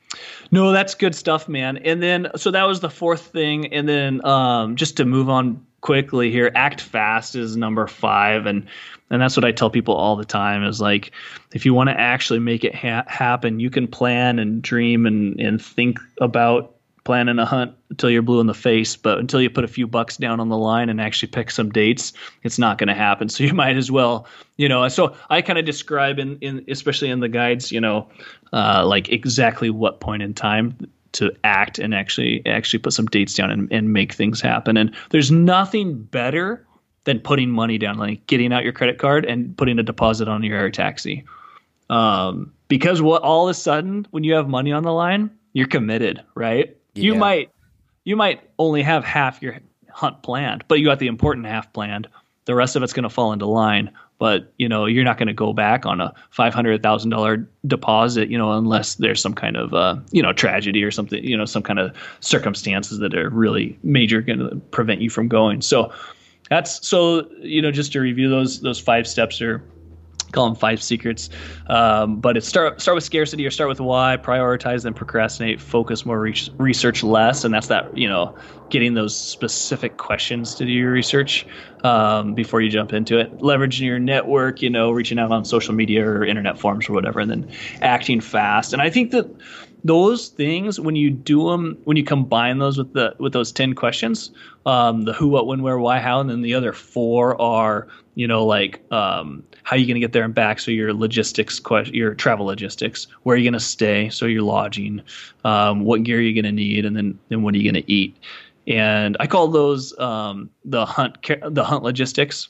no, 0.51 0.72
that's 0.72 0.95
good 0.95 1.16
stuff, 1.16 1.47
man. 1.47 1.78
And 1.78 2.01
then, 2.01 2.30
so 2.36 2.51
that 2.51 2.64
was 2.64 2.80
the 2.80 2.89
fourth 2.89 3.28
thing. 3.28 3.74
And 3.74 3.88
then, 3.88 4.26
um, 4.26 4.76
just 4.76 4.97
to 4.97 5.05
move 5.05 5.30
on 5.30 5.66
quickly 5.82 6.32
here, 6.32 6.51
act 6.55 6.82
fast 6.82 7.36
is 7.36 7.55
number 7.55 7.88
five, 7.88 8.45
and 8.45 8.66
and 9.09 9.22
that's 9.22 9.38
what 9.38 9.45
I 9.45 9.51
tell 9.51 9.70
people 9.70 9.93
all 9.93 10.16
the 10.16 10.26
time 10.26 10.64
is 10.64 10.82
like, 10.82 11.11
if 11.53 11.66
you 11.66 11.74
want 11.74 11.89
to 11.89 11.99
actually 11.99 12.39
make 12.39 12.64
it 12.64 12.74
ha- 12.74 13.05
happen, 13.07 13.59
you 13.59 13.70
can 13.70 13.88
plan 13.88 14.39
and 14.39 14.61
dream 14.61 15.05
and 15.05 15.39
and 15.39 15.61
think 15.61 15.99
about 16.20 16.72
planning 17.03 17.37
a 17.39 17.45
hunt 17.45 17.73
until 17.89 18.09
you're 18.09 18.21
blue 18.21 18.39
in 18.39 18.47
the 18.47 18.53
face, 18.53 18.95
but 18.95 19.19
until 19.19 19.41
you 19.41 19.49
put 19.49 19.63
a 19.63 19.67
few 19.67 19.85
bucks 19.85 20.17
down 20.17 20.39
on 20.39 20.49
the 20.49 20.57
line 20.57 20.89
and 20.89 21.01
actually 21.01 21.27
pick 21.27 21.51
some 21.51 21.69
dates, 21.69 22.13
it's 22.43 22.57
not 22.57 22.77
going 22.77 22.87
to 22.87 22.93
happen. 22.93 23.27
So 23.33 23.43
you 23.43 23.53
might 23.53 23.77
as 23.77 23.89
well, 23.89 24.27
you 24.57 24.69
know. 24.69 24.87
So 24.89 25.15
I 25.31 25.41
kind 25.41 25.57
of 25.57 25.65
describe 25.65 26.19
in, 26.19 26.37
in 26.39 26.63
especially 26.67 27.09
in 27.09 27.19
the 27.19 27.27
guides, 27.27 27.71
you 27.71 27.81
know, 27.81 28.07
uh, 28.51 28.85
like 28.85 29.09
exactly 29.09 29.71
what 29.71 30.01
point 30.01 30.21
in 30.21 30.35
time 30.35 30.77
to 31.13 31.31
act 31.43 31.79
and 31.79 31.95
actually 31.95 32.45
actually 32.45 32.79
put 32.79 32.93
some 32.93 33.07
dates 33.07 33.33
down 33.33 33.49
and, 33.49 33.71
and 33.71 33.91
make 33.91 34.13
things 34.13 34.39
happen. 34.39 34.77
And 34.77 34.93
there's 35.09 35.31
nothing 35.31 36.03
better 36.03 36.65
than 37.05 37.19
putting 37.19 37.49
money 37.49 37.77
down, 37.77 37.97
like 37.97 38.25
getting 38.27 38.53
out 38.53 38.63
your 38.63 38.73
credit 38.73 38.99
card 38.99 39.25
and 39.25 39.57
putting 39.57 39.79
a 39.79 39.83
deposit 39.83 40.27
on 40.27 40.43
your 40.43 40.57
air 40.57 40.69
taxi. 40.69 41.23
Um, 41.89 42.53
because 42.67 43.01
what 43.01 43.23
all 43.23 43.47
of 43.47 43.51
a 43.51 43.53
sudden 43.53 44.07
when 44.11 44.23
you 44.23 44.33
have 44.33 44.47
money 44.47 44.71
on 44.71 44.83
the 44.83 44.93
line, 44.93 45.29
you're 45.53 45.67
committed, 45.67 46.23
right? 46.35 46.75
Yeah. 46.93 47.03
You 47.03 47.15
might 47.15 47.51
you 48.03 48.15
might 48.15 48.41
only 48.59 48.81
have 48.81 49.03
half 49.03 49.41
your 49.41 49.59
hunt 49.89 50.23
planned, 50.23 50.65
but 50.67 50.79
you 50.79 50.85
got 50.85 50.99
the 50.99 51.07
important 51.07 51.45
half 51.45 51.71
planned. 51.73 52.07
The 52.45 52.55
rest 52.55 52.75
of 52.75 52.83
it's 52.83 52.93
going 52.93 53.03
to 53.03 53.09
fall 53.09 53.31
into 53.31 53.45
line. 53.45 53.91
But 54.19 54.53
you 54.57 54.69
know 54.69 54.85
you're 54.85 55.03
not 55.03 55.17
going 55.17 55.27
to 55.27 55.33
go 55.33 55.51
back 55.51 55.85
on 55.85 55.99
a 55.99 56.13
five 56.29 56.53
hundred 56.53 56.81
thousand 56.81 57.09
dollar 57.09 57.49
deposit, 57.67 58.29
you 58.29 58.37
know, 58.37 58.53
unless 58.53 58.95
there's 58.95 59.21
some 59.21 59.33
kind 59.33 59.57
of 59.57 59.73
uh, 59.73 59.97
you 60.11 60.21
know 60.21 60.31
tragedy 60.31 60.83
or 60.83 60.91
something, 60.91 61.21
you 61.23 61.35
know, 61.35 61.45
some 61.45 61.63
kind 61.63 61.79
of 61.79 61.95
circumstances 62.21 62.99
that 62.99 63.13
are 63.15 63.29
really 63.29 63.77
major 63.83 64.21
going 64.21 64.39
to 64.39 64.55
prevent 64.71 65.01
you 65.01 65.09
from 65.09 65.27
going. 65.27 65.61
So 65.61 65.91
that's 66.49 66.87
so 66.87 67.27
you 67.39 67.61
know 67.61 67.71
just 67.71 67.91
to 67.93 67.99
review 67.99 68.29
those 68.29 68.61
those 68.61 68.79
five 68.79 69.07
steps 69.07 69.41
are 69.41 69.61
call 70.34 70.45
them 70.45 70.55
five 70.55 70.84
secrets. 70.84 71.29
Um, 71.67 72.19
but 72.19 72.36
it's 72.36 72.47
start 72.47 72.81
start 72.81 72.95
with 72.95 73.03
scarcity 73.03 73.45
or 73.45 73.51
start 73.51 73.69
with 73.69 73.79
why, 73.79 74.17
prioritize, 74.21 74.84
then 74.84 74.93
procrastinate, 74.93 75.61
focus 75.61 76.05
more, 76.05 76.19
re- 76.19 76.36
research 76.57 77.03
less, 77.03 77.43
and 77.43 77.53
that's 77.53 77.67
that 77.67 77.95
you 77.95 78.09
know 78.09 78.36
getting 78.69 78.95
those 78.95 79.15
specific 79.15 79.97
questions 79.97 80.55
to 80.55 80.65
do 80.65 80.71
your 80.71 80.91
research 80.91 81.45
um, 81.84 82.34
before 82.34 82.59
you 82.59 82.69
jump 82.69 82.91
into 82.91 83.19
it. 83.19 83.38
Leveraging 83.38 83.86
your 83.86 83.99
network, 83.99 84.61
you 84.61 84.69
know, 84.69 84.89
reaching 84.91 85.19
out 85.19 85.31
on 85.31 85.45
social 85.45 85.73
media 85.73 86.05
or 86.05 86.25
internet 86.25 86.57
forums 86.59 86.89
or 86.89 86.93
whatever, 86.93 87.19
and 87.19 87.29
then 87.29 87.51
acting 87.81 88.19
fast. 88.19 88.73
And 88.73 88.81
I 88.81 88.89
think 88.89 89.11
that 89.11 89.29
those 89.84 90.29
things 90.29 90.79
when 90.79 90.95
you 90.95 91.09
do 91.09 91.49
them 91.49 91.77
when 91.84 91.97
you 91.97 92.03
combine 92.03 92.59
those 92.59 92.77
with 92.77 92.93
the 92.93 93.13
with 93.19 93.34
those 93.34 93.51
10 93.51 93.73
questions 93.75 94.31
um, 94.65 95.03
the 95.03 95.13
who 95.13 95.27
what 95.27 95.45
when 95.45 95.61
where 95.61 95.77
why 95.77 95.99
how 95.99 96.19
and 96.19 96.29
then 96.29 96.41
the 96.41 96.53
other 96.53 96.71
four 96.71 97.39
are 97.41 97.88
you 98.15 98.27
know 98.27 98.45
like 98.45 98.81
um, 98.91 99.43
how 99.63 99.75
are 99.75 99.79
you 99.79 99.86
going 99.86 99.95
to 99.95 99.99
get 99.99 100.13
there 100.13 100.23
and 100.23 100.34
back. 100.34 100.59
So 100.59 100.71
your 100.71 100.93
logistics 100.93 101.61
your 101.88 102.15
travel 102.15 102.45
logistics 102.45 103.07
where 103.23 103.36
are 103.36 103.38
you 103.38 103.43
going 103.43 103.53
to 103.53 103.59
stay 103.59 104.09
so 104.09 104.25
your 104.25 104.43
lodging 104.43 105.01
um, 105.43 105.81
what 105.81 106.03
gear 106.03 106.17
are 106.17 106.21
you 106.21 106.34
going 106.34 106.45
to 106.45 106.51
need 106.51 106.86
and 106.86 106.95
then 106.95 107.19
then 107.29 107.43
what 107.43 107.53
are 107.53 107.57
you 107.57 107.69
going 107.69 107.84
to 107.84 107.91
eat. 107.91 108.15
And 108.65 109.17
i 109.19 109.27
call 109.27 109.49
those 109.49 109.97
um, 109.99 110.49
the 110.63 110.86
hunt 110.86 111.17
the 111.49 111.63
hunt 111.63 111.84
logistics. 111.84 112.47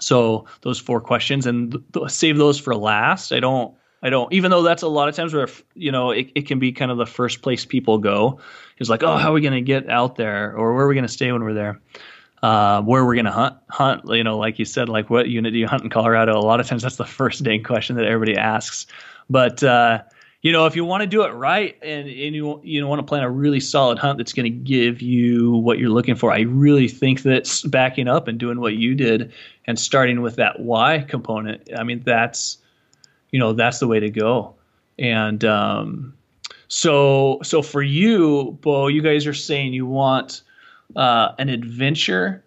So 0.00 0.44
those 0.60 0.78
four 0.78 1.00
questions 1.00 1.46
and 1.46 1.82
th- 1.92 2.10
save 2.10 2.36
those 2.36 2.60
for 2.60 2.76
last. 2.76 3.32
I 3.32 3.40
don't 3.40 3.74
I 4.02 4.10
don't, 4.10 4.32
even 4.32 4.50
though 4.50 4.62
that's 4.62 4.82
a 4.82 4.88
lot 4.88 5.08
of 5.08 5.16
times 5.16 5.34
where, 5.34 5.48
you 5.74 5.90
know, 5.90 6.10
it, 6.10 6.30
it 6.34 6.46
can 6.46 6.58
be 6.58 6.72
kind 6.72 6.90
of 6.90 6.98
the 6.98 7.06
first 7.06 7.42
place 7.42 7.64
people 7.64 7.98
go 7.98 8.40
is 8.78 8.88
like, 8.88 9.02
oh, 9.02 9.16
how 9.16 9.30
are 9.30 9.32
we 9.32 9.40
going 9.40 9.54
to 9.54 9.60
get 9.60 9.88
out 9.90 10.16
there? 10.16 10.54
Or 10.56 10.74
where 10.74 10.84
are 10.84 10.88
we 10.88 10.94
going 10.94 11.06
to 11.06 11.12
stay 11.12 11.32
when 11.32 11.42
we're 11.42 11.54
there? 11.54 11.80
Uh, 12.42 12.80
where 12.82 13.04
we're 13.04 13.14
going 13.14 13.24
to 13.24 13.32
hunt, 13.32 13.56
hunt, 13.68 14.02
you 14.08 14.22
know, 14.22 14.38
like 14.38 14.60
you 14.60 14.64
said, 14.64 14.88
like 14.88 15.10
what 15.10 15.28
unit 15.28 15.52
do 15.52 15.58
you 15.58 15.66
hunt 15.66 15.82
in 15.82 15.90
Colorado? 15.90 16.38
A 16.38 16.40
lot 16.40 16.60
of 16.60 16.68
times 16.68 16.82
that's 16.82 16.96
the 16.96 17.04
first 17.04 17.42
dang 17.42 17.64
question 17.64 17.96
that 17.96 18.04
everybody 18.04 18.36
asks. 18.36 18.86
But, 19.28 19.64
uh, 19.64 20.02
you 20.42 20.52
know, 20.52 20.66
if 20.66 20.76
you 20.76 20.84
want 20.84 21.00
to 21.00 21.08
do 21.08 21.22
it 21.22 21.30
right 21.30 21.76
and, 21.82 22.06
and 22.06 22.34
you 22.34 22.60
you 22.62 22.86
want 22.86 23.00
to 23.00 23.02
plan 23.02 23.24
a 23.24 23.30
really 23.30 23.58
solid 23.58 23.98
hunt 23.98 24.18
that's 24.18 24.32
going 24.32 24.44
to 24.44 24.56
give 24.56 25.02
you 25.02 25.56
what 25.56 25.80
you're 25.80 25.90
looking 25.90 26.14
for, 26.14 26.30
I 26.32 26.42
really 26.42 26.86
think 26.86 27.22
that 27.22 27.62
backing 27.66 28.06
up 28.06 28.28
and 28.28 28.38
doing 28.38 28.60
what 28.60 28.74
you 28.74 28.94
did 28.94 29.32
and 29.66 29.76
starting 29.78 30.22
with 30.22 30.36
that 30.36 30.60
why 30.60 31.00
component, 31.00 31.68
I 31.76 31.82
mean, 31.82 32.02
that's 32.04 32.58
you 33.30 33.38
know 33.38 33.52
that's 33.52 33.78
the 33.78 33.86
way 33.86 34.00
to 34.00 34.10
go. 34.10 34.54
And 34.98 35.44
um, 35.44 36.14
so 36.68 37.38
so 37.42 37.62
for 37.62 37.82
you 37.82 38.58
Beau 38.60 38.88
you 38.88 39.02
guys 39.02 39.26
are 39.26 39.34
saying 39.34 39.72
you 39.72 39.86
want 39.86 40.42
uh, 40.96 41.32
an 41.38 41.48
adventure 41.48 42.44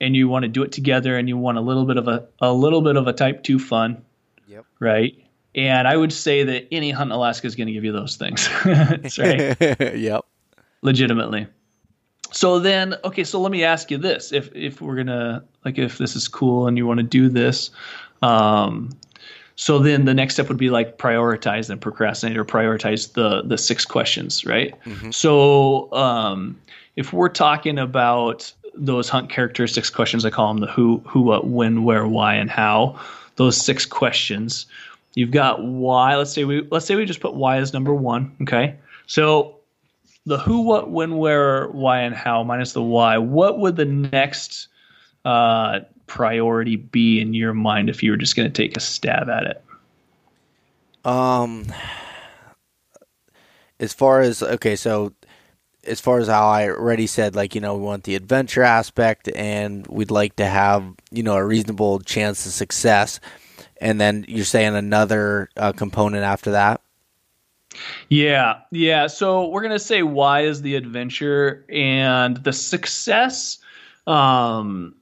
and 0.00 0.16
you 0.16 0.28
want 0.28 0.44
to 0.44 0.48
do 0.48 0.62
it 0.62 0.72
together 0.72 1.16
and 1.16 1.28
you 1.28 1.36
want 1.36 1.58
a 1.58 1.60
little 1.60 1.84
bit 1.84 1.96
of 1.96 2.08
a 2.08 2.26
a 2.40 2.52
little 2.52 2.82
bit 2.82 2.96
of 2.96 3.06
a 3.06 3.12
type 3.12 3.42
2 3.42 3.58
fun. 3.58 4.02
Yep. 4.48 4.64
Right? 4.80 5.18
And 5.56 5.86
i 5.86 5.96
would 5.96 6.12
say 6.12 6.42
that 6.44 6.66
any 6.72 6.90
hunt 6.90 7.08
in 7.08 7.12
alaska 7.12 7.46
is 7.46 7.54
going 7.54 7.68
to 7.68 7.72
give 7.72 7.84
you 7.84 7.92
those 7.92 8.16
things. 8.16 8.48
That's 8.64 9.18
right. 9.18 9.56
Yep. 9.96 10.24
Legitimately. 10.82 11.46
So 12.32 12.58
then 12.58 12.96
okay 13.04 13.24
so 13.24 13.40
let 13.40 13.52
me 13.52 13.64
ask 13.64 13.90
you 13.90 13.98
this. 13.98 14.32
If 14.32 14.54
if 14.54 14.80
we're 14.80 14.96
gonna 14.96 15.44
like 15.64 15.78
if 15.78 15.98
this 15.98 16.16
is 16.16 16.28
cool 16.28 16.66
and 16.66 16.76
you 16.76 16.86
want 16.86 16.98
to 16.98 17.04
do 17.04 17.28
this 17.28 17.70
um 18.22 18.90
so 19.56 19.78
then 19.78 20.04
the 20.04 20.14
next 20.14 20.34
step 20.34 20.48
would 20.48 20.58
be 20.58 20.70
like 20.70 20.98
prioritize 20.98 21.70
and 21.70 21.80
procrastinate 21.80 22.36
or 22.36 22.44
prioritize 22.44 23.12
the 23.12 23.42
the 23.42 23.58
six 23.58 23.84
questions, 23.84 24.44
right? 24.44 24.74
Mm-hmm. 24.84 25.10
So 25.10 25.92
um, 25.92 26.58
if 26.96 27.12
we're 27.12 27.28
talking 27.28 27.78
about 27.78 28.52
those 28.74 29.08
hunt 29.08 29.30
characteristics 29.30 29.90
questions, 29.90 30.24
I 30.24 30.30
call 30.30 30.48
them 30.48 30.60
the 30.60 30.66
who, 30.72 31.02
who, 31.06 31.22
what, 31.22 31.46
when, 31.46 31.84
where, 31.84 32.06
why, 32.06 32.34
and 32.34 32.50
how. 32.50 32.98
Those 33.36 33.56
six 33.56 33.86
questions. 33.86 34.66
You've 35.14 35.30
got 35.30 35.64
why. 35.64 36.16
Let's 36.16 36.32
say 36.32 36.44
we 36.44 36.66
let's 36.70 36.86
say 36.86 36.96
we 36.96 37.04
just 37.04 37.20
put 37.20 37.34
why 37.34 37.58
as 37.58 37.72
number 37.72 37.94
one. 37.94 38.34
Okay. 38.42 38.76
So 39.06 39.56
the 40.26 40.38
who, 40.38 40.62
what, 40.62 40.90
when, 40.90 41.18
where, 41.18 41.68
why, 41.68 42.00
and 42.00 42.14
how 42.14 42.42
minus 42.42 42.72
the 42.72 42.82
why. 42.82 43.18
What 43.18 43.58
would 43.58 43.76
the 43.76 43.84
next 43.84 44.68
uh, 45.24 45.80
priority 46.06 46.76
be 46.76 47.20
in 47.20 47.34
your 47.34 47.54
mind 47.54 47.88
if 47.90 48.02
you 48.02 48.10
were 48.10 48.16
just 48.16 48.36
going 48.36 48.50
to 48.50 48.62
take 48.62 48.76
a 48.76 48.80
stab 48.80 49.28
at 49.28 49.44
it? 49.44 49.64
Um, 51.04 51.66
as 53.78 53.92
far 53.92 54.20
as 54.20 54.42
okay, 54.42 54.76
so 54.76 55.12
as 55.86 56.00
far 56.00 56.18
as 56.18 56.28
how 56.28 56.48
I 56.48 56.68
already 56.68 57.06
said, 57.06 57.36
like 57.36 57.54
you 57.54 57.60
know, 57.60 57.76
we 57.76 57.82
want 57.82 58.04
the 58.04 58.14
adventure 58.14 58.62
aspect, 58.62 59.28
and 59.34 59.86
we'd 59.86 60.10
like 60.10 60.36
to 60.36 60.46
have 60.46 60.84
you 61.10 61.22
know 61.22 61.36
a 61.36 61.44
reasonable 61.44 62.00
chance 62.00 62.46
of 62.46 62.52
success. 62.52 63.20
And 63.80 64.00
then 64.00 64.24
you're 64.28 64.44
saying 64.44 64.74
another 64.76 65.50
uh, 65.56 65.72
component 65.72 66.24
after 66.24 66.52
that. 66.52 66.80
Yeah, 68.08 68.60
yeah. 68.70 69.08
So 69.08 69.48
we're 69.48 69.62
gonna 69.62 69.78
say 69.78 70.02
why 70.02 70.42
is 70.42 70.62
the 70.62 70.76
adventure 70.76 71.64
and 71.68 72.36
the 72.38 72.52
success. 72.52 73.58
Um, 74.06 74.94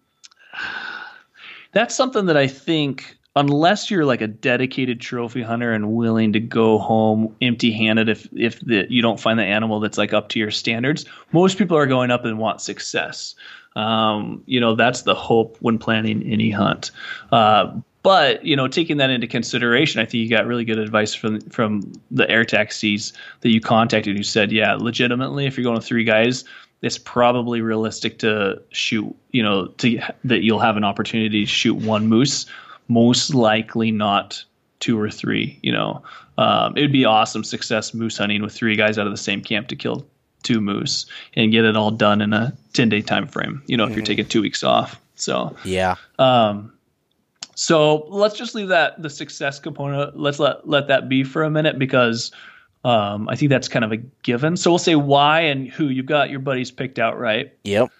that's 1.72 1.94
something 1.94 2.26
that 2.26 2.36
I 2.36 2.46
think 2.46 3.16
unless 3.34 3.90
you're 3.90 4.04
like 4.04 4.20
a 4.20 4.26
dedicated 4.26 5.00
trophy 5.00 5.42
hunter 5.42 5.72
and 5.72 5.92
willing 5.92 6.32
to 6.34 6.40
go 6.40 6.78
home 6.78 7.34
empty-handed 7.40 8.08
if 8.08 8.28
if 8.32 8.60
the, 8.60 8.86
you 8.90 9.00
don't 9.00 9.18
find 9.18 9.38
the 9.38 9.44
animal 9.44 9.80
that's 9.80 9.98
like 9.98 10.12
up 10.12 10.28
to 10.28 10.38
your 10.38 10.50
standards 10.50 11.06
most 11.32 11.56
people 11.56 11.76
are 11.76 11.86
going 11.86 12.10
up 12.10 12.24
and 12.24 12.38
want 12.38 12.60
success. 12.60 13.34
Um, 13.74 14.42
you 14.46 14.60
know 14.60 14.74
that's 14.74 15.02
the 15.02 15.14
hope 15.14 15.56
when 15.60 15.78
planning 15.78 16.22
any 16.30 16.50
hunt. 16.50 16.90
Uh, 17.30 17.72
but 18.02 18.44
you 18.44 18.56
know 18.56 18.68
taking 18.68 18.96
that 18.96 19.10
into 19.10 19.26
consideration 19.26 20.00
i 20.00 20.04
think 20.04 20.22
you 20.22 20.28
got 20.28 20.46
really 20.46 20.64
good 20.64 20.78
advice 20.78 21.14
from 21.14 21.40
from 21.42 21.92
the 22.10 22.28
air 22.28 22.44
taxis 22.44 23.12
that 23.40 23.50
you 23.50 23.60
contacted 23.60 24.16
who 24.16 24.22
said 24.22 24.52
yeah 24.52 24.74
legitimately 24.74 25.46
if 25.46 25.56
you're 25.56 25.64
going 25.64 25.76
with 25.76 25.86
three 25.86 26.04
guys 26.04 26.44
it's 26.82 26.98
probably 26.98 27.60
realistic 27.60 28.18
to 28.18 28.60
shoot, 28.70 29.14
you 29.30 29.42
know, 29.42 29.68
to 29.78 30.00
that 30.24 30.42
you'll 30.42 30.58
have 30.58 30.76
an 30.76 30.84
opportunity 30.84 31.44
to 31.44 31.46
shoot 31.46 31.74
one 31.74 32.08
moose, 32.08 32.46
most 32.88 33.34
likely 33.34 33.90
not 33.90 34.44
two 34.80 35.00
or 35.00 35.08
three. 35.08 35.58
You 35.62 35.72
know, 35.72 36.02
um, 36.38 36.76
it 36.76 36.82
would 36.82 36.92
be 36.92 37.04
awesome 37.04 37.44
success 37.44 37.94
moose 37.94 38.18
hunting 38.18 38.42
with 38.42 38.52
three 38.52 38.76
guys 38.76 38.98
out 38.98 39.06
of 39.06 39.12
the 39.12 39.18
same 39.18 39.42
camp 39.42 39.68
to 39.68 39.76
kill 39.76 40.06
two 40.42 40.60
moose 40.60 41.06
and 41.34 41.52
get 41.52 41.64
it 41.64 41.76
all 41.76 41.90
done 41.90 42.20
in 42.20 42.32
a 42.32 42.52
10 42.72 42.88
day 42.88 43.00
time 43.00 43.26
frame 43.26 43.62
you 43.66 43.76
know 43.76 43.84
if 43.84 43.90
mm-hmm. 43.90 43.98
you're 43.98 44.06
taking 44.06 44.26
two 44.26 44.42
weeks 44.42 44.64
off 44.64 45.00
so 45.14 45.54
yeah 45.64 45.94
um 46.18 46.72
so 47.54 48.06
let's 48.08 48.34
just 48.34 48.54
leave 48.54 48.68
that 48.68 49.00
the 49.00 49.10
success 49.10 49.60
component 49.60 50.18
let's 50.18 50.38
let 50.38 50.68
let 50.68 50.88
that 50.88 51.08
be 51.08 51.22
for 51.22 51.44
a 51.44 51.50
minute 51.50 51.78
because 51.78 52.32
um, 52.84 53.28
I 53.28 53.36
think 53.36 53.50
that's 53.50 53.68
kind 53.68 53.84
of 53.84 53.92
a 53.92 53.96
given. 53.96 54.56
So 54.56 54.70
we'll 54.70 54.78
say 54.78 54.96
why 54.96 55.40
and 55.40 55.68
who. 55.68 55.88
You've 55.88 56.06
got 56.06 56.30
your 56.30 56.40
buddies 56.40 56.70
picked 56.70 56.98
out, 56.98 57.18
right? 57.18 57.52
Yep. 57.64 57.90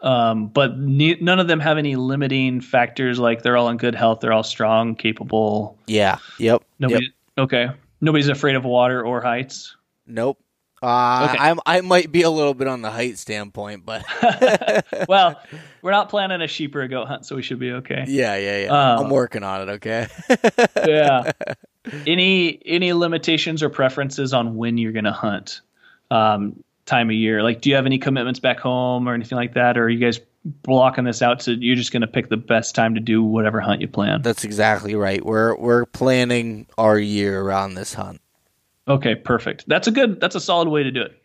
Um, 0.00 0.48
but 0.48 0.78
ne- 0.78 1.18
none 1.20 1.40
of 1.40 1.46
them 1.48 1.60
have 1.60 1.78
any 1.78 1.96
limiting 1.96 2.60
factors. 2.60 3.18
Like 3.18 3.42
they're 3.42 3.56
all 3.56 3.68
in 3.68 3.76
good 3.76 3.94
health. 3.94 4.20
They're 4.20 4.32
all 4.32 4.42
strong, 4.42 4.96
capable. 4.96 5.78
Yeah. 5.86 6.18
Yep. 6.38 6.62
Nobody. 6.78 7.04
Yep. 7.04 7.44
Okay. 7.44 7.68
Nobody's 8.00 8.28
afraid 8.28 8.56
of 8.56 8.64
water 8.64 9.02
or 9.04 9.20
heights. 9.20 9.76
Nope. 10.06 10.38
Uh, 10.84 11.28
okay. 11.30 11.38
I 11.38 11.56
I 11.66 11.80
might 11.80 12.12
be 12.12 12.22
a 12.22 12.30
little 12.30 12.54
bit 12.54 12.68
on 12.68 12.82
the 12.82 12.90
height 12.90 13.18
standpoint, 13.18 13.86
but 13.86 14.04
well, 15.08 15.40
we're 15.82 15.90
not 15.90 16.08
planning 16.08 16.42
a 16.42 16.48
sheep 16.48 16.74
or 16.74 16.82
a 16.82 16.88
goat 16.88 17.06
hunt, 17.06 17.26
so 17.26 17.36
we 17.36 17.42
should 17.42 17.58
be 17.58 17.72
okay. 17.72 18.04
Yeah, 18.06 18.36
yeah, 18.36 18.64
yeah. 18.64 18.94
Um, 18.94 19.06
I'm 19.06 19.10
working 19.10 19.42
on 19.42 19.68
it. 19.68 19.72
Okay. 19.74 20.06
yeah 20.86 21.32
any 22.06 22.60
any 22.64 22.92
limitations 22.92 23.62
or 23.62 23.68
preferences 23.68 24.32
on 24.32 24.56
when 24.56 24.78
you're 24.78 24.92
going 24.92 25.04
to 25.04 25.12
hunt 25.12 25.60
um, 26.10 26.62
time 26.86 27.08
of 27.08 27.16
year 27.16 27.42
like 27.42 27.60
do 27.60 27.70
you 27.70 27.76
have 27.76 27.86
any 27.86 27.98
commitments 27.98 28.40
back 28.40 28.58
home 28.58 29.08
or 29.08 29.14
anything 29.14 29.36
like 29.36 29.54
that 29.54 29.76
or 29.76 29.84
are 29.84 29.88
you 29.88 29.98
guys 29.98 30.20
blocking 30.62 31.04
this 31.04 31.22
out 31.22 31.42
so 31.42 31.50
you're 31.52 31.76
just 31.76 31.92
going 31.92 32.02
to 32.02 32.06
pick 32.06 32.28
the 32.28 32.36
best 32.36 32.74
time 32.74 32.94
to 32.94 33.00
do 33.00 33.22
whatever 33.22 33.60
hunt 33.60 33.80
you 33.80 33.88
plan 33.88 34.20
that's 34.22 34.44
exactly 34.44 34.94
right 34.94 35.24
we're 35.24 35.56
we're 35.56 35.86
planning 35.86 36.66
our 36.76 36.98
year 36.98 37.40
around 37.40 37.74
this 37.74 37.94
hunt 37.94 38.20
okay 38.88 39.14
perfect 39.14 39.64
that's 39.68 39.88
a 39.88 39.90
good 39.90 40.20
that's 40.20 40.34
a 40.34 40.40
solid 40.40 40.68
way 40.68 40.82
to 40.82 40.90
do 40.90 41.02
it 41.02 41.20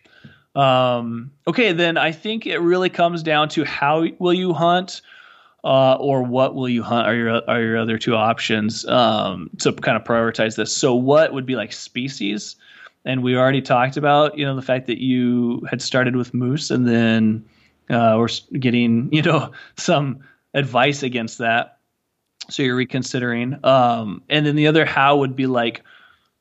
um, 0.60 1.32
okay 1.48 1.72
then 1.72 1.98
i 1.98 2.12
think 2.12 2.46
it 2.46 2.60
really 2.60 2.90
comes 2.90 3.24
down 3.24 3.50
to 3.50 3.64
how 3.64 4.06
will 4.20 4.34
you 4.34 4.54
hunt 4.54 5.02
uh, 5.64 5.96
or 5.96 6.24
what 6.24 6.56
will 6.56 6.70
you 6.70 6.84
hunt 6.84 7.08
are 7.08 7.16
your 7.16 7.50
are 7.50 7.62
your 7.62 7.78
other 7.78 7.98
two 7.98 8.16
options 8.16 8.86
um, 8.88 9.50
to 9.60 9.74
kind 9.74 9.98
of 9.98 10.04
prioritize 10.04 10.56
this. 10.56 10.76
So 10.76 10.96
what 10.96 11.34
would 11.34 11.46
be 11.46 11.56
like 11.56 11.74
species, 11.74 12.56
and 13.06 13.24
we 13.24 13.36
already 13.36 13.62
talked 13.62 13.98
about 13.98 14.38
you 14.38 14.46
know 14.46 14.56
the 14.56 14.62
fact 14.62 14.88
that 14.88 15.00
you 15.00 15.66
had 15.70 15.82
started 15.82 16.16
with 16.16 16.34
moose 16.34 16.72
and 16.72 16.88
then 16.88 17.46
uh, 17.90 18.16
we're 18.18 18.30
getting 18.60 19.10
you 19.14 19.22
know 19.22 19.52
some 19.76 20.20
advice 20.54 21.04
against 21.04 21.40
that, 21.40 21.78
so 22.50 22.64
you're 22.64 22.76
reconsidering. 22.76 23.64
Um, 23.66 24.22
and 24.30 24.46
then 24.46 24.56
the 24.56 24.68
other 24.68 24.86
how 24.86 25.18
would 25.18 25.36
be 25.36 25.46
like 25.46 25.84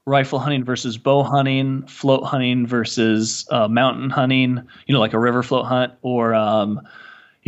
rifle 0.08 0.38
hunting 0.38 0.64
versus 0.64 0.98
bow 0.98 1.22
hunting, 1.22 1.86
float 1.86 2.24
hunting 2.24 2.66
versus 2.66 3.46
uh, 3.50 3.68
mountain 3.68 4.10
hunting. 4.10 4.66
You 4.86 4.94
know 4.94 5.00
like 5.00 5.12
a 5.12 5.18
river 5.18 5.42
float 5.42 5.66
hunt 5.66 5.92
or 6.02 6.34
um, 6.34 6.80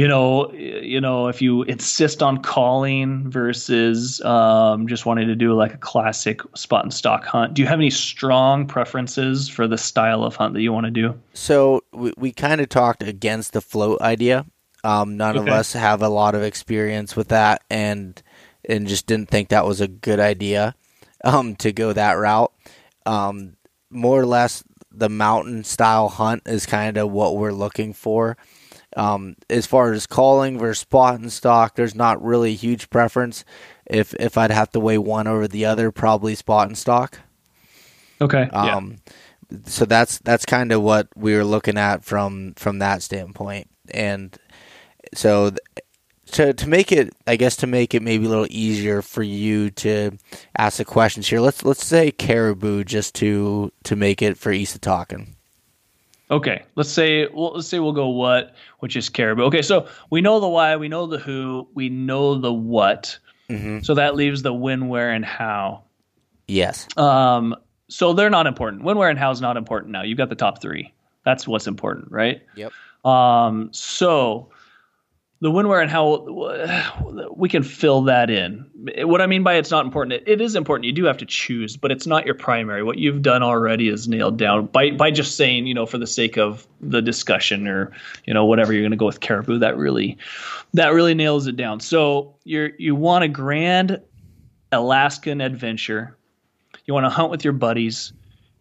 you 0.01 0.09
know, 0.09 0.51
you 0.53 0.99
know, 0.99 1.29
if 1.29 1.43
you 1.43 1.63
insist 1.65 2.23
on 2.23 2.41
calling 2.43 3.31
versus 3.31 4.21
um, 4.23 4.87
just 4.87 5.05
wanting 5.05 5.29
to 5.29 5.35
do 5.35 5.53
like 5.53 5.75
a 5.75 5.77
classic 5.77 6.41
spot 6.57 6.85
and 6.85 6.95
stock 6.95 7.25
hunt, 7.27 7.53
do 7.53 7.61
you 7.61 7.69
have 7.69 7.79
any 7.79 7.91
strong 7.91 8.67
preferences 8.67 9.47
for 9.47 9.67
the 9.67 9.77
style 9.77 10.25
of 10.25 10.37
hunt 10.37 10.55
that 10.55 10.63
you 10.63 10.73
want 10.73 10.87
to 10.87 10.91
do? 10.91 11.21
So 11.35 11.83
we, 11.93 12.15
we 12.17 12.33
kind 12.33 12.63
of 12.63 12.71
talked 12.71 13.03
against 13.03 13.53
the 13.53 13.61
float 13.61 14.01
idea. 14.01 14.47
Um, 14.85 15.19
none 15.19 15.37
okay. 15.37 15.47
of 15.47 15.55
us 15.55 15.75
have 15.75 16.01
a 16.01 16.09
lot 16.09 16.35
of 16.35 16.43
experience 16.43 17.15
with 17.15 17.29
that, 17.29 17.63
and 17.69 18.23
and 18.67 18.87
just 18.87 19.07
didn't 19.07 19.29
think 19.29 19.51
that 19.51 19.67
was 19.67 19.83
a 19.83 19.89
good 19.89 20.19
idea 20.19 20.75
um, 21.25 21.57
to 21.57 21.73
go 21.73 21.93
that 21.93 22.14
route. 22.14 22.53
Um, 23.07 23.57
more 23.91 24.21
or 24.21 24.27
less, 24.27 24.62
the 24.93 25.09
mountain 25.09 25.64
style 25.64 26.09
hunt 26.09 26.43
is 26.47 26.66
kind 26.66 26.97
of 26.97 27.11
what 27.11 27.37
we're 27.37 27.53
looking 27.53 27.93
for. 27.93 28.37
Um, 28.97 29.37
as 29.49 29.66
far 29.66 29.93
as 29.93 30.07
calling 30.07 30.59
versus 30.59 30.81
spot 30.81 31.21
and 31.21 31.33
stock, 31.33 31.77
there's 31.77 31.95
not 31.95 32.23
really 32.23 32.53
a 32.53 32.57
huge 32.57 32.91
preference. 32.91 33.45
If 33.87 34.14
if 34.14 34.37
I'd 34.37 34.51
have 34.51 34.71
to 34.73 34.81
weigh 34.81 34.99
one 34.99 35.27
over 35.27 35.47
the 35.47 35.64
other, 35.64 35.93
probably 35.93 36.35
spot 36.35 36.66
and 36.66 36.77
stock. 36.77 37.21
Okay. 38.21 38.49
Um, 38.53 38.97
yeah. 39.51 39.59
so 39.66 39.85
that's 39.85 40.18
that's 40.18 40.45
kind 40.45 40.73
of 40.73 40.83
what 40.83 41.09
we 41.16 41.35
were 41.35 41.45
looking 41.45 41.79
at 41.79 42.05
from 42.05 42.55
from 42.57 42.81
that 42.81 43.03
standpoint, 43.03 43.68
and 43.93 44.37
so 45.14 45.53
to 46.31 46.53
to 46.53 46.68
make 46.68 46.93
it, 46.93 47.12
I 47.26 47.37
guess, 47.37 47.57
to 47.57 47.66
make 47.66 47.95
it 47.95 48.03
maybe 48.03 48.26
a 48.26 48.28
little 48.28 48.47
easier 48.51 49.03
for 49.03 49.22
you 49.22 49.70
to 49.70 50.12
ask 50.57 50.78
the 50.78 50.85
questions 50.85 51.28
here. 51.28 51.41
Let's 51.41 51.64
let's 51.64 51.85
say 51.85 52.11
caribou 52.11 52.85
just 52.85 53.14
to 53.16 53.72
to 53.85 53.97
make 53.97 54.22
it 54.22 54.39
for 54.39 54.53
East 54.53 54.74
of 54.74 54.81
Talking. 54.81 55.37
Okay, 56.31 56.62
let's 56.76 56.91
say 56.91 57.26
well, 57.26 57.55
let's 57.55 57.66
say 57.66 57.81
we'll 57.81 57.93
go 57.93 58.09
what, 58.09 58.55
which 58.78 58.97
is 58.97 59.09
caribou. 59.09 59.43
Okay, 59.45 59.62
so 59.62 59.89
we 60.11 60.20
know 60.20 60.39
the 60.39 60.49
why, 60.49 60.76
we 60.76 60.89
know 60.89 61.07
the 61.07 61.18
who, 61.18 61.66
we 61.74 61.89
know 61.89 62.37
the 62.37 62.53
what. 62.53 63.18
Mm-hmm. 63.49 63.81
So 63.81 63.95
that 63.95 64.14
leaves 64.14 64.43
the 64.43 64.53
when, 64.53 64.89
where, 64.89 65.11
and 65.11 65.24
how. 65.24 65.83
Yes. 66.47 66.87
Um. 66.97 67.57
So 67.89 68.12
they're 68.12 68.31
not 68.31 68.47
important. 68.47 68.85
When, 68.85 68.97
where, 68.97 69.09
and 69.09 69.18
how 69.18 69.33
is 69.33 69.41
not 69.41 69.57
important 69.57 69.91
now. 69.91 70.03
You've 70.03 70.18
got 70.18 70.28
the 70.28 70.37
top 70.37 70.62
three. 70.62 70.93
That's 71.24 71.49
what's 71.49 71.66
important, 71.66 72.12
right? 72.12 72.43
Yep. 72.55 72.72
Um. 73.05 73.70
So 73.72 74.51
the 75.43 75.51
when, 75.51 75.68
where, 75.68 75.80
and 75.80 75.91
how 75.91 77.30
we 77.34 77.49
can 77.49 77.62
fill 77.62 78.03
that 78.03 78.28
in. 78.28 78.66
What 78.99 79.22
I 79.22 79.26
mean 79.26 79.43
by 79.43 79.55
it's 79.55 79.70
not 79.70 79.86
important, 79.86 80.22
it, 80.26 80.41
is 80.41 80.55
important. 80.55 80.84
You 80.84 80.93
do 80.93 81.05
have 81.05 81.16
to 81.18 81.24
choose, 81.24 81.78
but 81.78 81.91
it's 81.91 82.07
not 82.07 82.26
your 82.26 82.34
primary. 82.34 82.82
What 82.82 82.99
you've 82.99 83.22
done 83.22 83.43
already 83.43 83.88
is 83.88 84.07
nailed 84.07 84.36
down 84.36 84.66
by 84.66 84.91
by 84.91 85.11
just 85.11 85.36
saying, 85.36 85.66
you 85.66 85.72
know, 85.72 85.86
for 85.86 85.97
the 85.97 86.07
sake 86.07 86.36
of 86.36 86.66
the 86.82 87.01
discussion 87.01 87.66
or 87.68 87.91
you 88.26 88.34
know 88.34 88.45
whatever 88.45 88.72
you're 88.72 88.82
going 88.82 88.91
to 88.91 88.99
go 88.99 89.07
with 89.07 89.20
caribou. 89.20 89.59
That 89.59 89.78
really, 89.78 90.18
that 90.74 90.88
really 90.88 91.14
nails 91.14 91.47
it 91.47 91.57
down. 91.57 91.80
So 91.80 92.34
you're 92.45 92.72
you 92.78 92.95
want 92.95 93.24
a 93.24 93.28
grand 93.28 94.01
Alaskan 94.72 95.41
adventure. 95.41 96.16
You 96.84 96.93
want 96.93 97.05
to 97.05 97.11
hunt 97.11 97.30
with 97.30 97.45
your 97.45 97.55
buddies 97.55 98.12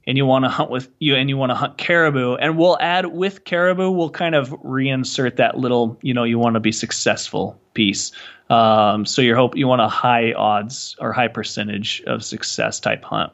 and 0.10 0.18
you 0.18 0.26
want 0.26 0.44
to 0.44 0.50
hunt 0.50 0.70
with 0.70 0.90
you 1.00 1.16
and 1.16 1.30
you 1.30 1.38
want 1.38 1.52
to 1.52 1.56
hunt 1.56 1.78
caribou 1.78 2.36
and 2.36 2.58
we'll 2.58 2.78
add 2.82 3.06
with 3.06 3.46
caribou 3.46 3.90
we'll 3.90 4.10
kind 4.10 4.36
of 4.36 4.50
reinsert 4.64 5.38
that 5.38 5.58
little 5.58 5.98
you 6.02 6.14
know 6.14 6.26
you 6.26 6.38
want 6.38 6.56
to 6.56 6.60
be 6.60 6.72
successful 6.74 7.58
piece. 7.80 8.12
Um, 8.50 9.06
so 9.06 9.22
you 9.22 9.36
hope 9.36 9.56
you 9.56 9.68
want 9.68 9.82
a 9.82 9.88
high 9.88 10.34
odds 10.34 10.98
or 11.00 11.14
high 11.14 11.30
percentage 11.30 12.04
of 12.08 12.26
success 12.26 12.78
type 12.78 13.06
hunt. 13.06 13.32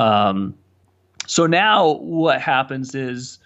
Um, 0.00 0.54
so 1.26 1.46
now 1.46 1.92
what 1.92 2.40
happens 2.40 2.94
is 2.94 3.38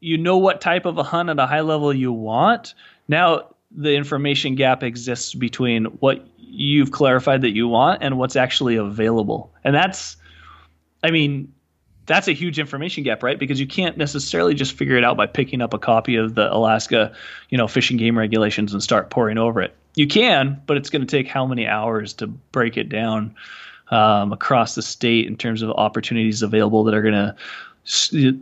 you 0.00 0.18
know 0.18 0.36
what 0.36 0.60
type 0.60 0.86
of 0.86 0.98
a 0.98 1.04
hunt 1.04 1.28
at 1.28 1.38
a 1.38 1.46
high 1.46 1.60
level 1.60 1.94
you 1.94 2.12
want. 2.12 2.74
Now 3.06 3.54
the 3.70 3.94
information 3.94 4.56
gap 4.56 4.82
exists 4.82 5.34
between 5.34 5.84
what 6.00 6.26
you've 6.36 6.90
clarified 6.90 7.42
that 7.42 7.52
you 7.52 7.68
want 7.68 8.02
and 8.02 8.18
what's 8.18 8.34
actually 8.34 8.74
available. 8.74 9.52
And 9.62 9.72
that's 9.72 10.16
I 11.02 11.10
mean, 11.10 11.52
that's 12.06 12.28
a 12.28 12.32
huge 12.32 12.58
information 12.58 13.04
gap, 13.04 13.22
right? 13.22 13.38
Because 13.38 13.60
you 13.60 13.66
can't 13.66 13.96
necessarily 13.96 14.54
just 14.54 14.72
figure 14.72 14.96
it 14.96 15.04
out 15.04 15.16
by 15.16 15.26
picking 15.26 15.60
up 15.60 15.72
a 15.72 15.78
copy 15.78 16.16
of 16.16 16.34
the 16.34 16.52
Alaska, 16.52 17.14
you 17.48 17.58
know, 17.58 17.68
fishing 17.68 17.96
game 17.96 18.18
regulations 18.18 18.72
and 18.72 18.82
start 18.82 19.10
pouring 19.10 19.38
over 19.38 19.62
it. 19.62 19.74
You 19.94 20.06
can, 20.06 20.60
but 20.66 20.76
it's 20.76 20.90
going 20.90 21.06
to 21.06 21.06
take 21.06 21.28
how 21.28 21.46
many 21.46 21.66
hours 21.66 22.12
to 22.14 22.26
break 22.26 22.76
it 22.76 22.88
down 22.88 23.34
um, 23.90 24.32
across 24.32 24.74
the 24.74 24.82
state 24.82 25.26
in 25.26 25.36
terms 25.36 25.62
of 25.62 25.70
opportunities 25.70 26.42
available 26.42 26.82
that 26.84 26.94
are 26.94 27.02
going 27.02 27.14
to, 27.14 27.36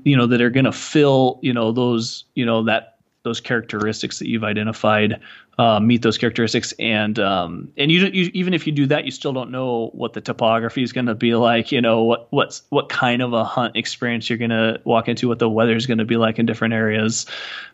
you 0.05 0.17
know, 0.17 0.27
that 0.27 0.41
are 0.41 0.51
going 0.51 0.65
to 0.65 0.73
fill, 0.73 1.39
you 1.43 1.53
know, 1.53 1.73
those, 1.73 2.25
you 2.35 2.47
know, 2.47 2.63
that 2.65 2.99
those 3.25 3.41
characteristics 3.41 4.19
that 4.19 4.29
you've 4.29 4.45
identified 4.45 5.21
uh, 5.61 5.79
meet 5.79 6.01
those 6.01 6.17
characteristics. 6.17 6.73
And 6.79 7.19
um, 7.19 7.71
and 7.77 7.93
you, 7.93 8.07
you, 8.07 8.31
even 8.33 8.55
if 8.55 8.67
you 8.67 8.73
do 8.73 8.87
that 8.87 9.05
you 9.05 9.11
still 9.11 9.35
don't 9.35 9.51
know 9.51 9.91
what 9.93 10.15
the 10.15 10.23
topography 10.23 10.83
is 10.83 10.91
going 10.91 11.05
to 11.05 11.15
be 11.15 11.35
like 11.35 11.71
you 11.71 11.83
know 11.83 12.03
what 12.03 12.29
what's 12.31 12.63
what 12.71 12.89
kind 12.89 13.21
of 13.21 13.35
a 13.35 13.45
hunt 13.45 13.77
experience 13.77 14.31
you're 14.31 14.39
going 14.39 14.51
to 14.51 14.81
walk 14.85 15.07
into 15.07 15.29
what 15.29 15.39
the 15.39 15.51
weather 15.51 15.77
is 15.77 15.87
going 15.87 15.99
to 15.99 16.07
be 16.07 16.17
like 16.17 16.39
in 16.39 16.47
different 16.47 16.73
areas. 16.73 17.27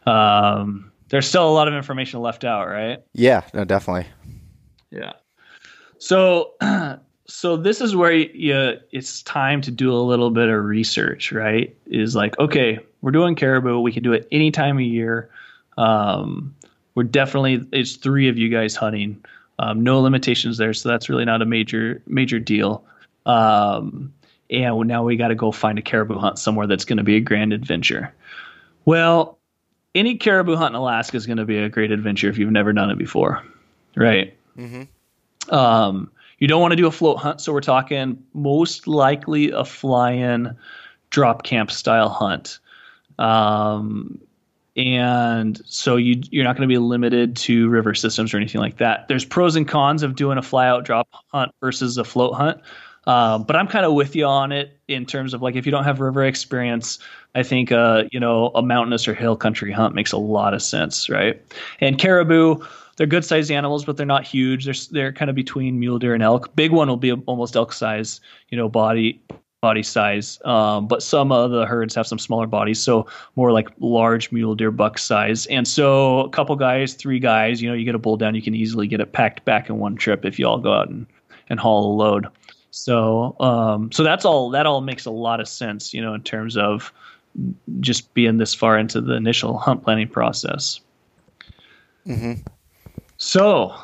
Um, 0.05 0.91
there's 1.11 1.29
still 1.29 1.49
a 1.49 1.55
lot 1.55 1.69
of 1.69 1.75
information 1.75 2.21
left 2.21 2.43
out 2.43 2.67
right? 2.67 3.05
Yeah 3.13 3.43
no 3.55 3.65
definitely. 3.65 4.11
Yeah. 4.91 5.13
So 5.99 6.55
so 7.29 7.57
this 7.57 7.81
is 7.81 7.95
where 7.95 8.13
you, 8.13 8.31
you, 8.35 8.79
it's 8.91 9.23
time 9.23 9.61
to 9.61 9.71
do 9.71 9.93
a 9.93 10.03
little 10.03 10.33
bit 10.33 10.49
of 10.49 10.65
research 10.65 11.31
right? 11.31 11.77
Is 11.87 12.17
like 12.17 12.37
okay 12.41 12.81
we're 13.01 13.13
doing 13.13 13.37
caribou. 13.37 13.79
We 13.79 13.93
can 13.93 14.03
do 14.03 14.13
it 14.13 14.27
any 14.33 14.51
time 14.51 14.79
of 14.79 14.83
year. 14.83 15.31
Um, 15.79 16.57
we're 16.97 17.05
definitely 17.05 17.65
it's 17.73 17.95
three 17.95 18.29
of 18.29 18.37
you 18.37 18.49
guys 18.49 18.75
hunting. 18.75 19.25
Um, 19.59 19.83
no 19.85 20.01
limitations 20.01 20.59
there, 20.59 20.75
so 20.75 20.89
that's 20.89 21.09
really 21.09 21.25
not 21.25 21.41
a 21.41 21.47
major 21.47 22.03
major 22.07 22.41
deal. 22.41 22.85
Um, 23.25 24.13
and 24.51 24.89
now 24.89 25.05
we 25.05 25.17
got 25.17 25.29
to 25.29 25.35
go 25.35 25.53
find 25.53 25.79
a 25.79 25.83
caribou 25.83 26.19
hunt 26.19 26.39
somewhere 26.39 26.67
that's 26.67 26.85
going 26.85 26.99
to 26.99 27.05
be 27.05 27.17
a 27.17 27.21
grand 27.21 27.53
adventure. 27.53 28.13
Well, 28.85 29.39
any 29.95 30.17
caribou 30.17 30.57
hunt 30.57 30.73
in 30.73 30.77
Alaska 30.77 31.17
is 31.17 31.27
going 31.27 31.39
to 31.39 31.45
be 31.45 31.59
a 31.59 31.69
great 31.69 31.91
adventure 31.91 32.29
if 32.29 32.39
you've 32.39 32.51
never 32.51 32.73
done 32.73 32.91
it 32.91 32.99
before, 32.99 33.43
right? 33.97 34.37
Mm-hmm. 34.57 35.55
Um, 35.55 36.11
you 36.39 36.49
don't 36.49 36.61
want 36.61 36.73
to 36.73 36.77
do 36.77 36.87
a 36.87 36.93
float 36.93 37.19
hunt, 37.19 37.41
so 37.41 37.53
we're 37.53 37.61
talking 37.61 38.23
most 38.35 38.87
likely 38.87 39.51
a 39.51 39.65
fly-in 39.65 40.57
drop 41.11 41.43
camp 41.45 41.71
style 41.71 42.09
hunt. 42.09 42.59
Um, 43.19 44.21
and 44.77 45.61
so 45.65 45.97
you 45.97 46.21
you're 46.31 46.45
not 46.45 46.57
going 46.57 46.69
to 46.69 46.73
be 46.73 46.79
limited 46.79 47.35
to 47.37 47.69
river 47.69 47.95
systems 47.95 48.35
or 48.35 48.37
anything 48.37 48.61
like 48.61 48.77
that. 48.77 49.09
There's 49.09 49.25
pros 49.25 49.57
and 49.57 49.67
cons 49.67 50.03
of 50.03 50.15
doing 50.15 50.39
a 50.39 50.43
fly 50.43 50.69
out 50.69 50.85
drop 50.85 51.09
hunt 51.33 51.53
versus 51.61 51.97
a 51.97 52.05
float 52.05 52.35
hunt. 52.35 52.61
Um, 53.07 53.45
but 53.45 53.55
I'm 53.55 53.69
kind 53.69 53.87
of 53.87 53.93
with 53.95 54.17
you 54.17 54.27
on 54.27 54.51
it 54.51 54.79
in 54.89 55.07
terms 55.07 55.33
of 55.33 55.41
like 55.41 55.55
if 55.55 55.65
you 55.65 55.73
don't 55.73 55.85
have 55.85 56.01
river 56.01 56.25
experience, 56.25 56.99
I 57.35 57.43
think 57.43 57.73
uh, 57.73 58.05
you 58.13 58.21
know 58.21 58.51
a 58.55 58.63
mountainous 58.63 59.09
or 59.09 59.15
hill 59.15 59.37
country 59.37 59.73
hunt 59.73 59.95
makes 59.95 60.13
a 60.13 60.19
lot 60.19 60.55
of 60.55 60.63
sense, 60.63 61.09
right? 61.09 61.41
And 61.81 61.99
caribou, 61.99 62.59
they're 62.97 63.07
good 63.07 63.25
sized 63.25 63.51
animals, 63.51 63.85
but 63.85 63.97
they're 63.97 64.07
not 64.07 64.25
huge. 64.25 64.65
They're 64.65 64.75
they're 64.91 65.13
kind 65.13 65.31
of 65.31 65.37
between 65.37 65.79
mule 65.79 65.99
deer 65.99 66.15
and 66.15 66.23
elk. 66.23 66.55
Big 66.57 66.73
one 66.73 66.89
will 66.89 66.97
be 66.97 67.13
almost 67.13 67.57
elk 67.57 67.73
size, 67.73 68.21
you 68.51 68.59
know, 68.59 68.69
body 68.69 69.23
body 69.67 69.83
size, 69.83 70.39
um, 70.45 70.87
but 70.87 71.03
some 71.03 71.33
of 71.33 71.51
the 71.51 71.67
herds 71.67 71.95
have 71.97 72.07
some 72.07 72.21
smaller 72.21 72.47
bodies, 72.47 72.81
so 72.81 73.07
more 73.35 73.51
like 73.53 73.69
large 73.81 74.31
mule 74.31 74.55
deer 74.55 74.71
buck 74.71 74.99
size. 74.99 75.47
And 75.47 75.67
so 75.67 76.21
a 76.21 76.29
couple 76.29 76.55
guys, 76.57 76.95
three 76.95 77.19
guys, 77.19 77.61
you 77.61 77.69
know, 77.69 77.75
you 77.75 77.85
get 77.85 77.95
a 77.95 77.99
bull 77.99 78.17
down, 78.17 78.35
you 78.35 78.43
can 78.43 78.55
easily 78.55 78.87
get 78.87 79.01
it 79.01 79.13
packed 79.13 79.45
back 79.45 79.69
in 79.69 79.79
one 79.81 79.97
trip 79.97 80.25
if 80.25 80.39
you 80.39 80.47
all 80.47 80.59
go 80.59 80.73
out 80.73 80.89
and, 80.89 81.07
and 81.49 81.59
haul 81.59 81.93
a 81.93 81.95
load. 81.97 82.27
So 82.71 83.35
um, 83.41 83.91
so 83.91 84.03
that's 84.03 84.25
all 84.25 84.51
that 84.51 84.67
all 84.67 84.83
makes 84.83 85.07
a 85.07 85.11
lot 85.11 85.41
of 85.41 85.49
sense, 85.49 85.95
you 85.95 86.03
know, 86.03 86.15
in 86.15 86.23
terms 86.23 86.57
of 86.57 86.93
just 87.81 88.15
being 88.15 88.39
this 88.39 88.55
far 88.55 88.79
into 88.79 89.01
the 89.01 89.15
initial 89.15 89.59
hunt 89.59 89.83
planning 89.83 90.09
process. 90.09 90.81
Mm-hmm. 92.07 92.35
So 93.17 93.75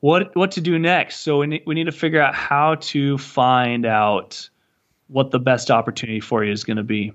what 0.00 0.34
what 0.34 0.50
to 0.52 0.60
do 0.60 0.78
next? 0.78 1.20
So 1.20 1.38
we 1.38 1.46
need, 1.46 1.62
we 1.66 1.74
need 1.74 1.86
to 1.86 1.92
figure 1.92 2.20
out 2.20 2.34
how 2.34 2.76
to 2.92 3.18
find 3.18 3.86
out 3.86 4.50
what 5.10 5.30
the 5.30 5.38
best 5.38 5.70
opportunity 5.70 6.20
for 6.20 6.44
you 6.44 6.52
is 6.52 6.64
going 6.64 6.76
to 6.76 6.82
be. 6.82 7.12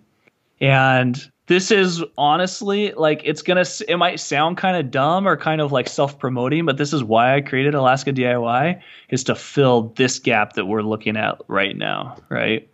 And 0.62 1.30
this 1.48 1.70
is 1.70 2.04
honestly 2.18 2.92
like 2.94 3.22
it's 3.24 3.42
going 3.42 3.64
to 3.64 3.86
it 3.92 3.98
might 3.98 4.20
sound 4.20 4.58
kind 4.58 4.78
of 4.78 4.90
dumb 4.90 5.28
or 5.28 5.38
kind 5.38 5.62
of 5.62 5.72
like 5.72 5.88
self-promoting, 5.88 6.66
but 6.66 6.78
this 6.78 6.94
is 6.94 7.04
why 7.04 7.36
I 7.36 7.42
created 7.42 7.76
Alaska 7.76 8.14
DIY 8.14 8.82
is 9.10 9.24
to 9.26 9.36
fill 9.36 9.94
this 9.96 10.18
gap 10.18 10.54
that 10.54 10.66
we're 10.66 10.82
looking 10.82 11.18
at 11.18 11.40
right 11.48 11.78
now, 11.78 12.18
right? 12.30 12.68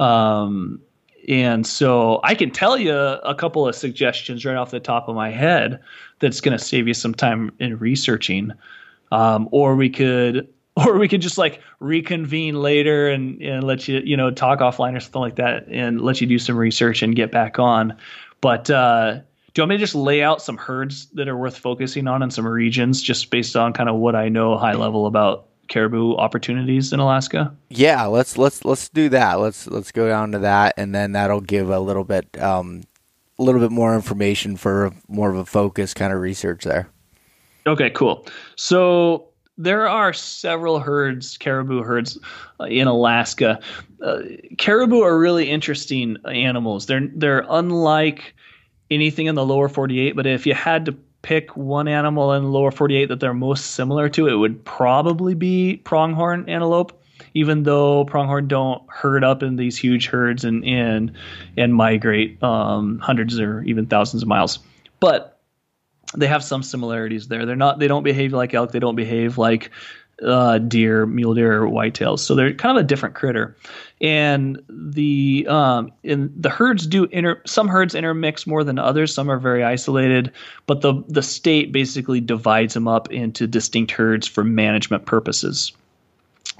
Um 0.00 0.80
and 1.28 1.66
so 1.66 2.20
I 2.24 2.34
can 2.34 2.50
tell 2.50 2.76
you 2.76 2.94
a 2.94 3.34
couple 3.34 3.66
of 3.68 3.74
suggestions 3.74 4.44
right 4.44 4.56
off 4.56 4.70
the 4.72 4.80
top 4.80 5.08
of 5.08 5.14
my 5.14 5.30
head 5.30 5.80
that's 6.18 6.40
going 6.40 6.56
to 6.56 6.62
save 6.62 6.88
you 6.88 6.94
some 6.94 7.14
time 7.14 7.52
in 7.60 7.78
researching. 7.78 8.52
Um, 9.12 9.48
or 9.52 9.76
we 9.76 9.88
could 9.88 10.48
or 10.86 10.98
we 10.98 11.08
could 11.08 11.20
just 11.20 11.38
like 11.38 11.60
reconvene 11.80 12.54
later 12.54 13.08
and, 13.08 13.40
and 13.42 13.64
let 13.64 13.86
you 13.88 14.00
you 14.04 14.16
know 14.16 14.30
talk 14.30 14.60
offline 14.60 14.96
or 14.96 15.00
something 15.00 15.20
like 15.20 15.36
that 15.36 15.66
and 15.68 16.00
let 16.00 16.20
you 16.20 16.26
do 16.26 16.38
some 16.38 16.56
research 16.56 17.02
and 17.02 17.14
get 17.14 17.30
back 17.30 17.58
on 17.58 17.96
but 18.40 18.70
uh, 18.70 19.20
do 19.54 19.60
you 19.60 19.62
want 19.62 19.70
me 19.70 19.76
to 19.76 19.80
just 19.80 19.94
lay 19.94 20.22
out 20.22 20.40
some 20.40 20.56
herds 20.56 21.06
that 21.12 21.28
are 21.28 21.36
worth 21.36 21.58
focusing 21.58 22.08
on 22.08 22.22
and 22.22 22.32
some 22.32 22.46
regions 22.46 23.02
just 23.02 23.30
based 23.30 23.54
on 23.54 23.72
kind 23.72 23.88
of 23.90 23.96
what 23.96 24.16
I 24.16 24.28
know 24.28 24.56
high 24.56 24.72
level 24.72 25.06
about 25.06 25.46
caribou 25.68 26.16
opportunities 26.16 26.92
in 26.92 27.00
Alaska? 27.00 27.54
Yeah, 27.68 28.04
let's 28.06 28.38
let's 28.38 28.64
let's 28.64 28.88
do 28.88 29.10
that. 29.10 29.34
Let's 29.40 29.66
let's 29.66 29.92
go 29.92 30.08
down 30.08 30.32
to 30.32 30.38
that, 30.38 30.74
and 30.78 30.94
then 30.94 31.12
that'll 31.12 31.42
give 31.42 31.68
a 31.68 31.78
little 31.78 32.04
bit 32.04 32.40
um, 32.40 32.82
a 33.38 33.42
little 33.42 33.60
bit 33.60 33.70
more 33.70 33.94
information 33.94 34.56
for 34.56 34.90
more 35.06 35.28
of 35.28 35.36
a 35.36 35.44
focus 35.44 35.92
kind 35.92 36.14
of 36.14 36.20
research 36.20 36.64
there. 36.64 36.88
Okay, 37.66 37.90
cool. 37.90 38.26
So 38.56 39.28
there 39.58 39.88
are 39.88 40.12
several 40.12 40.80
herds, 40.80 41.36
caribou 41.36 41.82
herds, 41.82 42.18
uh, 42.60 42.64
in 42.64 42.86
Alaska. 42.88 43.60
Uh, 44.02 44.20
caribou 44.58 45.00
are 45.00 45.18
really 45.18 45.50
interesting 45.50 46.16
animals. 46.24 46.86
They're 46.86 47.08
they're 47.14 47.44
unlike 47.48 48.34
anything 48.90 49.26
in 49.26 49.34
the 49.34 49.44
lower 49.44 49.68
48. 49.68 50.16
But 50.16 50.26
if 50.26 50.46
you 50.46 50.54
had 50.54 50.86
to 50.86 50.92
pick 51.22 51.56
one 51.56 51.88
animal 51.88 52.32
in 52.32 52.42
the 52.42 52.48
lower 52.48 52.70
48 52.70 53.06
that 53.06 53.20
they're 53.20 53.34
most 53.34 53.72
similar 53.72 54.08
to, 54.10 54.26
it 54.26 54.34
would 54.34 54.64
probably 54.64 55.34
be 55.34 55.76
pronghorn 55.78 56.48
antelope. 56.48 56.98
Even 57.34 57.62
though 57.62 58.04
pronghorn 58.04 58.48
don't 58.48 58.82
herd 58.88 59.22
up 59.22 59.42
in 59.42 59.56
these 59.56 59.78
huge 59.78 60.08
herds 60.08 60.44
and 60.44 60.64
and 60.64 61.12
and 61.56 61.74
migrate 61.74 62.42
um, 62.42 62.98
hundreds 62.98 63.38
or 63.38 63.62
even 63.62 63.86
thousands 63.86 64.22
of 64.22 64.28
miles, 64.28 64.58
but 64.98 65.38
they 66.14 66.26
have 66.26 66.44
some 66.44 66.62
similarities 66.62 67.28
there. 67.28 67.46
They're 67.46 67.56
not. 67.56 67.78
They 67.78 67.88
don't 67.88 68.02
behave 68.02 68.32
like 68.32 68.54
elk. 68.54 68.72
They 68.72 68.78
don't 68.78 68.96
behave 68.96 69.38
like 69.38 69.70
uh, 70.22 70.58
deer, 70.58 71.06
mule 71.06 71.34
deer, 71.34 71.62
or 71.62 71.68
whitetails. 71.68 72.20
So 72.20 72.34
they're 72.34 72.52
kind 72.54 72.76
of 72.76 72.84
a 72.84 72.86
different 72.86 73.14
critter. 73.14 73.56
And 74.00 74.62
the 74.68 75.46
um, 75.48 75.92
in 76.02 76.32
the 76.36 76.50
herds 76.50 76.86
do 76.86 77.04
inter. 77.06 77.40
Some 77.46 77.68
herds 77.68 77.94
intermix 77.94 78.46
more 78.46 78.64
than 78.64 78.78
others. 78.78 79.14
Some 79.14 79.30
are 79.30 79.38
very 79.38 79.64
isolated. 79.64 80.32
But 80.66 80.80
the 80.82 81.02
the 81.08 81.22
state 81.22 81.72
basically 81.72 82.20
divides 82.20 82.74
them 82.74 82.88
up 82.88 83.10
into 83.10 83.46
distinct 83.46 83.92
herds 83.92 84.26
for 84.26 84.44
management 84.44 85.06
purposes. 85.06 85.72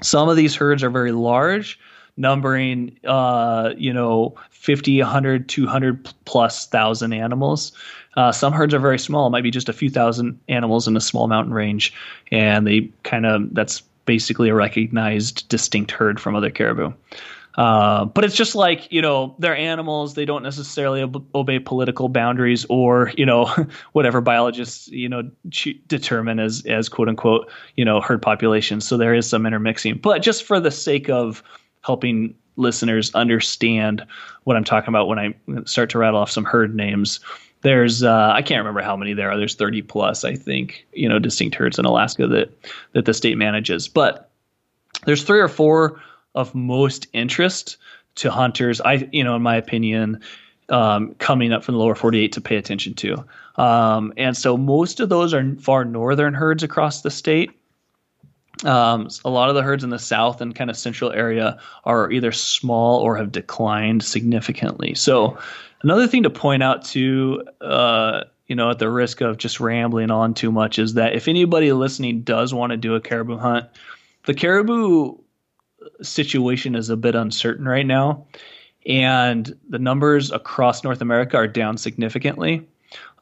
Some 0.01 0.29
of 0.29 0.35
these 0.35 0.55
herds 0.55 0.83
are 0.83 0.89
very 0.89 1.11
large 1.11 1.79
numbering 2.15 2.97
uh, 3.05 3.73
you 3.77 3.91
know 3.91 4.35
50 4.51 5.01
100 5.01 5.49
200 5.49 6.09
plus 6.25 6.67
thousand 6.67 7.13
animals 7.13 7.71
uh, 8.15 8.31
some 8.31 8.53
herds 8.53 8.73
are 8.73 8.79
very 8.79 8.99
small. 8.99 9.27
It 9.27 9.31
might 9.31 9.43
be 9.43 9.51
just 9.51 9.69
a 9.69 9.73
few 9.73 9.89
thousand 9.89 10.39
animals 10.47 10.87
in 10.87 10.95
a 10.95 11.01
small 11.01 11.27
mountain 11.27 11.53
range, 11.53 11.93
and 12.31 12.67
they 12.67 12.91
kind 13.03 13.25
of 13.25 13.53
that's 13.53 13.81
basically 14.05 14.49
a 14.49 14.55
recognized 14.55 15.47
distinct 15.49 15.91
herd 15.91 16.19
from 16.19 16.35
other 16.35 16.49
caribou. 16.49 16.91
Uh, 17.55 18.05
but 18.05 18.25
it's 18.25 18.35
just 18.35 18.55
like 18.55 18.91
you 18.91 19.01
know 19.01 19.35
they're 19.39 19.55
animals. 19.55 20.15
They 20.15 20.25
don't 20.25 20.43
necessarily 20.43 21.03
ob- 21.03 21.25
obey 21.35 21.59
political 21.59 22.09
boundaries 22.09 22.65
or 22.69 23.11
you 23.15 23.25
know 23.25 23.45
whatever 23.93 24.21
biologists 24.21 24.87
you 24.87 25.07
know 25.07 25.29
ch- 25.51 25.77
determine 25.87 26.39
as 26.39 26.65
as 26.65 26.89
quote 26.89 27.09
unquote 27.09 27.49
you 27.75 27.85
know 27.85 28.01
herd 28.01 28.21
populations. 28.21 28.87
So 28.87 28.97
there 28.97 29.13
is 29.13 29.29
some 29.29 29.45
intermixing. 29.45 29.99
But 29.99 30.21
just 30.21 30.43
for 30.43 30.59
the 30.59 30.71
sake 30.71 31.09
of 31.09 31.43
helping 31.81 32.33
listeners 32.55 33.13
understand 33.13 34.05
what 34.43 34.55
I'm 34.55 34.63
talking 34.63 34.89
about 34.89 35.07
when 35.07 35.19
I 35.19 35.35
start 35.65 35.89
to 35.91 35.97
rattle 35.97 36.19
off 36.19 36.31
some 36.31 36.45
herd 36.45 36.75
names, 36.75 37.19
there's 37.63 38.03
uh, 38.03 38.31
I 38.33 38.41
can't 38.41 38.59
remember 38.59 38.81
how 38.81 38.95
many 38.95 39.13
there 39.13 39.31
are. 39.31 39.37
There's 39.37 39.55
30 39.55 39.81
plus, 39.81 40.23
I 40.23 40.35
think, 40.35 40.85
you 40.93 41.09
know, 41.09 41.17
distinct 41.17 41.55
herds 41.55 41.79
in 41.79 41.85
Alaska 41.85 42.27
that 42.27 42.51
that 42.91 43.05
the 43.05 43.13
state 43.13 43.37
manages. 43.37 43.87
But 43.87 44.29
there's 45.05 45.23
three 45.23 45.39
or 45.39 45.47
four 45.47 45.99
of 46.35 46.53
most 46.53 47.07
interest 47.13 47.77
to 48.15 48.29
hunters. 48.29 48.79
I, 48.81 49.07
you 49.11 49.23
know, 49.23 49.35
in 49.35 49.41
my 49.41 49.55
opinion, 49.55 50.21
um, 50.69 51.15
coming 51.15 51.51
up 51.51 51.63
from 51.63 51.75
the 51.75 51.79
lower 51.79 51.95
48 51.95 52.31
to 52.33 52.41
pay 52.41 52.57
attention 52.57 52.93
to. 52.95 53.25
Um, 53.55 54.13
and 54.17 54.35
so 54.35 54.57
most 54.57 54.99
of 54.99 55.09
those 55.09 55.33
are 55.33 55.55
far 55.55 55.85
northern 55.85 56.33
herds 56.33 56.63
across 56.63 57.01
the 57.01 57.11
state. 57.11 57.51
Um, 58.63 59.09
a 59.25 59.29
lot 59.29 59.49
of 59.49 59.55
the 59.55 59.61
herds 59.61 59.83
in 59.83 59.89
the 59.89 59.99
south 59.99 60.39
and 60.39 60.55
kind 60.55 60.69
of 60.69 60.77
central 60.77 61.11
area 61.11 61.59
are 61.83 62.11
either 62.11 62.31
small 62.31 62.99
or 63.01 63.17
have 63.17 63.31
declined 63.31 64.03
significantly. 64.03 64.95
So 64.95 65.37
Another 65.83 66.07
thing 66.07 66.23
to 66.23 66.29
point 66.29 66.63
out 66.63 66.85
to, 66.85 67.43
uh, 67.59 68.23
you 68.47 68.55
know, 68.55 68.69
at 68.71 68.79
the 68.79 68.89
risk 68.89 69.19
of 69.19 69.37
just 69.37 69.59
rambling 69.59 70.11
on 70.11 70.33
too 70.33 70.51
much, 70.51 70.79
is 70.79 70.93
that 70.93 71.13
if 71.13 71.27
anybody 71.27 71.73
listening 71.73 72.21
does 72.21 72.53
want 72.53 72.71
to 72.71 72.77
do 72.77 72.95
a 72.95 73.01
caribou 73.01 73.37
hunt, 73.37 73.67
the 74.25 74.33
caribou 74.33 75.17
situation 76.01 76.75
is 76.75 76.89
a 76.89 76.95
bit 76.95 77.15
uncertain 77.15 77.67
right 77.67 77.85
now, 77.85 78.25
and 78.85 79.53
the 79.67 79.79
numbers 79.79 80.31
across 80.31 80.85
North 80.85 81.01
America 81.01 81.35
are 81.35 81.47
down 81.47 81.77
significantly. 81.77 82.65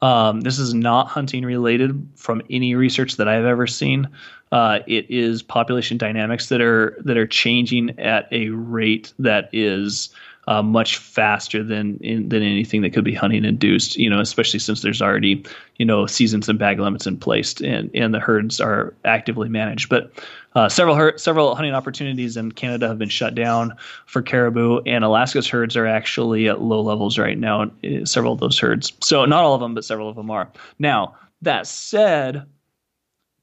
Um, 0.00 0.40
this 0.40 0.58
is 0.58 0.74
not 0.74 1.06
hunting 1.06 1.44
related 1.44 2.08
from 2.16 2.42
any 2.50 2.74
research 2.74 3.16
that 3.16 3.28
I've 3.28 3.44
ever 3.44 3.66
seen. 3.66 4.08
Uh, 4.50 4.80
it 4.86 5.06
is 5.08 5.42
population 5.42 5.96
dynamics 5.96 6.48
that 6.48 6.60
are 6.60 7.00
that 7.04 7.16
are 7.16 7.26
changing 7.26 7.98
at 7.98 8.28
a 8.32 8.50
rate 8.50 9.12
that 9.18 9.48
is 9.52 10.10
uh, 10.48 10.62
much 10.62 10.96
faster 10.96 11.62
than 11.62 11.98
in, 11.98 12.28
than 12.28 12.42
anything 12.42 12.82
that 12.82 12.92
could 12.92 13.04
be 13.04 13.14
hunting 13.14 13.44
induced. 13.44 13.96
You 13.96 14.10
know, 14.10 14.20
especially 14.20 14.58
since 14.58 14.82
there's 14.82 15.00
already 15.00 15.44
you 15.76 15.86
know 15.86 16.06
seasons 16.06 16.48
and 16.48 16.58
bag 16.58 16.80
limits 16.80 17.06
in 17.06 17.16
place, 17.16 17.60
and 17.60 17.90
and 17.94 18.12
the 18.12 18.20
herds 18.20 18.60
are 18.60 18.94
actively 19.04 19.48
managed. 19.48 19.88
But 19.88 20.12
uh, 20.54 20.68
several 20.68 20.96
her- 20.96 21.16
several 21.16 21.54
hunting 21.54 21.74
opportunities 21.74 22.36
in 22.36 22.52
Canada 22.52 22.88
have 22.88 22.98
been 22.98 23.08
shut 23.08 23.34
down 23.34 23.74
for 24.06 24.20
caribou, 24.22 24.80
and 24.84 25.04
Alaska's 25.04 25.48
herds 25.48 25.76
are 25.76 25.86
actually 25.86 26.48
at 26.48 26.60
low 26.60 26.80
levels 26.80 27.18
right 27.18 27.38
now. 27.38 27.70
Uh, 27.84 28.04
several 28.04 28.32
of 28.32 28.40
those 28.40 28.58
herds, 28.58 28.92
so 29.00 29.24
not 29.24 29.44
all 29.44 29.54
of 29.54 29.60
them, 29.60 29.74
but 29.74 29.84
several 29.84 30.08
of 30.08 30.16
them 30.16 30.30
are. 30.30 30.50
Now 30.78 31.14
that 31.42 31.66
said, 31.66 32.46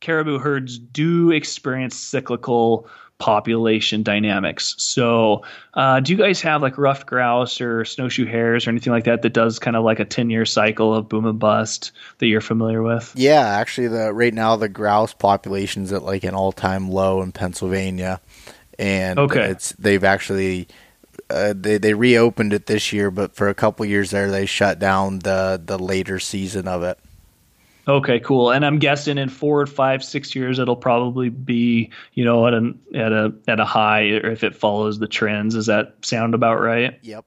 caribou 0.02 0.39
herds 0.39 0.80
do 0.80 1.32
experience 1.32 1.95
cyclical 1.95 2.88
population 3.20 4.01
dynamics. 4.01 4.74
So, 4.78 5.43
uh, 5.74 5.99
do 5.99 6.13
you 6.13 6.17
guys 6.17 6.41
have 6.41 6.61
like 6.61 6.78
ruffed 6.78 7.05
grouse 7.05 7.61
or 7.61 7.86
snowshoe 7.86 8.26
hares 8.26 8.65
or 8.65 8.72
anything 8.72 8.91
like 8.91 9.03
that 9.03 9.22
that 9.22 9.34
does 9.34 9.59
kind 9.59 9.76
of 9.76 9.84
like 9.84 9.99
a 9.99 10.05
ten 10.05 10.30
year 10.30 10.45
cycle 10.45 10.95
of 10.95 11.07
boom 11.07 11.26
and 11.26 11.38
bust 11.38 11.91
that 12.17 12.28
you're 12.28 12.41
familiar 12.41 12.82
with? 12.82 13.13
Yeah, 13.15 13.45
actually, 13.47 13.89
the 13.89 14.13
right 14.13 14.34
now 14.34 14.55
the 14.55 14.70
grouse 14.70 15.13
population's 15.13 15.93
at 15.93 16.03
like 16.03 16.24
an 16.24 16.34
all 16.34 16.51
time 16.51 16.89
low 16.89 17.22
in 17.22 17.32
Pennsylvania, 17.32 18.22
and 18.80 19.20
okay. 19.20 19.51
it's 19.51 19.74
they've 19.74 20.03
actually. 20.03 20.67
Uh, 21.30 21.53
they 21.55 21.78
they 21.78 21.93
reopened 21.93 22.53
it 22.53 22.65
this 22.65 22.91
year, 22.91 23.11
but 23.11 23.36
for 23.36 23.49
a 23.49 23.53
couple 23.53 23.86
years 23.86 24.09
there, 24.09 24.32
they 24.32 24.47
shut 24.47 24.80
down 24.80 25.20
the 25.20 25.61
the 25.63 25.78
later 25.78 26.17
season 26.17 26.67
of 26.67 26.82
it. 26.82 26.97
Okay, 27.88 28.20
cool. 28.20 28.52
And 28.52 28.66
I'm 28.66 28.78
guessing 28.78 29.18
in 29.18 29.30
four, 29.30 29.66
five, 29.66 30.04
six 30.04 30.36
years, 30.36 30.60
it'll 30.60 30.76
probably 30.76 31.30
be, 31.30 31.90
you 32.14 32.24
know, 32.24 32.46
at 32.46 32.54
a 32.54 32.74
at 32.94 33.12
a 33.12 33.34
at 33.48 33.60
a 33.60 33.66
high, 33.66 34.10
or 34.10 34.30
if 34.30 34.44
it 34.44 34.56
follows 34.56 35.00
the 35.00 35.08
trends. 35.08 35.56
Does 35.56 35.66
that 35.66 35.96
sound 36.02 36.36
about 36.36 36.62
right? 36.62 37.00
Yep. 37.02 37.26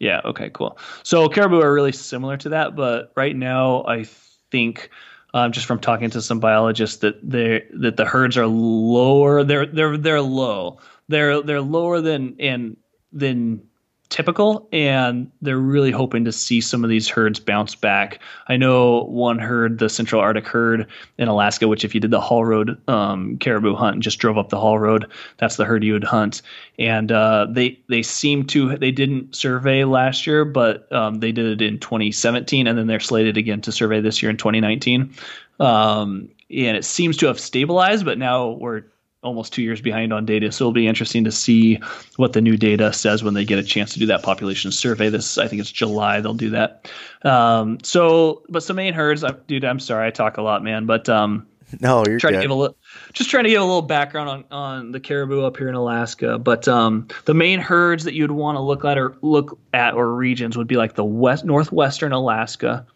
Yeah. 0.00 0.20
Okay. 0.24 0.50
Cool. 0.50 0.78
So 1.02 1.28
caribou 1.28 1.60
are 1.60 1.72
really 1.72 1.92
similar 1.92 2.36
to 2.38 2.48
that, 2.48 2.74
but 2.74 3.12
right 3.16 3.36
now, 3.36 3.84
I 3.84 4.04
think. 4.50 4.90
Um, 5.34 5.52
just 5.52 5.66
from 5.66 5.78
talking 5.78 6.08
to 6.08 6.22
some 6.22 6.40
biologists, 6.40 6.96
that 7.00 7.16
they 7.22 7.62
that 7.74 7.98
the 7.98 8.06
herds 8.06 8.38
are 8.38 8.46
lower. 8.46 9.44
They're 9.44 9.66
they're 9.66 9.98
they're 9.98 10.22
low. 10.22 10.78
They're 11.08 11.42
they're 11.42 11.60
lower 11.60 12.00
than 12.00 12.34
and 12.40 12.78
than 13.12 13.67
typical 14.10 14.66
and 14.72 15.30
they're 15.42 15.58
really 15.58 15.90
hoping 15.90 16.24
to 16.24 16.32
see 16.32 16.60
some 16.60 16.82
of 16.82 16.90
these 16.90 17.08
herds 17.08 17.38
bounce 17.38 17.74
back. 17.74 18.20
I 18.48 18.56
know 18.56 19.04
one 19.04 19.38
herd, 19.38 19.78
the 19.78 19.88
Central 19.88 20.20
Arctic 20.20 20.46
herd 20.46 20.86
in 21.18 21.28
Alaska, 21.28 21.68
which 21.68 21.84
if 21.84 21.94
you 21.94 22.00
did 22.00 22.10
the 22.10 22.20
Haul 22.20 22.44
Road 22.44 22.80
um, 22.88 23.36
caribou 23.38 23.74
hunt 23.74 23.94
and 23.94 24.02
just 24.02 24.18
drove 24.18 24.38
up 24.38 24.48
the 24.48 24.60
Haul 24.60 24.78
Road, 24.78 25.10
that's 25.36 25.56
the 25.56 25.64
herd 25.64 25.84
you 25.84 25.92
would 25.92 26.04
hunt. 26.04 26.40
And 26.78 27.12
uh, 27.12 27.46
they 27.50 27.78
they 27.88 28.02
seem 28.02 28.44
to 28.46 28.76
they 28.78 28.90
didn't 28.90 29.36
survey 29.36 29.84
last 29.84 30.26
year, 30.26 30.44
but 30.44 30.90
um, 30.92 31.20
they 31.20 31.32
did 31.32 31.60
it 31.60 31.64
in 31.64 31.78
2017, 31.78 32.66
and 32.66 32.78
then 32.78 32.86
they're 32.86 33.00
slated 33.00 33.36
again 33.36 33.60
to 33.62 33.72
survey 33.72 34.00
this 34.00 34.22
year 34.22 34.30
in 34.30 34.36
2019. 34.38 35.12
Um, 35.60 36.30
and 36.50 36.76
it 36.76 36.84
seems 36.84 37.16
to 37.18 37.26
have 37.26 37.38
stabilized, 37.38 38.04
but 38.04 38.16
now 38.16 38.50
we're 38.52 38.84
almost 39.22 39.52
two 39.52 39.62
years 39.62 39.80
behind 39.80 40.12
on 40.12 40.24
data. 40.24 40.52
So 40.52 40.64
it'll 40.64 40.72
be 40.72 40.86
interesting 40.86 41.24
to 41.24 41.32
see 41.32 41.80
what 42.16 42.34
the 42.34 42.40
new 42.40 42.56
data 42.56 42.92
says 42.92 43.24
when 43.24 43.34
they 43.34 43.44
get 43.44 43.58
a 43.58 43.64
chance 43.64 43.92
to 43.94 43.98
do 43.98 44.06
that 44.06 44.22
population 44.22 44.70
survey. 44.70 45.08
This, 45.08 45.38
I 45.38 45.48
think 45.48 45.60
it's 45.60 45.72
July, 45.72 46.20
they'll 46.20 46.34
do 46.34 46.50
that. 46.50 46.88
Um, 47.22 47.78
so, 47.82 48.42
but 48.48 48.62
some 48.62 48.76
main 48.76 48.94
herds, 48.94 49.24
I, 49.24 49.32
dude, 49.46 49.64
I'm 49.64 49.80
sorry, 49.80 50.06
I 50.06 50.10
talk 50.10 50.36
a 50.36 50.42
lot, 50.42 50.62
man, 50.62 50.86
but 50.86 51.08
um, 51.08 51.46
no, 51.80 52.04
you're 52.06 52.20
trying 52.20 52.34
good. 52.34 52.38
to 52.38 52.42
give 52.44 52.50
a 52.52 52.54
little, 52.54 52.76
just 53.12 53.28
trying 53.28 53.44
to 53.44 53.50
give 53.50 53.60
a 53.60 53.64
little 53.64 53.82
background 53.82 54.28
on, 54.28 54.44
on 54.50 54.92
the 54.92 55.00
caribou 55.00 55.44
up 55.44 55.56
here 55.56 55.68
in 55.68 55.74
Alaska. 55.74 56.38
But 56.38 56.68
um, 56.68 57.08
the 57.24 57.34
main 57.34 57.58
herds 57.58 58.04
that 58.04 58.14
you'd 58.14 58.30
want 58.30 58.56
to 58.56 58.60
look 58.60 58.84
at 58.84 58.96
or 58.96 59.16
look 59.22 59.58
at 59.74 59.94
or 59.94 60.14
regions 60.14 60.56
would 60.56 60.68
be 60.68 60.76
like 60.76 60.94
the 60.94 61.04
west 61.04 61.44
northwestern 61.44 62.12
Alaska, 62.12 62.86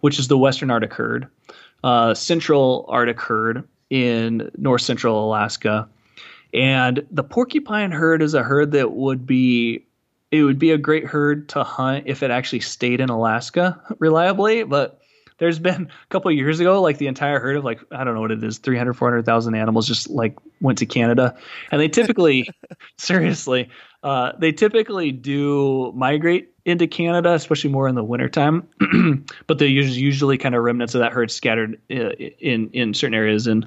which 0.00 0.18
is 0.18 0.28
the 0.28 0.38
western 0.38 0.70
Arctic 0.70 0.94
herd, 0.94 1.28
uh, 1.84 2.14
central 2.14 2.86
Arctic 2.88 3.20
herd, 3.20 3.68
in 3.90 4.50
north 4.56 4.82
central 4.82 5.24
Alaska. 5.24 5.88
And 6.54 7.06
the 7.10 7.24
porcupine 7.24 7.90
herd 7.90 8.22
is 8.22 8.34
a 8.34 8.42
herd 8.42 8.72
that 8.72 8.92
would 8.92 9.26
be 9.26 9.84
it 10.30 10.42
would 10.42 10.58
be 10.58 10.72
a 10.72 10.78
great 10.78 11.06
herd 11.06 11.48
to 11.50 11.64
hunt 11.64 12.04
if 12.06 12.22
it 12.22 12.30
actually 12.30 12.60
stayed 12.60 13.00
in 13.00 13.08
Alaska 13.08 13.80
reliably, 13.98 14.62
but 14.62 15.00
there's 15.38 15.58
been 15.58 15.82
a 16.04 16.06
couple 16.08 16.30
years 16.30 16.60
ago 16.60 16.82
like 16.82 16.98
the 16.98 17.06
entire 17.06 17.40
herd 17.40 17.56
of 17.56 17.64
like 17.64 17.80
i 17.90 18.04
don't 18.04 18.14
know 18.14 18.20
what 18.20 18.30
it 18.30 18.42
is 18.44 18.58
300 18.58 18.94
400000 18.94 19.54
animals 19.54 19.86
just 19.86 20.10
like 20.10 20.36
went 20.60 20.78
to 20.78 20.86
canada 20.86 21.36
and 21.70 21.80
they 21.80 21.88
typically 21.88 22.48
seriously 22.98 23.68
uh, 24.04 24.32
they 24.38 24.52
typically 24.52 25.10
do 25.10 25.92
migrate 25.96 26.52
into 26.68 26.86
canada 26.86 27.32
especially 27.32 27.70
more 27.70 27.88
in 27.88 27.94
the 27.94 28.04
wintertime. 28.04 28.66
But 29.46 29.58
they 29.58 29.66
usually, 29.66 30.38
kind 30.38 30.54
of 30.54 30.62
remnants 30.62 30.94
of 30.94 31.00
that 31.00 31.12
herd 31.12 31.30
scattered 31.30 31.80
in 31.88 32.06
uh, 32.06 32.10
in, 32.40 32.70
in 32.72 32.94
certain 32.94 33.14
areas 33.14 33.46
in 33.46 33.66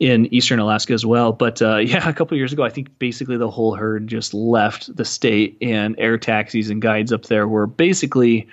in 0.00 0.32
eastern 0.34 0.58
alaska 0.58 0.92
as 0.92 1.06
well. 1.06 1.32
But 1.32 1.62
uh, 1.62 1.76
yeah 1.92 2.08
a 2.08 2.12
couple 2.12 2.36
years 2.36 2.52
ago 2.52 2.62
i 2.62 2.70
think 2.70 2.98
basically 2.98 3.36
the 3.36 3.50
whole 3.50 3.74
herd 3.74 4.08
just 4.08 4.34
left 4.34 4.94
the 4.94 5.04
state 5.04 5.56
and 5.60 5.94
air 5.98 6.18
taxis 6.18 6.70
and 6.70 6.82
guides 6.82 7.12
up 7.12 7.24
there 7.26 7.46
were 7.46 7.66
basically 7.66 8.48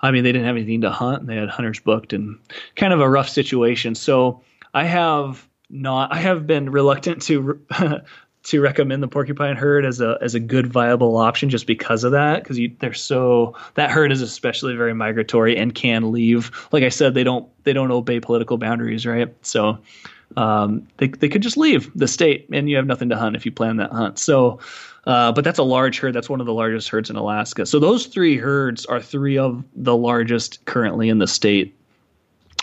I 0.00 0.10
mean, 0.10 0.24
they 0.24 0.32
didn't 0.32 0.46
have 0.46 0.56
anything 0.56 0.82
to 0.82 0.90
hunt. 0.90 1.20
And 1.20 1.28
they 1.28 1.36
had 1.36 1.48
hunters 1.48 1.80
booked 1.80 2.12
and 2.12 2.38
kind 2.74 2.92
of 2.92 3.00
a 3.00 3.08
rough 3.08 3.28
situation. 3.28 3.94
So 3.94 4.42
I 4.74 4.84
have 4.84 5.48
not, 5.70 6.12
I 6.12 6.18
have 6.18 6.46
been 6.46 6.70
reluctant 6.70 7.22
to, 7.22 7.60
to 8.46 8.60
recommend 8.60 9.02
the 9.02 9.08
porcupine 9.08 9.56
herd 9.56 9.84
as 9.84 10.00
a, 10.00 10.16
as 10.20 10.36
a 10.36 10.40
good 10.40 10.68
viable 10.68 11.16
option 11.16 11.50
just 11.50 11.66
because 11.66 12.04
of 12.04 12.12
that. 12.12 12.44
Cause 12.44 12.60
they're 12.78 12.94
so, 12.94 13.56
that 13.74 13.90
herd 13.90 14.12
is 14.12 14.22
especially 14.22 14.76
very 14.76 14.94
migratory 14.94 15.56
and 15.56 15.74
can 15.74 16.12
leave. 16.12 16.52
Like 16.70 16.84
I 16.84 16.88
said, 16.88 17.14
they 17.14 17.24
don't, 17.24 17.48
they 17.64 17.72
don't 17.72 17.90
obey 17.90 18.20
political 18.20 18.56
boundaries. 18.56 19.04
Right. 19.04 19.34
So, 19.42 19.78
um, 20.36 20.86
they, 20.98 21.08
they 21.08 21.28
could 21.28 21.42
just 21.42 21.56
leave 21.56 21.90
the 21.96 22.06
state 22.06 22.48
and 22.52 22.70
you 22.70 22.76
have 22.76 22.86
nothing 22.86 23.08
to 23.08 23.16
hunt 23.16 23.34
if 23.34 23.44
you 23.44 23.50
plan 23.50 23.78
that 23.78 23.90
hunt. 23.90 24.16
So, 24.16 24.60
uh, 25.06 25.32
but 25.32 25.42
that's 25.42 25.58
a 25.58 25.64
large 25.64 25.98
herd. 25.98 26.14
That's 26.14 26.28
one 26.28 26.40
of 26.40 26.46
the 26.46 26.54
largest 26.54 26.88
herds 26.88 27.10
in 27.10 27.16
Alaska. 27.16 27.66
So 27.66 27.80
those 27.80 28.06
three 28.06 28.36
herds 28.36 28.86
are 28.86 29.00
three 29.00 29.38
of 29.38 29.64
the 29.74 29.96
largest 29.96 30.64
currently 30.66 31.08
in 31.08 31.18
the 31.18 31.26
state. 31.26 31.76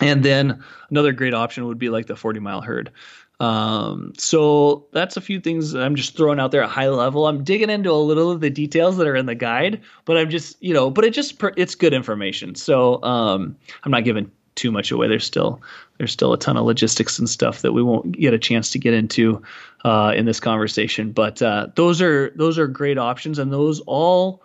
And 0.01 0.23
then 0.23 0.63
another 0.89 1.11
great 1.11 1.33
option 1.33 1.65
would 1.65 1.77
be 1.77 1.89
like 1.89 2.07
the 2.07 2.15
40 2.15 2.39
mile 2.39 2.61
herd. 2.61 2.89
Um, 3.43 4.13
so 4.17 4.85
that's 4.91 5.17
a 5.17 5.21
few 5.21 5.39
things 5.39 5.73
I'm 5.73 5.95
just 5.95 6.15
throwing 6.15 6.39
out 6.39 6.51
there 6.51 6.63
at 6.63 6.69
high 6.69 6.87
level. 6.87 7.27
I'm 7.27 7.43
digging 7.43 7.69
into 7.69 7.91
a 7.91 7.99
little 7.99 8.31
of 8.31 8.39
the 8.39 8.49
details 8.49 8.95
that 8.97 9.07
are 9.07 9.15
in 9.15 9.25
the 9.25 9.35
guide, 9.35 9.81
but 10.05 10.17
I'm 10.17 10.29
just, 10.29 10.55
you 10.61 10.73
know, 10.73 10.89
but 10.89 11.03
it 11.03 11.13
just, 11.13 11.41
it's 11.57 11.75
good 11.75 11.93
information. 11.93 12.55
So, 12.55 13.03
um, 13.03 13.57
I'm 13.83 13.91
not 13.91 14.05
giving 14.05 14.31
too 14.55 14.71
much 14.71 14.91
away. 14.91 15.07
There's 15.07 15.25
still 15.25 15.61
there's 15.97 16.11
still 16.11 16.31
a 16.31 16.37
ton 16.37 16.57
of 16.57 16.65
logistics 16.65 17.19
and 17.19 17.29
stuff 17.29 17.61
that 17.61 17.73
we 17.73 17.83
won't 17.83 18.13
get 18.13 18.33
a 18.33 18.39
chance 18.39 18.69
to 18.71 18.79
get 18.79 18.93
into 18.93 19.41
uh, 19.83 20.13
in 20.15 20.25
this 20.25 20.39
conversation. 20.39 21.11
But 21.11 21.41
uh, 21.41 21.67
those 21.75 22.01
are 22.01 22.31
those 22.35 22.57
are 22.57 22.67
great 22.67 22.97
options, 22.97 23.39
and 23.39 23.51
those 23.51 23.79
all 23.81 24.41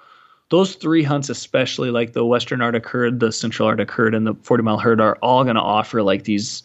those 0.50 0.76
three 0.76 1.02
hunts, 1.02 1.28
especially 1.28 1.90
like 1.90 2.14
the 2.14 2.24
Western 2.24 2.62
Arctic 2.62 2.86
herd, 2.86 3.20
the 3.20 3.32
Central 3.32 3.68
Arctic 3.68 3.90
herd, 3.90 4.14
and 4.14 4.26
the 4.26 4.34
40 4.42 4.62
mile 4.62 4.78
herd, 4.78 5.00
are 5.00 5.16
all 5.20 5.44
going 5.44 5.56
to 5.56 5.62
offer 5.62 6.02
like 6.02 6.24
these 6.24 6.62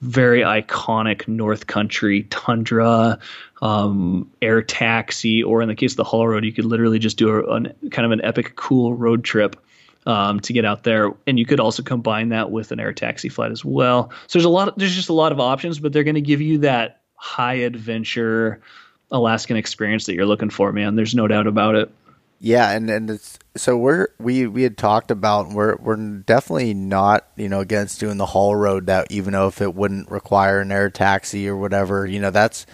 very 0.00 0.40
iconic 0.40 1.26
North 1.26 1.66
Country 1.66 2.24
tundra 2.24 3.18
um, 3.62 4.30
air 4.42 4.62
taxi, 4.62 5.42
or 5.42 5.62
in 5.62 5.68
the 5.68 5.74
case 5.74 5.92
of 5.92 5.96
the 5.96 6.04
Haul 6.04 6.28
Road, 6.28 6.44
you 6.44 6.52
could 6.52 6.66
literally 6.66 6.98
just 6.98 7.16
do 7.16 7.38
a, 7.38 7.60
kind 7.90 8.04
of 8.04 8.10
an 8.10 8.24
epic, 8.24 8.56
cool 8.56 8.94
road 8.94 9.24
trip 9.24 9.56
um, 10.06 10.40
to 10.40 10.52
get 10.52 10.64
out 10.64 10.84
there. 10.84 11.12
And 11.26 11.38
you 11.38 11.46
could 11.46 11.60
also 11.60 11.82
combine 11.82 12.28
that 12.28 12.50
with 12.50 12.72
an 12.72 12.80
air 12.80 12.92
taxi 12.92 13.28
flight 13.28 13.50
as 13.50 13.64
well. 13.64 14.10
So 14.26 14.38
there's 14.38 14.44
a 14.44 14.50
lot. 14.50 14.76
There's 14.78 14.94
just 14.94 15.08
a 15.08 15.14
lot 15.14 15.32
of 15.32 15.40
options, 15.40 15.78
but 15.78 15.92
they're 15.92 16.04
going 16.04 16.14
to 16.14 16.20
give 16.20 16.40
you 16.40 16.58
that 16.58 17.00
high 17.14 17.54
adventure 17.54 18.60
Alaskan 19.10 19.56
experience 19.56 20.06
that 20.06 20.14
you're 20.14 20.26
looking 20.26 20.50
for, 20.50 20.72
man. 20.72 20.96
There's 20.96 21.14
no 21.14 21.26
doubt 21.26 21.46
about 21.46 21.74
it. 21.74 21.90
Yeah, 22.38 22.70
and 22.70 22.90
and 22.90 23.10
it's 23.10 23.38
so 23.56 23.76
we're 23.78 24.08
we 24.18 24.46
we 24.46 24.62
had 24.62 24.76
talked 24.76 25.10
about 25.10 25.48
we're 25.48 25.76
we're 25.76 25.96
definitely 25.96 26.74
not 26.74 27.26
you 27.36 27.48
know 27.48 27.60
against 27.60 27.98
doing 27.98 28.18
the 28.18 28.26
haul 28.26 28.54
road 28.54 28.86
that 28.86 29.06
even 29.10 29.32
though 29.32 29.48
if 29.48 29.62
it 29.62 29.74
wouldn't 29.74 30.10
require 30.10 30.60
an 30.60 30.70
air 30.70 30.90
taxi 30.90 31.48
or 31.48 31.56
whatever 31.56 32.06
you 32.06 32.20
know 32.20 32.30
that's 32.30 32.66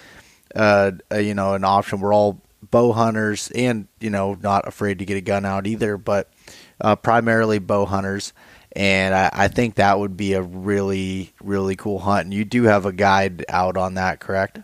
uh 0.56 0.90
a, 1.10 1.20
you 1.20 1.34
know 1.34 1.54
an 1.54 1.64
option. 1.64 2.00
We're 2.00 2.14
all 2.14 2.40
bow 2.70 2.92
hunters 2.92 3.50
and 3.54 3.86
you 4.00 4.10
know 4.10 4.34
not 4.42 4.66
afraid 4.66 4.98
to 4.98 5.04
get 5.04 5.16
a 5.16 5.20
gun 5.20 5.44
out 5.44 5.66
either, 5.66 5.96
but 5.96 6.30
uh, 6.80 6.96
primarily 6.96 7.58
bow 7.60 7.86
hunters. 7.86 8.32
And 8.74 9.14
I, 9.14 9.30
I 9.32 9.48
think 9.48 9.76
that 9.76 9.98
would 9.98 10.16
be 10.16 10.32
a 10.32 10.42
really, 10.42 11.32
really 11.42 11.76
cool 11.76 11.98
hunt. 12.00 12.24
And 12.24 12.34
you 12.34 12.44
do 12.44 12.64
have 12.64 12.86
a 12.86 12.92
guide 12.92 13.44
out 13.50 13.76
on 13.76 13.94
that, 13.94 14.18
correct? 14.20 14.60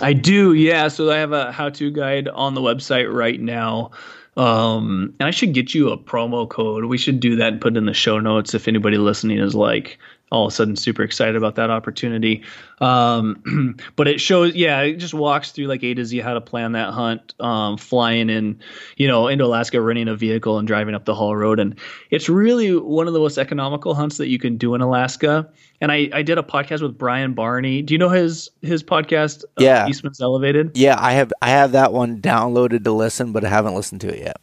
I 0.00 0.12
do, 0.12 0.54
yeah. 0.54 0.88
So 0.88 1.10
I 1.10 1.18
have 1.18 1.32
a 1.32 1.52
how-to 1.52 1.90
guide 1.90 2.28
on 2.28 2.54
the 2.54 2.60
website 2.60 3.12
right 3.12 3.40
now. 3.40 3.90
Um, 4.36 5.14
and 5.20 5.26
I 5.26 5.30
should 5.30 5.52
get 5.52 5.74
you 5.74 5.90
a 5.90 5.98
promo 5.98 6.48
code. 6.48 6.84
We 6.84 6.98
should 6.98 7.20
do 7.20 7.36
that 7.36 7.52
and 7.52 7.60
put 7.60 7.74
it 7.74 7.78
in 7.78 7.86
the 7.86 7.94
show 7.94 8.18
notes 8.20 8.54
if 8.54 8.68
anybody 8.68 8.96
listening 8.96 9.38
is 9.38 9.54
like, 9.54 9.98
all 10.30 10.46
of 10.46 10.52
a 10.52 10.54
sudden 10.54 10.76
super 10.76 11.02
excited 11.02 11.36
about 11.36 11.56
that 11.56 11.70
opportunity. 11.70 12.42
Um, 12.80 13.76
but 13.96 14.06
it 14.06 14.20
shows, 14.20 14.54
yeah, 14.54 14.80
it 14.80 14.96
just 14.96 15.12
walks 15.12 15.50
through 15.50 15.66
like 15.66 15.82
A 15.82 15.94
to 15.94 16.04
Z 16.04 16.18
how 16.20 16.34
to 16.34 16.40
plan 16.40 16.72
that 16.72 16.92
hunt, 16.92 17.34
um, 17.40 17.76
flying 17.76 18.30
in, 18.30 18.58
you 18.96 19.08
know, 19.08 19.26
into 19.26 19.44
Alaska, 19.44 19.80
renting 19.80 20.08
a 20.08 20.14
vehicle 20.14 20.58
and 20.58 20.68
driving 20.68 20.94
up 20.94 21.04
the 21.04 21.14
Haul 21.14 21.36
Road. 21.36 21.58
And 21.58 21.78
it's 22.10 22.28
really 22.28 22.76
one 22.76 23.08
of 23.08 23.12
the 23.12 23.18
most 23.18 23.38
economical 23.38 23.94
hunts 23.94 24.18
that 24.18 24.28
you 24.28 24.38
can 24.38 24.56
do 24.56 24.74
in 24.74 24.80
Alaska. 24.80 25.48
And 25.80 25.90
I, 25.90 26.08
I 26.12 26.22
did 26.22 26.38
a 26.38 26.42
podcast 26.42 26.82
with 26.82 26.96
Brian 26.96 27.34
Barney. 27.34 27.82
Do 27.82 27.94
you 27.94 27.98
know 27.98 28.10
his 28.10 28.50
his 28.62 28.82
podcast? 28.82 29.44
Uh, 29.44 29.64
yeah, 29.64 29.84
uh, 29.84 29.88
Eastman's 29.88 30.20
Elevated. 30.20 30.76
Yeah, 30.76 30.96
I 30.98 31.12
have 31.12 31.32
I 31.42 31.50
have 31.50 31.72
that 31.72 31.92
one 31.92 32.20
downloaded 32.20 32.84
to 32.84 32.92
listen, 32.92 33.32
but 33.32 33.44
I 33.44 33.48
haven't 33.48 33.74
listened 33.74 34.02
to 34.02 34.08
it 34.08 34.20
yet. 34.20 34.36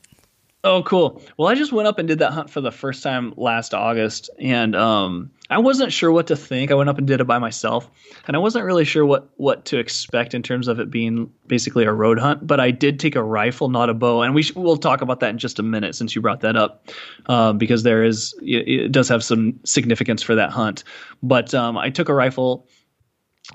Oh, 0.64 0.82
cool. 0.84 1.22
Well, 1.38 1.48
I 1.48 1.56
just 1.56 1.72
went 1.72 1.88
up 1.88 2.00
and 2.00 2.08
did 2.08 2.20
that 2.20 2.34
hunt 2.34 2.50
for 2.50 2.62
the 2.62 2.72
first 2.72 3.04
time 3.04 3.34
last 3.38 3.76
August, 3.76 4.30
and 4.40 4.76
um, 4.76 5.32
I 5.52 5.60
wasn't 5.60 5.94
sure 5.94 6.12
what 6.12 6.28
to 6.28 6.36
think. 6.36 6.72
I 6.72 6.74
went 6.74 6.90
up 6.90 6.98
and 6.98 7.06
did 7.06 7.22
it 7.22 7.26
by 7.26 7.38
myself, 7.38 7.90
and 8.26 8.36
I 8.36 8.40
wasn't 8.40 8.66
really 8.66 8.84
sure 8.84 9.06
what 9.06 9.30
what 9.38 9.66
to 9.66 9.78
expect 9.78 10.34
in 10.34 10.42
terms 10.42 10.68
of 10.68 10.80
it 10.80 10.90
being 10.90 11.32
basically 11.46 11.86
a 11.86 11.94
road 11.94 12.18
hunt. 12.18 12.46
But 12.46 12.60
I 12.60 12.72
did 12.72 13.00
take 13.00 13.16
a 13.16 13.24
rifle, 13.24 13.70
not 13.70 13.90
a 13.90 13.94
bow, 13.94 14.24
and 14.24 14.34
we 14.34 14.42
sh- 14.42 14.56
we'll 14.56 14.78
talk 14.78 15.02
about 15.02 15.20
that 15.20 15.30
in 15.30 15.38
just 15.38 15.60
a 15.60 15.64
minute 15.64 15.96
since 15.96 16.16
you 16.16 16.22
brought 16.22 16.42
that 16.42 16.58
up, 16.58 16.90
um, 17.28 17.60
because 17.60 17.84
there 17.84 18.04
is 18.04 18.34
it, 18.42 18.68
it, 18.68 18.92
does 18.92 19.08
have 19.10 19.24
some 19.24 19.60
significance 19.64 20.24
for 20.24 20.34
that 20.36 20.50
hunt. 20.50 20.84
But 21.22 21.54
um, 21.54 21.78
I 21.78 21.92
took 21.92 22.10
a 22.10 22.14
rifle. 22.14 22.68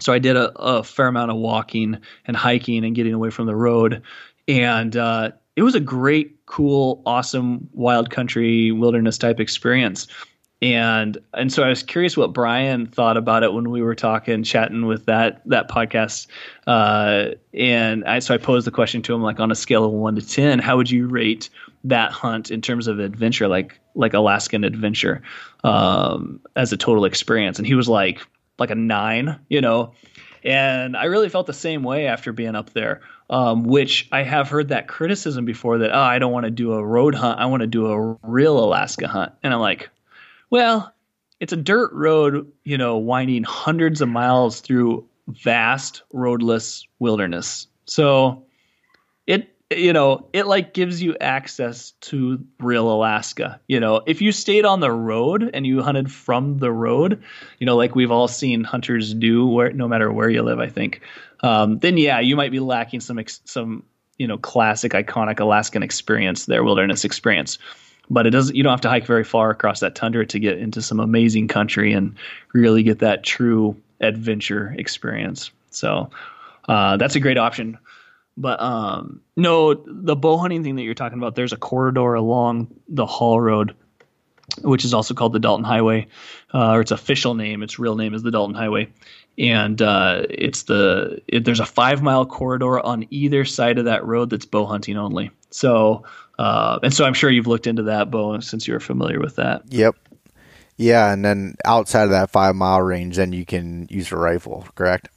So 0.00 0.14
I 0.14 0.18
did 0.18 0.36
a, 0.36 0.50
a, 0.58 0.82
fair 0.82 1.06
amount 1.06 1.30
of 1.30 1.36
walking 1.36 1.98
and 2.24 2.34
hiking 2.34 2.82
and 2.82 2.94
getting 2.96 3.12
away 3.12 3.28
from 3.28 3.44
the 3.44 3.54
road, 3.54 4.02
and 4.48 4.96
uh, 4.96 5.32
it 5.56 5.62
was 5.62 5.74
a 5.74 5.80
great, 5.80 6.44
cool, 6.46 7.02
awesome 7.06 7.68
wild 7.72 8.10
country 8.10 8.72
wilderness 8.72 9.18
type 9.18 9.40
experience. 9.40 10.06
And 10.62 11.18
and 11.34 11.52
so 11.52 11.64
I 11.64 11.68
was 11.68 11.82
curious 11.82 12.16
what 12.16 12.32
Brian 12.32 12.86
thought 12.86 13.16
about 13.16 13.42
it 13.42 13.52
when 13.52 13.70
we 13.70 13.82
were 13.82 13.96
talking, 13.96 14.44
chatting 14.44 14.86
with 14.86 15.06
that 15.06 15.42
that 15.46 15.68
podcast. 15.68 16.28
Uh, 16.68 17.30
and 17.52 18.04
I, 18.04 18.20
so 18.20 18.32
I 18.32 18.38
posed 18.38 18.64
the 18.64 18.70
question 18.70 19.02
to 19.02 19.14
him, 19.14 19.22
like 19.22 19.40
on 19.40 19.50
a 19.50 19.56
scale 19.56 19.84
of 19.84 19.90
one 19.90 20.14
to 20.14 20.22
ten, 20.24 20.60
how 20.60 20.76
would 20.76 20.88
you 20.88 21.08
rate 21.08 21.50
that 21.82 22.12
hunt 22.12 22.52
in 22.52 22.60
terms 22.60 22.86
of 22.86 23.00
adventure, 23.00 23.48
like 23.48 23.80
like 23.96 24.14
Alaskan 24.14 24.62
adventure, 24.62 25.20
um, 25.64 26.40
as 26.54 26.72
a 26.72 26.76
total 26.76 27.04
experience? 27.04 27.58
And 27.58 27.66
he 27.66 27.74
was 27.74 27.88
like 27.88 28.24
like 28.60 28.70
a 28.70 28.76
nine, 28.76 29.40
you 29.48 29.60
know. 29.60 29.92
And 30.44 30.96
I 30.96 31.04
really 31.04 31.28
felt 31.28 31.48
the 31.48 31.52
same 31.52 31.82
way 31.82 32.06
after 32.06 32.32
being 32.32 32.54
up 32.54 32.70
there 32.70 33.00
um, 33.32 33.64
which 33.64 34.06
I 34.12 34.22
have 34.24 34.50
heard 34.50 34.68
that 34.68 34.88
criticism 34.88 35.46
before 35.46 35.78
that, 35.78 35.90
oh, 35.90 35.98
I 35.98 36.18
don't 36.18 36.32
want 36.32 36.44
to 36.44 36.50
do 36.50 36.74
a 36.74 36.84
road 36.84 37.14
hunt. 37.14 37.40
I 37.40 37.46
want 37.46 37.62
to 37.62 37.66
do 37.66 37.86
a 37.86 38.18
real 38.22 38.62
Alaska 38.62 39.08
hunt. 39.08 39.32
And 39.42 39.54
I'm 39.54 39.60
like, 39.60 39.88
well, 40.50 40.92
it's 41.40 41.54
a 41.54 41.56
dirt 41.56 41.90
road, 41.94 42.46
you 42.64 42.76
know, 42.76 42.98
winding 42.98 43.42
hundreds 43.42 44.02
of 44.02 44.10
miles 44.10 44.60
through 44.60 45.08
vast 45.28 46.02
roadless 46.12 46.86
wilderness. 46.98 47.68
So 47.86 48.44
it 49.26 49.48
you 49.78 49.92
know, 49.92 50.28
it 50.32 50.46
like 50.46 50.74
gives 50.74 51.02
you 51.02 51.16
access 51.20 51.92
to 52.02 52.44
real 52.58 52.90
Alaska. 52.90 53.60
You 53.68 53.80
know, 53.80 54.02
if 54.06 54.20
you 54.20 54.32
stayed 54.32 54.64
on 54.64 54.80
the 54.80 54.90
road 54.90 55.50
and 55.54 55.66
you 55.66 55.82
hunted 55.82 56.10
from 56.10 56.58
the 56.58 56.70
road, 56.72 57.22
you 57.58 57.66
know, 57.66 57.76
like 57.76 57.94
we've 57.94 58.10
all 58.10 58.28
seen 58.28 58.64
hunters 58.64 59.14
do, 59.14 59.46
where 59.46 59.72
no 59.72 59.88
matter 59.88 60.12
where 60.12 60.30
you 60.30 60.42
live, 60.42 60.58
I 60.58 60.68
think, 60.68 61.00
um, 61.40 61.78
then 61.78 61.96
yeah, 61.96 62.20
you 62.20 62.36
might 62.36 62.52
be 62.52 62.60
lacking 62.60 63.00
some 63.00 63.18
ex- 63.18 63.40
some 63.44 63.84
you 64.18 64.26
know 64.26 64.38
classic, 64.38 64.92
iconic 64.92 65.40
Alaskan 65.40 65.82
experience, 65.82 66.46
their 66.46 66.64
wilderness 66.64 67.04
experience. 67.04 67.58
But 68.10 68.26
it 68.26 68.30
doesn't. 68.30 68.56
You 68.56 68.62
don't 68.62 68.72
have 68.72 68.80
to 68.82 68.88
hike 68.88 69.06
very 69.06 69.24
far 69.24 69.50
across 69.50 69.80
that 69.80 69.94
tundra 69.94 70.26
to 70.26 70.38
get 70.38 70.58
into 70.58 70.82
some 70.82 71.00
amazing 71.00 71.48
country 71.48 71.92
and 71.92 72.16
really 72.52 72.82
get 72.82 72.98
that 72.98 73.22
true 73.22 73.76
adventure 74.00 74.74
experience. 74.78 75.50
So 75.70 76.10
uh, 76.68 76.96
that's 76.96 77.16
a 77.16 77.20
great 77.20 77.38
option. 77.38 77.78
But 78.36 78.60
um, 78.60 79.20
no, 79.36 79.74
the 79.74 80.16
bow 80.16 80.38
hunting 80.38 80.62
thing 80.62 80.76
that 80.76 80.82
you're 80.82 80.94
talking 80.94 81.18
about, 81.18 81.34
there's 81.34 81.52
a 81.52 81.58
corridor 81.58 82.14
along 82.14 82.74
the 82.88 83.06
Haul 83.06 83.40
Road 83.40 83.74
which 84.60 84.84
is 84.84 84.92
also 84.92 85.14
called 85.14 85.32
the 85.32 85.38
Dalton 85.38 85.64
Highway, 85.64 86.08
uh, 86.52 86.72
or 86.72 86.80
its 86.82 86.90
official 86.90 87.34
name. 87.34 87.62
Its 87.62 87.78
real 87.78 87.96
name 87.96 88.14
is 88.14 88.22
the 88.22 88.30
Dalton 88.30 88.54
Highway, 88.54 88.88
and 89.38 89.80
uh, 89.80 90.26
it's 90.28 90.64
the 90.64 91.22
it, 91.26 91.44
there's 91.44 91.60
a 91.60 91.66
five 91.66 92.02
mile 92.02 92.26
corridor 92.26 92.80
on 92.80 93.06
either 93.10 93.44
side 93.44 93.78
of 93.78 93.86
that 93.86 94.04
road 94.04 94.30
that's 94.30 94.44
bow 94.44 94.66
hunting 94.66 94.96
only. 94.96 95.30
So 95.50 96.04
uh, 96.38 96.78
and 96.82 96.92
so 96.92 97.04
I'm 97.04 97.14
sure 97.14 97.30
you've 97.30 97.46
looked 97.46 97.66
into 97.66 97.84
that, 97.84 98.10
Beau, 98.10 98.40
since 98.40 98.66
you're 98.66 98.80
familiar 98.80 99.20
with 99.20 99.36
that. 99.36 99.62
Yep. 99.68 99.96
Yeah, 100.76 101.12
and 101.12 101.24
then 101.24 101.54
outside 101.64 102.04
of 102.04 102.10
that 102.10 102.30
five 102.30 102.54
mile 102.54 102.82
range, 102.82 103.16
then 103.16 103.32
you 103.32 103.44
can 103.44 103.86
use 103.90 104.10
a 104.10 104.16
rifle, 104.16 104.66
correct? 104.74 105.08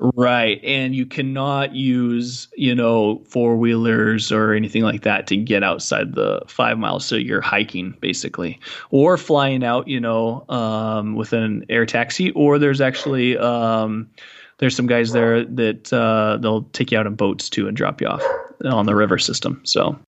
Right. 0.00 0.64
And 0.64 0.94
you 0.94 1.04
cannot 1.04 1.74
use, 1.74 2.48
you 2.56 2.74
know, 2.74 3.22
four 3.26 3.56
wheelers 3.56 4.32
or 4.32 4.54
anything 4.54 4.82
like 4.82 5.02
that 5.02 5.26
to 5.26 5.36
get 5.36 5.62
outside 5.62 6.14
the 6.14 6.40
five 6.46 6.78
miles. 6.78 7.04
So 7.04 7.16
you're 7.16 7.42
hiking 7.42 7.94
basically, 8.00 8.58
or 8.90 9.18
flying 9.18 9.62
out, 9.62 9.88
you 9.88 10.00
know, 10.00 10.46
um, 10.48 11.16
with 11.16 11.34
an 11.34 11.66
air 11.68 11.84
taxi, 11.84 12.30
or 12.30 12.58
there's 12.58 12.80
actually, 12.80 13.36
um, 13.36 14.08
there's 14.56 14.74
some 14.74 14.86
guys 14.86 15.12
there 15.12 15.44
that 15.44 15.92
uh, 15.92 16.38
they'll 16.40 16.62
take 16.72 16.92
you 16.92 16.98
out 16.98 17.06
in 17.06 17.14
boats 17.14 17.50
too 17.50 17.68
and 17.68 17.76
drop 17.76 18.00
you 18.00 18.06
off 18.06 18.24
on 18.64 18.86
the 18.86 18.94
river 18.94 19.18
system. 19.18 19.60
So, 19.64 19.98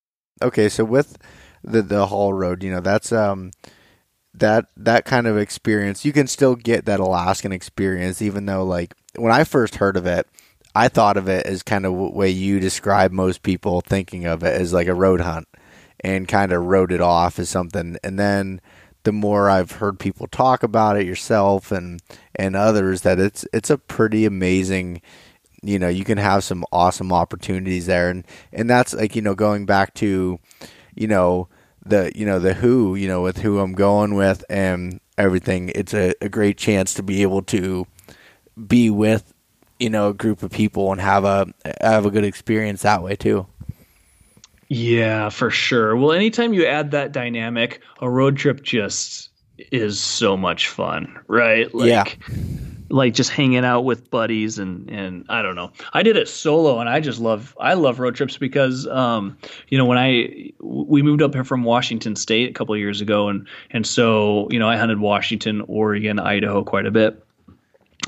okay. 0.41 0.71
So 0.71 0.87
with 0.87 1.19
the, 1.63 1.83
the 1.83 2.07
haul 2.07 2.33
road, 2.33 2.63
you 2.63 2.71
know, 2.71 2.81
that's, 2.81 3.13
um, 3.13 3.51
that 4.35 4.69
that 4.79 5.05
kind 5.05 5.27
of 5.27 5.37
experience 5.37 6.07
you 6.07 6.13
can 6.13 6.27
still 6.27 6.57
get 6.57 6.87
that 6.87 6.99
alaskan 6.99 7.53
experience 7.53 8.23
even 8.23 8.47
though 8.47 8.65
like 8.65 8.95
when 9.17 9.33
I 9.33 9.45
first 9.45 9.77
heard 9.77 9.97
of 9.97 10.07
it, 10.07 10.27
I 10.75 10.89
thought 10.89 11.17
of 11.17 11.29
it 11.29 11.47
as 11.47 11.63
kind 11.63 11.85
of 11.85 11.93
the 11.93 11.99
way 11.99 12.31
you 12.31 12.59
describe 12.59 13.13
most 13.13 13.43
people 13.43 13.81
thinking 13.83 14.25
of 14.25 14.43
it 14.43 14.59
as 14.61 14.73
like 14.73 14.87
a 14.87 14.95
road 14.95 15.21
hunt 15.21 15.49
and 16.01 16.27
kind 16.27 16.53
of 16.53 16.65
wrote 16.65 16.93
it 16.93 17.01
off 17.01 17.39
as 17.39 17.49
something. 17.49 17.97
And 18.03 18.19
then 18.19 18.61
the 19.05 19.13
more 19.13 19.51
I've 19.51 19.73
heard 19.73 19.99
people 19.99 20.27
talk 20.27 20.63
about 20.63 20.97
it 20.97 21.07
yourself 21.07 21.73
and 21.73 22.01
and 22.37 22.57
others 22.57 23.03
that 23.03 23.19
it's 23.19 23.45
it's 23.53 23.71
a 23.71 23.79
pretty 23.79 24.25
amazing 24.25 25.03
you 25.65 25.79
know, 25.79 25.89
you 25.89 26.05
can 26.05 26.19
have 26.19 26.43
some 26.43 26.65
awesome 26.73 27.13
opportunities 27.13 27.87
there 27.87 28.11
and 28.11 28.25
and 28.53 28.69
that's 28.69 28.95
like, 28.95 29.15
you 29.15 29.23
know, 29.23 29.35
going 29.35 29.67
back 29.67 29.95
to 29.95 30.39
you 30.95 31.07
know, 31.07 31.49
the 31.85 32.13
you 32.15 32.25
know, 32.25 32.39
the 32.39 32.55
who, 32.55 32.95
you 32.95 33.09
know, 33.09 33.23
with 33.23 33.39
who 33.39 33.59
I'm 33.61 33.75
going 33.75 34.15
with 34.15 34.45
and 34.49 35.01
everything. 35.19 35.71
It's 35.75 35.95
a, 35.95 36.15
a 36.21 36.29
great 36.29 36.57
chance 36.57 36.95
to 36.95 37.03
be 37.03 37.23
able 37.23 37.43
to 37.43 37.87
be 38.67 38.91
with 38.91 39.33
you 39.79 39.91
know 39.91 40.09
a 40.11 40.15
group 40.15 40.43
of 40.43 40.51
people 40.51 40.93
and 40.93 41.01
have 41.01 41.25
a 41.25 41.53
have 41.81 42.07
a 42.07 42.11
good 42.11 42.25
experience 42.25 42.83
that 42.83 43.03
way 43.03 43.17
too. 43.17 43.47
Yeah, 44.69 45.29
for 45.29 45.51
sure. 45.51 45.97
Well, 45.97 46.13
anytime 46.13 46.55
you 46.55 46.65
add 46.65 46.93
that 46.93 47.13
dynamic, 47.13 47.83
a 48.01 48.09
road 48.09 48.39
trip 48.39 48.63
just 48.63 49.29
is 49.71 50.01
so 50.01 50.35
much 50.35 50.69
fun, 50.69 51.19
right? 51.27 51.73
Like, 51.75 51.89
yeah. 51.89 52.05
Like 52.89 53.15
just 53.15 53.31
hanging 53.31 53.65
out 53.65 53.83
with 53.83 54.11
buddies 54.11 54.59
and 54.59 54.89
and 54.91 55.25
I 55.29 55.43
don't 55.43 55.57
know. 55.57 55.73
I 55.95 56.03
did 56.03 56.17
it 56.17 56.29
solo 56.29 56.79
and 56.79 56.89
I 56.89 57.01
just 57.01 57.21
love 57.21 57.57
I 57.59 57.75
love 57.75 57.99
road 58.01 58.15
trips 58.15 58.37
because 58.37 58.87
um 58.87 59.37
you 59.69 59.79
know 59.79 59.87
when 59.87 59.99
I 59.99 60.53
we 60.61 61.03
moved 61.03 61.23
up 61.23 61.33
here 61.35 61.45
from 61.45 61.65
Washington 61.65 62.17
State 62.17 62.51
a 62.51 62.53
couple 62.53 62.77
years 62.77 63.01
ago 63.01 63.29
and 63.29 63.49
and 63.71 63.87
so 63.87 64.47
you 64.51 64.59
know 64.59 64.69
I 64.69 64.77
hunted 64.77 65.01
Washington, 65.01 65.63
Oregon, 65.69 66.19
Idaho 66.19 66.65
quite 66.65 66.87
a 66.87 66.91
bit 66.91 67.25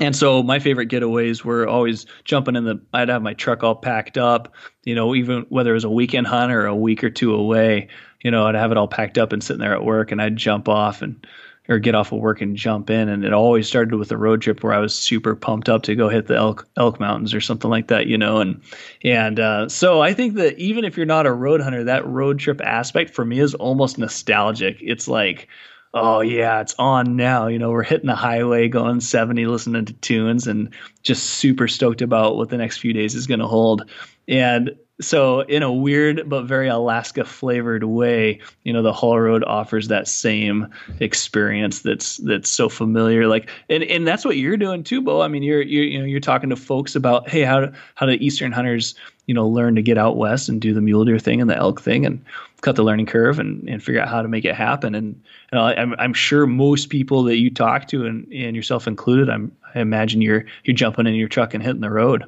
and 0.01 0.15
so 0.15 0.43
my 0.43 0.59
favorite 0.59 0.89
getaways 0.89 1.43
were 1.43 1.67
always 1.67 2.05
jumping 2.23 2.55
in 2.55 2.65
the 2.65 2.79
i'd 2.93 3.09
have 3.09 3.21
my 3.21 3.33
truck 3.33 3.63
all 3.63 3.75
packed 3.75 4.17
up 4.17 4.53
you 4.83 4.95
know 4.95 5.15
even 5.15 5.45
whether 5.49 5.71
it 5.71 5.75
was 5.75 5.83
a 5.83 5.89
weekend 5.89 6.27
hunt 6.27 6.51
or 6.51 6.65
a 6.65 6.75
week 6.75 7.03
or 7.03 7.09
two 7.09 7.33
away 7.33 7.87
you 8.21 8.31
know 8.31 8.45
i'd 8.47 8.55
have 8.55 8.71
it 8.71 8.77
all 8.77 8.87
packed 8.87 9.17
up 9.17 9.31
and 9.31 9.43
sitting 9.43 9.61
there 9.61 9.73
at 9.73 9.85
work 9.85 10.11
and 10.11 10.21
i'd 10.21 10.35
jump 10.35 10.67
off 10.67 11.01
and 11.01 11.25
or 11.67 11.79
get 11.79 11.95
off 11.95 12.11
of 12.11 12.19
work 12.19 12.41
and 12.41 12.55
jump 12.55 12.89
in. 12.89 13.09
And 13.09 13.25
it 13.25 13.33
always 13.33 13.67
started 13.67 13.95
with 13.95 14.11
a 14.11 14.17
road 14.17 14.41
trip 14.41 14.63
where 14.63 14.73
i 14.73 14.79
was 14.79 14.93
super 14.93 15.35
pumped 15.35 15.69
up 15.69 15.83
to 15.83 15.95
go 15.95 16.09
hit 16.09 16.27
the 16.27 16.35
elk 16.35 16.67
elk 16.77 16.99
mountains 16.99 17.33
or 17.33 17.41
something 17.41 17.69
like 17.69 17.87
that 17.87 18.07
you 18.07 18.17
know 18.17 18.39
and 18.39 18.61
and 19.03 19.39
uh, 19.39 19.67
so 19.69 20.01
i 20.01 20.13
think 20.13 20.35
that 20.35 20.57
even 20.57 20.83
if 20.83 20.97
you're 20.97 21.05
not 21.05 21.25
a 21.25 21.33
road 21.33 21.61
hunter 21.61 21.83
that 21.83 22.05
road 22.05 22.39
trip 22.39 22.61
aspect 22.61 23.13
for 23.13 23.25
me 23.25 23.39
is 23.39 23.55
almost 23.55 23.97
nostalgic. 23.97 24.77
It's 24.81 25.07
like 25.07 25.47
oh 25.95 26.19
yeah, 26.19 26.61
it's 26.61 26.75
on 26.77 27.15
now. 27.15 27.47
You 27.47 27.57
know, 27.57 27.71
we're 27.71 27.83
hitting 27.83 28.07
the 28.07 28.15
highway, 28.15 28.67
going 28.67 28.99
70, 28.99 29.47
listening 29.47 29.85
to 29.85 29.93
tunes, 29.93 30.45
and 30.45 30.69
just 31.01 31.25
super 31.25 31.67
stoked 31.67 32.01
about 32.01 32.35
what 32.35 32.49
the 32.49 32.57
next 32.57 32.77
few 32.77 32.93
days 32.93 33.15
is 33.15 33.25
going 33.25 33.39
to 33.39 33.47
hold. 33.47 33.89
And 34.27 34.75
so, 35.01 35.41
in 35.41 35.63
a 35.63 35.71
weird 35.71 36.29
but 36.29 36.43
very 36.43 36.67
Alaska 36.67 37.25
flavored 37.25 37.83
way, 37.83 38.39
you 38.63 38.71
know, 38.71 38.81
the 38.81 38.93
Haul 38.93 39.19
Road 39.19 39.43
offers 39.43 39.87
that 39.87 40.07
same 40.07 40.67
experience 40.99 41.81
that's 41.81 42.17
that's 42.17 42.49
so 42.49 42.69
familiar. 42.69 43.27
Like, 43.27 43.49
and 43.69 43.83
and 43.83 44.07
that's 44.07 44.23
what 44.25 44.37
you're 44.37 44.57
doing 44.57 44.83
too, 44.83 45.01
Beau. 45.01 45.21
I 45.21 45.27
mean, 45.27 45.43
you're 45.43 45.61
you're 45.61 45.83
you 45.83 45.99
know 45.99 46.05
you're 46.05 46.19
talking 46.19 46.49
to 46.49 46.55
folks 46.55 46.95
about 46.95 47.29
hey, 47.29 47.41
how 47.41 47.71
how 47.95 48.05
do 48.05 48.13
Eastern 48.13 48.51
hunters 48.51 48.95
you 49.25 49.33
know 49.33 49.47
learn 49.47 49.75
to 49.75 49.81
get 49.81 49.97
out 49.97 50.17
west 50.17 50.49
and 50.49 50.61
do 50.61 50.73
the 50.73 50.81
mule 50.81 51.05
deer 51.05 51.19
thing 51.19 51.41
and 51.41 51.49
the 51.49 51.55
elk 51.55 51.81
thing 51.81 52.05
and 52.05 52.23
cut 52.65 52.75
the 52.75 52.83
learning 52.83 53.05
curve 53.05 53.37
and, 53.37 53.69
and 53.69 53.83
figure 53.83 54.01
out 54.01 54.09
how 54.09 54.23
to 54.23 54.27
make 54.27 54.43
it 54.43 54.55
happen. 54.55 54.95
And 54.95 55.21
I'm, 55.53 55.93
I'm 55.99 56.13
sure 56.13 56.47
most 56.47 56.89
people 56.89 57.21
that 57.25 57.37
you 57.37 57.51
talk 57.51 57.87
to 57.89 58.07
and, 58.07 58.25
and 58.33 58.55
yourself 58.55 58.87
included, 58.87 59.29
I'm, 59.29 59.55
I 59.75 59.81
imagine 59.81 60.21
you're, 60.21 60.45
you're 60.63 60.75
jumping 60.75 61.05
in 61.05 61.13
your 61.13 61.27
truck 61.27 61.53
and 61.53 61.61
hitting 61.61 61.81
the 61.81 61.91
road. 61.91 62.25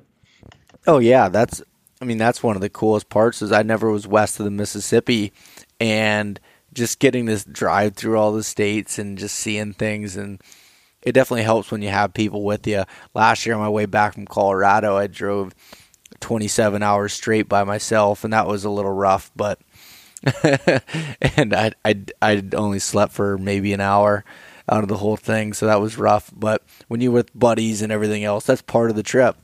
Oh 0.85 0.99
yeah. 0.99 1.27
That's, 1.27 1.63
I 1.99 2.05
mean, 2.05 2.19
that's 2.19 2.43
one 2.43 2.55
of 2.55 2.61
the 2.61 2.69
coolest 2.69 3.09
parts 3.09 3.41
is 3.41 3.51
I 3.51 3.63
never 3.63 3.89
was 3.89 4.07
west 4.07 4.39
of 4.39 4.43
the 4.43 4.51
Mississippi 4.51 5.33
and 5.79 6.39
just 6.71 6.99
getting 6.99 7.25
this 7.25 7.43
drive 7.43 7.95
through 7.95 8.19
all 8.19 8.31
the 8.31 8.43
states 8.43 8.99
and 8.99 9.17
just 9.17 9.35
seeing 9.35 9.73
things. 9.73 10.15
And 10.15 10.39
it 11.01 11.13
definitely 11.13 11.43
helps 11.43 11.71
when 11.71 11.81
you 11.81 11.89
have 11.89 12.13
people 12.13 12.43
with 12.43 12.67
you. 12.67 12.83
Last 13.15 13.43
year 13.43 13.55
on 13.55 13.61
my 13.61 13.69
way 13.69 13.87
back 13.87 14.13
from 14.13 14.27
Colorado, 14.27 14.97
I 14.97 15.07
drove 15.07 15.55
27 16.19 16.83
hours 16.83 17.13
straight 17.13 17.47
by 17.47 17.63
myself 17.63 18.23
and 18.23 18.33
that 18.33 18.47
was 18.47 18.63
a 18.65 18.69
little 18.69 18.91
rough, 18.93 19.31
but 19.35 19.59
and 20.43 21.53
I 21.53 21.73
I 21.85 22.03
I 22.21 22.43
only 22.53 22.79
slept 22.79 23.13
for 23.13 23.37
maybe 23.37 23.73
an 23.73 23.81
hour 23.81 24.25
out 24.69 24.83
of 24.83 24.89
the 24.89 24.97
whole 24.97 25.15
thing, 25.17 25.53
so 25.53 25.65
that 25.65 25.79
was 25.79 25.97
rough. 25.97 26.31
But 26.35 26.63
when 26.87 27.01
you're 27.01 27.11
with 27.11 27.37
buddies 27.37 27.81
and 27.81 27.91
everything 27.91 28.23
else, 28.23 28.45
that's 28.45 28.61
part 28.61 28.89
of 28.89 28.95
the 28.95 29.03
trip. 29.03 29.37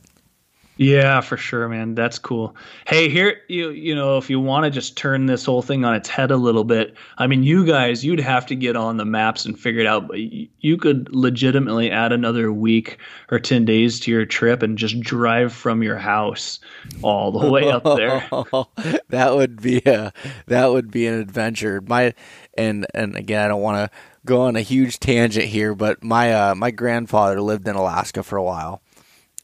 Yeah, 0.77 1.21
for 1.21 1.37
sure, 1.37 1.69
man. 1.69 1.93
That's 1.93 2.17
cool. 2.17 2.55
Hey, 2.87 3.07
here 3.07 3.41
you 3.47 3.69
you 3.69 3.93
know, 3.93 4.17
if 4.17 4.29
you 4.29 4.39
want 4.39 4.65
to 4.65 4.71
just 4.71 4.97
turn 4.97 5.27
this 5.27 5.45
whole 5.45 5.61
thing 5.61 5.85
on 5.85 5.93
its 5.93 6.09
head 6.09 6.31
a 6.31 6.37
little 6.37 6.63
bit, 6.63 6.95
I 7.17 7.27
mean, 7.27 7.43
you 7.43 7.65
guys, 7.65 8.03
you'd 8.03 8.19
have 8.19 8.47
to 8.47 8.55
get 8.55 8.75
on 8.75 8.97
the 8.97 9.05
maps 9.05 9.45
and 9.45 9.59
figure 9.59 9.81
it 9.81 9.87
out. 9.87 10.07
But 10.07 10.17
you 10.19 10.77
could 10.77 11.13
legitimately 11.13 11.91
add 11.91 12.11
another 12.11 12.51
week 12.51 12.97
or 13.29 13.39
ten 13.39 13.65
days 13.65 13.99
to 14.01 14.11
your 14.11 14.25
trip 14.25 14.63
and 14.63 14.77
just 14.77 14.99
drive 14.99 15.53
from 15.53 15.83
your 15.83 15.97
house 15.97 16.59
all 17.03 17.31
the 17.31 17.51
way 17.51 17.69
up 17.69 17.83
there. 17.83 18.27
that 19.09 19.35
would 19.35 19.61
be 19.61 19.77
a 19.85 20.11
that 20.47 20.67
would 20.71 20.89
be 20.89 21.05
an 21.05 21.13
adventure. 21.13 21.81
My 21.81 22.15
and 22.57 22.87
and 22.95 23.15
again, 23.15 23.45
I 23.45 23.47
don't 23.47 23.61
want 23.61 23.91
to 23.91 23.97
go 24.25 24.41
on 24.41 24.55
a 24.55 24.61
huge 24.61 24.99
tangent 24.99 25.45
here, 25.45 25.75
but 25.75 26.03
my 26.03 26.33
uh, 26.33 26.55
my 26.55 26.71
grandfather 26.71 27.39
lived 27.41 27.67
in 27.67 27.75
Alaska 27.75 28.23
for 28.23 28.37
a 28.37 28.43
while 28.43 28.82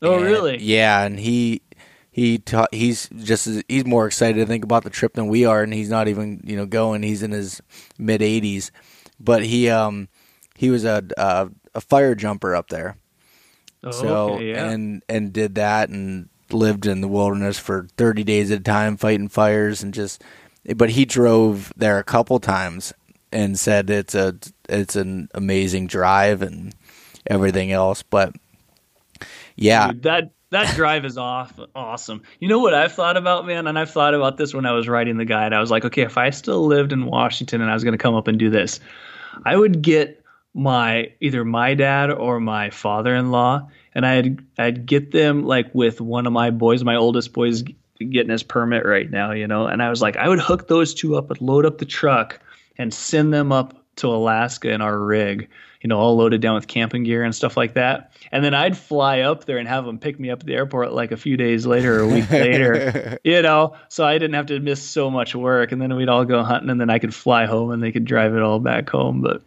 Oh, 0.02 0.16
and, 0.16 0.24
really? 0.24 0.58
Yeah, 0.62 1.04
and 1.04 1.20
he 1.20 1.62
he 2.12 2.38
ta- 2.38 2.68
he's 2.72 3.10
just 3.10 3.48
he's 3.68 3.86
more 3.86 4.08
excited 4.08 4.40
to 4.40 4.46
think 4.46 4.64
about 4.64 4.84
the 4.84 4.90
trip 4.90 5.14
than 5.14 5.28
we 5.28 5.46
are, 5.46 5.62
and 5.64 5.74
he's 5.74 5.90
not 5.90 6.08
even 6.08 6.42
you 6.44 6.56
know 6.56 6.66
going. 6.66 7.04
He's 7.04 7.24
in 7.24 7.32
his 7.32 7.62
mid 7.98 8.22
80s, 8.22 8.72
but 9.20 9.44
he 9.44 9.70
um 9.70 10.10
he 10.56 10.70
was 10.70 10.86
a 10.86 11.04
a, 11.18 11.50
a 11.76 11.82
fire 11.82 12.16
jumper 12.16 12.56
up 12.56 12.70
there. 12.70 12.98
Oh, 13.84 13.92
so 13.92 14.30
okay, 14.32 14.52
yeah. 14.52 14.70
and 14.70 15.04
and 15.08 15.32
did 15.32 15.56
that 15.56 15.90
and 15.90 16.30
lived 16.52 16.86
in 16.86 17.02
the 17.02 17.08
wilderness 17.08 17.60
for 17.60 17.88
30 17.98 18.24
days 18.24 18.52
at 18.52 18.60
a 18.60 18.64
time 18.64 18.98
fighting 18.98 19.28
fires 19.28 19.84
and 19.84 19.94
just 19.94 20.24
but 20.76 20.90
he 20.90 21.06
drove 21.06 21.72
there 21.76 22.00
a 22.00 22.04
couple 22.04 22.40
times 22.40 22.92
and 23.32 23.58
said 23.58 23.88
it's 23.90 24.16
a 24.16 24.36
it's 24.68 24.96
an 24.96 25.30
amazing 25.36 25.86
drive 25.86 26.42
and 26.42 26.74
everything 27.28 27.72
else 27.72 28.02
but 28.02 28.34
yeah. 29.62 29.92
Dude, 29.92 30.04
that 30.04 30.32
that 30.52 30.76
drive 30.76 31.06
is 31.06 31.18
off 31.18 31.60
awesome. 31.76 32.24
You 32.40 32.48
know 32.48 32.60
what 32.60 32.74
I've 32.74 32.94
thought 32.94 33.18
about, 33.18 33.46
man, 33.46 33.68
and 33.68 33.78
I've 33.78 33.92
thought 33.92 34.14
about 34.14 34.38
this 34.38 34.54
when 34.54 34.66
I 34.66 34.72
was 34.72 34.88
writing 34.88 35.18
the 35.18 35.26
guide. 35.26 35.54
I 35.54 35.60
was 35.60 35.70
like, 35.70 35.86
okay, 35.86 36.02
if 36.02 36.18
I 36.18 36.32
still 36.32 36.66
lived 36.66 36.92
in 36.92 37.06
Washington 37.06 37.62
and 37.62 37.70
I 37.70 37.74
was 37.74 37.84
going 37.84 37.94
to 37.94 38.02
come 38.02 38.16
up 38.16 38.28
and 38.28 38.40
do 38.40 38.50
this, 38.50 38.80
I 39.46 39.56
would 39.56 39.82
get 39.82 40.24
my 40.56 41.12
either 41.22 41.46
my 41.46 41.76
dad 41.76 42.10
or 42.10 42.40
my 42.40 42.72
father-in-law 42.72 43.68
and 43.94 44.06
I'd 44.06 44.40
I'd 44.58 44.86
get 44.86 45.12
them 45.12 45.46
like 45.46 45.74
with 45.74 46.02
one 46.02 46.26
of 46.26 46.34
my 46.34 46.50
boys, 46.50 46.84
my 46.84 46.96
oldest 46.96 47.34
boys 47.34 47.64
getting 48.00 48.32
his 48.32 48.44
permit 48.44 48.86
right 48.86 49.10
now, 49.10 49.32
you 49.32 49.48
know. 49.48 49.68
And 49.68 49.84
I 49.84 49.90
was 49.90 50.02
like, 50.02 50.18
I 50.18 50.28
would 50.30 50.40
hook 50.40 50.68
those 50.68 50.94
two 50.94 51.16
up 51.16 51.30
and 51.30 51.42
load 51.42 51.66
up 51.66 51.78
the 51.78 51.86
truck 51.86 52.40
and 52.78 52.94
send 52.94 53.34
them 53.34 53.52
up 53.52 53.76
to 53.98 54.08
Alaska 54.08 54.72
in 54.72 54.82
our 54.82 54.98
rig 54.98 55.50
you 55.82 55.88
know, 55.88 55.98
all 55.98 56.18
loaded 56.18 56.42
down 56.42 56.56
with 56.56 56.68
camping 56.68 57.04
gear 57.04 57.24
and 57.24 57.34
stuff 57.34 57.56
like 57.56 57.76
that. 57.76 58.12
And 58.32 58.44
then 58.44 58.54
I'd 58.54 58.78
fly 58.78 59.22
up 59.22 59.46
there 59.46 59.58
and 59.58 59.68
have 59.68 59.86
them 59.86 59.98
pick 59.98 60.20
me 60.20 60.30
up 60.30 60.42
at 60.42 60.46
the 60.46 60.56
airport 60.56 60.92
like 60.92 61.12
a 61.12 61.18
few 61.18 61.38
days 61.38 61.66
later 61.66 62.00
or 62.00 62.04
a 62.04 62.08
week 62.08 62.30
later, 62.32 63.18
you 63.24 63.42
know, 63.42 63.76
so 63.88 64.06
I 64.06 64.18
didn't 64.18 64.34
have 64.34 64.48
to 64.48 64.60
miss 64.60 64.84
so 64.84 65.10
much 65.10 65.36
work. 65.36 65.72
And 65.72 65.82
then 65.82 65.96
we'd 65.96 66.10
all 66.10 66.26
go 66.26 66.44
hunting 66.44 66.70
and 66.70 66.82
then 66.82 66.90
I 66.90 67.00
could 67.00 67.16
fly 67.16 67.46
home 67.46 67.72
and 67.72 67.82
they 67.82 67.92
could 67.92 68.06
drive 68.06 68.36
it 68.36 68.42
all 68.42 68.60
back 68.60 68.90
home. 68.90 69.22
But, 69.22 69.42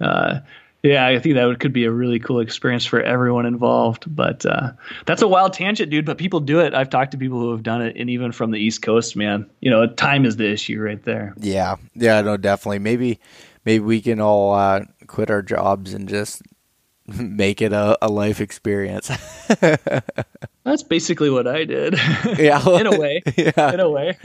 uh, 0.00 0.40
yeah, 0.82 1.06
I 1.06 1.18
think 1.18 1.34
that 1.34 1.58
could 1.60 1.72
be 1.72 1.84
a 1.84 1.90
really 1.90 2.18
cool 2.18 2.40
experience 2.40 2.84
for 2.84 3.00
everyone 3.00 3.46
involved. 3.46 4.04
But 4.14 4.46
uh, 4.46 4.72
that's 5.04 5.22
a 5.22 5.28
wild 5.28 5.52
tangent, 5.52 5.90
dude. 5.90 6.04
But 6.04 6.18
people 6.18 6.40
do 6.40 6.60
it. 6.60 6.74
I've 6.74 6.90
talked 6.90 7.12
to 7.12 7.18
people 7.18 7.40
who 7.40 7.50
have 7.50 7.62
done 7.62 7.82
it, 7.82 7.96
and 7.96 8.08
even 8.10 8.32
from 8.32 8.50
the 8.50 8.58
East 8.58 8.82
Coast, 8.82 9.16
man. 9.16 9.50
You 9.60 9.70
know, 9.70 9.86
time 9.86 10.24
is 10.24 10.36
the 10.36 10.48
issue 10.48 10.80
right 10.80 11.02
there. 11.02 11.34
Yeah, 11.38 11.76
yeah, 11.94 12.20
no, 12.20 12.36
definitely. 12.36 12.78
Maybe, 12.78 13.20
maybe 13.64 13.84
we 13.84 14.00
can 14.00 14.20
all 14.20 14.54
uh, 14.54 14.80
quit 15.06 15.30
our 15.30 15.42
jobs 15.42 15.94
and 15.94 16.08
just 16.08 16.42
make 17.06 17.62
it 17.62 17.72
a, 17.72 17.96
a 18.02 18.08
life 18.08 18.40
experience. 18.40 19.10
That's 20.64 20.82
basically 20.82 21.30
what 21.30 21.46
I 21.46 21.64
did. 21.64 21.94
Yeah, 22.38 22.62
in 22.68 22.86
a 22.86 22.98
way. 22.98 23.22
Yeah, 23.36 23.72
in 23.72 23.80
a 23.80 23.88
way. 23.88 24.18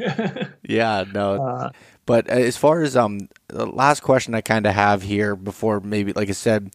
yeah, 0.63 1.05
no. 1.13 1.45
Uh, 1.45 1.69
but 2.05 2.27
as 2.27 2.57
far 2.57 2.81
as 2.81 2.97
um, 2.97 3.29
the 3.47 3.65
last 3.65 4.01
question 4.01 4.33
I 4.33 4.41
kind 4.41 4.65
of 4.65 4.73
have 4.73 5.03
here 5.03 5.35
before 5.35 5.79
maybe, 5.79 6.13
like 6.13 6.29
I 6.29 6.33
said, 6.33 6.71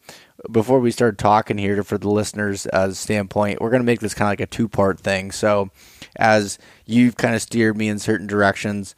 before 0.51 0.79
we 0.79 0.91
start 0.91 1.17
talking 1.17 1.57
here 1.57 1.83
for 1.83 1.97
the 1.97 2.09
listeners' 2.09 2.65
uh, 2.71 2.93
standpoint, 2.93 3.59
we're 3.59 3.69
going 3.69 3.81
to 3.81 3.85
make 3.85 3.99
this 3.99 4.13
kind 4.13 4.27
of 4.27 4.31
like 4.31 4.39
a 4.39 4.45
two 4.45 4.69
part 4.69 4.99
thing. 4.99 5.31
So, 5.31 5.69
as 6.15 6.57
you've 6.85 7.17
kind 7.17 7.35
of 7.35 7.41
steered 7.41 7.77
me 7.77 7.89
in 7.89 7.99
certain 7.99 8.25
directions, 8.27 8.95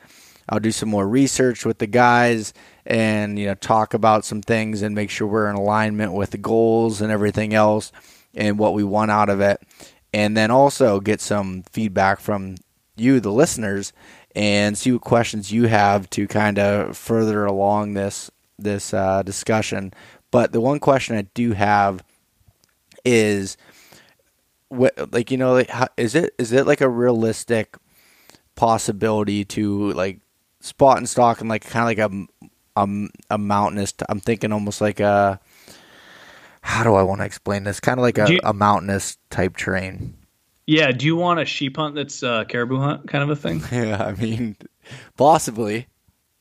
I'll 0.48 0.60
do 0.60 0.72
some 0.72 0.90
more 0.90 1.08
research 1.08 1.66
with 1.66 1.80
the 1.80 1.88
guys 1.88 2.54
and 2.90 3.40
you 3.40 3.46
know 3.46 3.54
talk 3.56 3.94
about 3.94 4.26
some 4.26 4.42
things 4.42 4.82
and 4.82 4.94
make 4.94 5.10
sure 5.10 5.28
we're 5.28 5.50
in 5.50 5.56
alignment 5.56 6.12
with 6.12 6.32
the 6.32 6.38
goals 6.38 7.00
and 7.00 7.12
everything 7.12 7.54
else 7.54 7.92
and 8.34 8.60
what 8.60 8.74
we 8.74 8.84
want 8.84 9.12
out 9.12 9.30
of 9.30 9.40
it 9.40 9.62
and 10.14 10.36
then 10.36 10.52
also 10.52 11.00
get 11.00 11.22
some 11.22 11.64
feedback 11.72 12.20
from 12.20 12.56
you 12.98 13.20
the 13.20 13.32
listeners 13.32 13.94
and 14.36 14.78
see 14.78 14.92
what 14.92 15.02
questions 15.02 15.52
you 15.52 15.68
have 15.68 16.10
to 16.10 16.28
kind 16.28 16.60
of 16.60 16.98
further 16.98 17.46
along 17.46 17.94
this 17.94 18.30
this 18.58 18.94
uh, 18.94 19.24
discussion. 19.24 19.94
But 20.32 20.52
the 20.52 20.62
one 20.62 20.80
question 20.80 21.16
I 21.16 21.24
do 21.34 21.54
have 21.54 22.04
is, 23.04 23.58
what 24.68 25.12
like 25.12 25.32
you 25.32 25.38
know, 25.38 25.54
like, 25.54 25.70
how, 25.70 25.88
is 25.98 26.16
it 26.16 26.34
is 26.38 26.52
it 26.52 26.68
like 26.68 26.82
a 26.82 26.90
realistic 26.90 27.78
possibility 28.56 29.46
to 29.46 29.92
like 29.94 30.20
spot 30.60 30.98
and 30.98 31.08
stock 31.10 31.40
and 31.40 31.50
like 31.50 31.66
kind 31.66 31.84
of 31.84 31.88
like 31.88 32.12
a 32.12 32.50
a, 32.76 32.88
a 33.30 33.38
mountainous? 33.38 33.94
I'm 34.08 34.20
thinking 34.20 34.52
almost 34.52 34.82
like 34.82 35.00
a 35.00 35.40
how 36.62 36.84
do 36.84 36.94
I 36.94 37.04
want 37.04 37.22
to 37.22 37.26
explain 37.26 37.64
this? 37.64 37.80
Kind 37.80 38.00
of 38.00 38.04
like 38.04 38.18
a, 38.18 38.32
you, 38.32 38.40
a 38.44 38.54
mountainous 38.54 39.18
type 39.30 39.58
terrain. 39.58 40.16
Yeah. 40.68 40.92
Do 40.92 41.06
you 41.06 41.16
want 41.16 41.40
a 41.40 41.46
sheep 41.46 41.78
hunt 41.78 41.96
that's 41.96 42.22
a 42.22 42.46
caribou 42.48 42.78
hunt 42.78 43.08
kind 43.08 43.24
of 43.24 43.30
a 43.30 43.36
thing? 43.36 43.62
Yeah. 43.72 44.04
I 44.04 44.14
mean, 44.14 44.56
possibly. 45.18 45.88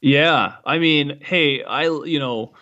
Yeah. 0.00 0.56
I 0.66 0.78
mean, 0.78 1.18
hey, 1.22 1.62
I, 1.62 1.84
you 1.84 2.18
know, 2.18 2.52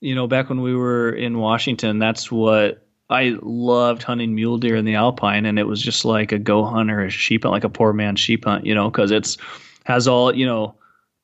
you 0.00 0.14
know, 0.14 0.26
back 0.26 0.48
when 0.48 0.62
we 0.62 0.74
were 0.74 1.10
in 1.10 1.38
Washington, 1.38 1.98
that's 1.98 2.32
what 2.32 2.86
I 3.10 3.36
loved 3.42 4.02
hunting 4.02 4.34
mule 4.34 4.56
deer 4.56 4.76
in 4.76 4.84
the 4.84 4.94
alpine, 4.94 5.44
and 5.44 5.58
it 5.58 5.64
was 5.64 5.82
just 5.82 6.04
like 6.04 6.32
a 6.32 6.38
go 6.38 6.64
hunt 6.64 6.90
or 6.90 7.04
a 7.04 7.10
sheep 7.10 7.42
hunt, 7.42 7.52
like 7.52 7.64
a 7.64 7.68
poor 7.68 7.92
man's 7.92 8.20
sheep 8.20 8.44
hunt, 8.44 8.64
you 8.64 8.74
know, 8.74 8.88
because 8.88 9.10
it's 9.10 9.36
has 9.84 10.06
all 10.06 10.34
you 10.34 10.46
know 10.46 10.74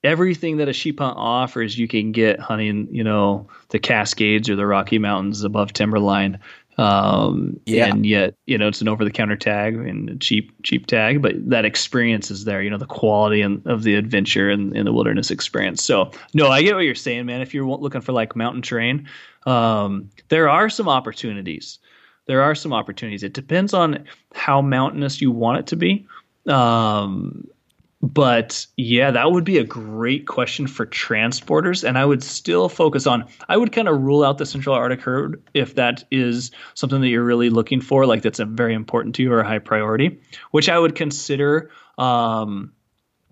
everything 0.05 0.59
that 0.59 0.69
a 0.69 0.73
sheep 0.73 1.01
hunt 1.01 1.17
offers. 1.19 1.79
You 1.79 1.89
can 1.89 2.13
get 2.13 2.41
hunting, 2.41 2.89
you 2.91 3.05
know, 3.05 3.49
the 3.71 3.79
Cascades 3.79 4.49
or 4.49 4.57
the 4.57 4.67
Rocky 4.67 4.99
Mountains 4.99 5.43
above 5.43 5.73
timberline, 5.73 6.39
um, 6.79 7.59
yeah. 7.65 7.87
and 7.87 8.05
yet, 8.05 8.35
you 8.45 8.59
know, 8.59 8.69
it's 8.69 8.83
an 8.83 8.89
over 8.89 9.03
the 9.05 9.11
counter 9.11 9.37
tag 9.37 9.75
and 9.75 10.11
a 10.11 10.17
cheap, 10.17 10.53
cheap 10.63 10.87
tag, 10.87 11.23
but 11.23 11.33
that 11.49 11.65
experience 11.65 12.31
is 12.31 12.45
there, 12.45 12.63
you 12.63 12.69
know, 12.69 12.77
the 12.77 12.87
quality 12.87 13.41
and 13.41 13.67
of 13.67 13.83
the 13.83 13.95
adventure 13.95 14.51
and, 14.51 14.77
and, 14.77 14.87
the 14.87 14.93
wilderness 14.93 15.31
experience. 15.31 15.83
So 15.83 16.11
no, 16.35 16.49
I 16.49 16.63
get 16.63 16.75
what 16.75 16.83
you're 16.85 16.95
saying, 16.95 17.25
man. 17.25 17.41
If 17.41 17.55
you're 17.55 17.67
looking 17.67 18.03
for 18.03 18.13
like 18.13 18.37
mountain 18.37 18.61
terrain, 18.61 19.09
um, 19.47 20.11
there 20.29 20.51
are 20.51 20.69
some 20.69 20.89
opportunities. 20.89 21.79
There 22.27 22.43
are 22.43 22.55
some 22.55 22.75
opportunities. 22.75 23.23
It 23.23 23.33
depends 23.33 23.73
on 23.73 24.05
how 24.35 24.61
mountainous 24.61 25.21
you 25.21 25.31
want 25.31 25.61
it 25.61 25.67
to 25.69 25.77
be. 25.77 26.07
Um, 26.47 27.49
but 28.03 28.67
yeah, 28.77 29.11
that 29.11 29.33
would 29.33 29.45
be 29.45 29.59
a 29.59 29.65
great 29.65 30.27
question 30.27 30.67
for 30.67 30.87
transporters. 30.87 31.83
And 31.87 31.97
I 31.97 32.05
would 32.05 32.23
still 32.23 32.69
focus 32.69 33.07
on, 33.07 33.25
I 33.49 33.57
would 33.57 33.73
kind 33.73 33.89
of 33.89 34.01
rule 34.01 34.23
out 34.23 34.39
the 34.39 34.47
Central 34.47 34.75
Arctic 34.75 35.01
herd 35.01 35.43
if 35.55 35.75
that 35.77 36.05
is 36.11 36.51
something 36.75 37.01
that 37.01 37.09
you're 37.09 37.25
really 37.25 37.51
looking 37.51 37.81
for, 37.81 38.07
like 38.07 38.23
that's 38.23 38.39
a 38.39 38.45
very 38.45 38.75
important 38.75 39.15
to 39.17 39.23
you 39.23 39.33
or 39.33 39.41
a 39.41 39.47
high 39.47 39.59
priority, 39.59 40.21
which 40.51 40.69
I 40.69 40.79
would 40.79 40.95
consider 40.95 41.71
um, 41.99 42.73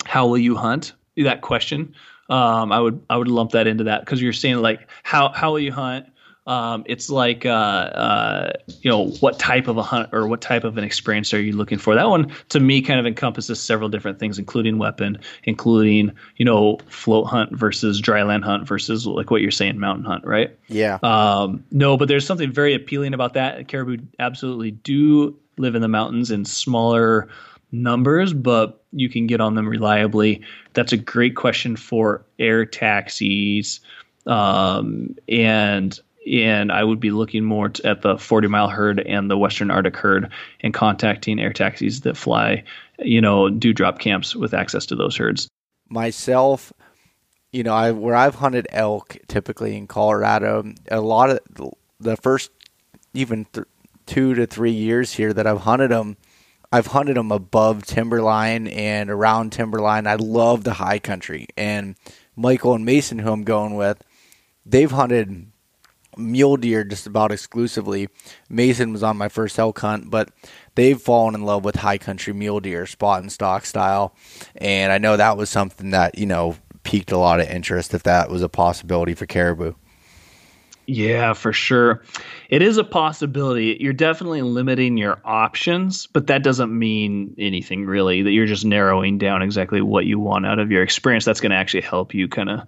how 0.04 0.26
will 0.26 0.38
you 0.38 0.56
hunt? 0.56 0.92
That 1.16 1.42
question. 1.42 1.94
Um, 2.28 2.72
I 2.72 2.80
would 2.80 3.04
I 3.10 3.16
would 3.16 3.28
lump 3.28 3.52
that 3.52 3.66
into 3.66 3.84
that 3.84 4.00
because 4.00 4.20
you're 4.20 4.32
saying 4.32 4.56
like 4.56 4.90
how 5.02 5.30
how 5.30 5.52
will 5.52 5.60
you 5.60 5.72
hunt? 5.72 6.06
Um, 6.46 6.84
it's 6.86 7.08
like 7.08 7.46
uh, 7.46 7.48
uh, 7.48 8.52
you 8.82 8.90
know 8.90 9.08
what 9.20 9.38
type 9.38 9.66
of 9.66 9.78
a 9.78 9.82
hunt 9.82 10.10
or 10.12 10.26
what 10.26 10.42
type 10.42 10.64
of 10.64 10.76
an 10.76 10.84
experience 10.84 11.32
are 11.32 11.40
you 11.40 11.52
looking 11.52 11.78
for? 11.78 11.94
That 11.94 12.10
one 12.10 12.32
to 12.50 12.60
me 12.60 12.82
kind 12.82 13.00
of 13.00 13.06
encompasses 13.06 13.60
several 13.60 13.88
different 13.88 14.18
things 14.18 14.38
including 14.38 14.76
weapon 14.76 15.18
including 15.44 16.12
you 16.36 16.44
know 16.44 16.78
float 16.86 17.26
hunt 17.26 17.56
versus 17.56 17.98
dry 17.98 18.22
land 18.22 18.44
hunt 18.44 18.68
versus 18.68 19.06
like 19.06 19.30
what 19.30 19.40
you're 19.40 19.50
saying 19.50 19.78
mountain 19.78 20.04
hunt 20.04 20.24
right? 20.26 20.56
Yeah. 20.68 20.98
Um, 21.02 21.64
no 21.70 21.96
but 21.96 22.08
there's 22.08 22.26
something 22.26 22.52
very 22.52 22.74
appealing 22.74 23.14
about 23.14 23.32
that. 23.34 23.66
Caribou 23.68 24.04
absolutely 24.18 24.72
do 24.72 25.34
live 25.56 25.74
in 25.74 25.80
the 25.80 25.88
mountains 25.88 26.30
in 26.30 26.44
smaller 26.44 27.28
numbers 27.72 28.34
but 28.34 28.82
you 28.92 29.08
can 29.08 29.26
get 29.26 29.40
on 29.40 29.54
them 29.54 29.66
reliably. 29.66 30.42
That's 30.74 30.92
a 30.92 30.98
great 30.98 31.36
question 31.36 31.74
for 31.76 32.24
air 32.38 32.66
taxis. 32.66 33.80
Um, 34.26 35.16
and 35.28 35.98
and 36.30 36.72
I 36.72 36.84
would 36.84 37.00
be 37.00 37.10
looking 37.10 37.44
more 37.44 37.70
at 37.84 38.02
the 38.02 38.18
40 38.18 38.48
mile 38.48 38.68
herd 38.68 39.00
and 39.00 39.30
the 39.30 39.36
Western 39.36 39.70
Arctic 39.70 39.96
herd 39.96 40.30
and 40.60 40.72
contacting 40.72 41.38
air 41.38 41.52
taxis 41.52 42.00
that 42.02 42.16
fly, 42.16 42.64
you 42.98 43.20
know, 43.20 43.50
do 43.50 43.72
drop 43.72 43.98
camps 43.98 44.34
with 44.34 44.54
access 44.54 44.86
to 44.86 44.96
those 44.96 45.16
herds. 45.16 45.48
Myself, 45.88 46.72
you 47.52 47.62
know, 47.62 47.74
I 47.74 47.92
where 47.92 48.16
I've 48.16 48.36
hunted 48.36 48.66
elk 48.70 49.16
typically 49.28 49.76
in 49.76 49.86
Colorado, 49.86 50.72
a 50.90 51.00
lot 51.00 51.30
of 51.30 51.40
the 52.00 52.16
first 52.16 52.50
even 53.12 53.46
th- 53.52 53.66
two 54.06 54.34
to 54.34 54.46
three 54.46 54.72
years 54.72 55.12
here 55.12 55.32
that 55.32 55.46
I've 55.46 55.60
hunted 55.60 55.90
them, 55.90 56.16
I've 56.72 56.88
hunted 56.88 57.16
them 57.16 57.30
above 57.30 57.86
timberline 57.86 58.66
and 58.66 59.10
around 59.10 59.52
timberline. 59.52 60.06
I 60.06 60.16
love 60.16 60.64
the 60.64 60.74
high 60.74 60.98
country, 60.98 61.46
and 61.56 61.96
Michael 62.34 62.74
and 62.74 62.84
Mason, 62.84 63.18
who 63.18 63.30
I'm 63.30 63.44
going 63.44 63.76
with, 63.76 64.02
they've 64.66 64.90
hunted 64.90 65.52
mule 66.16 66.56
deer 66.56 66.84
just 66.84 67.06
about 67.06 67.32
exclusively. 67.32 68.08
Mason 68.48 68.92
was 68.92 69.02
on 69.02 69.16
my 69.16 69.28
first 69.28 69.58
elk 69.58 69.78
hunt, 69.80 70.10
but 70.10 70.30
they've 70.74 71.00
fallen 71.00 71.34
in 71.34 71.42
love 71.42 71.64
with 71.64 71.76
high 71.76 71.98
country 71.98 72.32
mule 72.32 72.60
deer, 72.60 72.86
spot 72.86 73.22
and 73.22 73.32
stock 73.32 73.64
style. 73.64 74.14
And 74.56 74.92
I 74.92 74.98
know 74.98 75.16
that 75.16 75.36
was 75.36 75.50
something 75.50 75.90
that, 75.90 76.18
you 76.18 76.26
know, 76.26 76.56
piqued 76.82 77.12
a 77.12 77.18
lot 77.18 77.40
of 77.40 77.48
interest 77.48 77.94
if 77.94 78.02
that 78.04 78.30
was 78.30 78.42
a 78.42 78.48
possibility 78.48 79.14
for 79.14 79.26
caribou. 79.26 79.74
Yeah, 80.86 81.32
for 81.32 81.52
sure. 81.52 82.02
It 82.50 82.60
is 82.60 82.76
a 82.76 82.84
possibility. 82.84 83.78
You're 83.80 83.94
definitely 83.94 84.42
limiting 84.42 84.98
your 84.98 85.18
options, 85.24 86.06
but 86.06 86.26
that 86.26 86.42
doesn't 86.42 86.76
mean 86.76 87.36
anything 87.38 87.86
really. 87.86 88.22
That 88.22 88.32
you're 88.32 88.46
just 88.46 88.66
narrowing 88.66 89.16
down 89.16 89.40
exactly 89.40 89.80
what 89.80 90.04
you 90.04 90.18
want 90.18 90.44
out 90.44 90.58
of 90.58 90.70
your 90.70 90.82
experience. 90.82 91.24
That's 91.24 91.40
going 91.40 91.52
to 91.52 91.56
actually 91.56 91.82
help 91.82 92.12
you 92.12 92.28
kind 92.28 92.50
of 92.50 92.60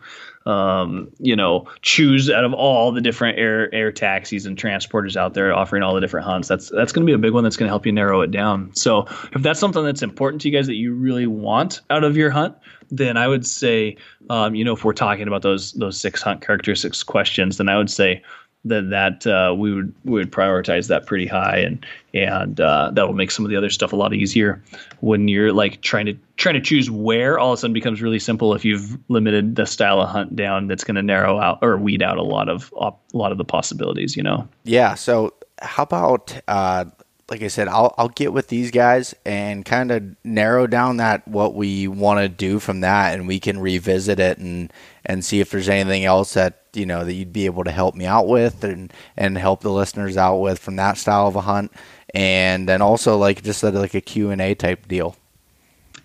um, 0.47 1.11
you 1.19 1.35
know, 1.35 1.69
choose 1.83 2.31
out 2.31 2.45
of 2.45 2.55
all 2.55 2.93
the 2.93 3.01
different 3.01 3.39
air 3.39 3.73
air 3.75 3.91
taxis 3.91 4.47
and 4.47 4.57
transporters 4.57 5.17
out 5.17 5.35
there 5.35 5.53
offering 5.53 5.83
all 5.83 5.95
the 5.95 6.01
different 6.01 6.25
hunts. 6.25 6.49
That's 6.49 6.71
that's 6.71 6.93
going 6.93 7.05
to 7.05 7.11
be 7.11 7.15
a 7.15 7.19
big 7.19 7.33
one. 7.33 7.43
That's 7.43 7.57
going 7.57 7.67
to 7.67 7.73
help 7.73 7.85
you 7.85 7.93
narrow 7.93 8.21
it 8.21 8.31
down. 8.31 8.75
So 8.75 9.07
if 9.33 9.43
that's 9.43 9.59
something 9.59 9.85
that's 9.85 10.03
important 10.03 10.43
to 10.43 10.49
you 10.49 10.57
guys 10.57 10.69
that 10.69 10.77
you 10.77 10.95
really 10.95 11.27
want 11.27 11.81
out 11.91 12.05
of 12.05 12.17
your 12.17 12.31
hunt, 12.31 12.55
then 12.91 13.17
I 13.17 13.27
would 13.27 13.45
say, 13.45 13.97
um, 14.31 14.55
you 14.55 14.65
know, 14.65 14.75
if 14.75 14.85
we're 14.85 14.93
talking 14.93 15.27
about 15.27 15.43
those 15.43 15.73
those 15.73 15.99
six 15.99 16.23
hunt 16.23 16.41
characteristics 16.41 17.03
questions, 17.03 17.59
then 17.59 17.69
I 17.69 17.77
would 17.77 17.91
say 17.91 18.23
that 18.67 18.91
that 18.91 19.27
uh, 19.27 19.55
we 19.55 19.73
would 19.73 19.95
we 20.05 20.13
would 20.13 20.33
prioritize 20.33 20.89
that 20.89 21.07
pretty 21.07 21.27
high, 21.27 21.59
and 21.59 21.85
and 22.15 22.61
uh, 22.61 22.91
that 22.93 23.07
will 23.07 23.15
make 23.15 23.31
some 23.31 23.45
of 23.45 23.51
the 23.51 23.57
other 23.57 23.71
stuff 23.71 23.93
a 23.93 23.97
lot 23.97 24.13
easier. 24.13 24.63
When 25.01 25.29
you're 25.29 25.53
like 25.53 25.81
trying 25.81 26.07
to 26.07 26.17
trying 26.37 26.55
to 26.55 26.61
choose 26.61 26.91
where, 26.91 27.39
all 27.39 27.53
of 27.53 27.59
a 27.59 27.61
sudden 27.61 27.73
becomes 27.73 28.03
really 28.03 28.19
simple 28.19 28.55
if 28.55 28.65
you've 28.65 28.99
limited 29.09 29.57
the 29.57 29.67
style 29.67 30.01
of 30.01 30.09
hunt 30.09 30.37
down. 30.37 30.67
That's 30.67 30.85
going 30.85 30.97
to 30.97 31.03
narrow 31.03 31.39
out 31.39 31.59
or 31.63 31.77
weed 31.79 32.03
out 32.03 32.19
a 32.19 32.23
lot 32.23 32.49
of 32.49 32.73
a 32.79 32.93
lot 33.13 33.33
of 33.33 33.39
the 33.39 33.45
possibilities. 33.45 34.17
You 34.17 34.23
know. 34.23 34.49
Yeah. 34.65 34.95
So 34.95 35.35
how 35.61 35.85
about 35.85 36.39
uh, 36.49 36.87
like 37.31 37.43
I 37.43 37.49
said, 37.49 37.69
I'll 37.69 37.95
I'll 37.99 38.09
get 38.09 38.33
with 38.33 38.49
these 38.49 38.71
guys 38.71 39.15
and 39.25 39.65
kind 39.65 39.91
of 39.91 40.17
narrow 40.25 40.67
down 40.67 40.99
that 40.99 41.27
what 41.27 41.55
we 41.55 41.89
want 41.89 42.21
to 42.21 42.29
do 42.29 42.61
from 42.61 42.81
that, 42.81 43.15
and 43.15 43.27
we 43.27 43.41
can 43.41 43.59
revisit 43.59 44.21
it 44.21 44.39
and 44.39 44.73
and 45.05 45.25
see 45.25 45.41
if 45.41 45.51
there's 45.51 45.69
anything 45.69 46.05
else 46.05 46.35
that 46.35 46.66
you 46.77 46.87
know 46.87 47.05
that 47.05 47.13
you'd 47.13 47.33
be 47.33 47.47
able 47.47 47.65
to 47.65 47.71
help 47.71 47.95
me 47.95 48.07
out 48.07 48.29
with 48.29 48.65
and 48.65 48.93
and 49.17 49.37
help 49.39 49.61
the 49.61 49.71
listeners 49.71 50.17
out 50.17 50.39
with 50.39 50.59
from 50.59 50.77
that 50.77 50.99
style 50.99 51.27
of 51.27 51.37
a 51.37 51.41
hunt. 51.41 51.73
And 52.15 52.69
then 52.69 52.83
also 52.83 53.17
like 53.17 53.43
just 53.43 53.63
like 53.63 53.95
a 53.95 54.01
q&a 54.01 54.55
type 54.55 54.89
deal. 54.89 55.17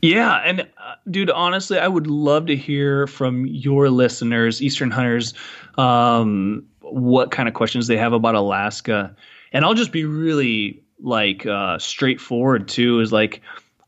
Yeah 0.02 0.38
and 0.44 0.62
uh, 0.62 0.96
dude 1.10 1.30
honestly 1.30 1.78
i 1.78 1.88
would 1.88 2.08
love 2.08 2.48
to 2.48 2.56
hear 2.56 3.06
from 3.06 3.46
your 3.46 3.90
listeners 3.92 4.62
eastern 4.62 4.90
hunters 4.90 5.36
um, 5.78 6.66
what 6.80 7.30
kind 7.30 7.48
of 7.48 7.54
questions 7.54 7.88
they 7.88 7.98
have 7.98 8.14
about 8.14 8.36
alaska. 8.36 9.16
And 9.54 9.64
i'll 9.64 9.76
just 9.76 9.92
be 9.92 10.06
really 10.06 10.82
like 11.00 11.46
uh, 11.46 11.78
straightforward 11.80 12.68
too 12.68 13.00
is 13.00 13.12
like 13.12 13.42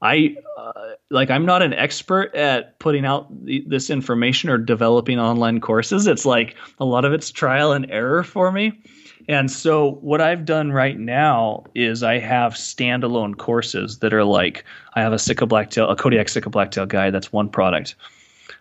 i 0.04 0.36
uh, 0.58 0.92
like 1.10 1.32
i'm 1.32 1.46
not 1.46 1.64
an 1.64 1.74
expert 1.74 2.34
at 2.36 2.78
putting 2.80 3.06
out 3.06 3.28
this 3.66 3.90
information 3.90 4.50
or 4.50 4.58
developing 4.60 5.20
online 5.20 5.60
courses 5.60 6.06
it's 6.06 6.26
like 6.26 6.56
a 6.80 6.86
lot 6.86 7.04
of 7.04 7.14
it's 7.14 7.32
trial 7.32 7.72
and 7.72 7.90
error 7.90 8.24
for 8.24 8.52
me 8.52 8.80
and 9.28 9.50
so 9.50 9.94
what 10.02 10.20
I've 10.20 10.46
done 10.46 10.72
right 10.72 11.00
now 11.00 11.64
is 11.76 12.04
I 12.04 12.20
have 12.20 12.54
standalone 12.54 13.38
courses 13.38 14.00
that 14.00 14.14
are 14.14 14.26
like 14.26 14.66
I 14.96 15.02
have 15.02 15.14
a 15.14 15.20
Sitka 15.20 15.46
Blacktail, 15.46 15.90
a 15.90 15.96
Kodiak 15.96 16.28
Sitka 16.28 16.50
Blacktail 16.50 16.86
guide. 16.86 17.14
That's 17.14 17.32
one 17.32 17.50
product. 17.50 17.96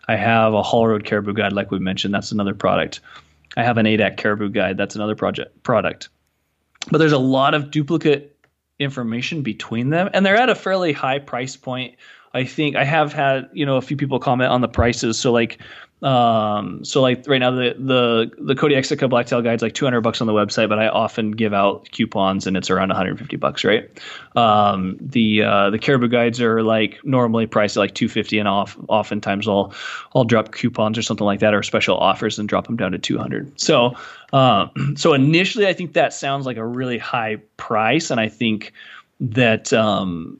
I 0.07 0.15
have 0.15 0.53
a 0.53 0.63
Haul 0.63 0.87
Road 0.87 1.05
Caribou 1.05 1.33
guide, 1.33 1.53
like 1.53 1.71
we 1.71 1.79
mentioned. 1.79 2.13
That's 2.13 2.31
another 2.31 2.53
product. 2.53 3.01
I 3.57 3.63
have 3.63 3.77
an 3.77 3.85
Adak 3.85 4.17
Caribou 4.17 4.49
guide. 4.49 4.77
That's 4.77 4.95
another 4.95 5.15
project 5.15 5.63
product. 5.63 6.09
But 6.91 6.97
there's 6.97 7.11
a 7.11 7.19
lot 7.19 7.53
of 7.53 7.71
duplicate 7.71 8.32
information 8.83 9.41
between 9.41 9.89
them, 9.89 10.09
and 10.13 10.25
they're 10.25 10.37
at 10.37 10.49
a 10.49 10.55
fairly 10.55 10.93
high 10.93 11.19
price 11.19 11.55
point. 11.55 11.95
I 12.33 12.45
think 12.45 12.75
I 12.75 12.83
have 12.83 13.13
had 13.13 13.49
you 13.53 13.65
know 13.65 13.77
a 13.77 13.81
few 13.81 13.97
people 13.97 14.19
comment 14.19 14.51
on 14.51 14.61
the 14.61 14.67
prices. 14.67 15.19
So 15.19 15.31
like 15.31 15.59
um, 16.03 16.83
so 16.83 17.01
like 17.01 17.23
right 17.27 17.37
now 17.37 17.51
the 17.51 17.75
the 17.79 18.31
the 18.37 18.55
Kodiak 18.55 18.83
Sitka 18.83 19.07
Blacktail 19.07 19.41
guide 19.41 19.55
is 19.55 19.61
like 19.61 19.73
200 19.73 20.01
bucks 20.01 20.19
on 20.19 20.27
the 20.27 20.33
website, 20.33 20.67
but 20.67 20.77
I 20.77 20.89
often 20.89 21.31
give 21.31 21.53
out 21.53 21.89
coupons 21.91 22.45
and 22.45 22.57
it's 22.57 22.69
around 22.69 22.89
150 22.89 23.37
bucks, 23.37 23.63
right? 23.63 23.89
Um, 24.35 24.97
the 24.99 25.43
uh, 25.43 25.69
the 25.69 25.79
Caribou 25.79 26.09
guides 26.09 26.41
are 26.41 26.61
like 26.61 26.99
normally 27.05 27.45
priced 27.45 27.77
at 27.77 27.79
like 27.79 27.95
250 27.95 28.37
and 28.37 28.49
off. 28.49 28.77
Oftentimes 28.89 29.47
I'll 29.47 29.73
I'll 30.13 30.25
drop 30.25 30.51
coupons 30.51 30.97
or 30.97 31.03
something 31.03 31.25
like 31.25 31.39
that 31.39 31.53
or 31.53 31.63
special 31.63 31.97
offers 31.97 32.37
and 32.37 32.49
drop 32.49 32.67
them 32.67 32.75
down 32.75 32.91
to 32.91 32.99
200. 32.99 33.59
So 33.59 33.95
uh, 34.33 34.67
so 34.95 35.13
initially 35.13 35.67
I 35.67 35.73
think 35.73 35.93
that 35.93 36.13
sounds 36.13 36.45
like 36.45 36.57
a 36.57 36.65
really 36.65 36.97
high 36.97 37.37
price, 37.55 38.11
and 38.11 38.19
I 38.19 38.27
think 38.27 38.73
that 39.21 39.71
um, 39.71 40.37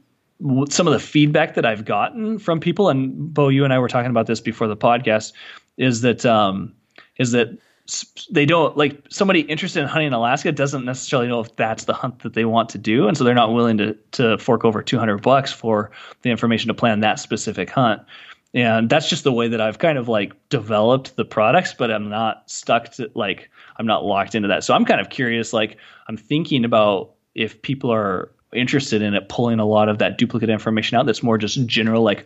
some 0.70 0.88
of 0.88 0.94
the 0.94 0.99
feedback 0.99 1.56
that 1.56 1.65
I've 1.65 1.86
gotten 1.86 2.40
from 2.40 2.60
people, 2.60 2.90
and 2.90 3.34
Beau, 3.34 3.49
you 3.49 3.64
and 3.64 3.74
I 3.74 3.80
were 3.80 3.88
talking 3.88 4.11
about 4.11 4.28
this 4.28 4.41
before 4.41 4.68
the 4.68 4.78
podcast, 4.78 5.34
is 5.78 6.02
that 6.02 6.26
um, 6.26 6.74
is 7.18 7.32
that 7.32 7.57
they 8.32 8.45
don't 8.45 8.78
like 8.78 9.02
somebody 9.10 9.41
interested 9.41 9.82
in 9.82 9.88
hunting 9.88 10.07
in 10.07 10.14
Alaska 10.14 10.52
doesn't 10.52 10.86
necessarily 10.86 11.28
know 11.28 11.41
if 11.41 11.53
that's 11.57 11.84
the 11.84 11.94
hunt 11.94 12.20
that 12.20 12.34
they 12.34 12.45
want 12.45 12.70
to 12.70 12.78
do, 12.78 13.07
and 13.07 13.18
so 13.18 13.24
they're 13.24 13.34
not 13.34 13.53
willing 13.53 13.78
to 13.78 13.94
to 14.11 14.38
fork 14.38 14.65
over 14.65 14.82
two 14.82 14.98
hundred 14.98 15.22
bucks 15.22 15.52
for 15.52 15.91
the 16.22 16.32
information 16.32 16.68
to 16.68 16.74
plan 16.74 16.99
that 17.02 17.20
specific 17.20 17.70
hunt. 17.70 18.02
And 18.56 18.88
that's 18.88 19.10
just 19.10 19.24
the 19.24 19.34
way 19.34 19.48
that 19.48 19.60
I've 19.60 19.80
kind 19.80 19.98
of 19.98 20.07
like 20.07 20.34
developed 20.49 21.15
the 21.15 21.26
products, 21.26 21.74
but 21.74 21.90
I'm 21.90 22.07
not 22.07 22.49
stuck 22.49 22.91
to 22.94 23.10
like 23.15 23.49
I'm 23.78 23.88
not 23.88 24.06
locked 24.06 24.36
into 24.36 24.48
that. 24.48 24.64
So 24.64 24.74
I'm 24.74 24.86
kind 24.86 25.02
of 25.02 25.10
curious. 25.10 25.53
Like 25.53 25.78
I'm 26.07 26.18
thinking 26.18 26.64
about 26.64 27.14
if 27.34 27.61
people 27.64 27.91
are 27.91 28.32
interested 28.55 29.01
in 29.01 29.13
it 29.13 29.30
pulling 29.30 29.59
a 29.59 29.65
lot 29.65 29.89
of 29.89 29.97
that 29.97 30.17
duplicate 30.17 30.49
information 30.49 30.97
out 30.97 31.05
that's 31.05 31.23
more 31.23 31.38
just 31.38 31.65
general 31.65 32.03
like 32.03 32.25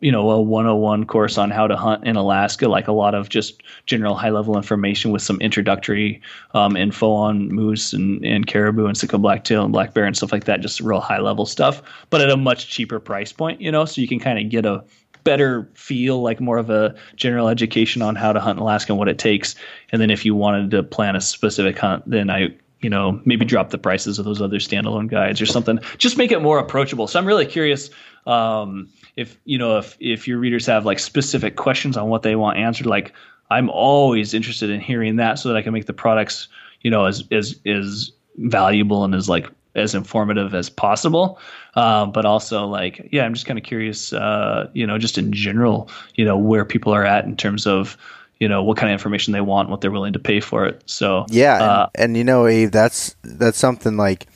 you 0.00 0.10
know 0.10 0.30
a 0.30 0.40
101 0.40 1.04
course 1.04 1.36
on 1.36 1.50
how 1.50 1.66
to 1.66 1.76
hunt 1.76 2.02
in 2.06 2.16
alaska 2.16 2.66
like 2.66 2.88
a 2.88 2.92
lot 2.92 3.14
of 3.14 3.28
just 3.28 3.62
general 3.84 4.14
high 4.14 4.30
level 4.30 4.56
information 4.56 5.10
with 5.10 5.20
some 5.20 5.38
introductory 5.40 6.20
um, 6.54 6.76
info 6.76 7.10
on 7.10 7.48
moose 7.48 7.92
and, 7.92 8.24
and 8.24 8.46
caribou 8.46 8.86
and 8.86 8.96
sitka 8.96 9.18
blacktail 9.18 9.64
and 9.64 9.72
black 9.72 9.92
bear 9.92 10.04
and 10.04 10.16
stuff 10.16 10.32
like 10.32 10.44
that 10.44 10.62
just 10.62 10.80
real 10.80 11.00
high 11.00 11.20
level 11.20 11.44
stuff 11.44 11.82
but 12.08 12.22
at 12.22 12.30
a 12.30 12.36
much 12.36 12.70
cheaper 12.70 12.98
price 12.98 13.32
point 13.32 13.60
you 13.60 13.70
know? 13.70 13.84
So 13.84 14.00
you 14.00 14.08
can 14.08 14.18
kind 14.18 14.38
of 14.38 14.48
get 14.50 14.64
a 14.64 14.84
better 15.24 15.68
feel 15.74 16.22
like 16.22 16.40
more 16.40 16.56
of 16.56 16.70
a 16.70 16.94
general 17.16 17.48
education 17.48 18.00
on 18.00 18.14
how 18.14 18.32
to 18.32 18.38
hunt 18.38 18.58
in 18.58 18.62
alaska 18.62 18.92
and 18.92 18.98
what 18.98 19.08
it 19.08 19.18
takes. 19.18 19.56
And 19.90 20.00
then 20.00 20.08
if 20.08 20.24
you 20.24 20.36
wanted 20.36 20.70
to 20.70 20.84
plan 20.84 21.16
a 21.16 21.20
specific 21.20 21.78
hunt 21.78 22.04
then 22.06 22.30
i 22.30 22.54
you 22.86 22.90
know, 22.90 23.20
maybe 23.24 23.44
drop 23.44 23.70
the 23.70 23.78
prices 23.78 24.20
of 24.20 24.24
those 24.24 24.40
other 24.40 24.60
standalone 24.60 25.10
guides 25.10 25.42
or 25.42 25.46
something. 25.46 25.80
Just 25.98 26.16
make 26.16 26.30
it 26.30 26.40
more 26.40 26.60
approachable. 26.60 27.08
So 27.08 27.18
I'm 27.18 27.26
really 27.26 27.44
curious 27.44 27.90
um, 28.28 28.88
if 29.16 29.36
you 29.44 29.58
know 29.58 29.78
if 29.78 29.96
if 29.98 30.28
your 30.28 30.38
readers 30.38 30.66
have 30.66 30.86
like 30.86 31.00
specific 31.00 31.56
questions 31.56 31.96
on 31.96 32.08
what 32.08 32.22
they 32.22 32.36
want 32.36 32.58
answered. 32.58 32.86
Like 32.86 33.12
I'm 33.50 33.70
always 33.70 34.34
interested 34.34 34.70
in 34.70 34.78
hearing 34.78 35.16
that 35.16 35.40
so 35.40 35.48
that 35.48 35.56
I 35.56 35.62
can 35.62 35.72
make 35.72 35.86
the 35.86 35.92
products 35.92 36.46
you 36.82 36.92
know 36.92 37.06
as 37.06 37.24
as 37.32 37.58
as 37.66 38.12
valuable 38.36 39.02
and 39.02 39.16
as 39.16 39.28
like 39.28 39.50
as 39.74 39.92
informative 39.92 40.54
as 40.54 40.70
possible. 40.70 41.40
Um, 41.74 42.12
but 42.12 42.24
also 42.24 42.68
like 42.68 43.08
yeah, 43.10 43.24
I'm 43.24 43.34
just 43.34 43.46
kind 43.46 43.58
of 43.58 43.64
curious. 43.64 44.12
Uh, 44.12 44.70
you 44.74 44.86
know, 44.86 44.96
just 44.96 45.18
in 45.18 45.32
general, 45.32 45.90
you 46.14 46.24
know, 46.24 46.36
where 46.36 46.64
people 46.64 46.94
are 46.94 47.04
at 47.04 47.24
in 47.24 47.36
terms 47.36 47.66
of 47.66 47.96
you 48.38 48.48
know 48.48 48.62
what 48.62 48.76
kind 48.76 48.90
of 48.90 48.92
information 48.92 49.32
they 49.32 49.40
want, 49.40 49.68
what 49.68 49.80
they're 49.80 49.90
willing 49.90 50.12
to 50.14 50.18
pay 50.18 50.40
for 50.40 50.66
it. 50.66 50.82
So 50.86 51.26
yeah, 51.28 51.54
uh, 51.54 51.88
and, 51.94 52.04
and, 52.04 52.16
you 52.16 52.24
know, 52.24 52.46
Abe, 52.46 52.70
that's 52.70 53.16
that's 53.22 53.58
something 53.58 53.96
like 53.96 54.26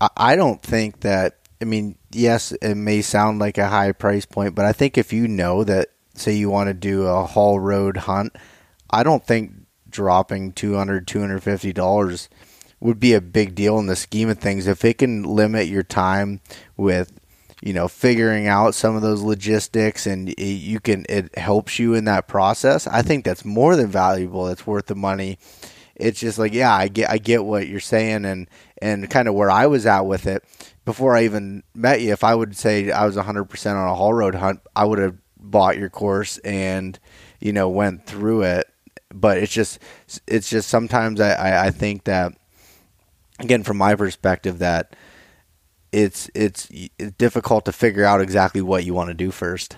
I, 0.00 0.08
I 0.16 0.36
don't 0.36 0.62
think 0.62 1.00
that. 1.00 1.38
I 1.60 1.66
mean, 1.66 1.96
yes, 2.10 2.52
it 2.52 2.74
may 2.74 3.00
sound 3.00 3.38
like 3.38 3.56
a 3.56 3.68
high 3.68 3.92
price 3.92 4.26
point, 4.26 4.54
but 4.54 4.66
I 4.66 4.72
think 4.72 4.98
if 4.98 5.12
you 5.12 5.28
know 5.28 5.64
that, 5.64 5.88
say, 6.14 6.34
you 6.34 6.50
want 6.50 6.68
to 6.68 6.74
do 6.74 7.04
a 7.06 7.24
haul 7.24 7.58
road 7.58 7.96
hunt, 7.96 8.36
I 8.90 9.02
don't 9.02 9.24
think 9.24 9.52
dropping 9.88 10.52
200 10.52 11.06
250 11.06 11.72
dollars 11.72 12.28
would 12.80 13.00
be 13.00 13.14
a 13.14 13.20
big 13.20 13.54
deal 13.54 13.78
in 13.78 13.86
the 13.86 13.96
scheme 13.96 14.28
of 14.28 14.38
things 14.38 14.66
if 14.66 14.84
it 14.84 14.98
can 14.98 15.22
limit 15.22 15.68
your 15.68 15.84
time 15.84 16.40
with 16.76 17.18
you 17.64 17.72
know 17.72 17.88
figuring 17.88 18.46
out 18.46 18.74
some 18.74 18.94
of 18.94 19.00
those 19.00 19.22
logistics 19.22 20.06
and 20.06 20.28
it, 20.28 20.38
you 20.38 20.78
can 20.80 21.06
it 21.08 21.36
helps 21.38 21.78
you 21.78 21.94
in 21.94 22.04
that 22.04 22.28
process. 22.28 22.86
I 22.86 23.00
think 23.00 23.24
that's 23.24 23.42
more 23.42 23.74
than 23.74 23.88
valuable. 23.88 24.48
It's 24.48 24.66
worth 24.66 24.84
the 24.86 24.94
money. 24.94 25.38
It's 25.96 26.20
just 26.20 26.38
like 26.38 26.52
yeah 26.52 26.74
i 26.74 26.88
get 26.88 27.10
i 27.10 27.16
get 27.16 27.44
what 27.44 27.66
you're 27.66 27.80
saying 27.80 28.26
and 28.26 28.48
and 28.82 29.08
kind 29.08 29.28
of 29.28 29.34
where 29.34 29.50
i 29.50 29.66
was 29.66 29.86
at 29.86 30.04
with 30.04 30.26
it. 30.26 30.44
Before 30.84 31.16
i 31.16 31.24
even 31.24 31.62
met 31.74 32.02
you 32.02 32.12
if 32.12 32.22
i 32.22 32.34
would 32.34 32.54
say 32.54 32.90
i 32.90 33.06
was 33.06 33.16
100% 33.16 33.74
on 33.74 33.88
a 33.88 33.94
haul 33.94 34.12
road 34.12 34.34
hunt 34.34 34.60
i 34.76 34.84
would 34.84 34.98
have 34.98 35.16
bought 35.38 35.78
your 35.78 35.88
course 35.88 36.36
and 36.38 36.98
you 37.40 37.54
know 37.54 37.70
went 37.70 38.06
through 38.06 38.42
it. 38.42 38.68
But 39.08 39.38
it's 39.38 39.52
just 39.52 39.78
it's 40.26 40.50
just 40.50 40.68
sometimes 40.68 41.18
i 41.18 41.32
i, 41.32 41.66
I 41.68 41.70
think 41.70 42.04
that 42.04 42.34
again 43.38 43.62
from 43.62 43.78
my 43.78 43.94
perspective 43.94 44.58
that 44.58 44.94
it's 45.94 46.28
it's 46.34 46.68
difficult 47.18 47.64
to 47.66 47.72
figure 47.72 48.04
out 48.04 48.20
exactly 48.20 48.60
what 48.60 48.84
you 48.84 48.92
want 48.92 49.08
to 49.08 49.14
do 49.14 49.30
first. 49.30 49.76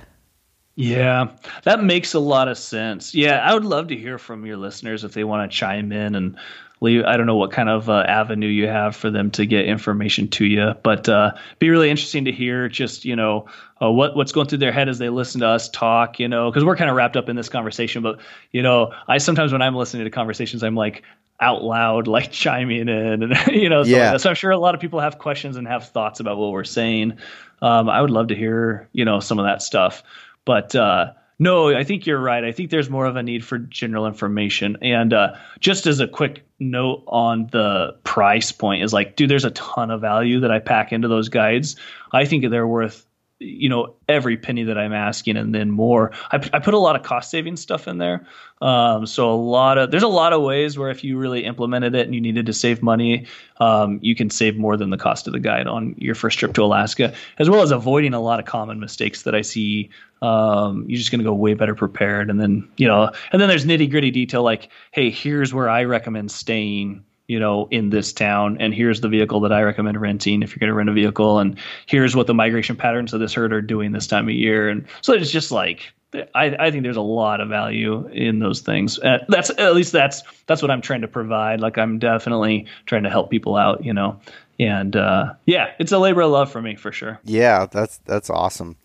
Yeah, 0.74 1.28
that 1.64 1.82
makes 1.82 2.14
a 2.14 2.18
lot 2.18 2.48
of 2.48 2.59
sense. 2.59 3.14
Yeah, 3.14 3.38
I 3.38 3.55
would 3.55 3.64
love 3.64 3.88
to 3.88 3.97
hear 3.97 4.18
from 4.18 4.44
your 4.44 4.56
listeners 4.56 5.05
if 5.05 5.12
they 5.12 5.24
want 5.24 5.51
to 5.51 5.56
chime 5.56 5.93
in 5.93 6.14
and 6.14 6.36
leave. 6.80 7.05
I 7.05 7.16
don't 7.16 7.26
know 7.26 7.36
what 7.36 7.52
kind 7.52 7.68
of 7.68 7.88
uh, 7.88 8.05
avenue 8.06 8.48
you 8.48 8.66
have 8.66 8.97
for 8.97 9.10
them 9.10 9.30
to 9.32 9.47
get 9.47 9.66
information 9.66 10.28
to 10.28 10.44
you, 10.44 10.74
but 10.82 11.09
uh, 11.09 11.32
be 11.59 11.70
really 11.70 11.90
interesting 11.90 12.24
to 12.26 12.32
hear 12.32 12.68
just 12.68 13.05
you 13.05 13.16
know 13.16 13.47
uh, 13.81 13.90
what 13.90 14.16
what's 14.16 14.32
going 14.32 14.47
through 14.47 14.59
their 14.59 14.73
head 14.73 14.89
as 14.89 14.98
they 14.98 15.09
listen 15.09 15.40
to 15.40 15.48
us 15.48 15.69
talk. 15.69 16.19
You 16.19 16.28
know, 16.28 16.51
because 16.51 16.65
we're 16.65 16.77
kind 16.77 16.90
of 16.90 16.97
wrapped 16.97 17.16
up 17.16 17.28
in 17.28 17.36
this 17.36 17.48
conversation, 17.48 18.03
but 18.03 18.20
you 18.53 18.62
know, 18.62 18.93
I 19.09 19.19
sometimes 19.19 19.53
when 19.53 19.62
I'm 19.62 19.74
listening 19.74 20.05
to 20.05 20.11
conversations, 20.11 20.62
I'm 20.62 20.74
like, 20.74 21.03
out 21.40 21.62
loud, 21.62 22.07
like 22.07 22.31
chiming 22.32 22.89
in, 22.89 23.23
and 23.23 23.35
you 23.53 23.69
know, 23.69 23.85
so, 23.85 23.90
yeah. 23.90 24.16
so 24.16 24.31
I'm 24.31 24.36
sure 24.36 24.51
a 24.51 24.59
lot 24.59 24.74
of 24.74 24.81
people 24.81 25.01
have 25.01 25.19
questions 25.19 25.57
and 25.57 25.66
have 25.66 25.89
thoughts 25.89 26.20
about 26.20 26.36
what 26.39 26.53
we're 26.53 26.65
saying. 26.65 27.19
Um, 27.62 27.89
I 27.89 28.01
would 28.01 28.11
love 28.11 28.28
to 28.28 28.35
hear, 28.35 28.89
you 28.93 29.05
know, 29.05 29.20
some 29.20 29.39
of 29.39 29.47
that 29.47 29.62
stuff. 29.62 30.03
But 30.44 30.74
uh, 30.74 31.12
no, 31.39 31.74
I 31.74 31.85
think 31.85 32.07
you're 32.07 32.20
right. 32.20 32.44
I 32.44 32.53
think 32.53 32.70
there's 32.70 32.89
more 32.89 33.07
of 33.07 33.16
a 33.16 33.23
need 33.23 33.44
for 33.44 33.59
general 33.59 34.07
information. 34.07 34.78
And 34.82 35.12
uh, 35.12 35.35
just 35.61 35.86
as 35.86 36.01
a 36.01 36.09
quick 36.09 36.47
note 36.59 37.05
on 37.07 37.48
the 37.53 37.97
price 38.05 38.53
point 38.53 38.82
is 38.82 38.93
like, 38.93 39.16
dude, 39.16 39.31
there's 39.31 39.44
a 39.44 39.51
ton 39.51 39.90
of 39.90 40.01
value 40.01 40.40
that 40.40 40.51
I 40.51 40.59
pack 40.59 40.93
into 40.93 41.09
those 41.09 41.28
guides. 41.28 41.77
I 42.12 42.24
think 42.24 42.48
they're 42.48 42.66
worth 42.66 43.06
you 43.38 43.68
know 43.68 43.94
every 44.08 44.36
penny 44.36 44.64
that 44.64 44.78
i'm 44.78 44.92
asking 44.92 45.36
and 45.36 45.54
then 45.54 45.70
more. 45.70 46.12
I, 46.32 46.36
I 46.52 46.58
put 46.58 46.74
a 46.74 46.78
lot 46.78 46.96
of 46.96 47.02
cost 47.02 47.30
saving 47.30 47.56
stuff 47.56 47.86
in 47.86 47.98
there. 47.98 48.26
Um, 48.62 49.06
so 49.06 49.30
a 49.30 49.36
lot 49.36 49.76
of 49.76 49.90
there's 49.90 50.02
a 50.02 50.08
lot 50.08 50.32
of 50.32 50.42
ways 50.42 50.78
where 50.78 50.90
if 50.90 51.04
you 51.04 51.18
really 51.18 51.44
implemented 51.44 51.94
it 51.94 52.06
and 52.06 52.14
you 52.14 52.20
needed 52.20 52.46
to 52.46 52.52
save 52.54 52.82
money 52.82 53.26
um, 53.58 53.98
you 54.02 54.14
can 54.14 54.30
save 54.30 54.56
more 54.56 54.76
than 54.76 54.90
the 54.90 54.96
cost 54.96 55.26
of 55.26 55.34
the 55.34 55.40
guide 55.40 55.66
on 55.66 55.94
your 55.98 56.14
first 56.14 56.38
trip 56.38 56.54
to 56.54 56.62
alaska 56.62 57.12
as 57.38 57.50
well 57.50 57.60
as 57.60 57.70
avoiding 57.70 58.14
a 58.14 58.20
lot 58.20 58.40
of 58.40 58.46
common 58.46 58.80
mistakes 58.80 59.22
that 59.22 59.34
i 59.34 59.42
see. 59.42 59.90
Um, 60.22 60.86
you're 60.88 60.96
just 60.96 61.10
going 61.10 61.18
to 61.18 61.24
go 61.24 61.34
way 61.34 61.52
better 61.52 61.74
prepared. 61.74 62.30
And 62.30 62.40
then 62.40 62.66
you 62.78 62.88
know 62.88 63.10
and 63.32 63.40
then 63.42 63.48
there's 63.48 63.66
nitty 63.66 63.90
gritty 63.90 64.10
detail 64.10 64.42
like 64.42 64.70
hey 64.92 65.10
here's 65.10 65.52
where 65.52 65.68
i 65.68 65.84
recommend 65.84 66.30
staying 66.30 67.04
you 67.28 67.39
know, 67.39 67.69
in 67.70 67.90
this 67.90 68.12
town, 68.12 68.57
and 68.61 68.74
here's 68.74 69.01
the 69.01 69.09
vehicle 69.09 69.40
that 69.40 69.53
I 69.53 69.62
recommend 69.62 70.01
renting 70.01 70.43
if 70.43 70.51
you're 70.51 70.61
going 70.61 70.69
to 70.69 70.74
rent 70.74 70.89
a 70.89 70.93
vehicle, 70.93 71.39
and 71.39 71.59
here's 71.86 72.15
what 72.15 72.27
the 72.27 72.35
migration 72.35 72.77
patterns 72.77 73.12
of 73.12 73.20
this 73.20 73.35
herd 73.35 73.53
are 73.53 73.62
doing 73.62 73.93
this 73.93 74.07
time 74.07 74.28
of 74.28 74.35
year, 74.35 74.69
and 74.69 74.86
so 75.01 75.12
it's 75.12 75.31
just 75.31 75.51
like 75.51 75.93
I, 76.35 76.57
I 76.59 76.70
think 76.70 76.82
there's 76.82 76.97
a 76.97 77.03
lot 77.03 77.40
of 77.40 77.48
value 77.48 78.07
in 78.09 78.39
those 78.39 78.61
things. 78.61 78.98
Uh, 78.98 79.24
that's 79.28 79.51
at 79.51 79.74
least 79.74 79.93
that's 79.93 80.23
that's 80.47 80.62
what 80.62 80.70
I'm 80.70 80.81
trying 80.81 81.03
to 81.03 81.09
provide. 81.09 81.61
Like 81.61 81.78
I'm 81.78 81.98
definitely 81.98 82.66
trying 82.86 83.03
to 83.03 83.11
help 83.11 83.31
people 83.31 83.57
out, 83.57 83.85
you 83.85 83.93
know. 83.93 84.20
And 84.59 84.97
uh, 84.97 85.35
yeah, 85.44 85.73
it's 85.78 85.93
a 85.93 85.98
labor 85.98 86.23
of 86.23 86.31
love 86.31 86.51
for 86.51 86.62
me 86.62 86.77
for 86.77 86.93
sure. 86.93 87.20
Yeah, 87.24 87.66
that's 87.66 87.98
that's 87.98 88.31
awesome. 88.31 88.77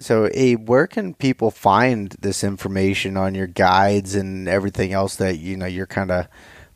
So, 0.00 0.28
Abe, 0.34 0.68
where 0.68 0.88
can 0.88 1.14
people 1.14 1.52
find 1.52 2.10
this 2.20 2.42
information 2.42 3.16
on 3.16 3.34
your 3.34 3.46
guides 3.46 4.16
and 4.16 4.48
everything 4.48 4.92
else 4.92 5.16
that 5.16 5.38
you 5.38 5.56
know 5.56 5.66
you're 5.66 5.86
kind 5.86 6.10
of 6.10 6.26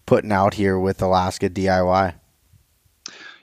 putting 0.09 0.32
out 0.32 0.55
here 0.55 0.78
with 0.78 1.02
Alaska 1.02 1.51
DIY? 1.51 2.14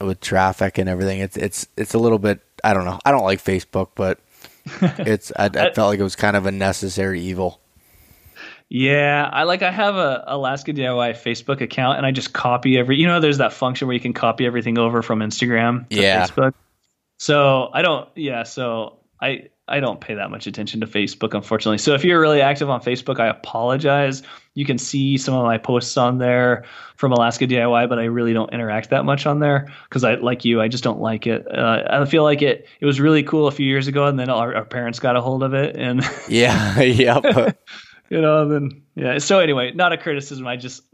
with 0.00 0.20
traffic 0.20 0.78
and 0.78 0.88
everything. 0.88 1.20
It's 1.20 1.36
it's 1.36 1.68
it's 1.76 1.94
a 1.94 1.98
little 1.98 2.18
bit. 2.18 2.40
I 2.64 2.74
don't 2.74 2.84
know. 2.84 2.98
I 3.04 3.12
don't 3.12 3.24
like 3.24 3.42
Facebook, 3.42 3.90
but 3.94 4.18
it's. 4.82 5.30
I, 5.36 5.46
I 5.46 5.72
felt 5.72 5.90
like 5.90 6.00
it 6.00 6.04
was 6.04 6.16
kind 6.16 6.36
of 6.36 6.46
a 6.46 6.52
necessary 6.52 7.20
evil. 7.20 7.60
Yeah, 8.68 9.28
I 9.32 9.44
like 9.44 9.62
I 9.62 9.70
have 9.70 9.96
a 9.96 10.24
Alaska 10.26 10.72
DIY 10.72 11.12
Facebook 11.12 11.60
account 11.60 11.96
and 11.96 12.06
I 12.06 12.12
just 12.12 12.32
copy 12.32 12.78
every 12.78 12.98
you 12.98 13.06
know 13.06 13.18
there's 13.18 13.38
that 13.38 13.52
function 13.52 13.88
where 13.88 13.94
you 13.94 14.00
can 14.00 14.12
copy 14.12 14.46
everything 14.46 14.78
over 14.78 15.02
from 15.02 15.20
Instagram 15.20 15.88
to 15.88 15.96
yeah. 15.96 16.24
Facebook. 16.24 16.54
So 17.20 17.68
I 17.74 17.82
don't. 17.82 18.08
Yeah. 18.16 18.44
So 18.44 19.00
I 19.20 19.50
I 19.68 19.80
don't 19.80 20.00
pay 20.00 20.14
that 20.14 20.30
much 20.30 20.46
attention 20.46 20.80
to 20.80 20.86
Facebook, 20.86 21.34
unfortunately. 21.34 21.76
So 21.76 21.92
if 21.92 22.02
you're 22.02 22.18
really 22.18 22.40
active 22.40 22.70
on 22.70 22.80
Facebook, 22.80 23.20
I 23.20 23.28
apologize. 23.28 24.22
You 24.54 24.64
can 24.64 24.78
see 24.78 25.18
some 25.18 25.34
of 25.34 25.44
my 25.44 25.58
posts 25.58 25.98
on 25.98 26.16
there 26.16 26.64
from 26.96 27.12
Alaska 27.12 27.46
DIY, 27.46 27.90
but 27.90 27.98
I 27.98 28.04
really 28.04 28.32
don't 28.32 28.50
interact 28.54 28.88
that 28.88 29.04
much 29.04 29.26
on 29.26 29.38
there 29.38 29.70
because 29.84 30.02
I 30.02 30.14
like 30.14 30.46
you. 30.46 30.62
I 30.62 30.68
just 30.68 30.82
don't 30.82 31.00
like 31.00 31.26
it. 31.26 31.46
Uh, 31.46 31.82
I 31.90 32.02
feel 32.06 32.22
like 32.22 32.40
it. 32.40 32.66
It 32.80 32.86
was 32.86 32.98
really 32.98 33.22
cool 33.22 33.48
a 33.48 33.52
few 33.52 33.66
years 33.66 33.86
ago, 33.86 34.06
and 34.06 34.18
then 34.18 34.30
our, 34.30 34.54
our 34.56 34.64
parents 34.64 34.98
got 34.98 35.14
a 35.14 35.20
hold 35.20 35.42
of 35.42 35.52
it, 35.52 35.76
and 35.76 36.02
yeah, 36.28 36.80
yep. 36.80 37.22
you 38.08 38.22
know, 38.22 38.48
then 38.48 38.82
yeah. 38.94 39.18
So 39.18 39.40
anyway, 39.40 39.72
not 39.72 39.92
a 39.92 39.98
criticism. 39.98 40.46
I 40.46 40.56
just 40.56 40.84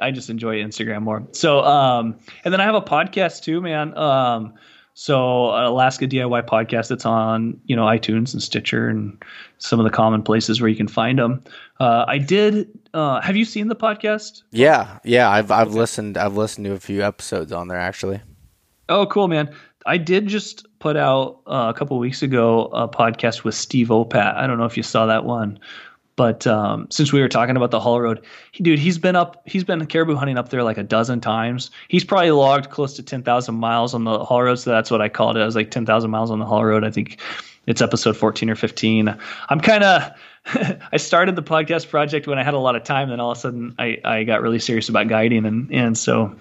I 0.00 0.10
just 0.10 0.30
enjoy 0.30 0.56
Instagram 0.56 1.02
more. 1.02 1.28
So 1.30 1.60
um, 1.60 2.16
and 2.44 2.52
then 2.52 2.60
I 2.60 2.64
have 2.64 2.74
a 2.74 2.82
podcast 2.82 3.44
too, 3.44 3.60
man. 3.60 3.96
Um 3.96 4.54
so 4.94 5.46
Alaska 5.46 6.06
DIY 6.06 6.46
podcast 6.46 6.88
that's 6.88 7.04
on 7.04 7.60
you 7.66 7.74
know 7.74 7.82
iTunes 7.82 8.32
and 8.32 8.42
Stitcher 8.42 8.88
and 8.88 9.20
some 9.58 9.80
of 9.80 9.84
the 9.84 9.90
common 9.90 10.22
places 10.22 10.60
where 10.60 10.70
you 10.70 10.76
can 10.76 10.88
find 10.88 11.18
them. 11.18 11.42
Uh, 11.80 12.04
I 12.06 12.18
did. 12.18 12.68
Uh, 12.94 13.20
have 13.20 13.36
you 13.36 13.44
seen 13.44 13.66
the 13.66 13.76
podcast? 13.76 14.42
Yeah, 14.52 15.00
yeah. 15.04 15.28
I've 15.28 15.50
I've 15.50 15.68
okay. 15.68 15.78
listened. 15.78 16.16
I've 16.16 16.36
listened 16.36 16.66
to 16.66 16.72
a 16.72 16.80
few 16.80 17.02
episodes 17.02 17.52
on 17.52 17.68
there 17.68 17.78
actually. 17.78 18.20
Oh, 18.88 19.06
cool, 19.06 19.28
man! 19.28 19.52
I 19.84 19.98
did 19.98 20.28
just 20.28 20.66
put 20.78 20.96
out 20.96 21.40
uh, 21.46 21.72
a 21.74 21.78
couple 21.78 21.98
weeks 21.98 22.22
ago 22.22 22.66
a 22.66 22.88
podcast 22.88 23.42
with 23.42 23.54
Steve 23.56 23.88
Opat. 23.88 24.36
I 24.36 24.46
don't 24.46 24.58
know 24.58 24.64
if 24.64 24.76
you 24.76 24.82
saw 24.84 25.06
that 25.06 25.24
one. 25.24 25.58
But 26.16 26.46
um, 26.46 26.86
since 26.90 27.12
we 27.12 27.20
were 27.20 27.28
talking 27.28 27.56
about 27.56 27.72
the 27.72 27.80
Haul 27.80 28.00
Road, 28.00 28.24
he, 28.52 28.62
dude, 28.62 28.78
he's 28.78 28.98
been 28.98 29.16
up, 29.16 29.42
he's 29.46 29.64
been 29.64 29.84
caribou 29.86 30.14
hunting 30.14 30.38
up 30.38 30.50
there 30.50 30.62
like 30.62 30.78
a 30.78 30.82
dozen 30.82 31.20
times. 31.20 31.70
He's 31.88 32.04
probably 32.04 32.30
logged 32.30 32.70
close 32.70 32.94
to 32.94 33.02
ten 33.02 33.22
thousand 33.22 33.56
miles 33.56 33.94
on 33.94 34.04
the 34.04 34.24
Haul 34.24 34.42
Road, 34.42 34.56
so 34.56 34.70
that's 34.70 34.90
what 34.90 35.00
I 35.00 35.08
called 35.08 35.36
it. 35.36 35.40
I 35.40 35.46
was 35.46 35.56
like 35.56 35.70
ten 35.70 35.84
thousand 35.84 36.10
miles 36.10 36.30
on 36.30 36.38
the 36.38 36.46
Haul 36.46 36.64
Road. 36.64 36.84
I 36.84 36.90
think 36.90 37.20
it's 37.66 37.82
episode 37.82 38.16
fourteen 38.16 38.48
or 38.48 38.54
fifteen. 38.54 39.16
I'm 39.48 39.60
kind 39.60 39.82
of, 39.82 40.12
I 40.92 40.98
started 40.98 41.34
the 41.34 41.42
podcast 41.42 41.88
project 41.88 42.28
when 42.28 42.38
I 42.38 42.44
had 42.44 42.54
a 42.54 42.60
lot 42.60 42.76
of 42.76 42.84
time. 42.84 43.08
Then 43.08 43.18
all 43.18 43.32
of 43.32 43.38
a 43.38 43.40
sudden, 43.40 43.74
I, 43.80 43.98
I 44.04 44.22
got 44.22 44.40
really 44.40 44.60
serious 44.60 44.88
about 44.88 45.08
guiding, 45.08 45.44
and 45.44 45.68
and 45.72 45.98
so 45.98 46.32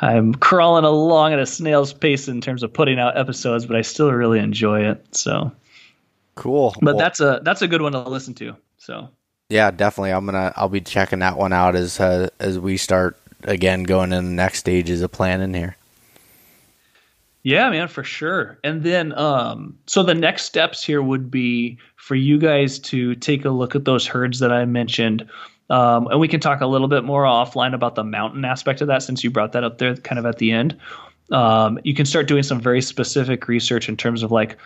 I'm 0.00 0.34
crawling 0.34 0.84
along 0.84 1.32
at 1.32 1.40
a 1.40 1.46
snail's 1.46 1.92
pace 1.92 2.28
in 2.28 2.40
terms 2.40 2.62
of 2.62 2.72
putting 2.72 3.00
out 3.00 3.18
episodes, 3.18 3.66
but 3.66 3.74
I 3.74 3.82
still 3.82 4.12
really 4.12 4.38
enjoy 4.38 4.82
it. 4.82 5.04
So 5.16 5.50
cool. 6.36 6.76
But 6.80 6.94
well, 6.94 6.98
that's 6.98 7.18
a 7.18 7.40
that's 7.42 7.62
a 7.62 7.66
good 7.66 7.82
one 7.82 7.90
to 7.90 8.08
listen 8.08 8.32
to. 8.34 8.54
So 8.86 9.08
yeah, 9.48 9.72
definitely. 9.72 10.12
I'm 10.12 10.24
gonna 10.26 10.52
I'll 10.54 10.68
be 10.68 10.80
checking 10.80 11.18
that 11.18 11.36
one 11.36 11.52
out 11.52 11.74
as 11.74 11.98
uh, 11.98 12.28
as 12.38 12.56
we 12.56 12.76
start 12.76 13.18
again 13.42 13.82
going 13.82 14.12
in 14.12 14.24
the 14.24 14.30
next 14.30 14.60
stages 14.60 15.02
of 15.02 15.10
planning 15.10 15.54
here. 15.54 15.76
Yeah, 17.42 17.68
man, 17.70 17.86
for 17.88 18.02
sure. 18.02 18.58
And 18.64 18.82
then, 18.82 19.16
um, 19.16 19.78
so 19.86 20.02
the 20.02 20.14
next 20.14 20.44
steps 20.44 20.84
here 20.84 21.00
would 21.00 21.30
be 21.30 21.78
for 21.96 22.16
you 22.16 22.38
guys 22.38 22.78
to 22.80 23.14
take 23.16 23.44
a 23.44 23.50
look 23.50 23.76
at 23.76 23.84
those 23.84 24.04
herds 24.04 24.40
that 24.40 24.50
I 24.50 24.64
mentioned. 24.64 25.28
Um, 25.70 26.08
and 26.08 26.18
we 26.18 26.26
can 26.26 26.40
talk 26.40 26.60
a 26.60 26.66
little 26.66 26.88
bit 26.88 27.04
more 27.04 27.22
offline 27.22 27.72
about 27.72 27.94
the 27.94 28.02
mountain 28.02 28.44
aspect 28.44 28.80
of 28.80 28.88
that 28.88 29.04
since 29.04 29.22
you 29.22 29.30
brought 29.30 29.52
that 29.52 29.62
up 29.62 29.78
there 29.78 29.94
kind 29.94 30.18
of 30.18 30.26
at 30.26 30.38
the 30.38 30.50
end. 30.50 30.76
Um, 31.30 31.78
you 31.84 31.94
can 31.94 32.04
start 32.04 32.26
doing 32.26 32.42
some 32.42 32.60
very 32.60 32.82
specific 32.82 33.46
research 33.46 33.88
in 33.88 33.96
terms 33.96 34.24
of 34.24 34.32
like, 34.32 34.56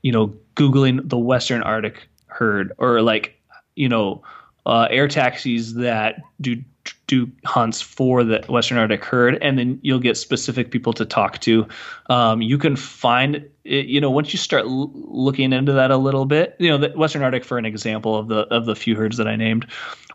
you 0.00 0.12
know, 0.12 0.34
Googling 0.54 1.06
the 1.06 1.18
Western 1.18 1.62
Arctic 1.62 2.08
herd 2.28 2.72
or 2.78 3.02
like 3.02 3.35
you 3.76 3.88
know 3.88 4.22
uh, 4.66 4.88
air 4.90 5.06
taxis 5.06 5.74
that 5.74 6.20
do 6.40 6.62
do 7.06 7.30
hunts 7.44 7.80
for 7.80 8.24
the 8.24 8.44
Western 8.48 8.78
Arctic 8.78 9.04
herd, 9.04 9.38
and 9.40 9.58
then 9.58 9.78
you'll 9.82 10.00
get 10.00 10.16
specific 10.16 10.70
people 10.70 10.92
to 10.92 11.04
talk 11.04 11.38
to. 11.40 11.66
Um, 12.10 12.42
you 12.42 12.58
can 12.58 12.76
find, 12.76 13.36
it, 13.64 13.86
you 13.86 14.00
know, 14.00 14.10
once 14.10 14.32
you 14.32 14.38
start 14.38 14.64
l- 14.64 14.90
looking 14.94 15.52
into 15.52 15.72
that 15.72 15.90
a 15.90 15.96
little 15.96 16.26
bit, 16.26 16.56
you 16.58 16.68
know, 16.68 16.78
the 16.78 16.88
Western 16.90 17.22
Arctic 17.22 17.44
for 17.44 17.58
an 17.58 17.64
example 17.64 18.16
of 18.16 18.28
the 18.28 18.40
of 18.48 18.66
the 18.66 18.74
few 18.74 18.96
herds 18.96 19.16
that 19.16 19.28
I 19.28 19.36
named. 19.36 19.66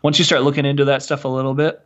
Once 0.02 0.18
you 0.18 0.24
start 0.24 0.42
looking 0.42 0.66
into 0.66 0.84
that 0.84 1.02
stuff 1.02 1.24
a 1.24 1.28
little 1.28 1.54
bit, 1.54 1.80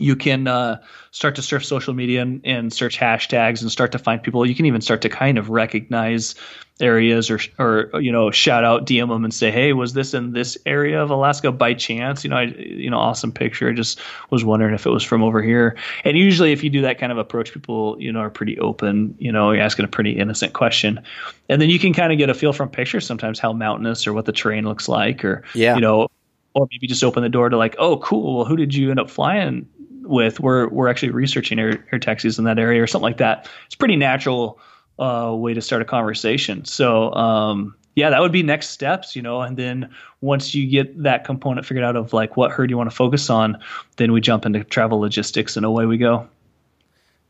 you 0.00 0.16
can 0.16 0.46
uh, 0.46 0.80
start 1.10 1.34
to 1.36 1.42
surf 1.42 1.64
social 1.64 1.94
media 1.94 2.22
and, 2.22 2.40
and, 2.44 2.72
search 2.72 2.98
hashtags 2.98 3.60
and 3.60 3.70
start 3.70 3.92
to 3.92 3.98
find 3.98 4.22
people. 4.22 4.46
You 4.46 4.54
can 4.54 4.66
even 4.66 4.80
start 4.80 5.02
to 5.02 5.08
kind 5.08 5.38
of 5.38 5.50
recognize 5.50 6.34
areas 6.80 7.30
or, 7.30 7.40
or 7.58 7.90
you 8.00 8.10
know, 8.10 8.30
shout 8.30 8.64
out, 8.64 8.86
DM 8.86 9.08
them 9.08 9.24
and 9.24 9.34
say, 9.34 9.50
hey, 9.50 9.72
was 9.72 9.92
this 9.92 10.14
in 10.14 10.32
this 10.32 10.56
area 10.66 11.02
of 11.02 11.10
Alaska 11.10 11.52
by 11.52 11.74
chance? 11.74 12.24
You 12.24 12.30
know, 12.30 12.36
I, 12.36 12.44
you 12.44 12.88
know, 12.88 12.98
awesome 12.98 13.32
picture. 13.32 13.68
I 13.68 13.72
just 13.72 14.00
was 14.30 14.44
wondering 14.44 14.74
if 14.74 14.86
it 14.86 14.90
was 14.90 15.04
from 15.04 15.22
over 15.22 15.42
here. 15.42 15.76
And 16.04 16.16
usually, 16.16 16.52
if 16.52 16.64
you 16.64 16.70
do 16.70 16.80
that 16.82 16.98
kind 16.98 17.12
of 17.12 17.18
approach, 17.18 17.52
people, 17.52 17.96
you 18.00 18.12
know, 18.12 18.20
are 18.20 18.30
pretty 18.30 18.58
open. 18.58 19.14
You 19.18 19.32
know, 19.32 19.52
you're 19.52 19.62
asking 19.62 19.84
a 19.84 19.88
pretty 19.88 20.12
innocent 20.12 20.52
question, 20.52 21.00
and 21.48 21.60
then 21.60 21.70
you 21.70 21.78
can 21.78 21.92
kind 21.92 22.12
of 22.12 22.18
get 22.18 22.30
a 22.30 22.34
feel 22.34 22.52
from 22.52 22.68
pictures 22.68 23.06
sometimes 23.06 23.38
how 23.38 23.52
mountainous 23.52 24.06
or 24.06 24.12
what 24.12 24.24
the 24.24 24.32
terrain 24.32 24.64
looks 24.64 24.88
like, 24.88 25.24
or 25.24 25.42
yeah. 25.54 25.74
you 25.74 25.80
know, 25.80 26.08
or 26.54 26.66
maybe 26.70 26.86
just 26.86 27.04
open 27.04 27.22
the 27.22 27.28
door 27.28 27.48
to 27.48 27.56
like, 27.56 27.76
oh, 27.78 27.98
cool. 27.98 28.36
Well, 28.36 28.44
who 28.44 28.56
did 28.56 28.74
you 28.74 28.90
end 28.90 29.00
up 29.00 29.10
flying 29.10 29.68
with, 30.02 30.40
we're 30.40 30.68
we're 30.68 30.88
actually 30.88 31.10
researching 31.10 31.58
air, 31.58 31.84
air 31.92 31.98
taxis 31.98 32.38
in 32.38 32.44
that 32.44 32.58
area 32.58 32.82
or 32.82 32.86
something 32.86 33.04
like 33.04 33.18
that. 33.18 33.48
It's 33.66 33.74
pretty 33.74 33.96
natural 33.96 34.58
uh, 34.98 35.34
way 35.36 35.54
to 35.54 35.60
start 35.60 35.82
a 35.82 35.84
conversation. 35.84 36.64
So 36.64 37.12
um, 37.14 37.74
yeah, 37.96 38.10
that 38.10 38.20
would 38.20 38.32
be 38.32 38.42
next 38.42 38.68
steps, 38.68 39.16
you 39.16 39.22
know. 39.22 39.40
And 39.40 39.56
then 39.56 39.90
once 40.20 40.54
you 40.54 40.66
get 40.66 41.02
that 41.02 41.24
component 41.24 41.66
figured 41.66 41.84
out 41.84 41.96
of 41.96 42.12
like 42.12 42.36
what 42.36 42.50
herd 42.50 42.70
you 42.70 42.76
want 42.76 42.90
to 42.90 42.96
focus 42.96 43.30
on, 43.30 43.58
then 43.96 44.12
we 44.12 44.20
jump 44.20 44.46
into 44.46 44.62
travel 44.64 45.00
logistics 45.00 45.56
and 45.56 45.66
away 45.66 45.86
we 45.86 45.98
go. 45.98 46.28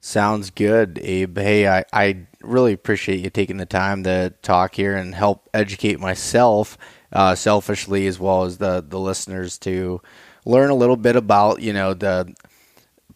Sounds 0.02 0.51
good, 0.51 0.98
Abe. 1.02 1.36
Hey, 1.36 1.68
I, 1.68 1.84
I 1.92 2.26
really 2.40 2.72
appreciate 2.72 3.20
you 3.20 3.28
taking 3.28 3.59
the 3.59 3.66
time 3.66 4.02
to 4.05 4.32
talk 4.42 4.74
here 4.74 4.97
and 4.97 5.14
help 5.14 5.48
educate 5.52 6.01
myself, 6.01 6.78
uh, 7.12 7.34
selfishly 7.34 8.06
as 8.06 8.18
well 8.18 8.44
as 8.44 8.59
the 8.59 8.84
the 8.86 8.98
listeners 8.98 9.59
to 9.59 10.01
learn 10.47 10.70
a 10.70 10.74
little 10.74 10.97
bit 10.97 11.16
about 11.16 11.60
you 11.60 11.72
know 11.72 11.92
the 11.92 12.34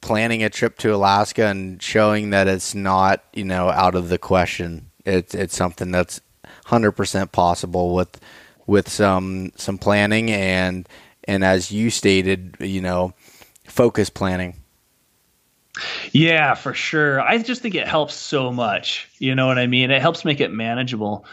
planning 0.04 0.44
a 0.44 0.50
trip 0.50 0.76
to 0.78 0.94
Alaska 0.94 1.46
and 1.46 1.82
showing 1.82 2.28
that 2.30 2.46
it's 2.46 2.74
not, 2.74 3.24
you 3.32 3.44
know, 3.44 3.70
out 3.70 3.94
of 3.94 4.10
the 4.10 4.18
question. 4.18 4.90
It's 5.06 5.34
it's 5.34 5.56
something 5.56 5.90
that's 5.90 6.20
100% 6.66 7.32
possible 7.32 7.94
with 7.94 8.20
with 8.66 8.88
some 8.88 9.52
some 9.56 9.78
planning 9.78 10.30
and 10.30 10.86
and 11.26 11.42
as 11.42 11.72
you 11.72 11.88
stated, 11.88 12.56
you 12.60 12.82
know, 12.82 13.14
focus 13.66 14.10
planning. 14.10 14.56
Yeah, 16.12 16.54
for 16.54 16.74
sure. 16.74 17.20
I 17.20 17.38
just 17.38 17.62
think 17.62 17.74
it 17.74 17.88
helps 17.88 18.14
so 18.14 18.52
much. 18.52 19.08
You 19.18 19.34
know 19.34 19.46
what 19.46 19.58
I 19.58 19.66
mean? 19.66 19.90
It 19.90 20.02
helps 20.02 20.24
make 20.24 20.40
it 20.40 20.52
manageable. 20.52 21.24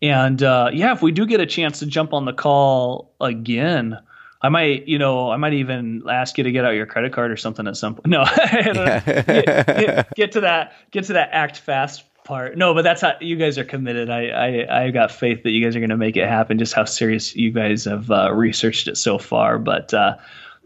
And 0.00 0.40
uh, 0.42 0.70
yeah, 0.72 0.92
if 0.92 1.02
we 1.02 1.10
do 1.10 1.26
get 1.26 1.40
a 1.40 1.46
chance 1.46 1.80
to 1.80 1.86
jump 1.86 2.14
on 2.14 2.26
the 2.26 2.32
call 2.32 3.12
again, 3.20 3.98
I 4.42 4.48
might, 4.48 4.88
you 4.88 4.98
know, 4.98 5.30
I 5.30 5.36
might 5.36 5.52
even 5.52 6.02
ask 6.08 6.38
you 6.38 6.44
to 6.44 6.52
get 6.52 6.64
out 6.64 6.70
your 6.70 6.86
credit 6.86 7.12
card 7.12 7.30
or 7.30 7.36
something 7.36 7.66
at 7.66 7.76
some 7.76 7.94
point. 7.94 8.06
No, 8.06 8.24
get, 8.52 9.26
get, 9.26 10.14
get, 10.14 10.32
to 10.32 10.40
that, 10.40 10.72
get 10.90 11.04
to 11.04 11.12
that 11.12 11.28
act 11.32 11.58
fast 11.58 12.04
part. 12.24 12.56
No, 12.56 12.72
but 12.72 12.82
that's 12.82 13.02
how 13.02 13.14
you 13.20 13.36
guys 13.36 13.58
are 13.58 13.64
committed. 13.64 14.08
I, 14.08 14.28
I, 14.28 14.84
I 14.84 14.90
got 14.90 15.12
faith 15.12 15.42
that 15.42 15.50
you 15.50 15.62
guys 15.62 15.76
are 15.76 15.80
going 15.80 15.90
to 15.90 15.96
make 15.96 16.16
it 16.16 16.26
happen. 16.26 16.58
Just 16.58 16.72
how 16.72 16.84
serious 16.84 17.36
you 17.36 17.50
guys 17.50 17.84
have 17.84 18.10
uh, 18.10 18.32
researched 18.32 18.88
it 18.88 18.96
so 18.96 19.18
far. 19.18 19.58
But, 19.58 19.92
uh, 19.92 20.16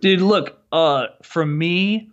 dude, 0.01 0.21
look, 0.21 0.57
uh, 0.71 1.07
for 1.23 1.45
me, 1.45 2.11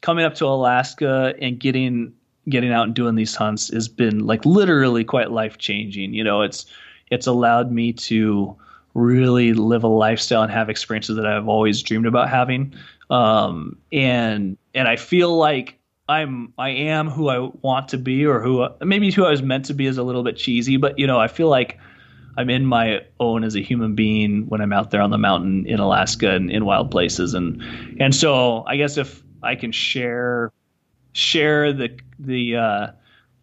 coming 0.00 0.24
up 0.24 0.34
to 0.36 0.46
Alaska 0.46 1.34
and 1.40 1.58
getting 1.60 2.12
getting 2.48 2.72
out 2.72 2.84
and 2.84 2.94
doing 2.94 3.14
these 3.14 3.34
hunts 3.34 3.72
has 3.72 3.88
been 3.88 4.26
like 4.26 4.44
literally 4.44 5.04
quite 5.04 5.30
life 5.30 5.58
changing. 5.58 6.12
You 6.12 6.24
know, 6.24 6.42
it's 6.42 6.66
it's 7.10 7.26
allowed 7.26 7.72
me 7.72 7.92
to 7.92 8.56
really 8.94 9.52
live 9.52 9.84
a 9.84 9.88
lifestyle 9.88 10.42
and 10.42 10.52
have 10.52 10.70
experiences 10.70 11.16
that 11.16 11.26
I've 11.26 11.48
always 11.48 11.82
dreamed 11.82 12.06
about 12.06 12.30
having. 12.30 12.74
Um, 13.10 13.76
and 13.92 14.56
and 14.74 14.88
I 14.88 14.96
feel 14.96 15.36
like 15.36 15.78
I'm 16.08 16.52
I 16.58 16.70
am 16.70 17.10
who 17.10 17.28
I 17.28 17.50
want 17.62 17.88
to 17.88 17.98
be 17.98 18.24
or 18.24 18.40
who 18.40 18.66
maybe 18.80 19.10
who 19.10 19.24
I 19.24 19.30
was 19.30 19.42
meant 19.42 19.66
to 19.66 19.74
be 19.74 19.86
is 19.86 19.98
a 19.98 20.02
little 20.02 20.22
bit 20.22 20.36
cheesy, 20.36 20.76
but 20.76 20.98
you 20.98 21.06
know, 21.06 21.18
I 21.18 21.28
feel 21.28 21.48
like 21.48 21.78
I'm 22.36 22.50
in 22.50 22.66
my 22.66 23.02
own 23.20 23.44
as 23.44 23.54
a 23.54 23.60
human 23.60 23.94
being 23.94 24.46
when 24.48 24.60
I'm 24.60 24.72
out 24.72 24.90
there 24.90 25.00
on 25.00 25.10
the 25.10 25.18
mountain 25.18 25.66
in 25.66 25.78
Alaska 25.78 26.30
and 26.30 26.50
in 26.50 26.64
wild 26.64 26.90
places 26.90 27.34
and 27.34 27.62
and 28.00 28.14
so 28.14 28.64
I 28.66 28.76
guess 28.76 28.96
if 28.96 29.22
I 29.42 29.54
can 29.54 29.72
share 29.72 30.52
share 31.12 31.72
the 31.72 31.96
the 32.18 32.56
uh, 32.56 32.86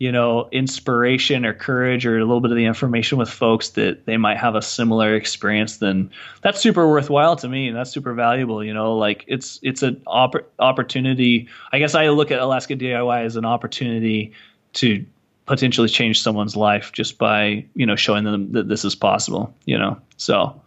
you 0.02 0.12
know 0.12 0.50
inspiration 0.52 1.46
or 1.46 1.54
courage 1.54 2.08
or 2.08 2.18
a 2.18 2.26
little 2.26 2.42
bit 2.42 2.50
of 2.50 2.58
the 2.58 2.66
information 2.66 3.20
with 3.20 3.30
folks 3.30 3.70
that 3.70 4.04
they 4.08 4.18
might 4.18 4.36
have 4.36 4.56
a 4.56 4.62
similar 4.62 5.16
experience 5.16 5.78
then 5.78 6.10
that's 6.42 6.60
super 6.60 6.90
worthwhile 6.90 7.36
to 7.36 7.48
me 7.48 7.68
and 7.68 7.78
that's 7.78 7.92
super 7.92 8.16
valuable 8.16 8.64
you 8.64 8.74
know 8.74 8.98
like 8.98 9.24
it's 9.28 9.60
it's 9.62 9.84
an 9.84 10.02
opp- 10.08 10.50
opportunity. 10.58 11.48
I 11.72 11.78
guess 11.78 11.94
i 11.94 12.10
look 12.10 12.32
at 12.32 12.40
alaska 12.40 12.76
diy 12.76 13.24
as 13.24 13.36
an 13.36 13.46
opportunity 13.46 14.34
to 14.74 15.06
potentially 15.46 15.88
change 15.88 16.20
someone's 16.20 16.56
life 16.56 16.92
just 16.94 17.20
by 17.20 17.64
you 17.76 17.86
know 17.86 17.96
showing 17.96 18.24
them 18.24 18.52
that 18.54 18.70
this 18.70 18.84
is 18.84 18.96
possible 18.96 19.54
you 19.66 19.78
know 19.78 20.02
so 20.18 20.60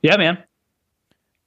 yeah 0.00 0.16
man. 0.16 0.42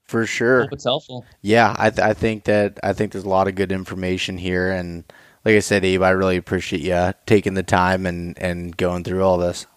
For 0.04 0.28
sure. 0.28 0.62
Hope 0.62 0.74
it's 0.74 0.84
helpful. 0.84 1.26
Yeah 1.42 1.76
I, 1.80 1.90
th- 1.90 2.08
I 2.08 2.14
think 2.14 2.44
that 2.44 2.80
i 2.84 2.94
think 2.94 3.12
there's 3.12 3.26
a 3.26 3.30
lot 3.30 3.48
of 3.48 3.56
good 3.56 3.72
information 3.72 4.38
here 4.38 4.70
and 4.70 5.04
like 5.46 5.56
I 5.56 5.60
said, 5.60 5.86
Abe, 5.86 6.02
I 6.02 6.10
really 6.10 6.38
appreciate 6.38 6.82
you 6.82 7.14
taking 7.28 7.54
the 7.54 7.64
time 7.64 8.08
and, 8.08 8.38
and 8.40 8.76
going 8.76 9.04
through 9.04 9.24
all 9.24 9.38
this. 9.38 9.68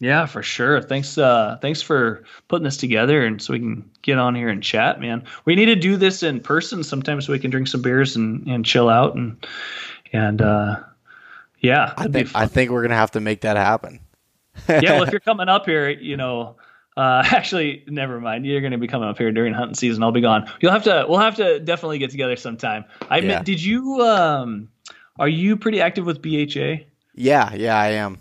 Yeah, 0.00 0.26
for 0.26 0.42
sure. 0.42 0.82
Thanks, 0.82 1.16
uh, 1.16 1.56
thanks 1.62 1.80
for 1.80 2.24
putting 2.48 2.64
this 2.64 2.76
together, 2.76 3.24
and 3.24 3.40
so 3.40 3.52
we 3.52 3.60
can 3.60 3.88
get 4.02 4.18
on 4.18 4.34
here 4.34 4.48
and 4.48 4.62
chat, 4.62 5.00
man. 5.00 5.24
We 5.44 5.54
need 5.54 5.66
to 5.66 5.76
do 5.76 5.96
this 5.96 6.22
in 6.24 6.40
person 6.40 6.82
sometime, 6.82 7.20
so 7.20 7.32
we 7.32 7.38
can 7.38 7.50
drink 7.50 7.68
some 7.68 7.80
beers 7.80 8.16
and, 8.16 8.46
and 8.48 8.66
chill 8.66 8.88
out, 8.88 9.14
and 9.14 9.46
and 10.12 10.42
uh, 10.42 10.80
yeah, 11.60 11.94
I 11.96 12.08
think 12.08 12.30
I 12.34 12.46
think 12.46 12.70
we're 12.70 12.82
gonna 12.82 12.96
have 12.96 13.12
to 13.12 13.20
make 13.20 13.42
that 13.42 13.56
happen. 13.56 14.00
yeah, 14.68 14.80
well, 14.92 15.04
if 15.04 15.10
you're 15.12 15.20
coming 15.20 15.48
up 15.48 15.64
here, 15.64 15.88
you 15.88 16.16
know, 16.16 16.56
uh, 16.96 17.22
actually, 17.30 17.84
never 17.88 18.20
mind. 18.20 18.46
You're 18.46 18.60
going 18.60 18.72
to 18.72 18.78
be 18.78 18.88
coming 18.88 19.08
up 19.08 19.18
here 19.18 19.32
during 19.32 19.54
hunting 19.54 19.74
season. 19.74 20.02
I'll 20.02 20.12
be 20.12 20.20
gone. 20.20 20.50
You'll 20.60 20.72
have 20.72 20.84
to. 20.84 21.06
We'll 21.08 21.20
have 21.20 21.36
to 21.36 21.60
definitely 21.60 21.98
get 21.98 22.10
together 22.10 22.36
sometime. 22.36 22.84
I 23.10 23.18
yeah. 23.18 23.42
did 23.42 23.62
you? 23.62 24.00
Um, 24.02 24.68
are 25.18 25.28
you 25.28 25.56
pretty 25.56 25.80
active 25.80 26.06
with 26.06 26.22
BHA? 26.22 26.84
Yeah, 27.14 27.54
yeah, 27.54 27.78
I 27.78 27.90
am. 27.90 28.18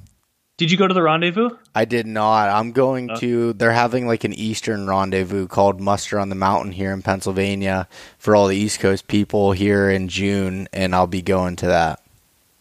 Did 0.58 0.72
you 0.72 0.78
go 0.78 0.88
to 0.88 0.94
the 0.94 1.02
rendezvous? 1.02 1.50
I 1.74 1.86
did 1.86 2.06
not. 2.06 2.50
I'm 2.50 2.72
going 2.72 3.10
oh. 3.10 3.16
to. 3.16 3.54
They're 3.54 3.72
having 3.72 4.06
like 4.06 4.24
an 4.24 4.34
Eastern 4.34 4.88
rendezvous 4.88 5.48
called 5.48 5.82
Muster 5.82 6.20
on 6.20 6.30
the 6.30 6.36
Mountain 6.36 6.74
here 6.74 6.94
in 6.94 7.02
Pennsylvania 7.02 7.88
for 8.20 8.36
all 8.36 8.48
the 8.48 8.56
East 8.56 8.80
Coast 8.80 9.08
people 9.08 9.52
here 9.52 9.90
in 9.90 10.08
June, 10.08 10.68
and 10.72 10.94
I'll 10.94 11.08
be 11.08 11.24
going 11.24 11.56
to 11.58 11.68
that. 11.68 12.03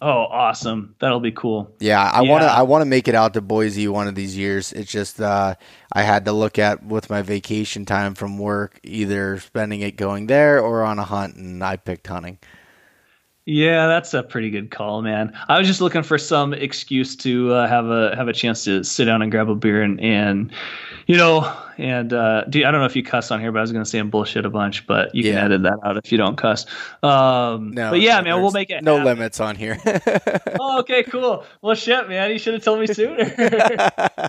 Oh, 0.05 0.27
awesome! 0.33 0.97
That'll 0.99 1.20
be 1.20 1.31
cool. 1.31 1.70
Yeah, 1.79 2.03
I 2.03 2.23
yeah. 2.23 2.31
want 2.31 2.43
to. 2.43 2.49
I 2.49 2.62
want 2.62 2.83
to 2.83 2.87
make 2.87 3.07
it 3.07 3.15
out 3.15 3.35
to 3.35 3.41
Boise 3.41 3.87
one 3.87 4.09
of 4.09 4.16
these 4.16 4.37
years. 4.37 4.73
It's 4.73 4.91
just 4.91 5.20
uh, 5.20 5.55
I 5.93 6.03
had 6.03 6.24
to 6.24 6.33
look 6.33 6.59
at 6.59 6.85
with 6.85 7.09
my 7.09 7.23
vacation 7.23 7.85
time 7.85 8.16
from 8.16 8.37
work, 8.37 8.81
either 8.83 9.39
spending 9.39 9.81
it 9.81 9.97
going 9.97 10.27
there 10.27 10.59
or 10.59 10.83
on 10.83 10.99
a 10.99 11.05
hunt, 11.05 11.37
and 11.37 11.62
I 11.62 11.77
picked 11.77 12.09
hunting. 12.09 12.41
Yeah, 13.44 13.89
that's 13.89 14.14
a 14.14 14.23
pretty 14.23 14.51
good 14.51 14.70
call, 14.70 15.02
man. 15.02 15.36
I 15.48 15.59
was 15.59 15.66
just 15.66 15.81
looking 15.81 16.05
for 16.05 16.16
some 16.16 16.55
excuse 16.55 17.16
to 17.16 17.52
uh, 17.52 17.66
have 17.66 17.86
a 17.86 18.14
have 18.14 18.28
a 18.28 18.32
chance 18.32 18.64
to 18.64 18.85
sit 18.85 19.06
down 19.06 19.20
and 19.20 19.32
grab 19.32 19.51
a 19.51 19.56
beer 19.56 19.82
and 19.82 20.01
and 20.01 20.52
you 21.09 21.16
know 21.16 21.52
and 21.78 22.12
uh, 22.12 22.44
do, 22.44 22.64
I 22.64 22.70
don't 22.70 22.81
know 22.81 22.86
if 22.86 22.94
you 22.94 23.02
cuss 23.02 23.32
on 23.32 23.40
here, 23.40 23.51
but 23.51 23.59
I 23.59 23.62
was 23.62 23.73
going 23.73 23.85
to 23.85 23.90
say 23.90 23.98
I'm 23.98 24.10
bullshit 24.10 24.44
a 24.44 24.51
bunch, 24.51 24.86
but 24.86 25.12
you 25.14 25.24
yeah. 25.24 25.32
can 25.32 25.44
edit 25.47 25.62
that 25.64 25.78
out 25.85 25.97
if 25.97 26.12
you 26.12 26.19
don't 26.19 26.36
cuss. 26.36 26.66
Um, 27.02 27.73
no, 27.73 27.90
but 27.90 28.01
yeah, 28.01 28.20
man, 28.20 28.40
we'll 28.40 28.52
make 28.52 28.70
it. 28.70 28.85
No 28.85 28.98
happen. 28.98 29.19
limits 29.19 29.40
on 29.40 29.56
here. 29.56 29.77
oh, 30.60 30.78
okay, 30.81 31.02
cool. 31.02 31.44
Well, 31.62 31.74
shit, 31.74 32.09
man, 32.09 32.31
you 32.31 32.39
should 32.39 32.55
have 32.55 32.62
told 32.62 32.78
me 32.78 32.86
sooner. 32.86 33.24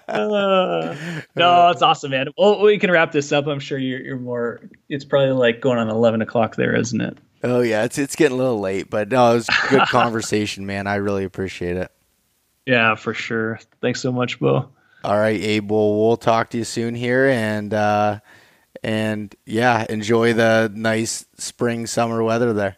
uh, 0.07 0.95
no, 1.35 1.69
it's 1.69 1.81
awesome, 1.81 2.11
man. 2.11 2.30
Well, 2.38 2.61
we 2.64 2.80
can 2.80 2.90
wrap 2.90 3.11
this 3.11 3.31
up. 3.31 3.45
I'm 3.45 3.60
sure 3.60 3.77
you're, 3.77 4.02
you're 4.02 4.18
more. 4.18 4.61
It's 4.90 5.06
probably 5.06 5.34
like 5.34 5.61
going 5.61 5.77
on 5.77 5.90
11 5.90 6.22
o'clock 6.22 6.56
there, 6.56 6.76
isn't 6.76 7.02
it? 7.02 7.18
Oh 7.44 7.61
yeah, 7.61 7.84
it's 7.84 7.98
it's 7.98 8.15
getting 8.15 8.36
a 8.36 8.41
little 8.41 8.60
late, 8.60 8.90
but 8.90 9.10
no, 9.10 9.32
it 9.32 9.36
was 9.36 9.49
good 9.70 9.82
conversation, 9.90 10.65
man. 10.65 10.88
I 10.88 10.95
really 10.95 11.26
appreciate 11.26 11.76
it. 11.76 11.91
Yeah, 12.65 12.95
for 12.95 13.14
sure. 13.14 13.60
Thanks 13.82 14.02
so 14.02 14.11
much, 14.11 14.40
Beau. 14.40 14.70
All 15.03 15.18
right, 15.18 15.40
Abe. 15.41 15.70
Well, 15.70 15.99
we'll 15.99 16.18
talk 16.18 16.49
to 16.52 16.57
you 16.57 16.64
soon 16.64 16.95
here, 16.95 17.28
and 17.28 17.74
uh, 17.74 18.20
and 18.82 19.36
yeah, 19.45 19.86
enjoy 19.90 20.34
the 20.34 20.72
nice 20.74 21.26
spring 21.38 21.86
summer 21.88 22.24
weather 22.24 22.53
there. 22.53 22.78